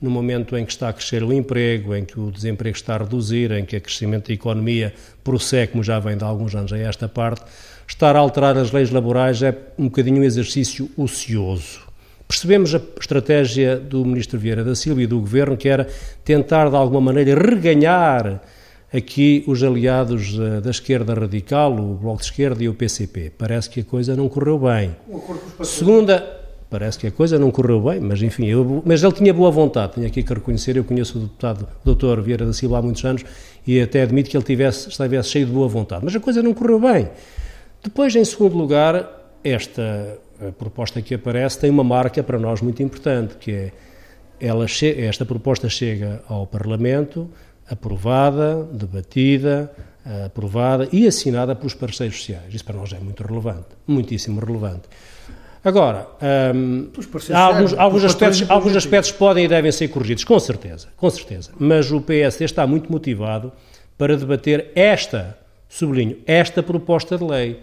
No 0.01 0.11
momento 0.11 0.57
em 0.57 0.65
que 0.65 0.73
está 0.73 0.89
a 0.89 0.93
crescer 0.93 1.23
o 1.23 1.33
emprego, 1.33 1.95
em 1.95 2.05
que 2.05 2.19
o 2.19 2.31
desemprego 2.31 2.75
está 2.75 2.95
a 2.95 2.99
reduzir, 2.99 3.51
em 3.51 3.65
que 3.65 3.77
o 3.77 3.81
crescimento 3.81 4.29
da 4.29 4.33
economia 4.33 4.95
prossegue, 5.23 5.73
como 5.73 5.85
já 5.85 5.99
vem 5.99 6.17
de 6.17 6.25
alguns 6.25 6.55
anos 6.55 6.73
a 6.73 6.79
esta 6.79 7.09
parte, 7.09 7.43
estar 7.87 8.17
a 8.17 8.19
alterar 8.21 8.57
as 8.57 8.71
leis 8.71 8.91
laborais 8.91 9.43
é 9.43 9.55
um 9.77 9.85
bocadinho 9.85 10.23
um 10.23 10.25
exercício 10.25 10.89
ocioso. 10.97 11.90
Percebemos 12.31 12.73
a 12.77 12.81
estratégia 13.01 13.77
do 13.77 14.05
Ministro 14.05 14.39
Vieira 14.39 14.63
da 14.63 14.77
Silva 14.77 15.03
e 15.03 15.07
do 15.07 15.19
Governo, 15.19 15.57
que 15.57 15.69
era 15.69 15.89
tentar, 16.25 16.71
de 16.71 16.77
alguma 16.77 17.01
maneira, 17.01 17.35
reganhar 17.35 18.41
aqui 18.95 19.43
os 19.49 19.65
aliados 19.65 20.39
eh, 20.39 20.61
da 20.61 20.71
esquerda 20.71 21.13
radical, 21.13 21.73
o 21.73 21.97
Bloco 21.97 22.21
de 22.21 22.27
Esquerda 22.27 22.63
e 22.63 22.69
o 22.69 22.75
PCP. 22.75 23.33
Parece 23.37 23.69
que 23.69 23.81
a 23.81 23.85
coisa 23.85 24.15
não 24.15 24.29
correu 24.29 24.61
bem. 24.61 24.95
Segunda, 25.65 26.25
parece 26.71 27.01
que 27.01 27.09
a 27.09 27.11
coisa 27.11 27.37
não 27.37 27.51
correu 27.51 27.81
bem, 27.81 27.99
mas 27.99 28.23
enfim, 28.23 28.47
eu, 28.47 28.81
mas 28.87 29.03
ele 29.03 29.13
tinha 29.13 29.35
boa 29.35 29.51
vontade, 29.51 29.95
tenho 29.95 30.07
aqui 30.07 30.23
que 30.23 30.33
reconhecer, 30.33 30.77
eu 30.77 30.85
conheço 30.85 31.19
o 31.19 31.23
deputado 31.23 31.67
Dr. 31.85 32.21
Vieira 32.21 32.47
da 32.47 32.53
Silva 32.53 32.79
há 32.79 32.83
muitos 32.83 33.05
anos 33.05 33.25
e 33.67 33.81
até 33.81 34.03
admito 34.03 34.31
que 34.31 34.37
ele 34.37 34.45
tivesse, 34.45 34.89
estivesse 34.89 35.31
cheio 35.31 35.47
de 35.47 35.53
boa 35.53 35.67
vontade, 35.67 36.05
mas 36.05 36.15
a 36.15 36.21
coisa 36.21 36.41
não 36.45 36.55
correu 36.55 36.79
bem. 36.79 37.11
Depois, 37.83 38.15
em 38.15 38.25
segundo 38.25 38.57
lugar, 38.57 39.35
esta 39.43 40.17
a 40.49 40.53
proposta 40.53 41.01
que 41.03 41.15
aparece 41.15 41.59
tem 41.59 41.71
uma 41.71 41.85
marca 41.85 42.23
para 42.23 42.39
nós 42.39 42.61
muito 42.61 42.83
importante, 42.83 43.37
que 43.37 43.53
é 43.53 43.73
ela 44.41 44.65
esta 44.65 45.27
proposta 45.27 45.69
chega 45.69 46.23
ao 46.27 46.47
Parlamento 46.47 47.31
aprovada, 47.71 48.65
debatida, 48.73 49.71
aprovada 50.27 50.89
e 50.91 51.07
assinada 51.07 51.55
pelos 51.55 51.75
parceiros 51.75 52.19
sociais. 52.19 52.53
Isso 52.53 52.65
para 52.65 52.77
nós 52.77 52.93
é 52.93 52.99
muito 52.99 53.23
relevante, 53.23 53.69
muitíssimo 53.87 54.41
relevante. 54.41 54.89
Agora, 55.63 56.09
hum, 56.55 56.89
alguns, 57.35 57.75
alguns, 57.75 58.05
aspectos, 58.05 58.51
alguns 58.51 58.77
aspectos 58.77 59.13
podem 59.13 59.45
e 59.45 59.49
devem 59.49 59.71
ser 59.71 59.89
corrigidos, 59.89 60.25
com 60.25 60.39
certeza, 60.41 60.89
com 60.97 61.11
certeza. 61.11 61.51
Mas 61.59 61.93
o 61.93 62.01
PSD 62.01 62.47
está 62.47 62.67
muito 62.67 62.91
motivado 62.91 63.53
para 63.99 64.17
debater 64.17 64.73
esta, 64.75 65.39
sublinho, 65.69 66.17
esta 66.27 66.63
proposta 66.63 67.19
de 67.19 67.25
lei. 67.25 67.61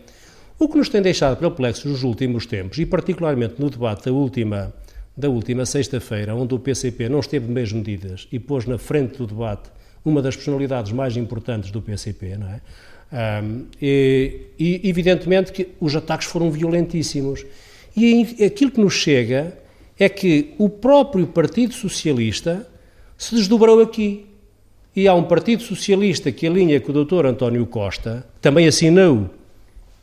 O 0.60 0.68
que 0.68 0.78
nos 0.78 0.90
tem 0.90 1.02
deixado 1.02 1.38
perplexos 1.38 1.86
nos 1.86 2.04
últimos 2.04 2.48
tempos, 2.48 2.80
e 2.80 2.86
particularmente 2.86 3.56
no 3.60 3.70
debate 3.70 4.06
da 4.06 4.12
última, 4.12 4.74
da 5.16 5.30
última 5.30 5.66
sexta-feira, 5.68 6.34
onde 6.34 6.56
o 6.56 6.60
PCP 6.60 7.08
não 7.10 7.20
esteve 7.20 7.52
meias 7.52 7.72
medidas 7.72 8.28
e 8.32 8.40
pôs 8.40 8.66
na 8.66 8.80
frente 8.80 9.18
do 9.18 9.28
debate 9.28 9.70
uma 10.04 10.22
das 10.22 10.36
personalidades 10.36 10.92
mais 10.92 11.16
importantes 11.16 11.70
do 11.70 11.82
PCP, 11.82 12.38
não 12.38 12.48
é? 12.48 12.62
Um, 13.10 13.66
e, 13.82 14.48
e, 14.58 14.90
evidentemente 14.90 15.52
que 15.52 15.70
os 15.80 15.96
ataques 15.96 16.28
foram 16.28 16.50
violentíssimos. 16.50 17.46
E 17.96 18.44
aquilo 18.44 18.72
que 18.72 18.82
nos 18.82 18.94
chega 18.94 19.58
é 19.98 20.10
que 20.10 20.54
o 20.58 20.70
próprio 20.70 21.28
Partido 21.28 21.74
Socialista 21.74 22.68
se 23.18 23.36
desdobrou 23.36 23.80
aqui. 23.82 24.26
E 24.96 25.08
há 25.08 25.14
um 25.14 25.24
Partido 25.24 25.62
Socialista 25.62 26.32
que 26.32 26.48
alinha 26.48 26.82
com 26.82 26.92
o 26.92 27.06
Dr. 27.06 27.28
António 27.28 27.66
Costa, 27.68 28.26
também 28.42 28.68
assinou 28.68 29.30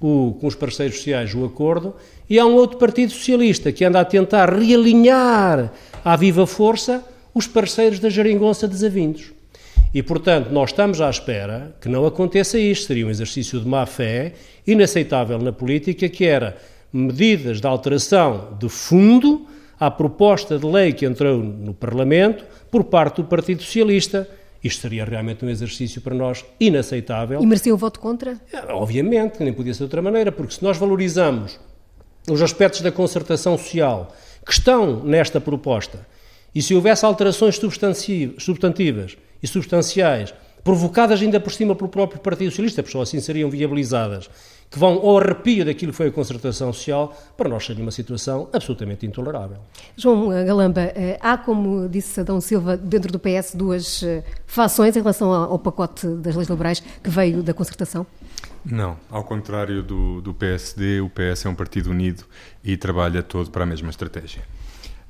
o, 0.01 0.37
com 0.41 0.47
os 0.47 0.55
parceiros 0.55 0.97
sociais 0.97 1.35
o 1.35 1.45
acordo, 1.45 1.95
e 2.29 2.39
há 2.39 2.47
um 2.47 2.55
outro 2.55 2.79
Partido 2.79 3.13
Socialista 3.13 3.73
que 3.73 3.85
anda 3.85 4.01
a 4.01 4.05
tentar 4.05 4.53
realinhar 4.53 5.73
à 6.05 6.17
viva 6.17 6.47
força 6.47 7.05
os 7.35 7.47
parceiros 7.47 7.99
da 7.99 8.09
geringonça 8.09 8.69
desavindos. 8.69 9.33
E, 9.95 10.03
portanto, 10.03 10.51
nós 10.51 10.71
estamos 10.71 11.01
à 11.01 11.09
espera 11.09 11.77
que 11.81 11.89
não 11.89 12.05
aconteça 12.05 12.59
isto. 12.59 12.89
Seria 12.89 13.07
um 13.07 13.11
exercício 13.11 13.61
de 13.61 13.69
má-fé 13.69 14.33
inaceitável 14.67 15.39
na 15.39 15.53
política, 15.53 16.09
que 16.09 16.25
era 16.25 16.57
medidas 16.93 17.61
de 17.61 17.67
alteração 17.67 18.57
de 18.59 18.69
fundo 18.69 19.47
à 19.79 19.91
proposta 19.91 20.59
de 20.59 20.67
lei 20.67 20.93
que 20.93 21.07
entrou 21.07 21.39
no 21.39 21.73
Parlamento 21.73 22.45
por 22.71 22.85
parte 22.85 23.17
do 23.17 23.25
Partido 23.25 23.63
Socialista, 23.63 24.29
isto 24.65 24.81
seria 24.81 25.05
realmente 25.05 25.45
um 25.45 25.49
exercício 25.51 26.01
para 26.01 26.15
nós 26.15 26.43
inaceitável. 26.59 27.41
E 27.43 27.47
merecia 27.47 27.75
o 27.75 27.77
voto 27.77 28.01
contra? 28.01 28.41
É, 28.51 28.73
obviamente, 28.73 29.43
nem 29.43 29.53
podia 29.53 29.75
ser 29.75 29.79
de 29.79 29.85
outra 29.85 30.01
maneira, 30.01 30.33
porque 30.33 30.55
se 30.55 30.65
nós 30.65 30.79
valorizamos 30.79 31.61
os 32.31 32.41
aspectos 32.41 32.81
da 32.81 32.91
concertação 32.91 33.59
social 33.59 34.17
que 34.45 34.53
estão 34.53 35.05
nesta 35.05 35.39
proposta, 35.39 36.07
e 36.55 36.63
se 36.63 36.75
houvesse 36.75 37.05
alterações 37.05 37.57
substantivas 38.39 39.17
e 39.43 39.47
substanciais, 39.47 40.33
provocadas 40.63 41.21
ainda 41.21 41.39
por 41.39 41.53
cima 41.53 41.75
pelo 41.75 41.91
próprio 41.91 42.21
Partido 42.21 42.51
Socialista, 42.51 42.83
porque 42.83 42.93
só 42.97 43.03
assim 43.03 43.21
seriam 43.21 43.51
viabilizadas, 43.51 44.31
que 44.71 44.79
vão 44.79 44.95
ao 44.95 45.19
arrepio 45.19 45.65
daquilo 45.65 45.93
que 45.93 45.97
foi 45.97 46.09
a 46.09 46.13
concertação 46.13 46.73
social, 46.73 47.17
para 47.37 47.49
nós 47.49 47.65
seria 47.65 47.83
uma 47.83 47.93
situação 47.93 48.49
absolutamente 48.53 49.07
intolerável. 49.07 49.59
João 49.97 50.29
Galamba, 50.45 50.81
eh, 50.81 51.19
há, 51.21 51.39
como 51.39 51.89
disse 51.89 52.21
Adão 52.21 52.41
Silva, 52.41 52.77
dentro 52.77 53.13
do 53.13 53.19
PS 53.19 53.55
duas 53.55 54.03
eh, 54.03 54.25
fações 54.47 54.97
em 54.97 55.01
relação 55.01 55.33
ao 55.33 55.59
pacote 55.59 56.07
das 56.07 56.35
leis 56.35 56.49
laborais 56.49 56.81
que 56.81 57.11
veio 57.11 57.43
da 57.43 57.55
concertação? 57.55 58.07
Não, 58.65 58.97
ao 59.11 59.23
contrário 59.23 59.83
do, 59.83 60.23
do 60.23 60.33
PSD, 60.33 61.01
o 61.01 61.11
PS 61.11 61.45
é 61.45 61.49
um 61.49 61.55
partido 61.55 61.91
unido 61.91 62.25
e 62.63 62.77
trabalha 62.77 63.23
todo 63.23 63.51
para 63.51 63.65
a 63.65 63.67
mesma 63.67 63.91
estratégia. 63.91 64.43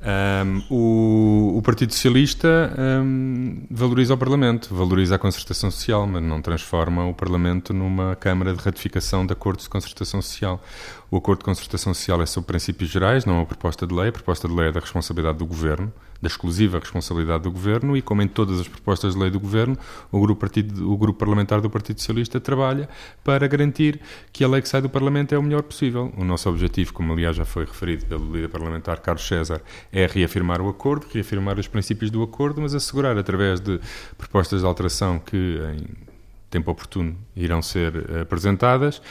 Um, 0.04 0.62
o, 0.68 1.58
o, 1.58 1.62
Partido 1.62 1.94
Socialista 1.94 2.70
um, 2.78 3.62
valoriza 3.70 4.12
o 4.12 4.18
Parlamento, 4.18 4.74
valoriza 4.74 5.14
a 5.14 5.18
concertação 5.18 5.70
social, 5.70 6.06
mas 6.06 6.22
não 6.22 6.42
transforma 6.42 7.06
o 7.06 7.14
Parlamento 7.14 7.72
numa 7.72 8.14
Câmara 8.14 8.52
de 8.52 8.62
ratificação 8.62 9.24
de 9.24 9.32
acordos 9.32 9.64
de 9.64 9.70
concertação 9.70 10.20
social. 10.20 10.62
O 11.10 11.16
acordo 11.16 11.38
de 11.38 11.46
concertação 11.46 11.94
social 11.94 12.20
é 12.20 12.26
sobre 12.26 12.48
princípios 12.48 12.90
gerais, 12.90 13.24
não 13.24 13.34
é 13.34 13.36
uma 13.38 13.46
proposta 13.46 13.86
de 13.86 13.94
lei. 13.94 14.08
A 14.08 14.12
proposta 14.12 14.46
de 14.46 14.54
lei 14.54 14.68
é 14.68 14.72
da 14.72 14.80
responsabilidade 14.80 15.38
do 15.38 15.46
Governo, 15.46 15.90
da 16.24 16.28
exclusiva 16.28 16.78
responsabilidade 16.78 17.42
do 17.42 17.50
Governo, 17.50 17.96
e 17.96 18.02
como 18.02 18.22
em 18.22 18.28
todas 18.28 18.58
as 18.58 18.66
propostas 18.66 19.14
de 19.14 19.20
lei 19.20 19.30
do 19.30 19.38
Governo, 19.38 19.76
o 20.10 20.18
grupo, 20.20 20.40
partido, 20.40 20.90
o 20.90 20.96
grupo 20.96 21.18
parlamentar 21.18 21.60
do 21.60 21.68
Partido 21.68 22.00
Socialista 22.00 22.40
trabalha 22.40 22.88
para 23.22 23.46
garantir 23.46 24.00
que 24.32 24.42
a 24.42 24.48
lei 24.48 24.62
que 24.62 24.68
sai 24.68 24.80
do 24.80 24.88
Parlamento 24.88 25.34
é 25.34 25.38
o 25.38 25.42
melhor 25.42 25.62
possível. 25.62 26.12
O 26.16 26.24
nosso 26.24 26.48
objetivo, 26.48 26.94
como 26.94 27.12
aliás 27.12 27.36
já 27.36 27.44
foi 27.44 27.66
referido 27.66 28.06
pelo 28.06 28.32
líder 28.32 28.48
parlamentar 28.48 29.00
Carlos 29.00 29.26
César, 29.26 29.60
é 29.92 30.06
reafirmar 30.06 30.62
o 30.62 30.68
acordo, 30.68 31.06
reafirmar 31.12 31.58
os 31.58 31.68
princípios 31.68 32.10
do 32.10 32.22
acordo, 32.22 32.62
mas 32.62 32.74
assegurar 32.74 33.18
através 33.18 33.60
de 33.60 33.78
propostas 34.16 34.60
de 34.60 34.66
alteração 34.66 35.18
que 35.18 35.36
em 35.36 36.14
tempo 36.48 36.70
oportuno, 36.70 37.16
irão 37.34 37.60
ser 37.60 37.92
apresentadas, 38.22 39.02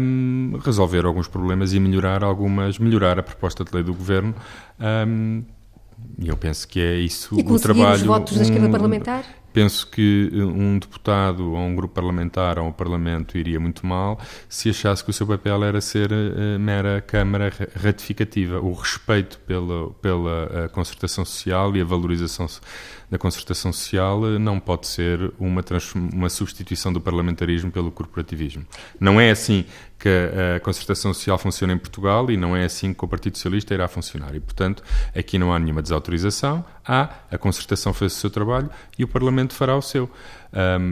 um, 0.00 0.58
resolver 0.64 1.04
alguns 1.04 1.28
problemas 1.28 1.74
e 1.74 1.78
melhorar 1.78 2.24
algumas, 2.24 2.78
melhorar 2.78 3.18
a 3.18 3.22
proposta 3.22 3.62
de 3.62 3.74
lei 3.74 3.84
do 3.84 3.92
Governo. 3.92 4.34
Um, 4.80 5.44
e 6.18 6.28
eu 6.28 6.36
penso 6.36 6.68
que 6.68 6.80
é 6.80 6.96
isso 6.96 7.38
e 7.38 7.42
o 7.42 7.58
trabalho. 7.58 7.94
os 7.94 8.02
votos 8.02 8.36
da 8.36 8.42
esquerda 8.42 8.68
parlamentar? 8.68 9.24
Penso 9.52 9.88
que 9.88 10.30
um 10.32 10.78
deputado 10.78 11.52
ou 11.52 11.58
um 11.58 11.74
grupo 11.74 11.92
parlamentar 11.92 12.56
ou 12.58 12.68
um 12.68 12.72
parlamento 12.72 13.36
iria 13.36 13.58
muito 13.58 13.84
mal 13.84 14.20
se 14.48 14.70
achasse 14.70 15.02
que 15.02 15.10
o 15.10 15.12
seu 15.12 15.26
papel 15.26 15.64
era 15.64 15.80
ser 15.80 16.12
uh, 16.12 16.58
mera 16.60 17.00
Câmara 17.00 17.52
ratificativa. 17.74 18.60
O 18.60 18.72
respeito 18.72 19.40
pela, 19.40 19.90
pela 19.94 20.68
concertação 20.72 21.24
social 21.24 21.76
e 21.76 21.80
a 21.80 21.84
valorização 21.84 22.46
da 23.10 23.18
concertação 23.18 23.72
social 23.72 24.20
uh, 24.20 24.38
não 24.38 24.60
pode 24.60 24.86
ser 24.86 25.32
uma, 25.38 25.62
uma 26.12 26.30
substituição 26.30 26.92
do 26.92 27.00
parlamentarismo 27.00 27.70
pelo 27.70 27.90
corporativismo. 27.90 28.64
Não 28.98 29.20
é 29.20 29.30
assim 29.30 29.64
que 29.98 30.08
a 30.08 30.58
concertação 30.60 31.12
social 31.12 31.36
funciona 31.36 31.74
em 31.74 31.78
Portugal 31.78 32.30
e 32.30 32.36
não 32.36 32.56
é 32.56 32.64
assim 32.64 32.94
que 32.94 33.04
o 33.04 33.08
Partido 33.08 33.36
Socialista 33.36 33.74
irá 33.74 33.86
funcionar. 33.86 34.34
E, 34.34 34.40
portanto, 34.40 34.82
aqui 35.14 35.38
não 35.38 35.52
há 35.52 35.58
nenhuma 35.58 35.82
desautorização, 35.82 36.64
há, 36.86 37.10
a 37.30 37.36
concertação 37.36 37.92
fez 37.92 38.14
o 38.14 38.16
seu 38.16 38.30
trabalho 38.30 38.70
e 38.98 39.04
o 39.04 39.08
Parlamento 39.08 39.52
fará 39.52 39.76
o 39.76 39.82
seu. 39.82 40.08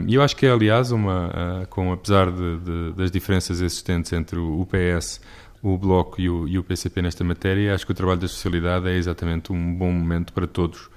E 0.07 0.13
eu 0.13 0.21
acho 0.21 0.35
que 0.35 0.45
é, 0.45 0.51
aliás, 0.51 0.91
uma, 0.91 1.27
uh, 1.27 1.67
com, 1.69 1.91
apesar 1.91 2.31
de, 2.31 2.59
de, 2.59 2.93
das 2.93 3.09
diferenças 3.09 3.59
existentes 3.61 4.13
entre 4.13 4.37
o 4.37 4.63
PS 4.67 5.19
o 5.61 5.77
Bloco 5.77 6.19
e 6.21 6.29
o, 6.29 6.47
e 6.47 6.57
o, 6.57 6.63
PCP 6.63 7.01
nesta 7.01 7.23
matéria, 7.23 7.73
acho 7.73 7.85
que 7.85 7.91
o 7.91 7.95
trabalho 7.95 8.19
da 8.19 8.27
socialidade 8.27 8.87
é 8.87 8.95
exatamente 8.95 9.51
um 9.51 9.73
bom 9.75 9.91
momento 9.91 10.31
para 10.33 10.47
todos 10.47 10.89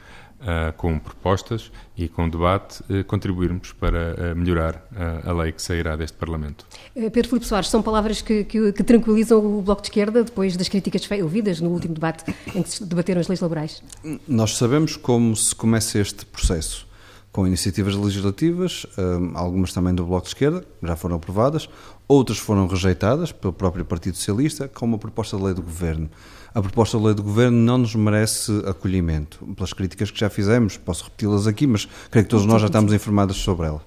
uh, 0.42 0.72
com 0.76 0.98
propostas 0.98 1.70
e 1.96 2.08
com 2.08 2.28
debate, 2.28 2.82
uh, 2.82 3.04
contribuirmos 3.04 3.72
para 3.72 4.14
uh, 4.14 4.36
melhorar 4.36 4.86
a 5.24 5.32
lei 5.32 5.52
que 5.52 5.62
sairá 5.62 5.96
deste 5.96 6.16
Parlamento. 6.16 6.66
Pedro 6.94 7.28
Filipe 7.28 7.46
Soares, 7.46 7.68
são 7.68 7.82
palavras 7.82 8.20
que, 8.20 8.44
que, 8.44 8.72
que, 8.72 8.82
tranquilizam 8.82 9.38
o 9.38 9.62
Bloco 9.62 9.82
de 9.82 9.88
Esquerda 9.88 10.22
depois 10.24 10.56
das 10.56 10.68
críticas 10.68 11.08
ouvidas 11.20 11.60
no 11.60 11.70
último 11.70 11.94
debate 11.94 12.24
em 12.54 12.62
que 12.62 12.70
se 12.70 12.84
debateram 12.84 13.20
as 13.20 13.28
leis 13.28 13.40
laborais? 13.40 13.82
Nós 14.26 14.56
sabemos 14.56 14.96
como 14.96 15.34
se 15.36 15.54
começa 15.54 15.98
este 15.98 16.26
processo 16.26 16.86
com 17.32 17.46
iniciativas 17.46 17.96
legislativas, 17.96 18.86
algumas 19.34 19.72
também 19.72 19.94
do 19.94 20.04
Bloco 20.04 20.24
de 20.24 20.28
Esquerda, 20.28 20.64
já 20.82 20.94
foram 20.94 21.16
aprovadas, 21.16 21.66
outras 22.06 22.38
foram 22.38 22.66
rejeitadas 22.66 23.32
pelo 23.32 23.54
próprio 23.54 23.86
Partido 23.86 24.18
Socialista, 24.18 24.68
com 24.68 24.84
uma 24.84 24.98
proposta 24.98 25.36
de 25.36 25.42
lei 25.42 25.54
do 25.54 25.62
Governo 25.62 26.10
a 26.54 26.60
proposta 26.60 26.98
de 26.98 27.04
lei 27.04 27.14
do 27.14 27.22
Governo 27.22 27.56
não 27.56 27.78
nos 27.78 27.94
merece 27.94 28.52
acolhimento. 28.66 29.38
Pelas 29.56 29.72
críticas 29.72 30.10
que 30.10 30.20
já 30.20 30.28
fizemos, 30.28 30.76
posso 30.76 31.04
repeti-las 31.04 31.46
aqui, 31.46 31.66
mas 31.66 31.88
creio 32.10 32.24
que 32.24 32.30
todos 32.30 32.44
nós 32.44 32.60
já 32.60 32.66
estamos 32.66 32.92
informados 32.92 33.38
sobre 33.38 33.66
ela. 33.66 33.82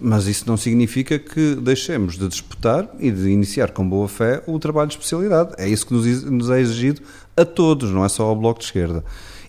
Mas 0.00 0.26
isso 0.26 0.44
não 0.46 0.56
significa 0.56 1.18
que 1.18 1.54
deixemos 1.56 2.18
de 2.18 2.26
disputar 2.26 2.88
e 2.98 3.10
de 3.10 3.28
iniciar 3.28 3.70
com 3.70 3.88
boa 3.88 4.08
fé 4.08 4.42
o 4.46 4.58
trabalho 4.58 4.88
de 4.88 4.94
especialidade. 4.94 5.54
É 5.58 5.68
isso 5.68 5.86
que 5.86 5.94
nos 5.94 6.50
é 6.50 6.60
exigido 6.60 7.02
a 7.36 7.44
todos, 7.44 7.90
não 7.90 8.04
é 8.04 8.08
só 8.08 8.24
ao 8.24 8.36
Bloco 8.36 8.58
de 8.58 8.66
Esquerda. 8.66 9.04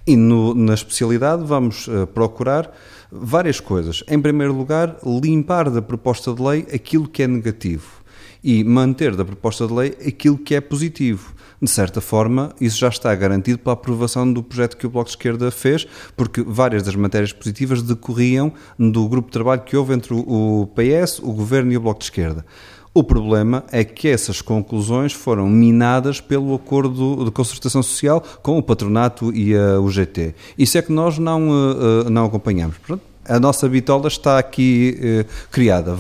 E 0.06 0.16
no, 0.16 0.54
na 0.54 0.74
especialidade 0.76 1.43
vamos 1.43 1.88
uh, 1.88 2.06
procurar 2.08 2.72
várias 3.12 3.60
coisas. 3.60 4.03
Em 4.07 4.20
primeiro 4.22 4.53
lugar, 4.53 4.97
limpar 5.03 5.70
da 5.70 5.82
proposta 5.82 6.34
de 6.34 6.41
lei 6.41 6.68
aquilo 6.74 7.07
que 7.07 7.24
é 7.24 7.28
negativo 7.28 7.99
e 8.43 8.64
manter 8.64 9.16
da 9.16 9.26
proposta 9.26 9.68
de 9.68 9.74
lei 9.74 9.97
aquilo 10.05 10.38
que 10.38 10.55
é 10.55 10.62
positivo 10.62 11.34
de 11.62 11.70
certa 11.70 11.99
forma, 11.99 12.53
isso 12.60 12.78
já 12.80 12.88
está 12.88 13.14
garantido 13.14 13.60
pela 13.60 13.74
aprovação 13.74 14.32
do 14.32 14.41
projeto 14.41 14.78
que 14.78 14.88
o 14.88 14.89
Bloco 14.89 15.10
de 15.10 15.12
Esquerda 15.12 15.51
fez, 15.51 15.86
porque 16.16 16.41
várias 16.41 16.84
das 16.84 16.95
matérias 16.95 17.34
positivas 17.34 17.82
decorriam 17.82 18.53
do 18.78 19.07
grupo 19.10 19.28
de 19.28 19.34
trabalho 19.34 19.62
que 19.64 19.76
houve 19.76 19.93
entre 19.93 20.14
o 20.14 20.70
PS, 20.74 21.20
o 21.20 21.34
Governo 21.34 21.74
e 21.74 21.78
o 21.78 21.82
Bloco 21.82 21.99
de 21.99 22.05
Esquerda. 22.05 22.45
O 22.93 23.03
problema 23.03 23.63
é 23.71 23.83
que 23.83 24.07
essas 24.07 24.41
conclusões 24.41 25.13
foram 25.13 25.47
minadas 25.47 26.19
pelo 26.19 26.55
acordo 26.55 27.23
de 27.23 27.31
concertação 27.31 27.83
social 27.83 28.23
com 28.41 28.57
o 28.57 28.63
patronato 28.63 29.31
e 29.33 29.55
a 29.55 29.79
UGT. 29.79 30.33
Isso 30.57 30.77
é 30.77 30.81
que 30.81 30.91
nós 30.91 31.19
não, 31.19 31.49
uh, 31.49 32.09
não 32.09 32.25
acompanhamos. 32.25 32.77
Portanto, 32.77 33.09
a 33.30 33.39
nossa 33.39 33.69
bitola 33.69 34.07
está 34.07 34.39
aqui 34.39 34.97
eh, 34.99 35.25
criada. 35.51 35.95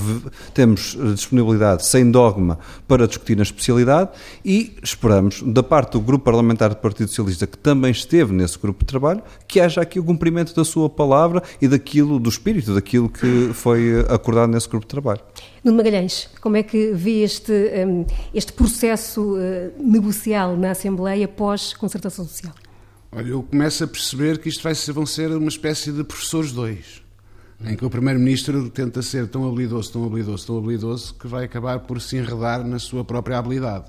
Temos 0.53 0.97
eh, 0.99 1.13
disponibilidade 1.13 1.85
sem 1.85 2.09
dogma 2.09 2.57
para 2.87 3.07
discutir 3.07 3.37
na 3.37 3.43
especialidade 3.43 4.09
e 4.43 4.75
esperamos, 4.81 5.43
da 5.43 5.61
parte 5.61 5.91
do 5.93 6.01
Grupo 6.01 6.25
Parlamentar 6.25 6.69
do 6.69 6.77
Partido 6.77 7.07
Socialista, 7.07 7.45
que 7.45 7.57
também 7.57 7.91
esteve 7.91 8.33
nesse 8.33 8.57
grupo 8.57 8.79
de 8.79 8.87
trabalho, 8.87 9.21
que 9.47 9.59
haja 9.59 9.79
aqui 9.79 9.99
o 9.99 10.03
cumprimento 10.03 10.55
da 10.55 10.65
sua 10.65 10.89
palavra 10.89 11.43
e 11.61 11.67
daquilo, 11.67 12.19
do 12.19 12.29
espírito, 12.29 12.73
daquilo 12.73 13.07
que 13.07 13.51
foi 13.53 13.99
eh, 13.99 14.13
acordado 14.13 14.49
nesse 14.49 14.67
grupo 14.67 14.85
de 14.85 14.89
trabalho. 14.89 15.21
Nuno 15.63 15.77
Magalhães, 15.77 16.29
como 16.41 16.57
é 16.57 16.63
que 16.63 16.91
vê 16.93 17.21
este, 17.21 17.51
um, 17.51 18.05
este 18.33 18.51
processo 18.53 19.35
uh, 19.35 19.71
negocial 19.77 20.57
na 20.57 20.71
Assembleia 20.71 21.27
pós-concertação 21.27 22.25
social? 22.25 22.53
Olha, 23.11 23.27
eu 23.27 23.43
começo 23.43 23.83
a 23.83 23.87
perceber 23.87 24.39
que 24.39 24.49
isto 24.49 24.63
vai 24.63 24.73
ser, 24.73 24.93
vão 24.93 25.05
ser 25.05 25.29
uma 25.31 25.49
espécie 25.49 25.91
de 25.91 26.03
professores 26.03 26.51
dois 26.51 27.08
em 27.65 27.75
que 27.75 27.85
o 27.85 27.89
Primeiro-Ministro 27.89 28.69
tenta 28.69 29.01
ser 29.01 29.27
tão 29.27 29.47
habilidoso, 29.47 29.91
tão 29.91 30.05
habilidoso, 30.05 30.45
tão 30.45 30.57
habilidoso, 30.57 31.13
que 31.15 31.27
vai 31.27 31.45
acabar 31.45 31.79
por 31.79 31.99
se 32.01 32.17
enredar 32.17 32.65
na 32.65 32.79
sua 32.79 33.03
própria 33.03 33.37
habilidade. 33.37 33.85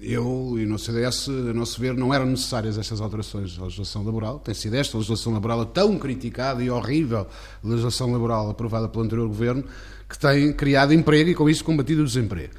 Eu 0.00 0.56
e 0.58 0.66
no 0.66 0.78
CDS, 0.78 1.28
a 1.28 1.52
nosso 1.52 1.80
ver, 1.80 1.94
não 1.94 2.12
eram 2.12 2.26
necessárias 2.26 2.76
estas 2.76 3.00
alterações 3.00 3.56
da 3.56 3.64
legislação 3.64 4.02
laboral. 4.02 4.40
Tem 4.40 4.54
sido 4.54 4.74
esta 4.74 4.96
legislação 4.96 5.32
laboral 5.32 5.64
tão 5.66 5.96
criticada 5.96 6.62
e 6.62 6.70
horrível 6.70 7.26
legislação 7.62 8.10
laboral 8.10 8.50
aprovada 8.50 8.88
pelo 8.88 9.04
anterior 9.04 9.28
governo 9.28 9.62
que 10.08 10.18
tem 10.18 10.52
criado 10.52 10.92
emprego 10.92 11.30
e 11.30 11.34
com 11.34 11.48
isso 11.48 11.64
combatido 11.64 12.02
o 12.02 12.04
desemprego. 12.04 12.52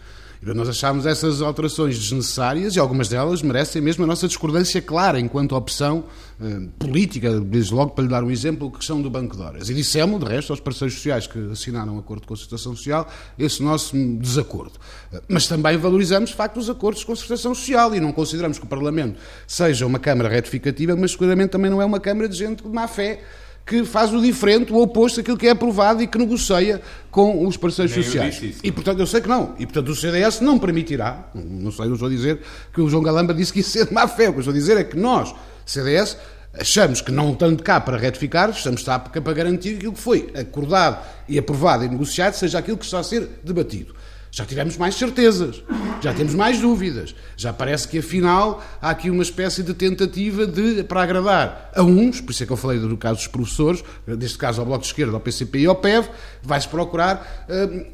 Nós 0.53 0.69
achámos 0.69 1.07
essas 1.07 1.41
alterações 1.41 1.97
desnecessárias 1.97 2.75
e 2.75 2.79
algumas 2.79 3.09
delas 3.09 3.41
merecem 3.41 3.81
mesmo 3.81 4.03
a 4.03 4.07
nossa 4.07 4.27
discordância 4.27 4.79
clara 4.79 5.19
enquanto 5.19 5.55
opção 5.55 6.03
eh, 6.39 6.67
política. 6.77 7.39
Desde 7.39 7.73
logo, 7.73 7.91
para 7.91 8.03
lhe 8.03 8.09
dar 8.09 8.23
um 8.23 8.29
exemplo, 8.29 8.67
a 8.67 8.77
questão 8.77 9.01
do 9.01 9.09
Banco 9.09 9.35
de 9.35 9.41
Horas. 9.41 9.69
E 9.69 9.73
dissemos, 9.73 10.19
de 10.19 10.25
resto, 10.27 10.53
aos 10.53 10.59
parceiros 10.59 10.93
sociais 10.93 11.25
que 11.25 11.39
assinaram 11.51 11.95
o 11.95 11.99
acordo 11.99 12.21
de 12.21 12.27
concertação 12.27 12.75
social, 12.75 13.11
esse 13.39 13.63
nosso 13.63 13.97
desacordo. 14.19 14.73
Eh, 15.11 15.21
mas 15.27 15.47
também 15.47 15.77
valorizamos, 15.77 16.29
de 16.29 16.35
facto, 16.35 16.57
os 16.57 16.69
acordos 16.69 16.99
de 16.99 17.07
concertação 17.07 17.55
social 17.55 17.95
e 17.95 17.99
não 17.99 18.11
consideramos 18.11 18.59
que 18.59 18.65
o 18.65 18.67
Parlamento 18.67 19.19
seja 19.47 19.85
uma 19.85 19.97
Câmara 19.97 20.29
retificativa, 20.29 20.95
mas 20.95 21.11
seguramente 21.11 21.49
também 21.49 21.71
não 21.71 21.81
é 21.81 21.85
uma 21.85 21.99
Câmara 21.99 22.29
de 22.29 22.37
gente 22.37 22.61
de 22.61 22.69
má 22.69 22.87
fé 22.87 23.23
que 23.66 23.84
faz 23.84 24.13
o 24.13 24.22
diferente, 24.22 24.72
o 24.72 24.80
oposto 24.80 25.18
daquilo 25.18 25.38
que 25.38 25.47
é 25.47 25.51
aprovado 25.51 26.03
e 26.03 26.07
que 26.07 26.18
negocia 26.18 26.82
com 27.09 27.47
os 27.47 27.57
parceiros 27.57 27.95
Nem 27.95 28.03
sociais. 28.03 28.41
Isso, 28.41 28.59
e 28.63 28.72
portanto 28.72 28.99
eu 28.99 29.07
sei 29.07 29.22
que 29.22 29.28
não. 29.28 29.55
E 29.57 29.66
portanto 29.66 29.89
o 29.89 29.95
CDS 29.95 30.39
não 30.41 30.59
permitirá, 30.59 31.30
não 31.34 31.72
sei, 31.72 31.86
não 31.86 31.93
estou 31.93 32.07
a 32.07 32.11
dizer 32.11 32.41
que 32.72 32.80
o 32.80 32.88
João 32.88 33.01
Galamba 33.01 33.34
disse 33.34 33.51
que 33.51 33.61
isso 33.61 33.80
é 33.80 33.86
de 33.86 33.93
má 33.93 34.07
fé. 34.07 34.30
O 34.30 34.34
que 34.34 34.38
eu 34.38 34.41
estou 34.41 34.51
a 34.51 34.55
dizer 34.57 34.78
é 34.78 34.84
que 34.84 34.95
nós, 34.95 35.34
CDS, 35.66 36.18
achamos 36.53 37.01
que 37.01 37.11
não 37.11 37.32
estando 37.34 37.63
cá 37.63 37.82
para 37.82 37.97
retificar, 37.97 38.51
estamos 38.51 38.84
cá 38.84 38.99
para 38.99 39.34
garantir 39.34 39.72
que 39.72 39.78
aquilo 39.78 39.93
que 39.93 39.99
foi 39.99 40.32
acordado 40.36 41.03
e 41.28 41.39
aprovado 41.39 41.84
e 41.86 41.89
negociado 41.89 42.34
seja 42.34 42.59
aquilo 42.59 42.78
que 42.78 42.86
está 42.86 42.99
a 42.99 43.03
ser 43.03 43.39
debatido 43.43 43.95
já 44.36 44.45
tivemos 44.45 44.75
mais 44.75 44.95
certezas, 44.95 45.63
já 46.01 46.13
temos 46.13 46.36
mais 46.36 46.59
dúvidas, 46.59 47.15
já 47.38 47.53
parece 47.53 47.88
que 47.88 47.99
afinal 47.99 48.61
há 48.81 48.89
aqui 48.89 49.09
uma 49.09 49.23
espécie 49.23 49.63
de 49.63 49.73
tentativa 49.73 50.45
de, 50.45 50.83
para 50.83 51.03
agradar 51.03 51.71
a 51.73 51.81
uns, 51.81 52.19
por 52.19 52.31
isso 52.31 52.43
é 52.43 52.45
que 52.45 52.51
eu 52.51 52.57
falei 52.57 52.77
do 52.77 52.97
caso 52.97 53.15
dos 53.19 53.27
professores, 53.27 53.81
neste 54.05 54.38
caso 54.38 54.59
ao 54.59 54.67
Bloco 54.67 54.81
de 54.81 54.88
Esquerda, 54.88 55.13
ao 55.13 55.21
PCP 55.21 55.59
e 55.59 55.65
ao 55.65 55.75
PEV, 55.75 56.09
vai-se 56.43 56.67
procurar 56.67 57.47
uh, 57.47 57.86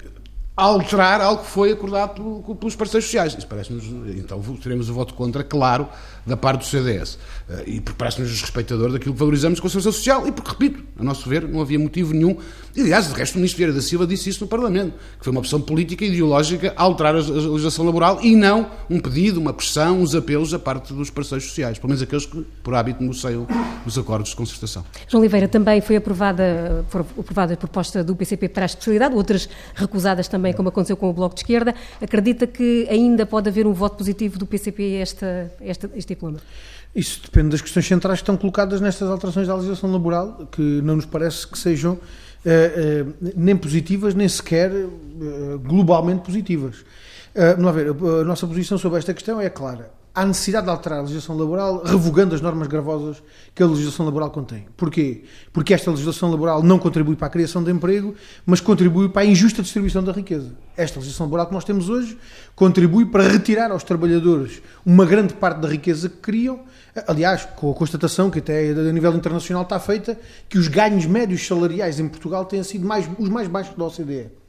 alterar 0.57 1.21
algo 1.21 1.43
que 1.43 1.49
foi 1.49 1.73
acordado 1.73 2.43
pelos 2.59 2.75
parceiros 2.75 3.05
sociais. 3.05 3.35
Isso 3.37 3.47
parece-nos, 3.47 3.85
então 4.17 4.41
teremos 4.63 4.89
o 4.89 4.95
voto 4.95 5.13
contra, 5.13 5.43
claro, 5.43 5.87
da 6.25 6.37
parte 6.37 6.59
do 6.59 6.65
CDS. 6.65 7.17
Eh, 7.49 7.63
e 7.67 7.81
porque 7.81 7.97
parece-nos 7.97 8.29
desrespeitador 8.29 8.91
daquilo 8.91 9.13
que 9.13 9.19
valorizamos 9.19 9.59
com 9.59 9.67
a 9.67 9.69
Constituição 9.69 9.91
Social 9.91 10.27
e 10.27 10.31
porque, 10.31 10.51
repito, 10.51 10.83
a 10.97 11.03
nosso 11.03 11.27
ver, 11.27 11.47
não 11.47 11.61
havia 11.61 11.79
motivo 11.79 12.13
nenhum. 12.13 12.37
E, 12.75 12.81
aliás, 12.81 13.07
de 13.07 13.13
resto, 13.13 13.35
o 13.35 13.37
Ministro 13.37 13.57
Vieira 13.57 13.73
da 13.73 13.81
Silva 13.81 14.07
disse 14.07 14.29
isso 14.29 14.41
no 14.41 14.47
Parlamento, 14.47 14.93
que 15.17 15.23
foi 15.23 15.31
uma 15.31 15.39
opção 15.39 15.59
política 15.59 16.05
e 16.05 16.07
ideológica 16.07 16.73
alterar 16.75 17.15
a 17.15 17.17
legislação 17.17 17.85
laboral 17.85 18.19
e 18.21 18.35
não 18.35 18.71
um 18.89 18.99
pedido, 18.99 19.39
uma 19.39 19.53
pressão, 19.53 20.01
uns 20.01 20.15
apelos 20.15 20.51
da 20.51 20.59
parte 20.59 20.93
dos 20.93 21.09
parceiros 21.09 21.47
sociais, 21.47 21.77
pelo 21.77 21.89
menos 21.89 22.01
aqueles 22.01 22.25
que, 22.25 22.45
por 22.63 22.73
hábito, 22.73 23.01
negociam 23.01 23.45
os 23.85 23.97
acordos 23.97 24.29
de 24.29 24.35
concertação. 24.35 24.85
João 25.07 25.21
Oliveira, 25.21 25.47
também 25.47 25.81
foi 25.81 25.97
aprovada, 25.97 26.85
foi 26.87 27.01
aprovada 27.01 27.53
a 27.53 27.57
proposta 27.57 28.03
do 28.03 28.15
PCP 28.15 28.47
para 28.47 28.63
a 28.63 28.67
especialidade, 28.67 29.15
outras 29.15 29.49
recusadas 29.75 30.27
também, 30.27 30.53
como 30.53 30.69
aconteceu 30.69 30.95
com 30.95 31.09
o 31.09 31.13
Bloco 31.13 31.35
de 31.35 31.41
Esquerda. 31.41 31.75
Acredita 32.01 32.47
que 32.47 32.87
ainda 32.89 33.25
pode 33.25 33.49
haver 33.49 33.67
um 33.67 33.73
voto 33.73 33.97
positivo 33.97 34.37
do 34.37 34.45
PCP 34.45 34.97
a 34.97 34.99
esta, 34.99 35.51
esta, 35.61 35.89
este 35.95 36.10
diploma? 36.15 36.39
Isso 36.93 37.21
depende 37.23 37.49
das 37.49 37.61
questões 37.61 37.87
centrais 37.87 38.19
que 38.19 38.23
estão 38.23 38.35
colacadas 38.35 38.81
nestas 38.81 39.09
alterações 39.09 39.47
da 39.47 39.55
legislação 39.55 39.91
laboral, 39.91 40.47
que 40.51 40.61
não 40.61 40.97
nos 40.97 41.05
parece 41.05 41.47
que 41.47 41.57
sejam 41.57 41.97
eh, 42.43 43.05
eh, 43.05 43.31
nem 43.35 43.55
positivas, 43.55 44.15
nem 44.15 44.27
sequer 44.27 44.71
eh, 44.71 44.87
globalmente 45.63 46.23
positivas. 46.23 46.83
Uh, 47.33 47.55
vamos 47.55 47.75
ver, 47.75 47.87
a 47.89 48.25
nossa 48.25 48.45
posição 48.45 48.77
sobre 48.77 48.99
esta 48.99 49.13
questão 49.13 49.39
é 49.39 49.49
clara. 49.49 49.89
Há 50.13 50.25
necessidade 50.25 50.65
de 50.65 50.71
alterar 50.71 50.99
a 50.99 51.01
legislação 51.03 51.37
laboral, 51.37 51.83
revogando 51.83 52.35
as 52.35 52.41
normas 52.41 52.67
gravosas 52.67 53.23
que 53.55 53.63
a 53.63 53.65
legislação 53.65 54.05
laboral 54.05 54.29
contém. 54.29 54.65
Porquê? 54.75 55.23
Porque 55.53 55.73
esta 55.73 55.89
legislação 55.89 56.29
laboral 56.29 56.61
não 56.61 56.77
contribui 56.77 57.15
para 57.15 57.27
a 57.27 57.29
criação 57.29 57.63
de 57.63 57.71
emprego, 57.71 58.13
mas 58.45 58.59
contribui 58.59 59.09
para 59.09 59.21
a 59.21 59.25
injusta 59.25 59.61
distribuição 59.61 60.03
da 60.03 60.11
riqueza. 60.11 60.51
Esta 60.75 60.99
legislação 60.99 61.27
laboral 61.27 61.47
que 61.47 61.53
nós 61.53 61.63
temos 61.63 61.89
hoje 61.89 62.17
contribui 62.55 63.05
para 63.05 63.27
retirar 63.27 63.71
aos 63.71 63.83
trabalhadores 63.83 64.61
uma 64.85 65.05
grande 65.05 65.33
parte 65.33 65.59
da 65.61 65.69
riqueza 65.69 66.09
que 66.09 66.17
criam, 66.17 66.59
aliás, 67.07 67.47
com 67.55 67.71
a 67.71 67.73
constatação 67.73 68.29
que 68.29 68.39
até 68.39 68.71
a 68.71 68.91
nível 68.91 69.13
internacional 69.15 69.63
está 69.63 69.79
feita, 69.79 70.19
que 70.49 70.57
os 70.57 70.67
ganhos 70.67 71.05
médios 71.05 71.47
salariais 71.47 71.99
em 71.99 72.07
Portugal 72.07 72.43
têm 72.45 72.63
sido 72.63 72.85
mais, 72.85 73.09
os 73.17 73.29
mais 73.29 73.47
baixos 73.47 73.75
da 73.77 73.85
OCDE. 73.85 74.40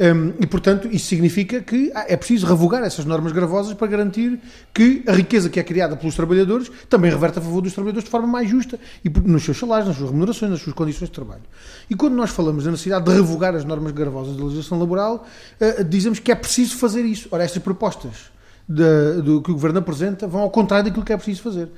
Um, 0.00 0.32
e, 0.38 0.46
portanto, 0.46 0.88
isso 0.92 1.06
significa 1.06 1.60
que 1.60 1.90
é 1.92 2.16
preciso 2.16 2.46
revogar 2.46 2.84
essas 2.84 3.04
normas 3.04 3.32
gravosas 3.32 3.74
para 3.74 3.88
garantir 3.88 4.38
que 4.72 5.02
a 5.08 5.12
riqueza 5.12 5.50
que 5.50 5.58
é 5.58 5.62
criada 5.64 5.96
pelos 5.96 6.14
trabalhadores 6.14 6.70
também 6.88 7.10
reverte 7.10 7.40
a 7.40 7.42
favor 7.42 7.60
dos 7.60 7.72
trabalhadores 7.72 8.04
de 8.04 8.10
forma 8.10 8.28
mais 8.28 8.48
justa 8.48 8.78
e 9.04 9.08
nos 9.08 9.42
seus 9.42 9.58
salários, 9.58 9.88
nas 9.88 9.96
suas 9.96 10.10
remunerações, 10.10 10.52
nas 10.52 10.60
suas 10.60 10.74
condições 10.74 11.08
de 11.08 11.14
trabalho. 11.14 11.42
E 11.90 11.96
quando 11.96 12.14
nós 12.14 12.30
falamos 12.30 12.62
da 12.62 12.70
necessidade 12.70 13.06
de 13.06 13.12
revogar 13.12 13.56
as 13.56 13.64
normas 13.64 13.90
gravosas 13.90 14.36
da 14.36 14.44
legislação 14.44 14.78
laboral, 14.78 15.26
uh, 15.60 15.82
dizemos 15.82 16.20
que 16.20 16.30
é 16.30 16.34
preciso 16.36 16.76
fazer 16.76 17.04
isso. 17.04 17.28
Ora, 17.32 17.42
estas 17.42 17.60
propostas 17.60 18.30
do 18.68 19.40
que 19.40 19.50
o 19.50 19.54
Governo 19.54 19.78
apresenta 19.78 20.26
vão 20.26 20.42
ao 20.42 20.50
contrário 20.50 20.84
daquilo 20.84 21.04
que 21.04 21.12
é 21.12 21.16
preciso 21.16 21.42
fazer. 21.42 21.70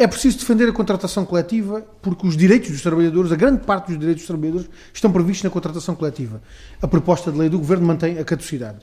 É 0.00 0.06
preciso 0.06 0.38
defender 0.38 0.68
a 0.68 0.72
contratação 0.72 1.26
coletiva 1.26 1.84
porque 2.00 2.24
os 2.24 2.36
direitos 2.36 2.70
dos 2.70 2.82
trabalhadores, 2.82 3.32
a 3.32 3.34
grande 3.34 3.66
parte 3.66 3.88
dos 3.88 3.98
direitos 3.98 4.22
dos 4.22 4.28
trabalhadores, 4.28 4.70
estão 4.94 5.10
previstos 5.10 5.42
na 5.42 5.50
contratação 5.50 5.96
coletiva. 5.96 6.40
A 6.80 6.86
proposta 6.86 7.32
de 7.32 7.38
lei 7.38 7.48
do 7.48 7.58
Governo 7.58 7.84
mantém 7.84 8.16
a 8.16 8.24
caducidade. 8.24 8.78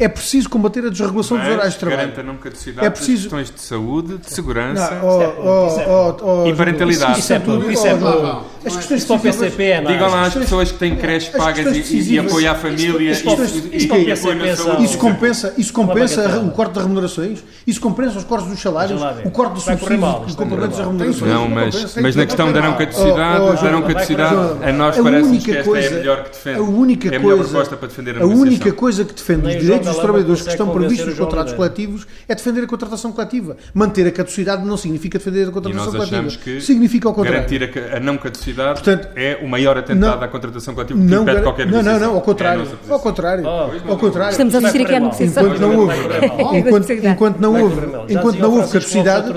É 0.00 0.08
preciso 0.08 0.48
combater 0.48 0.84
a 0.86 0.88
desregulação 0.88 1.36
Mas 1.36 1.46
dos 1.46 1.54
horários 1.54 1.74
de 1.74 1.80
trabalho. 1.80 2.00
garanta 2.00 2.20
a 2.22 2.24
não 2.24 2.36
caducidade 2.36 2.86
é 2.86 2.90
preciso... 2.90 3.22
questões 3.24 3.50
de 3.50 3.60
saúde, 3.60 4.18
de 4.18 4.32
segurança 4.32 4.94
não, 4.94 5.06
oh, 5.06 6.16
oh, 6.20 6.42
oh, 6.44 6.48
e 6.48 6.54
parentalidade. 6.54 7.20
Isso, 7.20 7.32
é 7.32 7.38
tudo. 7.38 7.70
Isso 7.70 7.86
é 7.86 7.94
tudo. 7.94 8.44
As 8.64 8.76
questões 8.76 9.04
para 9.04 9.16
o 9.16 9.20
PCP 9.20 9.62
é 9.62 9.80
Digam 9.80 10.10
lá 10.10 10.22
às 10.26 10.34
pessoas 10.34 10.72
que 10.72 10.78
têm 10.78 10.96
creches 10.96 11.30
pagas 11.30 11.90
e, 11.90 12.12
e 12.12 12.18
apoio 12.18 12.50
à 12.50 12.54
família 12.54 13.10
isso, 13.10 13.24
isso 14.82 14.98
compensa, 14.98 15.54
isso 15.56 15.72
compensa 15.72 16.40
o 16.40 16.50
corte 16.50 16.74
das 16.74 16.82
remunerações, 16.82 17.42
isso 17.66 17.80
compensa 17.80 18.18
os 18.18 18.24
cortes 18.24 18.48
dos 18.48 18.60
salários, 18.60 19.00
o 19.24 19.30
corte 19.30 19.54
dos 19.54 19.64
subsídios, 19.64 20.32
o 20.32 20.36
complemento 20.36 20.76
das 20.76 20.78
remunerações. 20.78 21.32
Não, 21.32 21.48
mas, 21.48 21.96
mas 21.96 22.16
na 22.16 22.26
questão 22.26 22.52
da 22.52 22.60
não 22.60 22.76
caducidade, 22.76 23.62
da 23.62 23.70
não 23.70 23.82
caducidade, 23.82 24.34
a 24.62 24.72
nós 24.72 24.98
parece 24.98 25.38
que 25.38 25.52
esta 25.52 25.78
é 25.78 25.86
a 25.86 25.90
melhor 25.90 26.24
que 26.24 26.30
defende. 26.30 26.58
A 26.58 26.62
única 26.62 27.08
é 27.08 27.16
a 27.16 27.20
melhor 27.20 27.38
proposta 27.38 27.76
para 27.76 27.88
defender 27.88 28.16
a 28.18 28.22
A 28.22 28.26
única 28.26 28.72
coisa 28.72 29.04
que 29.04 29.14
defende 29.14 29.46
os 29.46 29.60
direitos 29.60 29.89
trabalhadores 29.98 30.42
que 30.42 30.50
estão 30.50 30.70
previstos 30.70 31.08
nos 31.08 31.18
contratos 31.18 31.52
coletivos 31.52 32.06
é 32.28 32.34
defender 32.34 32.64
a 32.64 32.66
contratação 32.66 33.12
coletiva. 33.12 33.56
Manter 33.74 34.06
a 34.06 34.10
caducidade 34.10 34.64
não 34.64 34.76
significa 34.76 35.18
defender 35.18 35.48
a 35.48 35.50
contratação 35.50 35.92
coletiva. 35.92 36.60
Significa 36.60 37.08
ao 37.08 37.14
contrário. 37.14 37.40
Garantir 37.40 37.94
a 37.94 38.00
não 38.00 38.18
caducidade 38.18 38.80
Portanto, 38.82 39.08
é 39.16 39.38
o 39.42 39.48
maior 39.48 39.76
atentado 39.76 40.16
não, 40.16 40.24
à 40.24 40.28
contratação 40.28 40.74
coletiva 40.74 40.98
que 40.98 41.06
não, 41.06 41.22
impede 41.22 41.42
qualquer 41.42 41.66
Não, 41.66 41.82
não, 41.82 41.98
não, 41.98 42.14
ao 42.14 42.20
contrário. 42.20 42.66
É 42.88 42.92
ao 42.92 43.00
contrário. 43.00 43.44
Oh, 43.46 43.90
ao 43.92 43.98
contrário. 43.98 44.32
Estamos 44.32 44.54
a 44.54 44.58
assistir 44.58 44.82
aqui 44.82 44.94
à 44.94 45.00
negociação. 45.00 45.44
Enquanto 45.44 45.60
não 45.60 45.76
houve, 45.78 45.94
enquanto, 46.58 46.92
enquanto 46.92 47.38
não 47.38 47.62
houve, 47.62 48.12
enquanto 48.12 48.38
não 48.38 48.56
houve 48.56 48.72
caducidade, 48.72 49.30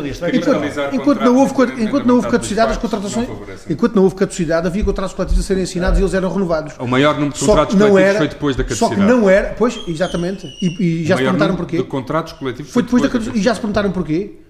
enquanto 0.93 1.21
não 1.21 1.37
houve, 1.37 1.53
enquanto 1.83 2.05
não 2.05 2.15
houve 2.15 2.27
caducidade, 2.29 2.71
as 2.71 2.77
contratações, 2.77 3.27
enquanto 3.69 3.95
não 3.95 4.03
houve 4.03 4.15
caducidade, 4.15 4.67
havia 4.67 4.83
contratos 4.83 5.13
coletivos 5.13 5.43
a 5.43 5.47
serem 5.47 5.63
assinados 5.63 5.99
e 5.99 6.01
eles 6.01 6.13
eram 6.13 6.31
renovados. 6.31 6.73
O 6.79 6.87
maior 6.87 7.15
número 7.15 7.33
de 7.33 7.39
contratos 7.39 7.75
coletivos 7.75 8.17
foi 8.17 8.27
depois 8.27 8.55
da 8.55 8.63
caducidade. 8.63 8.95
Só 8.95 9.01
que 9.01 9.07
não 9.07 9.29
era, 9.29 9.55
pois, 9.57 9.79
exatamente, 9.87 10.32
e 10.61 11.03
já 11.05 11.17
se 11.17 11.23
perguntaram 11.23 11.55
porquê. 11.55 11.77
De 11.77 11.83
contratos 11.83 12.33
coletivos 12.33 12.71
foi 12.71 12.83
depois 12.83 13.03
da 13.03 13.09
caducidade. 13.09 13.39
E 13.39 13.43
já 13.43 13.53
se 13.53 13.61
perguntaram 13.61 13.91
porquê. 13.91 14.42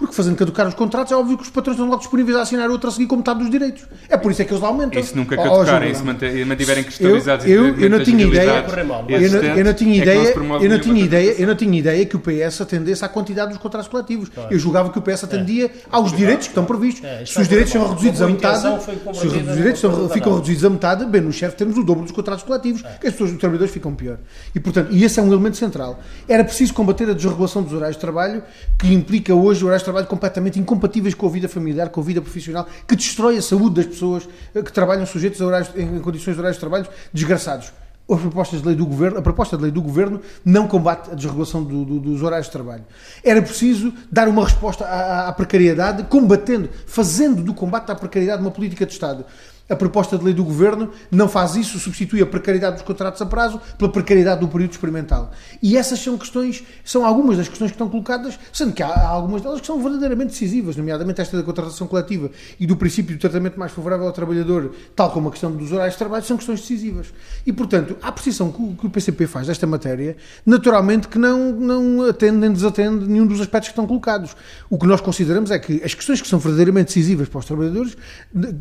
Porque 0.00 0.14
fazendo 0.14 0.34
caducar 0.34 0.66
os 0.66 0.72
contratos, 0.72 1.12
é 1.12 1.14
óbvio 1.14 1.36
que 1.36 1.42
os 1.42 1.50
patrões 1.50 1.76
estão 1.76 1.86
logo 1.86 2.00
disponíveis 2.00 2.34
a 2.34 2.40
assinar 2.40 2.70
outro 2.70 2.88
a 2.88 2.90
seguir 2.90 3.06
com 3.06 3.16
metade 3.16 3.40
dos 3.40 3.50
direitos. 3.50 3.84
É 4.08 4.16
por 4.16 4.32
isso 4.32 4.40
é 4.40 4.46
que 4.46 4.54
eles 4.54 4.64
aumentam. 4.64 4.98
E 4.98 5.04
se 5.04 5.14
nunca 5.14 5.36
caducarem, 5.36 5.92
oh, 5.92 5.94
se 5.94 6.44
mantiverem 6.46 6.84
cristalizados 6.84 7.44
eu, 7.44 7.66
eu, 7.66 7.80
eu 7.80 7.90
não 7.90 8.02
tinha 8.02 8.24
ideia, 8.24 8.64
eu 8.66 9.30
não, 9.30 9.56
eu 9.58 9.64
não 9.66 9.74
tinha 9.74 9.96
ideia, 10.02 10.34
eu 10.62 10.70
não 10.70 10.80
tinha 10.80 11.04
ideia, 11.04 11.34
eu 11.38 11.46
não 11.46 11.54
tinha 11.54 11.78
ideia 11.78 12.06
que 12.06 12.16
o 12.16 12.18
PS 12.18 12.62
atendesse 12.62 13.04
à 13.04 13.10
quantidade 13.10 13.50
dos 13.50 13.58
contratos 13.58 13.88
coletivos. 13.90 14.30
Claro. 14.30 14.50
Eu 14.50 14.58
julgava 14.58 14.90
que 14.90 14.98
o 14.98 15.02
PS 15.02 15.24
atendia 15.24 15.66
é. 15.66 15.70
aos 15.90 16.16
direitos 16.16 16.46
que 16.46 16.52
estão 16.52 16.64
previstos. 16.64 17.04
É, 17.04 17.26
se 17.26 17.38
os 17.38 17.46
direitos 17.46 17.70
são 17.70 17.86
reduzidos 17.86 18.22
a 18.22 18.26
metade, 18.26 18.82
se 19.14 19.26
os 19.26 19.32
direitos 19.32 19.80
são, 19.82 20.08
ficam 20.08 20.34
reduzidos 20.34 20.64
a 20.64 20.70
metade, 20.70 21.04
bem, 21.04 21.20
no 21.20 21.30
chefe 21.30 21.56
temos 21.56 21.76
o 21.76 21.84
dobro 21.84 22.04
dos 22.04 22.12
contratos 22.12 22.42
coletivos, 22.42 22.82
é. 22.82 22.96
que 22.98 23.06
as 23.06 23.12
pessoas, 23.12 23.32
os 23.32 23.36
trabalhadores 23.36 23.74
ficam 23.74 23.94
pior. 23.94 24.16
E 24.54 24.60
portanto, 24.60 24.88
e 24.90 25.04
esse 25.04 25.20
é 25.20 25.22
um 25.22 25.30
elemento 25.30 25.58
central. 25.58 26.00
Era 26.26 26.42
preciso 26.42 26.72
combater 26.72 27.10
a 27.10 27.12
desregulação 27.12 27.62
dos 27.62 27.74
horários 27.74 27.96
de 27.96 28.00
trabalho, 28.00 28.42
que 28.78 28.90
implica 28.94 29.34
hoje 29.34 29.62
horários 29.62 29.82
de 29.82 29.89
trabalho 29.90 30.06
completamente 30.06 30.58
incompatíveis 30.58 31.14
com 31.14 31.26
a 31.26 31.30
vida 31.30 31.48
familiar, 31.48 31.88
com 31.88 32.00
a 32.00 32.04
vida 32.04 32.20
profissional, 32.20 32.66
que 32.86 32.94
destrói 32.94 33.36
a 33.36 33.42
saúde 33.42 33.76
das 33.76 33.86
pessoas 33.86 34.28
eh, 34.54 34.62
que 34.62 34.72
trabalham 34.72 35.04
sujeitos 35.04 35.40
a 35.42 35.46
horários, 35.46 35.70
em 35.76 35.98
condições 35.98 36.34
de 36.34 36.40
horários 36.40 36.56
de 36.56 36.60
trabalho 36.60 36.86
desgraçados. 37.12 37.72
As 38.08 38.20
propostas 38.20 38.60
de 38.60 38.66
lei 38.66 38.76
do 38.76 38.84
governo, 38.84 39.18
a 39.18 39.22
proposta 39.22 39.56
de 39.56 39.62
lei 39.62 39.70
do 39.70 39.80
governo 39.80 40.20
não 40.44 40.66
combate 40.66 41.12
a 41.12 41.14
desregulação 41.14 41.62
do, 41.62 41.84
do, 41.84 42.00
dos 42.00 42.22
horários 42.22 42.46
de 42.46 42.52
trabalho. 42.52 42.84
Era 43.22 43.40
preciso 43.40 43.92
dar 44.10 44.26
uma 44.26 44.44
resposta 44.44 44.84
à, 44.84 45.28
à 45.28 45.32
precariedade, 45.32 46.02
combatendo, 46.04 46.68
fazendo 46.86 47.42
do 47.42 47.54
combate 47.54 47.90
à 47.90 47.94
precariedade 47.94 48.42
uma 48.42 48.50
política 48.50 48.84
de 48.84 48.92
Estado. 48.92 49.24
A 49.70 49.76
proposta 49.76 50.18
de 50.18 50.24
lei 50.24 50.34
do 50.34 50.44
Governo 50.44 50.90
não 51.10 51.28
faz 51.28 51.54
isso, 51.54 51.78
substitui 51.78 52.20
a 52.20 52.26
precariedade 52.26 52.76
dos 52.76 52.82
contratos 52.82 53.22
a 53.22 53.26
prazo 53.26 53.60
pela 53.78 53.90
precariedade 53.90 54.40
do 54.40 54.48
período 54.48 54.72
experimental. 54.72 55.30
E 55.62 55.76
essas 55.76 56.00
são 56.00 56.18
questões, 56.18 56.64
são 56.84 57.06
algumas 57.06 57.36
das 57.36 57.48
questões 57.48 57.70
que 57.70 57.76
estão 57.76 57.88
colocadas, 57.88 58.38
sendo 58.52 58.72
que 58.72 58.82
há 58.82 59.08
algumas 59.08 59.42
delas 59.42 59.60
que 59.60 59.66
são 59.66 59.80
verdadeiramente 59.80 60.30
decisivas, 60.30 60.76
nomeadamente 60.76 61.20
esta 61.20 61.36
da 61.36 61.42
contratação 61.42 61.86
coletiva 61.86 62.30
e 62.58 62.66
do 62.66 62.76
princípio 62.76 63.16
do 63.16 63.20
tratamento 63.20 63.58
mais 63.58 63.72
favorável 63.72 64.06
ao 64.06 64.12
trabalhador, 64.12 64.74
tal 64.96 65.10
como 65.10 65.28
a 65.28 65.30
questão 65.30 65.52
dos 65.52 65.70
horários 65.70 65.94
de 65.94 65.98
trabalho, 65.98 66.24
são 66.24 66.36
questões 66.36 66.60
decisivas. 66.60 67.12
E, 67.46 67.52
portanto, 67.52 67.96
a 68.02 68.10
precisão 68.10 68.50
que 68.50 68.86
o 68.86 68.90
PCP 68.90 69.26
faz 69.26 69.46
desta 69.46 69.66
matéria, 69.66 70.16
naturalmente 70.44 71.06
que 71.06 71.18
não, 71.18 71.52
não 71.52 72.08
atende 72.08 72.38
nem 72.38 72.52
desatende 72.52 73.06
nenhum 73.06 73.26
dos 73.26 73.40
aspectos 73.40 73.68
que 73.68 73.72
estão 73.72 73.86
colocados. 73.86 74.34
O 74.68 74.78
que 74.78 74.86
nós 74.86 75.00
consideramos 75.00 75.50
é 75.50 75.58
que 75.58 75.82
as 75.84 75.94
questões 75.94 76.20
que 76.20 76.28
são 76.28 76.38
verdadeiramente 76.38 76.86
decisivas 76.86 77.28
para 77.28 77.38
os 77.38 77.44
trabalhadores, 77.44 77.96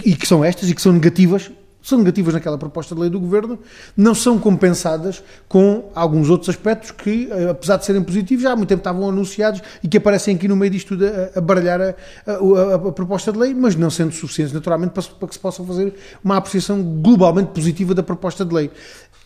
e 0.06 0.16
que 0.16 0.28
são 0.28 0.44
estas, 0.44 0.70
e 0.70 0.76
que 0.76 0.82
são 0.82 0.99
negativas, 1.00 1.50
são 1.82 1.98
negativas 1.98 2.34
naquela 2.34 2.58
proposta 2.58 2.94
de 2.94 3.02
lei 3.02 3.10
do 3.10 3.20
Governo, 3.20 3.58
não 3.96 4.14
são 4.14 4.38
compensadas 4.38 5.24
com 5.48 5.90
alguns 5.96 6.30
outros 6.30 6.50
aspectos 6.50 6.92
que, 6.92 7.30
eh, 7.32 7.50
apesar 7.50 7.78
de 7.78 7.86
serem 7.86 8.04
positivos, 8.04 8.44
já 8.44 8.52
há 8.52 8.56
muito 8.56 8.68
tempo 8.68 8.82
estavam 8.82 9.08
anunciados 9.08 9.62
e 9.82 9.88
que 9.88 9.98
aparecem 9.98 10.36
aqui 10.36 10.48
no 10.48 10.58
meio 10.58 10.72
disto 10.72 10.90
tudo 10.90 11.06
a, 11.06 11.40
a 11.40 11.42
baralhar 11.42 11.82
a, 11.82 11.96
a, 12.32 12.76
a, 12.76 12.92
proposta 12.92 13.32
de 13.32 13.40
lei, 13.40 13.54
mas 13.54 13.76
não 13.76 13.90
sendo 13.90 14.12
suficientes, 14.12 14.54
naturalmente, 14.54 14.92
para, 14.92 15.04
para 15.04 15.28
que 15.30 15.34
se 15.34 15.40
possa 15.40 15.64
fazer 15.64 15.94
uma 16.24 16.36
apreciação 16.36 16.82
globalmente 16.82 17.52
positiva 17.52 17.96
da 17.96 18.04
proposta 18.04 18.44
de 18.44 18.54
lei. 18.54 18.70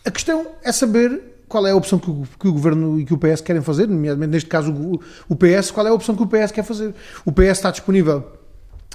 A 0.04 0.10
questão 0.10 0.46
é 0.62 0.70
saber 0.70 1.20
qual 1.48 1.66
é 1.66 1.72
a 1.72 1.76
opção 1.76 1.98
que 1.98 2.10
o, 2.10 2.26
que 2.38 2.48
o, 2.48 2.52
Governo 2.52 3.00
e 3.00 3.04
que 3.04 3.12
o 3.12 3.18
PS 3.18 3.40
querem 3.40 3.62
fazer, 3.62 3.88
nomeadamente 3.88 4.30
neste 4.30 4.48
caso 4.48 4.72
o, 4.72 5.00
o 5.28 5.36
PS, 5.36 5.70
qual 5.72 5.86
é 5.86 5.90
a 5.90 5.94
opção 5.94 6.14
que 6.14 6.22
o 6.22 6.26
PS 6.26 6.52
quer 6.52 6.62
fazer. 6.62 6.94
O 7.24 7.32
PS 7.32 7.58
está 7.58 7.70
disponível 7.70 8.43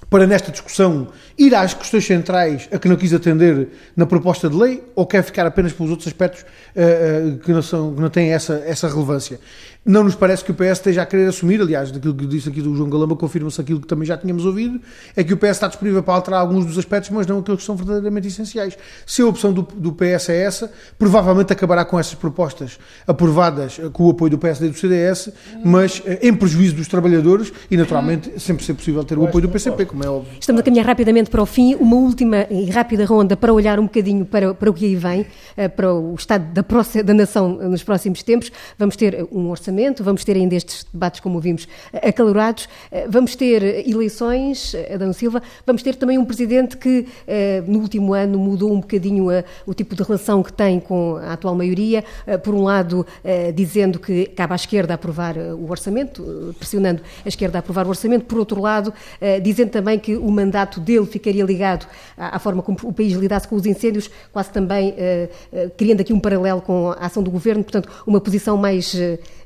para 0.09 0.25
nesta 0.25 0.51
discussão 0.51 1.07
ir 1.37 1.53
às 1.53 1.73
questões 1.73 2.05
centrais 2.05 2.67
a 2.71 2.79
que 2.79 2.87
não 2.87 2.95
quis 2.95 3.13
atender 3.13 3.69
na 3.95 4.05
proposta 4.05 4.49
de 4.49 4.55
lei 4.55 4.83
ou 4.95 5.05
quer 5.05 5.23
ficar 5.23 5.45
apenas 5.45 5.71
pelos 5.73 5.91
outros 5.91 6.07
aspectos 6.07 6.41
uh, 6.41 7.35
uh, 7.35 7.37
que, 7.39 7.51
não 7.51 7.61
são, 7.61 7.93
que 7.93 8.01
não 8.01 8.09
têm 8.09 8.31
essa, 8.31 8.61
essa 8.65 8.87
relevância? 8.87 9.39
Não 9.85 10.03
nos 10.03 10.13
parece 10.13 10.43
que 10.43 10.51
o 10.51 10.53
PS 10.53 10.73
esteja 10.73 11.01
a 11.01 11.05
querer 11.05 11.27
assumir, 11.27 11.61
aliás, 11.61 11.89
daquilo 11.89 12.13
que 12.13 12.27
disse 12.27 12.49
aqui 12.49 12.61
do 12.61 12.75
João 12.75 12.89
Galamba, 12.89 13.15
confirma-se 13.15 13.61
aquilo 13.61 13.79
que 13.79 13.87
também 13.87 14.05
já 14.05 14.17
tínhamos 14.17 14.45
ouvido, 14.45 14.79
é 15.15 15.23
que 15.23 15.33
o 15.33 15.37
PS 15.37 15.51
está 15.51 15.67
disponível 15.67 16.03
para 16.03 16.13
alterar 16.13 16.41
alguns 16.41 16.65
dos 16.65 16.77
aspectos, 16.77 17.09
mas 17.11 17.25
não 17.25 17.39
aqueles 17.39 17.61
que 17.61 17.65
são 17.65 17.77
verdadeiramente 17.77 18.27
essenciais. 18.27 18.77
Se 19.05 19.21
a 19.21 19.25
opção 19.25 19.53
do, 19.53 19.61
do 19.61 19.93
PS 19.93 20.29
é 20.29 20.43
essa, 20.43 20.71
provavelmente 20.97 21.53
acabará 21.53 21.85
com 21.85 21.97
essas 21.97 22.13
propostas 22.13 22.77
aprovadas 23.07 23.79
com 23.93 24.03
o 24.03 24.09
apoio 24.11 24.31
do 24.31 24.37
PSD 24.37 24.67
e 24.67 24.69
do 24.69 24.77
CDS, 24.77 25.31
mas 25.63 26.03
eh, 26.05 26.19
em 26.23 26.33
prejuízo 26.33 26.75
dos 26.75 26.87
trabalhadores 26.87 27.51
e, 27.71 27.77
naturalmente, 27.77 28.37
sempre 28.37 28.65
ser 28.65 28.73
possível 28.73 29.03
ter 29.05 29.17
o 29.17 29.25
apoio 29.25 29.43
do 29.43 29.49
PCP, 29.49 29.85
como 29.89 30.03
é 30.03 30.09
óbvio. 30.09 30.33
Estamos 30.39 30.61
a 30.61 30.63
caminhar 30.63 30.85
rapidamente 30.85 31.29
para 31.29 31.41
o 31.41 31.45
fim. 31.45 31.75
Uma 31.75 31.95
última 31.95 32.45
e 32.49 32.69
rápida 32.69 33.05
ronda 33.05 33.35
para 33.35 33.51
olhar 33.51 33.79
um 33.79 33.83
bocadinho 33.83 34.23
para, 34.25 34.53
para 34.53 34.69
o 34.69 34.73
que 34.73 34.85
aí 34.85 34.95
vem, 34.95 35.25
eh, 35.57 35.67
para 35.67 35.93
o 35.93 36.13
estado 36.13 36.45
da, 36.53 36.63
da 37.03 37.13
nação 37.13 37.49
nos 37.49 37.83
próximos 37.83 38.21
tempos. 38.21 38.51
Vamos 38.77 38.95
ter 38.95 39.27
um 39.31 39.49
orçamento 39.49 40.03
vamos 40.03 40.23
ter 40.23 40.35
ainda 40.35 40.55
estes 40.55 40.85
debates, 40.91 41.19
como 41.19 41.35
ouvimos, 41.35 41.67
acalorados, 41.93 42.67
eh, 42.91 43.07
vamos 43.09 43.35
ter 43.35 43.87
eleições, 43.87 44.73
eh, 44.73 44.93
Adão 44.93 45.13
Silva, 45.13 45.41
vamos 45.65 45.83
ter 45.83 45.95
também 45.95 46.17
um 46.17 46.25
presidente 46.25 46.77
que 46.77 47.07
eh, 47.27 47.63
no 47.65 47.79
último 47.79 48.13
ano 48.13 48.37
mudou 48.37 48.71
um 48.71 48.79
bocadinho 48.79 49.27
o 49.65 49.73
tipo 49.73 49.95
de 49.95 50.03
relação 50.03 50.41
que 50.41 50.51
tem 50.51 50.79
com 50.79 51.17
a 51.17 51.33
atual 51.33 51.55
maioria, 51.55 52.03
por 52.43 52.53
um 52.53 52.63
lado 52.63 53.05
dizendo 53.53 53.99
que 53.99 54.25
cabe 54.27 54.53
à 54.53 54.55
esquerda 54.55 54.93
aprovar 54.93 55.37
o 55.37 55.69
orçamento, 55.69 56.55
pressionando 56.57 57.01
a 57.23 57.27
esquerda 57.27 57.57
a 57.57 57.59
aprovar 57.59 57.85
o 57.85 57.89
orçamento, 57.89 58.25
por 58.25 58.39
outro 58.39 58.61
lado 58.61 58.93
dizendo 59.41 59.69
também 59.79 59.97
que 59.97 60.17
o 60.17 60.29
mandato 60.29 60.79
dele 60.79 61.05
ficaria 61.05 61.43
ligado 61.43 61.87
à, 62.17 62.35
à 62.35 62.39
forma 62.39 62.61
como 62.61 62.77
o 62.83 62.91
país 62.91 63.13
lidasse 63.13 63.47
com 63.47 63.55
os 63.55 63.65
incêndios, 63.65 64.09
quase 64.31 64.49
também 64.51 64.91
uh, 64.91 65.69
criando 65.77 66.01
aqui 66.01 66.11
um 66.11 66.19
paralelo 66.19 66.61
com 66.61 66.91
a 66.91 67.05
ação 67.05 67.23
do 67.23 67.31
governo, 67.31 67.63
portanto, 67.63 67.89
uma 68.05 68.19
posição 68.19 68.57
mais, 68.57 68.95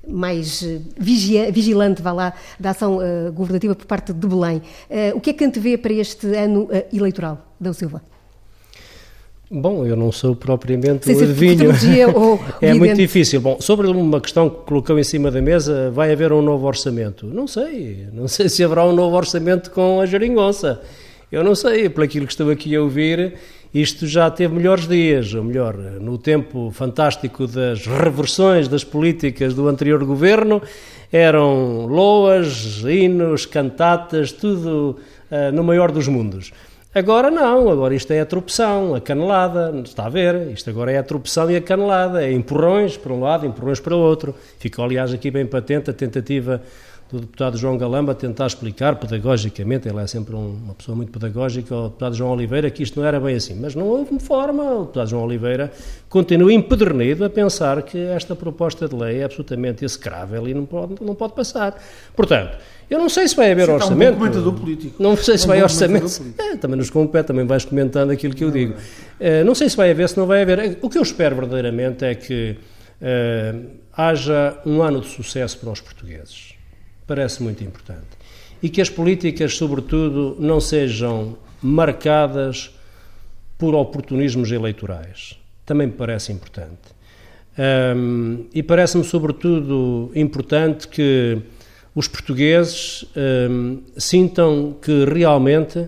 mais 0.08 0.64
vigia, 0.98 1.52
vigilante, 1.52 2.02
vá 2.02 2.12
lá, 2.12 2.34
da 2.60 2.72
ação 2.72 3.00
governativa 3.34 3.76
por 3.76 3.86
parte 3.86 4.12
de 4.12 4.28
Belém. 4.28 4.62
o 5.16 5.20
que 5.20 5.30
é 5.30 5.34
que 5.34 5.46
antevê 5.46 5.78
para 5.78 5.94
este 5.94 6.28
ano 6.36 6.68
eleitoral, 6.92 7.38
Dão 7.60 7.74
Silva? 7.74 8.13
Bom, 9.56 9.86
eu 9.86 9.96
não 9.96 10.12
sou 10.12 10.36
propriamente 10.36 11.08
o 11.12 11.22
adivinho. 11.22 11.70
Ou 12.16 12.40
é 12.60 12.74
muito 12.74 12.96
difícil. 12.96 13.40
Bom, 13.40 13.62
sobre 13.62 13.86
uma 13.86 14.20
questão 14.20 14.50
que 14.50 14.66
colocou 14.66 14.98
em 14.98 15.04
cima 15.04 15.30
da 15.30 15.44
mesa, 15.44 15.92
vai 15.92 16.12
haver 16.12 16.34
um 16.34 16.42
novo 16.42 16.66
orçamento? 16.66 17.28
Não 17.28 17.46
sei. 17.46 18.08
Não 18.12 18.28
sei 18.28 18.50
se 18.50 18.64
haverá 18.64 18.84
um 18.84 18.94
novo 18.94 19.16
orçamento 19.16 19.70
com 19.70 20.02
a 20.02 20.08
geringonça. 20.08 20.82
Eu 21.32 21.44
não 21.44 21.54
sei. 21.54 21.88
Pelo 21.88 22.04
aquilo 22.04 22.26
que 22.26 22.32
estou 22.34 22.50
aqui 22.50 22.76
a 22.76 22.82
ouvir, 22.82 23.36
isto 23.72 24.08
já 24.08 24.32
teve 24.32 24.56
melhores 24.56 24.88
dias. 24.88 25.32
Ou 25.36 25.44
melhor, 25.44 25.78
no 25.78 26.18
tempo 26.18 26.72
fantástico 26.72 27.46
das 27.46 27.86
reversões 27.86 28.68
das 28.68 28.84
políticas 28.84 29.54
do 29.54 29.68
anterior 29.68 30.04
governo, 30.04 30.64
eram 31.12 31.86
loas, 31.86 32.84
hinos, 32.84 33.46
cantatas, 33.46 34.32
tudo 34.32 34.98
uh, 35.30 35.52
no 35.54 35.64
maior 35.64 35.92
dos 35.92 36.08
mundos. 36.08 36.52
Agora 36.96 37.32
não, 37.32 37.72
agora 37.72 37.96
isto 37.96 38.14
é 38.14 38.22
a 38.22 38.26
tropeção, 38.26 38.94
a 38.94 39.02
canelada, 39.02 39.74
está 39.84 40.06
a 40.06 40.10
ver? 40.10 40.52
Isto 40.52 40.70
agora 40.70 40.92
é 40.92 41.00
a 41.00 41.04
tropeção 41.04 41.50
e 41.50 41.56
a 41.56 41.62
canelada, 41.62 42.24
é 42.24 42.32
empurrões 42.32 42.96
para 42.98 43.12
um 43.12 43.20
lado, 43.20 43.48
empurrões 43.48 43.80
para 43.80 43.96
o 43.96 44.00
outro. 44.00 44.36
Ficou, 44.60 44.86
aliás, 44.86 45.12
aqui 45.12 45.32
bem 45.32 45.44
patente 45.44 45.90
a 45.90 45.94
tentativa 45.94 46.62
do 47.14 47.20
deputado 47.20 47.60
João 47.60 47.78
Galamba 47.78 48.16
tentar 48.16 48.48
explicar 48.48 48.96
pedagogicamente, 48.96 49.88
ele 49.88 50.00
é 50.00 50.08
sempre 50.08 50.36
um, 50.36 50.58
uma 50.64 50.74
pessoa 50.74 50.96
muito 50.96 51.12
pedagógica, 51.12 51.76
ao 51.76 51.84
deputado 51.84 52.16
João 52.16 52.32
Oliveira, 52.32 52.72
que 52.72 52.82
isto 52.82 53.00
não 53.00 53.08
era 53.08 53.20
bem 53.20 53.36
assim. 53.36 53.54
Mas 53.54 53.76
não 53.76 53.86
houve 53.86 54.18
forma, 54.20 54.64
o 54.64 54.80
deputado 54.80 55.10
João 55.10 55.24
Oliveira 55.24 55.72
continua 56.10 56.52
empedernido 56.52 57.24
a 57.24 57.30
pensar 57.30 57.84
que 57.84 58.00
esta 58.00 58.36
proposta 58.36 58.88
de 58.88 58.96
lei 58.96 59.20
é 59.20 59.26
absolutamente 59.26 59.86
execrável 59.86 60.48
e 60.48 60.56
não 60.56 60.66
pode, 60.66 60.96
não 61.02 61.14
pode 61.14 61.34
passar. 61.34 61.80
Portanto, 62.16 62.58
eu 62.90 62.98
não 62.98 63.08
sei 63.08 63.28
se 63.28 63.36
vai 63.36 63.52
haver 63.52 63.68
Você 63.68 63.74
orçamento. 63.74 64.16
um 64.16 64.18
comentador 64.18 64.54
político. 64.54 65.02
Não 65.02 65.16
sei 65.16 65.38
se 65.38 65.44
é 65.44 65.46
um 65.46 65.50
vai 65.50 65.62
orçamento. 65.62 66.34
É, 66.40 66.56
também 66.56 66.78
nos 66.78 66.90
compete, 66.90 67.28
também 67.28 67.46
vais 67.46 67.64
comentando 67.64 68.10
aquilo 68.10 68.34
que 68.34 68.44
eu 68.44 68.50
digo. 68.50 68.74
É, 69.20 69.44
não 69.44 69.54
sei 69.54 69.70
se 69.70 69.78
vai 69.78 69.92
haver, 69.92 70.10
se 70.10 70.18
não 70.18 70.26
vai 70.26 70.42
haver. 70.42 70.80
O 70.82 70.90
que 70.90 70.98
eu 70.98 71.04
espero 71.04 71.36
verdadeiramente 71.36 72.04
é 72.06 72.16
que 72.16 72.58
é, 73.00 73.54
haja 73.96 74.60
um 74.66 74.82
ano 74.82 75.00
de 75.00 75.10
sucesso 75.10 75.60
para 75.60 75.70
os 75.70 75.80
portugueses. 75.80 76.53
Parece 77.14 77.44
muito 77.44 77.64
importante. 77.64 78.08
E 78.60 78.68
que 78.68 78.82
as 78.82 78.90
políticas, 78.90 79.56
sobretudo, 79.56 80.36
não 80.40 80.60
sejam 80.60 81.38
marcadas 81.62 82.72
por 83.56 83.76
oportunismos 83.76 84.52
eleitorais. 84.52 85.38
Também 85.64 85.86
me 85.86 85.94
parece 85.94 86.32
importante. 86.32 86.82
Um, 87.96 88.46
e 88.52 88.64
parece-me, 88.64 89.04
sobretudo, 89.04 90.12
importante 90.16 90.88
que 90.88 91.40
os 91.94 92.08
portugueses 92.08 93.06
hum, 93.16 93.84
sintam 93.96 94.76
que 94.82 95.06
realmente 95.06 95.88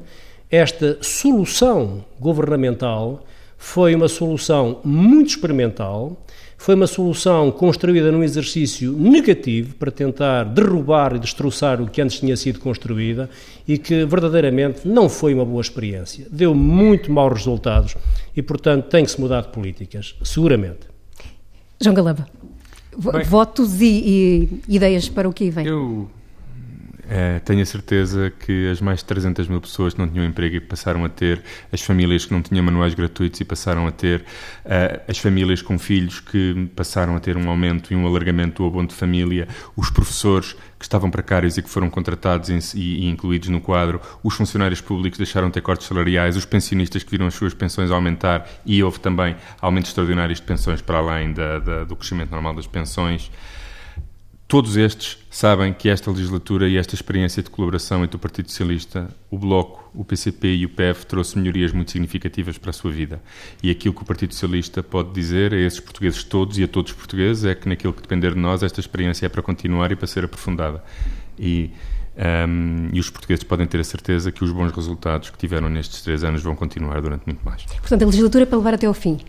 esta 0.52 1.00
solução 1.02 2.06
governamental 2.20 3.26
foi 3.58 3.96
uma 3.96 4.08
solução 4.08 4.80
muito 4.84 5.30
experimental, 5.30 6.24
foi 6.66 6.74
uma 6.74 6.88
solução 6.88 7.52
construída 7.52 8.12
num 8.12 8.24
exercício 8.24 8.92
negativo 8.92 9.76
para 9.76 9.92
tentar 9.92 10.46
derrubar 10.46 11.16
e 11.16 11.20
destroçar 11.20 11.80
o 11.80 11.88
que 11.88 12.02
antes 12.02 12.20
tinha 12.20 12.36
sido 12.36 12.60
construída 12.60 13.30
e 13.68 13.78
que 13.78 14.04
verdadeiramente 14.04 14.88
não 14.88 15.08
foi 15.08 15.36
uma 15.36 15.46
boa 15.46 15.62
experiência. 15.62 16.26
Deu 16.32 16.56
muito 16.56 17.12
maus 17.12 17.34
resultados 17.34 17.96
e, 18.36 18.42
portanto, 18.42 18.86
tem 18.86 19.06
que 19.06 19.12
se 19.12 19.22
mudar 19.22 19.42
de 19.42 19.50
políticas, 19.50 20.16
seguramente. 20.24 20.88
João 21.80 21.94
Galamba. 21.94 22.28
Bem, 22.98 23.24
votos 23.26 23.80
e, 23.80 23.86
e, 24.68 24.76
ideias 24.76 25.08
para 25.08 25.30
o 25.30 25.34
que 25.34 25.52
vem? 25.52 25.68
Eu 25.68 26.10
é, 27.10 27.40
tenho 27.40 27.62
a 27.62 27.66
certeza 27.66 28.32
que 28.32 28.70
as 28.70 28.82
mais 28.82 29.00
de 29.00 29.06
300 29.06 29.48
mil 29.48 29.62
pessoas 29.62 29.94
que 29.94 30.00
não 30.00 30.08
tinham 30.08 30.26
emprego 30.26 30.56
e 30.56 30.60
passaram 30.60 31.06
a 31.06 31.10
ter, 31.10 31.42
as 31.72 31.82
famílias 31.82 32.26
que 32.26 32.34
não 32.34 32.42
tinham 32.42 32.64
manuais 32.64 32.94
gratuitos 32.94 33.40
e 33.40 33.46
passaram 33.46 33.88
a 33.88 33.92
ter, 33.92 34.22
uh, 34.22 35.02
as 35.08 35.18
famílias 35.18 35.62
com 35.62 35.78
filhos 35.78 36.20
que 36.20 36.70
passaram 36.76 37.16
a 37.16 37.20
ter 37.20 37.38
um 37.38 37.50
aumento 37.50 37.94
e 37.94 37.96
um 37.96 38.06
alargamento 38.08 38.64
do 38.64 38.68
abono 38.68 38.88
de 38.88 38.96
família, 38.96 39.48
os 39.76 39.90
professores 39.90 40.56
que 40.78 40.86
estavam 40.86 41.10
precários 41.10 41.58
e 41.58 41.62
que 41.62 41.70
foram 41.70 41.90
contratados 41.90 42.74
e, 42.74 42.80
e, 42.80 43.10
incluídos 43.10 43.50
no 43.50 43.62
quadro, 43.62 44.02
os 44.24 44.34
funcionários 44.36 44.82
públicos 44.82 45.18
deixaram 45.18 45.48
de 45.48 45.54
ter 45.54 45.62
cortes 45.62 45.88
salariais, 45.88 46.36
os 46.36 46.46
pensionistas 46.46 47.04
que 47.04 47.12
viram 47.12 47.28
as 47.28 47.34
suas 47.34 47.54
pensões 47.54 47.92
aumentar 47.92 48.48
e 48.66 48.84
houve 48.84 49.00
também 49.00 49.36
aumentos 49.62 49.90
extraordinários 49.90 50.40
de 50.40 50.46
pensões 50.46 50.82
para 50.82 50.98
além 50.98 51.34
da, 51.34 51.60
da, 51.60 51.84
do 51.84 51.96
crescimento 51.96 52.32
normal 52.32 52.54
das 52.54 52.68
pensões. 52.68 53.32
Todos 54.48 54.78
estes 54.78 55.18
sabem 55.28 55.74
que 55.74 55.90
esta 55.90 56.12
legislatura 56.12 56.70
e 56.70 56.78
esta 56.78 56.94
experiência 56.94 57.42
de 57.42 57.50
colaboração 57.50 58.04
entre 58.04 58.16
o 58.16 58.20
Partido 58.20 58.48
Socialista, 58.48 59.10
o 59.32 59.40
Bloco, 59.40 59.90
o 59.92 60.06
PCP 60.06 60.58
e 60.58 60.66
o 60.66 60.70
PF 60.70 61.08
trouxe 61.08 61.36
melhorias 61.36 61.72
muito 61.72 61.90
significativas 61.90 62.56
para 62.56 62.70
a 62.70 62.74
sua 62.74 62.92
vida. 62.92 63.20
E 63.64 63.72
aquilo 63.72 63.96
que 63.96 64.04
o 64.04 64.06
Partido 64.06 64.34
Socialista 64.36 64.84
pode 64.84 65.12
dizer 65.14 65.52
a 65.52 65.58
esses 65.58 65.80
portugueses 65.80 66.24
todos 66.24 66.60
e 66.60 66.64
a 66.64 66.68
todos 66.68 66.92
os 66.92 66.98
portugueses 66.98 67.44
é 67.44 67.56
que 67.56 67.68
naquilo 67.68 67.92
que 67.92 68.04
depender 68.04 68.36
de 68.36 68.40
nós, 68.40 68.62
esta 68.62 68.80
experiência 68.80 69.26
é 69.26 69.30
para 69.30 69.42
continuar 69.42 69.92
e 69.92 69.96
para 69.96 70.06
ser 70.06 70.24
aprofundada. 70.24 70.84
E, 71.40 71.72
um, 72.48 72.90
e 72.94 73.00
os 73.00 73.10
portugueses 73.10 73.44
podem 73.44 73.66
ter 73.66 73.80
a 73.80 73.84
certeza 73.84 74.32
que 74.32 74.44
os 74.44 74.52
bons 74.52 74.72
resultados 74.72 75.32
que 75.32 75.40
tiveram 75.40 75.70
nestes 75.70 76.04
três 76.04 76.24
anos 76.24 76.44
vão 76.44 76.56
continuar 76.56 77.02
durante 77.02 77.26
muito 77.26 77.44
mais. 77.44 77.64
Portanto, 77.64 78.04
a 78.04 78.06
legislatura 78.06 78.44
é 78.44 78.46
para 78.46 78.60
levar 78.60 78.76
até 78.76 78.86
ao 78.86 78.94
fim 78.94 79.20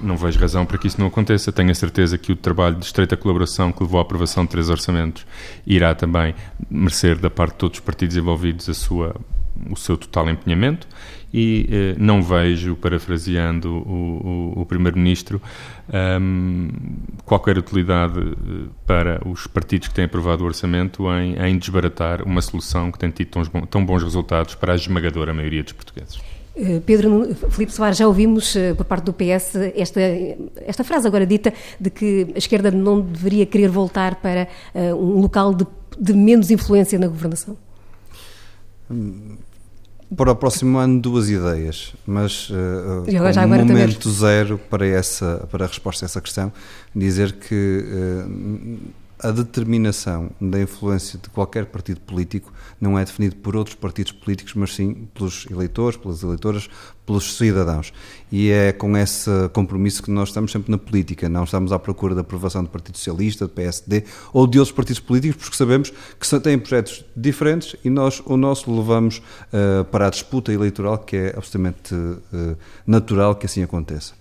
não 0.00 0.16
vejo 0.16 0.38
razão 0.38 0.66
para 0.66 0.78
que 0.78 0.86
isso 0.86 1.00
não 1.00 1.08
aconteça. 1.08 1.52
Tenho 1.52 1.70
a 1.70 1.74
certeza 1.74 2.18
que 2.18 2.32
o 2.32 2.36
trabalho 2.36 2.76
de 2.76 2.84
estreita 2.84 3.16
colaboração 3.16 3.72
que 3.72 3.82
levou 3.82 3.98
à 3.98 4.02
aprovação 4.02 4.44
de 4.44 4.50
três 4.50 4.68
orçamentos 4.68 5.26
irá 5.66 5.94
também 5.94 6.34
merecer 6.70 7.18
da 7.18 7.30
parte 7.30 7.52
de 7.52 7.58
todos 7.58 7.78
os 7.78 7.84
partidos 7.84 8.16
envolvidos 8.16 8.68
a 8.68 8.74
sua, 8.74 9.16
o 9.70 9.76
seu 9.76 9.96
total 9.96 10.28
empenhamento 10.30 10.86
e 11.32 11.68
eh, 11.70 11.94
não 11.98 12.22
vejo, 12.22 12.76
parafraseando 12.76 13.70
o, 13.70 14.52
o, 14.56 14.60
o 14.62 14.66
Primeiro-Ministro, 14.66 15.42
um, 16.20 16.70
qualquer 17.24 17.58
utilidade 17.58 18.18
eh, 18.20 18.68
para 18.86 19.20
os 19.28 19.46
partidos 19.46 19.88
que 19.88 19.94
têm 19.94 20.04
aprovado 20.04 20.44
o 20.44 20.46
orçamento 20.46 21.04
em, 21.12 21.36
em 21.36 21.58
desbaratar 21.58 22.22
uma 22.22 22.40
solução 22.40 22.90
que 22.90 22.98
tem 22.98 23.10
tido 23.10 23.28
tão, 23.28 23.44
tão 23.66 23.84
bons 23.84 24.02
resultados 24.02 24.54
para 24.54 24.72
a 24.72 24.76
esmagadora 24.76 25.34
maioria 25.34 25.62
dos 25.62 25.72
portugueses. 25.72 26.35
Eh, 26.56 26.80
Pedro 26.86 27.34
Filipe 27.50 27.70
Soares, 27.70 27.98
já 27.98 28.08
ouvimos 28.08 28.56
eh, 28.56 28.72
por 28.72 28.86
parte 28.86 29.04
do 29.04 29.12
PS 29.12 29.56
esta, 29.74 30.00
esta 30.66 30.82
frase 30.82 31.06
agora 31.06 31.26
dita 31.26 31.52
de 31.78 31.90
que 31.90 32.28
a 32.34 32.38
esquerda 32.38 32.70
não 32.70 33.02
deveria 33.02 33.44
querer 33.44 33.68
voltar 33.68 34.16
para 34.16 34.48
uh, 34.74 34.94
um 34.94 35.20
local 35.20 35.52
de, 35.52 35.66
de, 35.98 36.14
menos 36.14 36.50
influência 36.50 36.98
na 36.98 37.08
governação? 37.08 37.58
Para 40.16 40.32
o 40.32 40.36
próximo 40.36 40.78
ano, 40.78 40.98
duas 40.98 41.28
ideias, 41.28 41.92
mas 42.06 42.48
uh, 42.48 42.54
um 43.04 43.64
momento 43.66 44.10
zero 44.10 44.58
para, 44.70 44.86
essa, 44.86 45.46
para 45.50 45.66
a 45.66 45.68
resposta 45.68 46.04
a 46.04 46.06
essa 46.06 46.22
questão, 46.22 46.50
dizer 46.94 47.32
que 47.32 47.84
uh, 47.84 48.78
a 49.18 49.30
determinação 49.30 50.30
da 50.40 50.60
influência 50.60 51.18
de 51.18 51.30
qualquer 51.30 51.66
partido 51.66 52.00
político 52.00 52.52
não 52.80 52.98
é 52.98 53.04
definido 53.04 53.36
por 53.36 53.56
outros 53.56 53.74
partidos 53.74 54.12
políticos, 54.12 54.52
mas 54.54 54.74
sim 54.74 55.08
pelos 55.14 55.46
eleitores, 55.50 55.96
pelas 55.96 56.22
eleitoras, 56.22 56.68
pelos 57.06 57.36
cidadãos. 57.36 57.92
E 58.30 58.50
é 58.50 58.72
com 58.72 58.96
esse 58.96 59.30
compromisso 59.52 60.02
que 60.02 60.10
nós 60.10 60.28
estamos 60.28 60.52
sempre 60.52 60.70
na 60.70 60.76
política. 60.76 61.28
Não 61.28 61.44
estamos 61.44 61.72
à 61.72 61.78
procura 61.78 62.14
da 62.14 62.20
aprovação 62.20 62.62
do 62.62 62.68
Partido 62.68 62.98
Socialista, 62.98 63.46
do 63.46 63.52
PSD 63.52 64.04
ou 64.32 64.46
de 64.46 64.58
outros 64.58 64.74
partidos 64.74 65.00
políticos, 65.00 65.36
porque 65.36 65.56
sabemos 65.56 65.92
que 66.20 66.40
têm 66.40 66.58
projetos 66.58 67.04
diferentes 67.16 67.76
e 67.84 67.88
nós 67.88 68.20
o 68.26 68.36
nosso 68.36 68.74
levamos 68.74 69.18
uh, 69.18 69.84
para 69.86 70.08
a 70.08 70.10
disputa 70.10 70.52
eleitoral, 70.52 70.98
que 70.98 71.16
é 71.16 71.34
absolutamente 71.36 71.94
uh, 71.94 72.56
natural 72.86 73.34
que 73.34 73.46
assim 73.46 73.62
aconteça. 73.62 74.14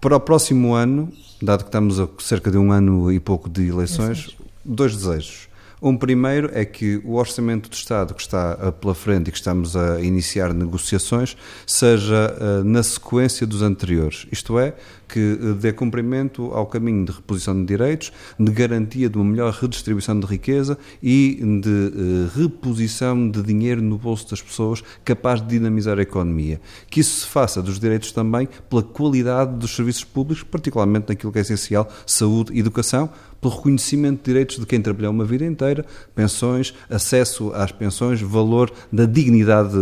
Para 0.00 0.16
o 0.16 0.20
próximo 0.20 0.72
ano, 0.72 1.12
dado 1.42 1.64
que 1.64 1.68
estamos 1.68 2.00
a 2.00 2.08
cerca 2.20 2.50
de 2.50 2.56
um 2.56 2.72
ano 2.72 3.12
e 3.12 3.20
pouco 3.20 3.50
de 3.50 3.68
eleições, 3.68 4.34
dois 4.64 4.96
desejos. 4.96 5.49
Um 5.82 5.96
primeiro 5.96 6.50
é 6.52 6.62
que 6.64 7.00
o 7.04 7.14
Orçamento 7.14 7.70
do 7.70 7.72
Estado 7.72 8.12
que 8.12 8.20
está 8.20 8.58
eh, 8.60 8.70
pela 8.70 8.94
frente 8.94 9.28
e 9.28 9.30
que 9.30 9.38
estamos 9.38 9.74
a 9.74 9.98
iniciar 10.00 10.52
negociações 10.52 11.36
seja 11.66 12.36
uh, 12.38 12.64
na 12.64 12.82
sequência 12.82 13.46
dos 13.46 13.62
anteriores, 13.62 14.26
isto 14.30 14.58
é, 14.58 14.74
que 15.08 15.38
uh, 15.40 15.54
dê 15.54 15.72
cumprimento 15.72 16.52
ao 16.52 16.66
caminho 16.66 17.06
de 17.06 17.12
reposição 17.12 17.58
de 17.58 17.64
direitos, 17.64 18.12
de 18.38 18.52
garantia 18.52 19.08
de 19.08 19.16
uma 19.16 19.24
melhor 19.24 19.54
redistribuição 19.54 20.20
de 20.20 20.26
riqueza 20.26 20.76
e 21.02 21.40
de 21.62 22.38
reposição 22.38 23.30
de 23.30 23.42
dinheiro 23.42 23.80
no 23.80 23.96
bolso 23.96 24.28
das 24.28 24.42
pessoas 24.42 24.82
capaz 25.02 25.40
de 25.40 25.48
dinamizar 25.48 25.98
a 25.98 26.02
economia. 26.02 26.60
Que 26.90 27.00
isso 27.00 27.20
se 27.20 27.26
faça 27.26 27.62
dos 27.62 27.80
direitos 27.80 28.12
também 28.12 28.48
pela 28.68 28.82
qualidade 28.82 29.56
dos 29.56 29.74
serviços 29.74 30.04
públicos, 30.04 30.42
particularmente 30.42 31.08
naquilo 31.08 31.32
que 31.32 31.38
é 31.38 31.42
essencial, 31.42 31.88
saúde 32.06 32.52
e 32.52 32.60
educação, 32.60 33.08
pelo 33.40 33.54
reconhecimento 33.54 34.18
de 34.18 34.24
direitos 34.24 34.58
de 34.58 34.66
quem 34.66 34.80
trabalhou 34.80 35.12
uma 35.12 35.24
vida 35.24 35.44
inteira, 35.44 35.84
pensões, 36.14 36.74
acesso 36.88 37.52
às 37.54 37.72
pensões, 37.72 38.20
valor 38.20 38.70
da 38.92 39.06
dignidade 39.06 39.74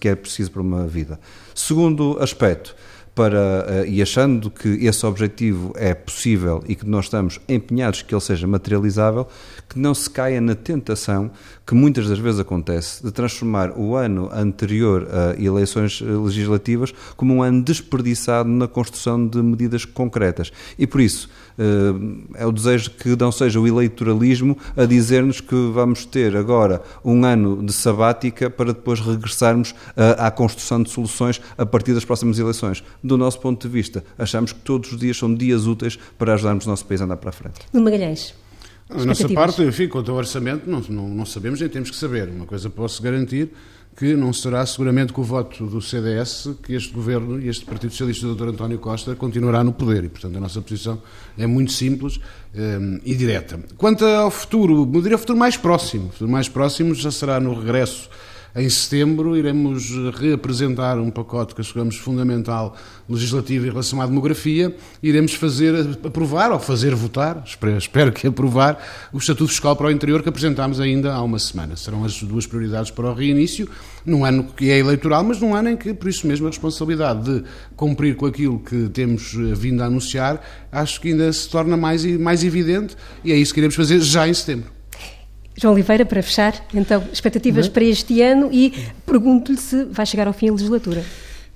que 0.00 0.08
é 0.08 0.14
preciso 0.14 0.50
para 0.50 0.62
uma 0.62 0.86
vida. 0.86 1.18
Segundo 1.54 2.18
aspecto, 2.20 2.74
para, 3.16 3.64
eh, 3.66 3.86
e 3.88 4.02
achando 4.02 4.50
que 4.50 4.68
esse 4.68 5.06
objetivo 5.06 5.72
é 5.74 5.94
possível 5.94 6.62
e 6.68 6.76
que 6.76 6.86
nós 6.86 7.06
estamos 7.06 7.40
empenhados 7.48 8.02
que 8.02 8.14
ele 8.14 8.20
seja 8.20 8.46
materializável, 8.46 9.26
que 9.66 9.78
não 9.78 9.94
se 9.94 10.08
caia 10.10 10.38
na 10.38 10.54
tentação 10.54 11.30
que 11.66 11.74
muitas 11.74 12.06
das 12.06 12.18
vezes 12.18 12.38
acontece 12.38 13.02
de 13.02 13.10
transformar 13.10 13.72
o 13.74 13.96
ano 13.96 14.28
anterior 14.30 15.08
a 15.10 15.42
eleições 15.42 16.02
legislativas 16.02 16.92
como 17.16 17.36
um 17.36 17.42
ano 17.42 17.62
desperdiçado 17.62 18.50
na 18.50 18.68
construção 18.68 19.26
de 19.26 19.42
medidas 19.42 19.86
concretas. 19.86 20.52
E 20.78 20.86
por 20.86 21.00
isso 21.00 21.30
eh, 21.30 21.45
é 22.34 22.46
o 22.46 22.52
desejo 22.52 22.90
que 22.90 23.16
não 23.16 23.32
seja 23.32 23.58
o 23.60 23.66
eleitoralismo 23.66 24.56
a 24.76 24.84
dizer-nos 24.84 25.40
que 25.40 25.54
vamos 25.72 26.04
ter 26.04 26.36
agora 26.36 26.82
um 27.04 27.24
ano 27.24 27.62
de 27.64 27.72
sabática 27.72 28.50
para 28.50 28.72
depois 28.72 29.00
regressarmos 29.00 29.74
à 30.18 30.30
construção 30.30 30.82
de 30.82 30.90
soluções 30.90 31.40
a 31.56 31.64
partir 31.64 31.94
das 31.94 32.04
próximas 32.04 32.38
eleições. 32.38 32.84
Do 33.02 33.16
nosso 33.16 33.40
ponto 33.40 33.66
de 33.66 33.72
vista, 33.72 34.04
achamos 34.18 34.52
que 34.52 34.60
todos 34.60 34.92
os 34.92 34.98
dias 34.98 35.16
são 35.16 35.34
dias 35.34 35.66
úteis 35.66 35.98
para 36.18 36.34
ajudarmos 36.34 36.66
o 36.66 36.68
nosso 36.68 36.84
país 36.84 37.00
a 37.00 37.04
andar 37.04 37.16
para 37.16 37.30
a 37.30 37.32
frente. 37.32 37.60
No 37.72 37.80
Magalhães. 37.80 38.34
A 38.88 39.04
nossa 39.04 39.28
parte, 39.28 39.62
enfim, 39.62 39.88
quanto 39.88 40.12
ao 40.12 40.16
orçamento, 40.16 40.70
não, 40.70 40.80
não, 40.88 41.08
não 41.08 41.26
sabemos 41.26 41.60
nem 41.60 41.68
temos 41.68 41.90
que 41.90 41.96
saber. 41.96 42.28
Uma 42.28 42.46
coisa 42.46 42.70
posso 42.70 43.02
garantir 43.02 43.50
que 43.96 44.14
não 44.14 44.30
será 44.30 44.64
seguramente 44.66 45.12
com 45.12 45.22
o 45.22 45.24
voto 45.24 45.66
do 45.66 45.80
CDS 45.80 46.50
que 46.62 46.74
este 46.74 46.92
governo 46.92 47.40
e 47.40 47.48
este 47.48 47.64
Partido 47.64 47.90
Socialista 47.92 48.26
do 48.26 48.34
Dr. 48.34 48.50
António 48.50 48.78
Costa 48.78 49.16
continuará 49.16 49.64
no 49.64 49.72
poder 49.72 50.04
e, 50.04 50.08
portanto, 50.10 50.36
a 50.36 50.40
nossa 50.40 50.60
posição 50.60 51.00
é 51.38 51.46
muito 51.46 51.72
simples 51.72 52.18
um, 52.54 52.96
eh, 52.96 53.00
e 53.06 53.14
direta. 53.14 53.58
Quanto 53.78 54.04
ao 54.04 54.30
futuro, 54.30 54.88
eu 54.92 55.00
diria 55.00 55.16
o 55.16 55.18
futuro 55.18 55.38
mais 55.38 55.56
próximo. 55.56 56.08
O 56.08 56.12
futuro 56.12 56.30
mais 56.30 56.46
próximo 56.46 56.94
já 56.94 57.10
será 57.10 57.40
no 57.40 57.58
regresso 57.58 58.10
em 58.56 58.70
setembro 58.70 59.36
iremos 59.36 59.90
reapresentar 60.18 60.98
um 60.98 61.10
pacote 61.10 61.54
que 61.54 61.60
achamos 61.60 61.96
fundamental 61.96 62.74
legislativo 63.06 63.66
em 63.66 63.68
relação 63.68 64.00
à 64.00 64.06
demografia. 64.06 64.74
Iremos 65.02 65.34
fazer, 65.34 65.74
aprovar 66.02 66.50
ou 66.50 66.58
fazer 66.58 66.94
votar, 66.94 67.42
espero, 67.44 67.76
espero 67.76 68.12
que 68.12 68.26
aprovar, 68.26 68.82
o 69.12 69.18
Estatuto 69.18 69.48
Fiscal 69.48 69.76
para 69.76 69.88
o 69.88 69.90
Interior 69.90 70.22
que 70.22 70.30
apresentámos 70.30 70.80
ainda 70.80 71.12
há 71.12 71.22
uma 71.22 71.38
semana. 71.38 71.76
Serão 71.76 72.02
as 72.02 72.22
duas 72.22 72.46
prioridades 72.46 72.90
para 72.90 73.10
o 73.10 73.12
reinício, 73.12 73.68
num 74.06 74.24
ano 74.24 74.44
que 74.44 74.70
é 74.70 74.78
eleitoral, 74.78 75.22
mas 75.22 75.38
num 75.38 75.54
ano 75.54 75.68
em 75.68 75.76
que, 75.76 75.92
por 75.92 76.08
isso 76.08 76.26
mesmo, 76.26 76.46
a 76.46 76.50
responsabilidade 76.50 77.24
de 77.24 77.44
cumprir 77.76 78.16
com 78.16 78.24
aquilo 78.24 78.58
que 78.58 78.88
temos 78.88 79.34
vindo 79.54 79.82
a 79.82 79.86
anunciar, 79.86 80.40
acho 80.72 80.98
que 80.98 81.08
ainda 81.08 81.30
se 81.30 81.46
torna 81.50 81.76
mais, 81.76 82.06
mais 82.18 82.42
evidente 82.42 82.96
e 83.22 83.32
é 83.32 83.36
isso 83.36 83.52
que 83.52 83.60
iremos 83.60 83.76
fazer 83.76 84.00
já 84.00 84.26
em 84.26 84.32
setembro. 84.32 84.75
João 85.56 85.72
Oliveira, 85.72 86.04
para 86.04 86.22
fechar, 86.22 86.54
então, 86.74 87.02
expectativas 87.12 87.68
para 87.68 87.84
este 87.84 88.20
ano 88.20 88.50
e 88.52 88.74
pergunto-lhe 89.06 89.58
se 89.58 89.84
vai 89.84 90.04
chegar 90.04 90.26
ao 90.26 90.32
fim 90.32 90.48
a 90.48 90.52
legislatura. 90.52 91.02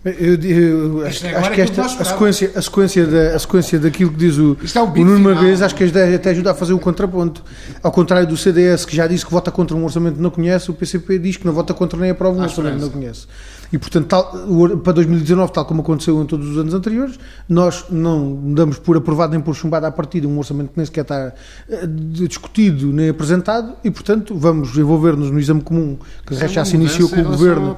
Eu, 0.03 0.35
eu 0.37 1.07
acho, 1.07 1.27
é 1.27 1.35
acho, 1.35 1.51
que 1.51 1.61
esta, 1.61 1.83
a, 1.83 2.05
sequência, 2.05 2.51
a, 2.55 2.63
sequência 2.63 3.07
da, 3.07 3.37
a 3.37 3.39
sequência 3.39 3.79
daquilo 3.79 4.11
que 4.11 4.17
diz 4.17 4.39
o, 4.39 4.57
é 4.75 4.81
o, 4.81 4.87
o 4.87 5.05
Nuno 5.05 5.21
Marguês, 5.21 5.61
acho 5.61 5.75
que 5.75 5.85
até 5.85 6.31
ajuda 6.31 6.53
a 6.53 6.55
fazer 6.55 6.73
o 6.73 6.79
contraponto. 6.79 7.45
Ao 7.83 7.93
contrário 7.93 8.27
do 8.27 8.35
CDS, 8.35 8.87
que 8.87 8.97
já 8.97 9.07
disse 9.07 9.27
que 9.27 9.31
vota 9.31 9.51
contra 9.51 9.77
um 9.77 9.85
orçamento 9.85 10.15
que 10.15 10.23
não 10.23 10.31
conhece, 10.31 10.71
o 10.71 10.75
PCP 10.75 11.19
diz 11.19 11.37
que 11.37 11.45
não 11.45 11.53
vota 11.53 11.75
contra 11.75 11.99
nem 11.99 12.11
aprova 12.11 12.39
um 12.39 12.43
orçamento 12.43 12.77
que 12.77 12.81
não 12.81 12.91
conhece. 12.91 13.27
E, 13.73 13.79
portanto, 13.79 14.07
tal, 14.07 14.33
para 14.79 14.95
2019, 14.95 15.53
tal 15.53 15.65
como 15.65 15.81
aconteceu 15.81 16.21
em 16.21 16.27
todos 16.27 16.49
os 16.49 16.59
anos 16.59 16.75
anteriores, 16.75 17.19
nós 17.49 17.85
não 17.89 18.53
damos 18.53 18.79
por 18.79 18.97
aprovado 18.97 19.33
nem 19.33 19.41
por 19.41 19.55
chumbado 19.55 19.87
à 19.87 19.93
partida 19.93 20.27
um 20.27 20.37
orçamento 20.39 20.71
que 20.71 20.77
nem 20.77 20.87
sequer 20.87 21.03
está 21.03 21.33
uh, 21.69 21.87
discutido 21.87 22.93
nem 22.93 23.11
apresentado 23.11 23.75
e, 23.85 23.91
portanto, 23.91 24.37
vamos 24.37 24.77
envolver-nos 24.77 25.31
no 25.31 25.39
exame 25.39 25.61
comum 25.61 25.97
que 26.27 26.35
é 26.35 26.49
já 26.49 26.65
se 26.65 26.75
iniciou 26.75 27.09
com 27.09 27.21
o 27.21 27.25
Governo. 27.25 27.77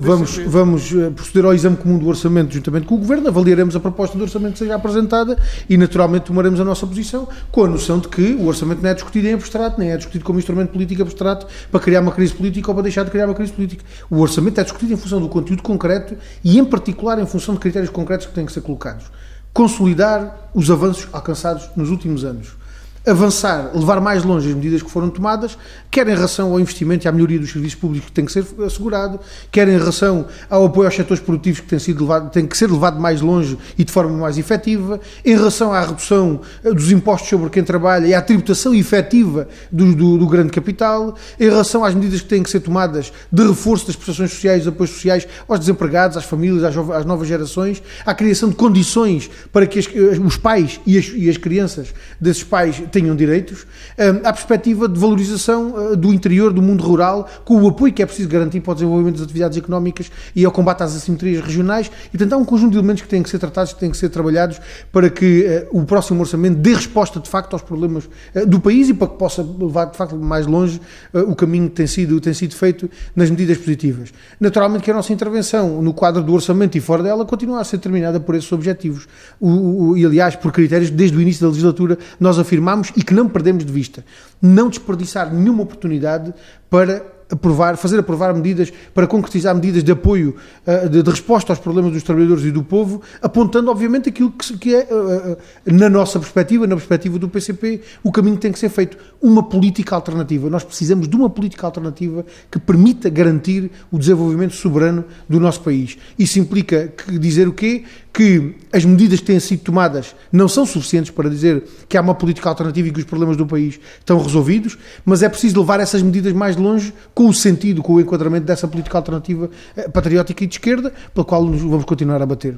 Vamos, 0.00 0.38
vamos 0.46 0.92
uh, 0.92 1.12
proceder 1.12 1.44
ao 1.44 1.52
exame 1.52 1.63
comum 1.72 1.98
do 1.98 2.06
orçamento 2.06 2.52
juntamente 2.52 2.86
com 2.86 2.96
o 2.96 2.98
Governo, 2.98 3.28
avaliaremos 3.28 3.74
a 3.74 3.80
proposta 3.80 4.18
do 4.18 4.24
orçamento 4.24 4.52
que 4.54 4.58
seja 4.58 4.74
apresentada 4.74 5.38
e, 5.68 5.76
naturalmente, 5.76 6.24
tomaremos 6.24 6.60
a 6.60 6.64
nossa 6.64 6.86
posição 6.86 7.28
com 7.50 7.64
a 7.64 7.68
noção 7.68 7.98
de 7.98 8.08
que 8.08 8.34
o 8.34 8.46
orçamento 8.46 8.82
não 8.82 8.90
é 8.90 8.94
discutido 8.94 9.28
em 9.28 9.34
abstrato, 9.34 9.78
nem 9.78 9.90
é 9.90 9.96
discutido 9.96 10.24
como 10.24 10.38
instrumento 10.38 10.70
político 10.70 11.02
abstrato 11.02 11.46
para 11.70 11.80
criar 11.80 12.00
uma 12.00 12.12
crise 12.12 12.34
política 12.34 12.70
ou 12.70 12.74
para 12.74 12.82
deixar 12.82 13.04
de 13.04 13.10
criar 13.10 13.26
uma 13.26 13.34
crise 13.34 13.52
política. 13.52 13.84
O 14.10 14.20
orçamento 14.20 14.60
é 14.60 14.64
discutido 14.64 14.92
em 14.92 14.96
função 14.96 15.20
do 15.20 15.28
conteúdo 15.28 15.62
concreto 15.62 16.16
e, 16.42 16.58
em 16.58 16.64
particular, 16.64 17.18
em 17.18 17.26
função 17.26 17.54
de 17.54 17.60
critérios 17.60 17.90
concretos 17.90 18.26
que 18.26 18.32
têm 18.32 18.44
que 18.44 18.52
ser 18.52 18.60
colocados. 18.60 19.06
Consolidar 19.52 20.50
os 20.52 20.70
avanços 20.70 21.08
alcançados 21.12 21.70
nos 21.76 21.90
últimos 21.90 22.24
anos 22.24 22.63
avançar, 23.06 23.70
levar 23.74 24.00
mais 24.00 24.24
longe 24.24 24.48
as 24.48 24.54
medidas 24.54 24.82
que 24.82 24.90
foram 24.90 25.10
tomadas, 25.10 25.58
quer 25.90 26.08
em 26.08 26.14
relação 26.14 26.52
ao 26.52 26.60
investimento 26.60 27.06
e 27.06 27.08
à 27.08 27.12
melhoria 27.12 27.38
dos 27.38 27.52
serviços 27.52 27.78
públicos 27.78 28.08
que 28.08 28.12
tem 28.12 28.24
que 28.24 28.32
ser 28.32 28.44
assegurado, 28.64 29.20
quer 29.52 29.68
em 29.68 29.76
relação 29.76 30.26
ao 30.48 30.64
apoio 30.64 30.86
aos 30.86 30.94
setores 30.94 31.22
produtivos 31.22 31.60
que 31.60 31.66
tem, 31.66 31.78
sido 31.78 32.00
levado, 32.00 32.30
tem 32.30 32.46
que 32.46 32.56
ser 32.56 32.70
levado 32.70 32.98
mais 32.98 33.20
longe 33.20 33.58
e 33.76 33.84
de 33.84 33.92
forma 33.92 34.16
mais 34.16 34.38
efetiva, 34.38 34.98
em 35.24 35.34
relação 35.34 35.72
à 35.72 35.82
redução 35.82 36.40
eh, 36.64 36.72
dos 36.72 36.90
impostos 36.90 37.28
sobre 37.28 37.50
quem 37.50 37.62
trabalha 37.62 38.06
e 38.06 38.14
à 38.14 38.22
tributação 38.22 38.74
efetiva 38.74 39.48
do, 39.70 39.94
do, 39.94 40.18
do 40.18 40.26
grande 40.26 40.50
capital, 40.50 41.14
em 41.38 41.44
relação 41.44 41.84
às 41.84 41.94
medidas 41.94 42.22
que 42.22 42.28
têm 42.28 42.42
que 42.42 42.50
ser 42.50 42.60
tomadas 42.60 43.12
de 43.30 43.46
reforço 43.46 43.86
das 43.86 43.96
prestações 43.96 44.30
sociais 44.30 44.64
e 44.64 44.68
apoios 44.68 44.92
sociais 44.92 45.28
aos 45.46 45.60
desempregados, 45.60 46.16
às 46.16 46.24
famílias, 46.24 46.64
às, 46.64 46.76
às 46.90 47.04
novas 47.04 47.28
gerações, 47.28 47.82
à 48.06 48.14
criação 48.14 48.48
de 48.48 48.54
condições 48.54 49.30
para 49.52 49.66
que 49.66 49.78
as, 49.78 49.86
os 50.18 50.36
pais 50.38 50.80
e 50.86 50.96
as, 50.96 51.12
e 51.14 51.28
as 51.28 51.36
crianças 51.36 51.92
desses 52.18 52.42
pais 52.42 52.82
tenham 52.94 53.16
direitos, 53.16 53.66
hum, 53.98 54.20
à 54.22 54.32
perspectiva 54.32 54.88
de 54.88 54.98
valorização 54.98 55.74
uh, 55.74 55.96
do 55.96 56.14
interior, 56.14 56.52
do 56.52 56.62
mundo 56.62 56.82
rural, 56.82 57.28
com 57.44 57.60
o 57.60 57.68
apoio 57.68 57.92
que 57.92 58.02
é 58.02 58.06
preciso 58.06 58.28
garantir 58.28 58.60
para 58.60 58.70
o 58.70 58.74
desenvolvimento 58.74 59.16
das 59.16 59.24
atividades 59.24 59.58
económicas 59.58 60.10
e 60.34 60.44
ao 60.44 60.52
combate 60.52 60.82
às 60.82 60.94
assimetrias 60.94 61.44
regionais. 61.44 61.90
E, 62.06 62.10
portanto, 62.16 62.32
há 62.32 62.36
um 62.36 62.44
conjunto 62.44 62.72
de 62.72 62.78
elementos 62.78 63.02
que 63.02 63.08
têm 63.08 63.22
que 63.22 63.28
ser 63.28 63.38
tratados, 63.38 63.72
que 63.72 63.80
têm 63.80 63.90
que 63.90 63.96
ser 63.96 64.08
trabalhados 64.10 64.60
para 64.92 65.10
que 65.10 65.66
uh, 65.72 65.80
o 65.80 65.84
próximo 65.84 66.20
orçamento 66.20 66.56
dê 66.58 66.72
resposta, 66.74 67.18
de 67.18 67.28
facto, 67.28 67.52
aos 67.54 67.62
problemas 67.62 68.08
do 68.46 68.60
país 68.60 68.88
e 68.88 68.94
para 68.94 69.08
que 69.08 69.16
possa 69.16 69.42
levar, 69.42 69.86
de 69.86 69.96
facto, 69.96 70.16
mais 70.16 70.46
longe 70.46 70.80
o 71.12 71.34
caminho 71.34 71.68
que 71.68 71.74
tem 71.74 71.86
sido, 71.86 72.20
tem 72.20 72.32
sido 72.32 72.54
feito 72.54 72.88
nas 73.14 73.30
medidas 73.30 73.58
positivas. 73.58 74.12
Naturalmente 74.38 74.84
que 74.84 74.90
a 74.90 74.94
nossa 74.94 75.12
intervenção 75.12 75.82
no 75.82 75.92
quadro 75.92 76.22
do 76.22 76.32
orçamento 76.32 76.76
e 76.76 76.80
fora 76.80 77.02
dela 77.02 77.24
continua 77.24 77.60
a 77.60 77.64
ser 77.64 77.78
determinada 77.78 78.20
por 78.20 78.34
esses 78.34 78.50
objetivos. 78.52 79.06
O, 79.40 79.48
o, 79.90 79.96
e, 79.96 80.04
aliás, 80.04 80.36
por 80.36 80.52
critérios 80.52 80.90
que 80.90 80.96
desde 80.96 81.16
o 81.16 81.20
início 81.20 81.42
da 81.42 81.48
legislatura 81.48 81.98
nós 82.20 82.38
afirmámos 82.38 82.83
e 82.96 83.02
que 83.02 83.14
não 83.14 83.28
perdemos 83.28 83.64
de 83.64 83.72
vista. 83.72 84.04
Não 84.40 84.68
desperdiçar 84.68 85.32
nenhuma 85.32 85.62
oportunidade 85.62 86.32
para 86.68 87.14
aprovar, 87.30 87.76
fazer 87.76 87.98
aprovar 87.98 88.34
medidas 88.34 88.72
para 88.92 89.06
concretizar 89.06 89.54
medidas 89.54 89.82
de 89.82 89.92
apoio, 89.92 90.36
uh, 90.66 90.88
de, 90.88 91.10
resposta 91.10 91.52
aos 91.52 91.58
problemas 91.58 91.92
dos 91.92 92.02
trabalhadores 92.02 92.44
e 92.44 92.50
do 92.50 92.62
povo, 92.62 93.02
apontando 93.22 93.70
obviamente 93.70 94.08
aquilo 94.08 94.32
que, 94.32 94.74
é, 94.74 94.88
uh, 94.90 95.36
na 95.66 95.88
nossa 95.88 96.18
perspectiva, 96.18 96.66
na 96.66 96.76
perspectiva 96.76 97.18
do 97.18 97.28
PCP, 97.28 97.80
o 98.02 98.12
caminho 98.12 98.36
que 98.36 98.42
tem 98.42 98.52
que 98.52 98.58
ser 98.58 98.68
feito. 98.68 98.96
Uma 99.20 99.42
política 99.42 99.94
alternativa. 99.94 100.48
Nós 100.50 100.64
precisamos 100.64 101.08
de 101.08 101.16
uma 101.16 101.30
política 101.30 101.66
alternativa 101.66 102.24
que 102.50 102.58
permita 102.58 103.08
garantir 103.08 103.70
o 103.90 103.98
desenvolvimento 103.98 104.54
soberano 104.54 105.04
do 105.28 105.40
nosso 105.40 105.60
país. 105.62 105.96
Isso 106.18 106.38
implica 106.38 106.92
dizer 107.18 107.48
o 107.48 107.52
quê? 107.52 107.84
Que 108.14 108.54
as 108.72 108.84
medidas 108.84 109.18
que 109.18 109.26
têm 109.26 109.40
sido 109.40 109.60
tomadas 109.60 110.14
não 110.32 110.46
são 110.46 110.64
suficientes 110.64 111.10
para 111.10 111.28
dizer 111.28 111.64
que 111.88 111.96
há 111.96 112.00
uma 112.00 112.14
política 112.14 112.48
alternativa 112.48 112.88
e 112.88 112.92
que 112.92 113.00
os 113.00 113.04
problemas 113.04 113.36
do 113.36 113.44
país 113.44 113.80
estão 113.98 114.22
resolvidos, 114.22 114.78
mas 115.04 115.22
é 115.22 115.28
preciso 115.28 115.58
levar 115.60 115.80
essas 115.80 116.00
medidas 116.00 116.32
mais 116.32 116.56
longe 116.56 116.94
com 117.12 117.28
o 117.28 117.34
sentido, 117.34 117.82
com 117.82 117.94
o 117.94 118.00
enquadramento 118.00 118.46
dessa 118.46 118.68
política 118.68 118.96
alternativa 118.96 119.50
eh, 119.76 119.88
patriótica 119.88 120.44
e 120.44 120.46
de 120.46 120.54
esquerda, 120.54 120.92
pela 121.12 121.24
qual 121.24 121.44
nos 121.44 121.60
vamos 121.60 121.84
continuar 121.84 122.22
a 122.22 122.26
bater. 122.26 122.56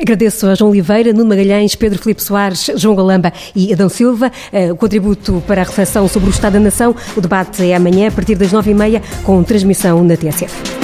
Agradeço 0.00 0.46
a 0.46 0.54
João 0.54 0.70
Oliveira, 0.70 1.12
Nuno 1.12 1.28
Magalhães, 1.28 1.74
Pedro 1.74 1.98
Filipe 1.98 2.22
Soares, 2.22 2.70
João 2.76 2.96
Galamba 2.96 3.32
e 3.54 3.72
Adão 3.72 3.90
Silva 3.90 4.32
eh, 4.52 4.72
o 4.72 4.76
contributo 4.76 5.42
para 5.46 5.60
a 5.60 5.64
reflexão 5.64 6.08
sobre 6.08 6.30
o 6.30 6.32
Estado 6.32 6.54
da 6.54 6.60
Nação. 6.60 6.94
O 7.16 7.20
debate 7.20 7.62
é 7.62 7.74
amanhã, 7.74 8.08
a 8.08 8.12
partir 8.12 8.36
das 8.36 8.52
nove 8.52 8.70
e 8.70 8.74
meia, 8.74 9.02
com 9.22 9.42
transmissão 9.42 10.02
na 10.02 10.16
TSF. 10.16 10.83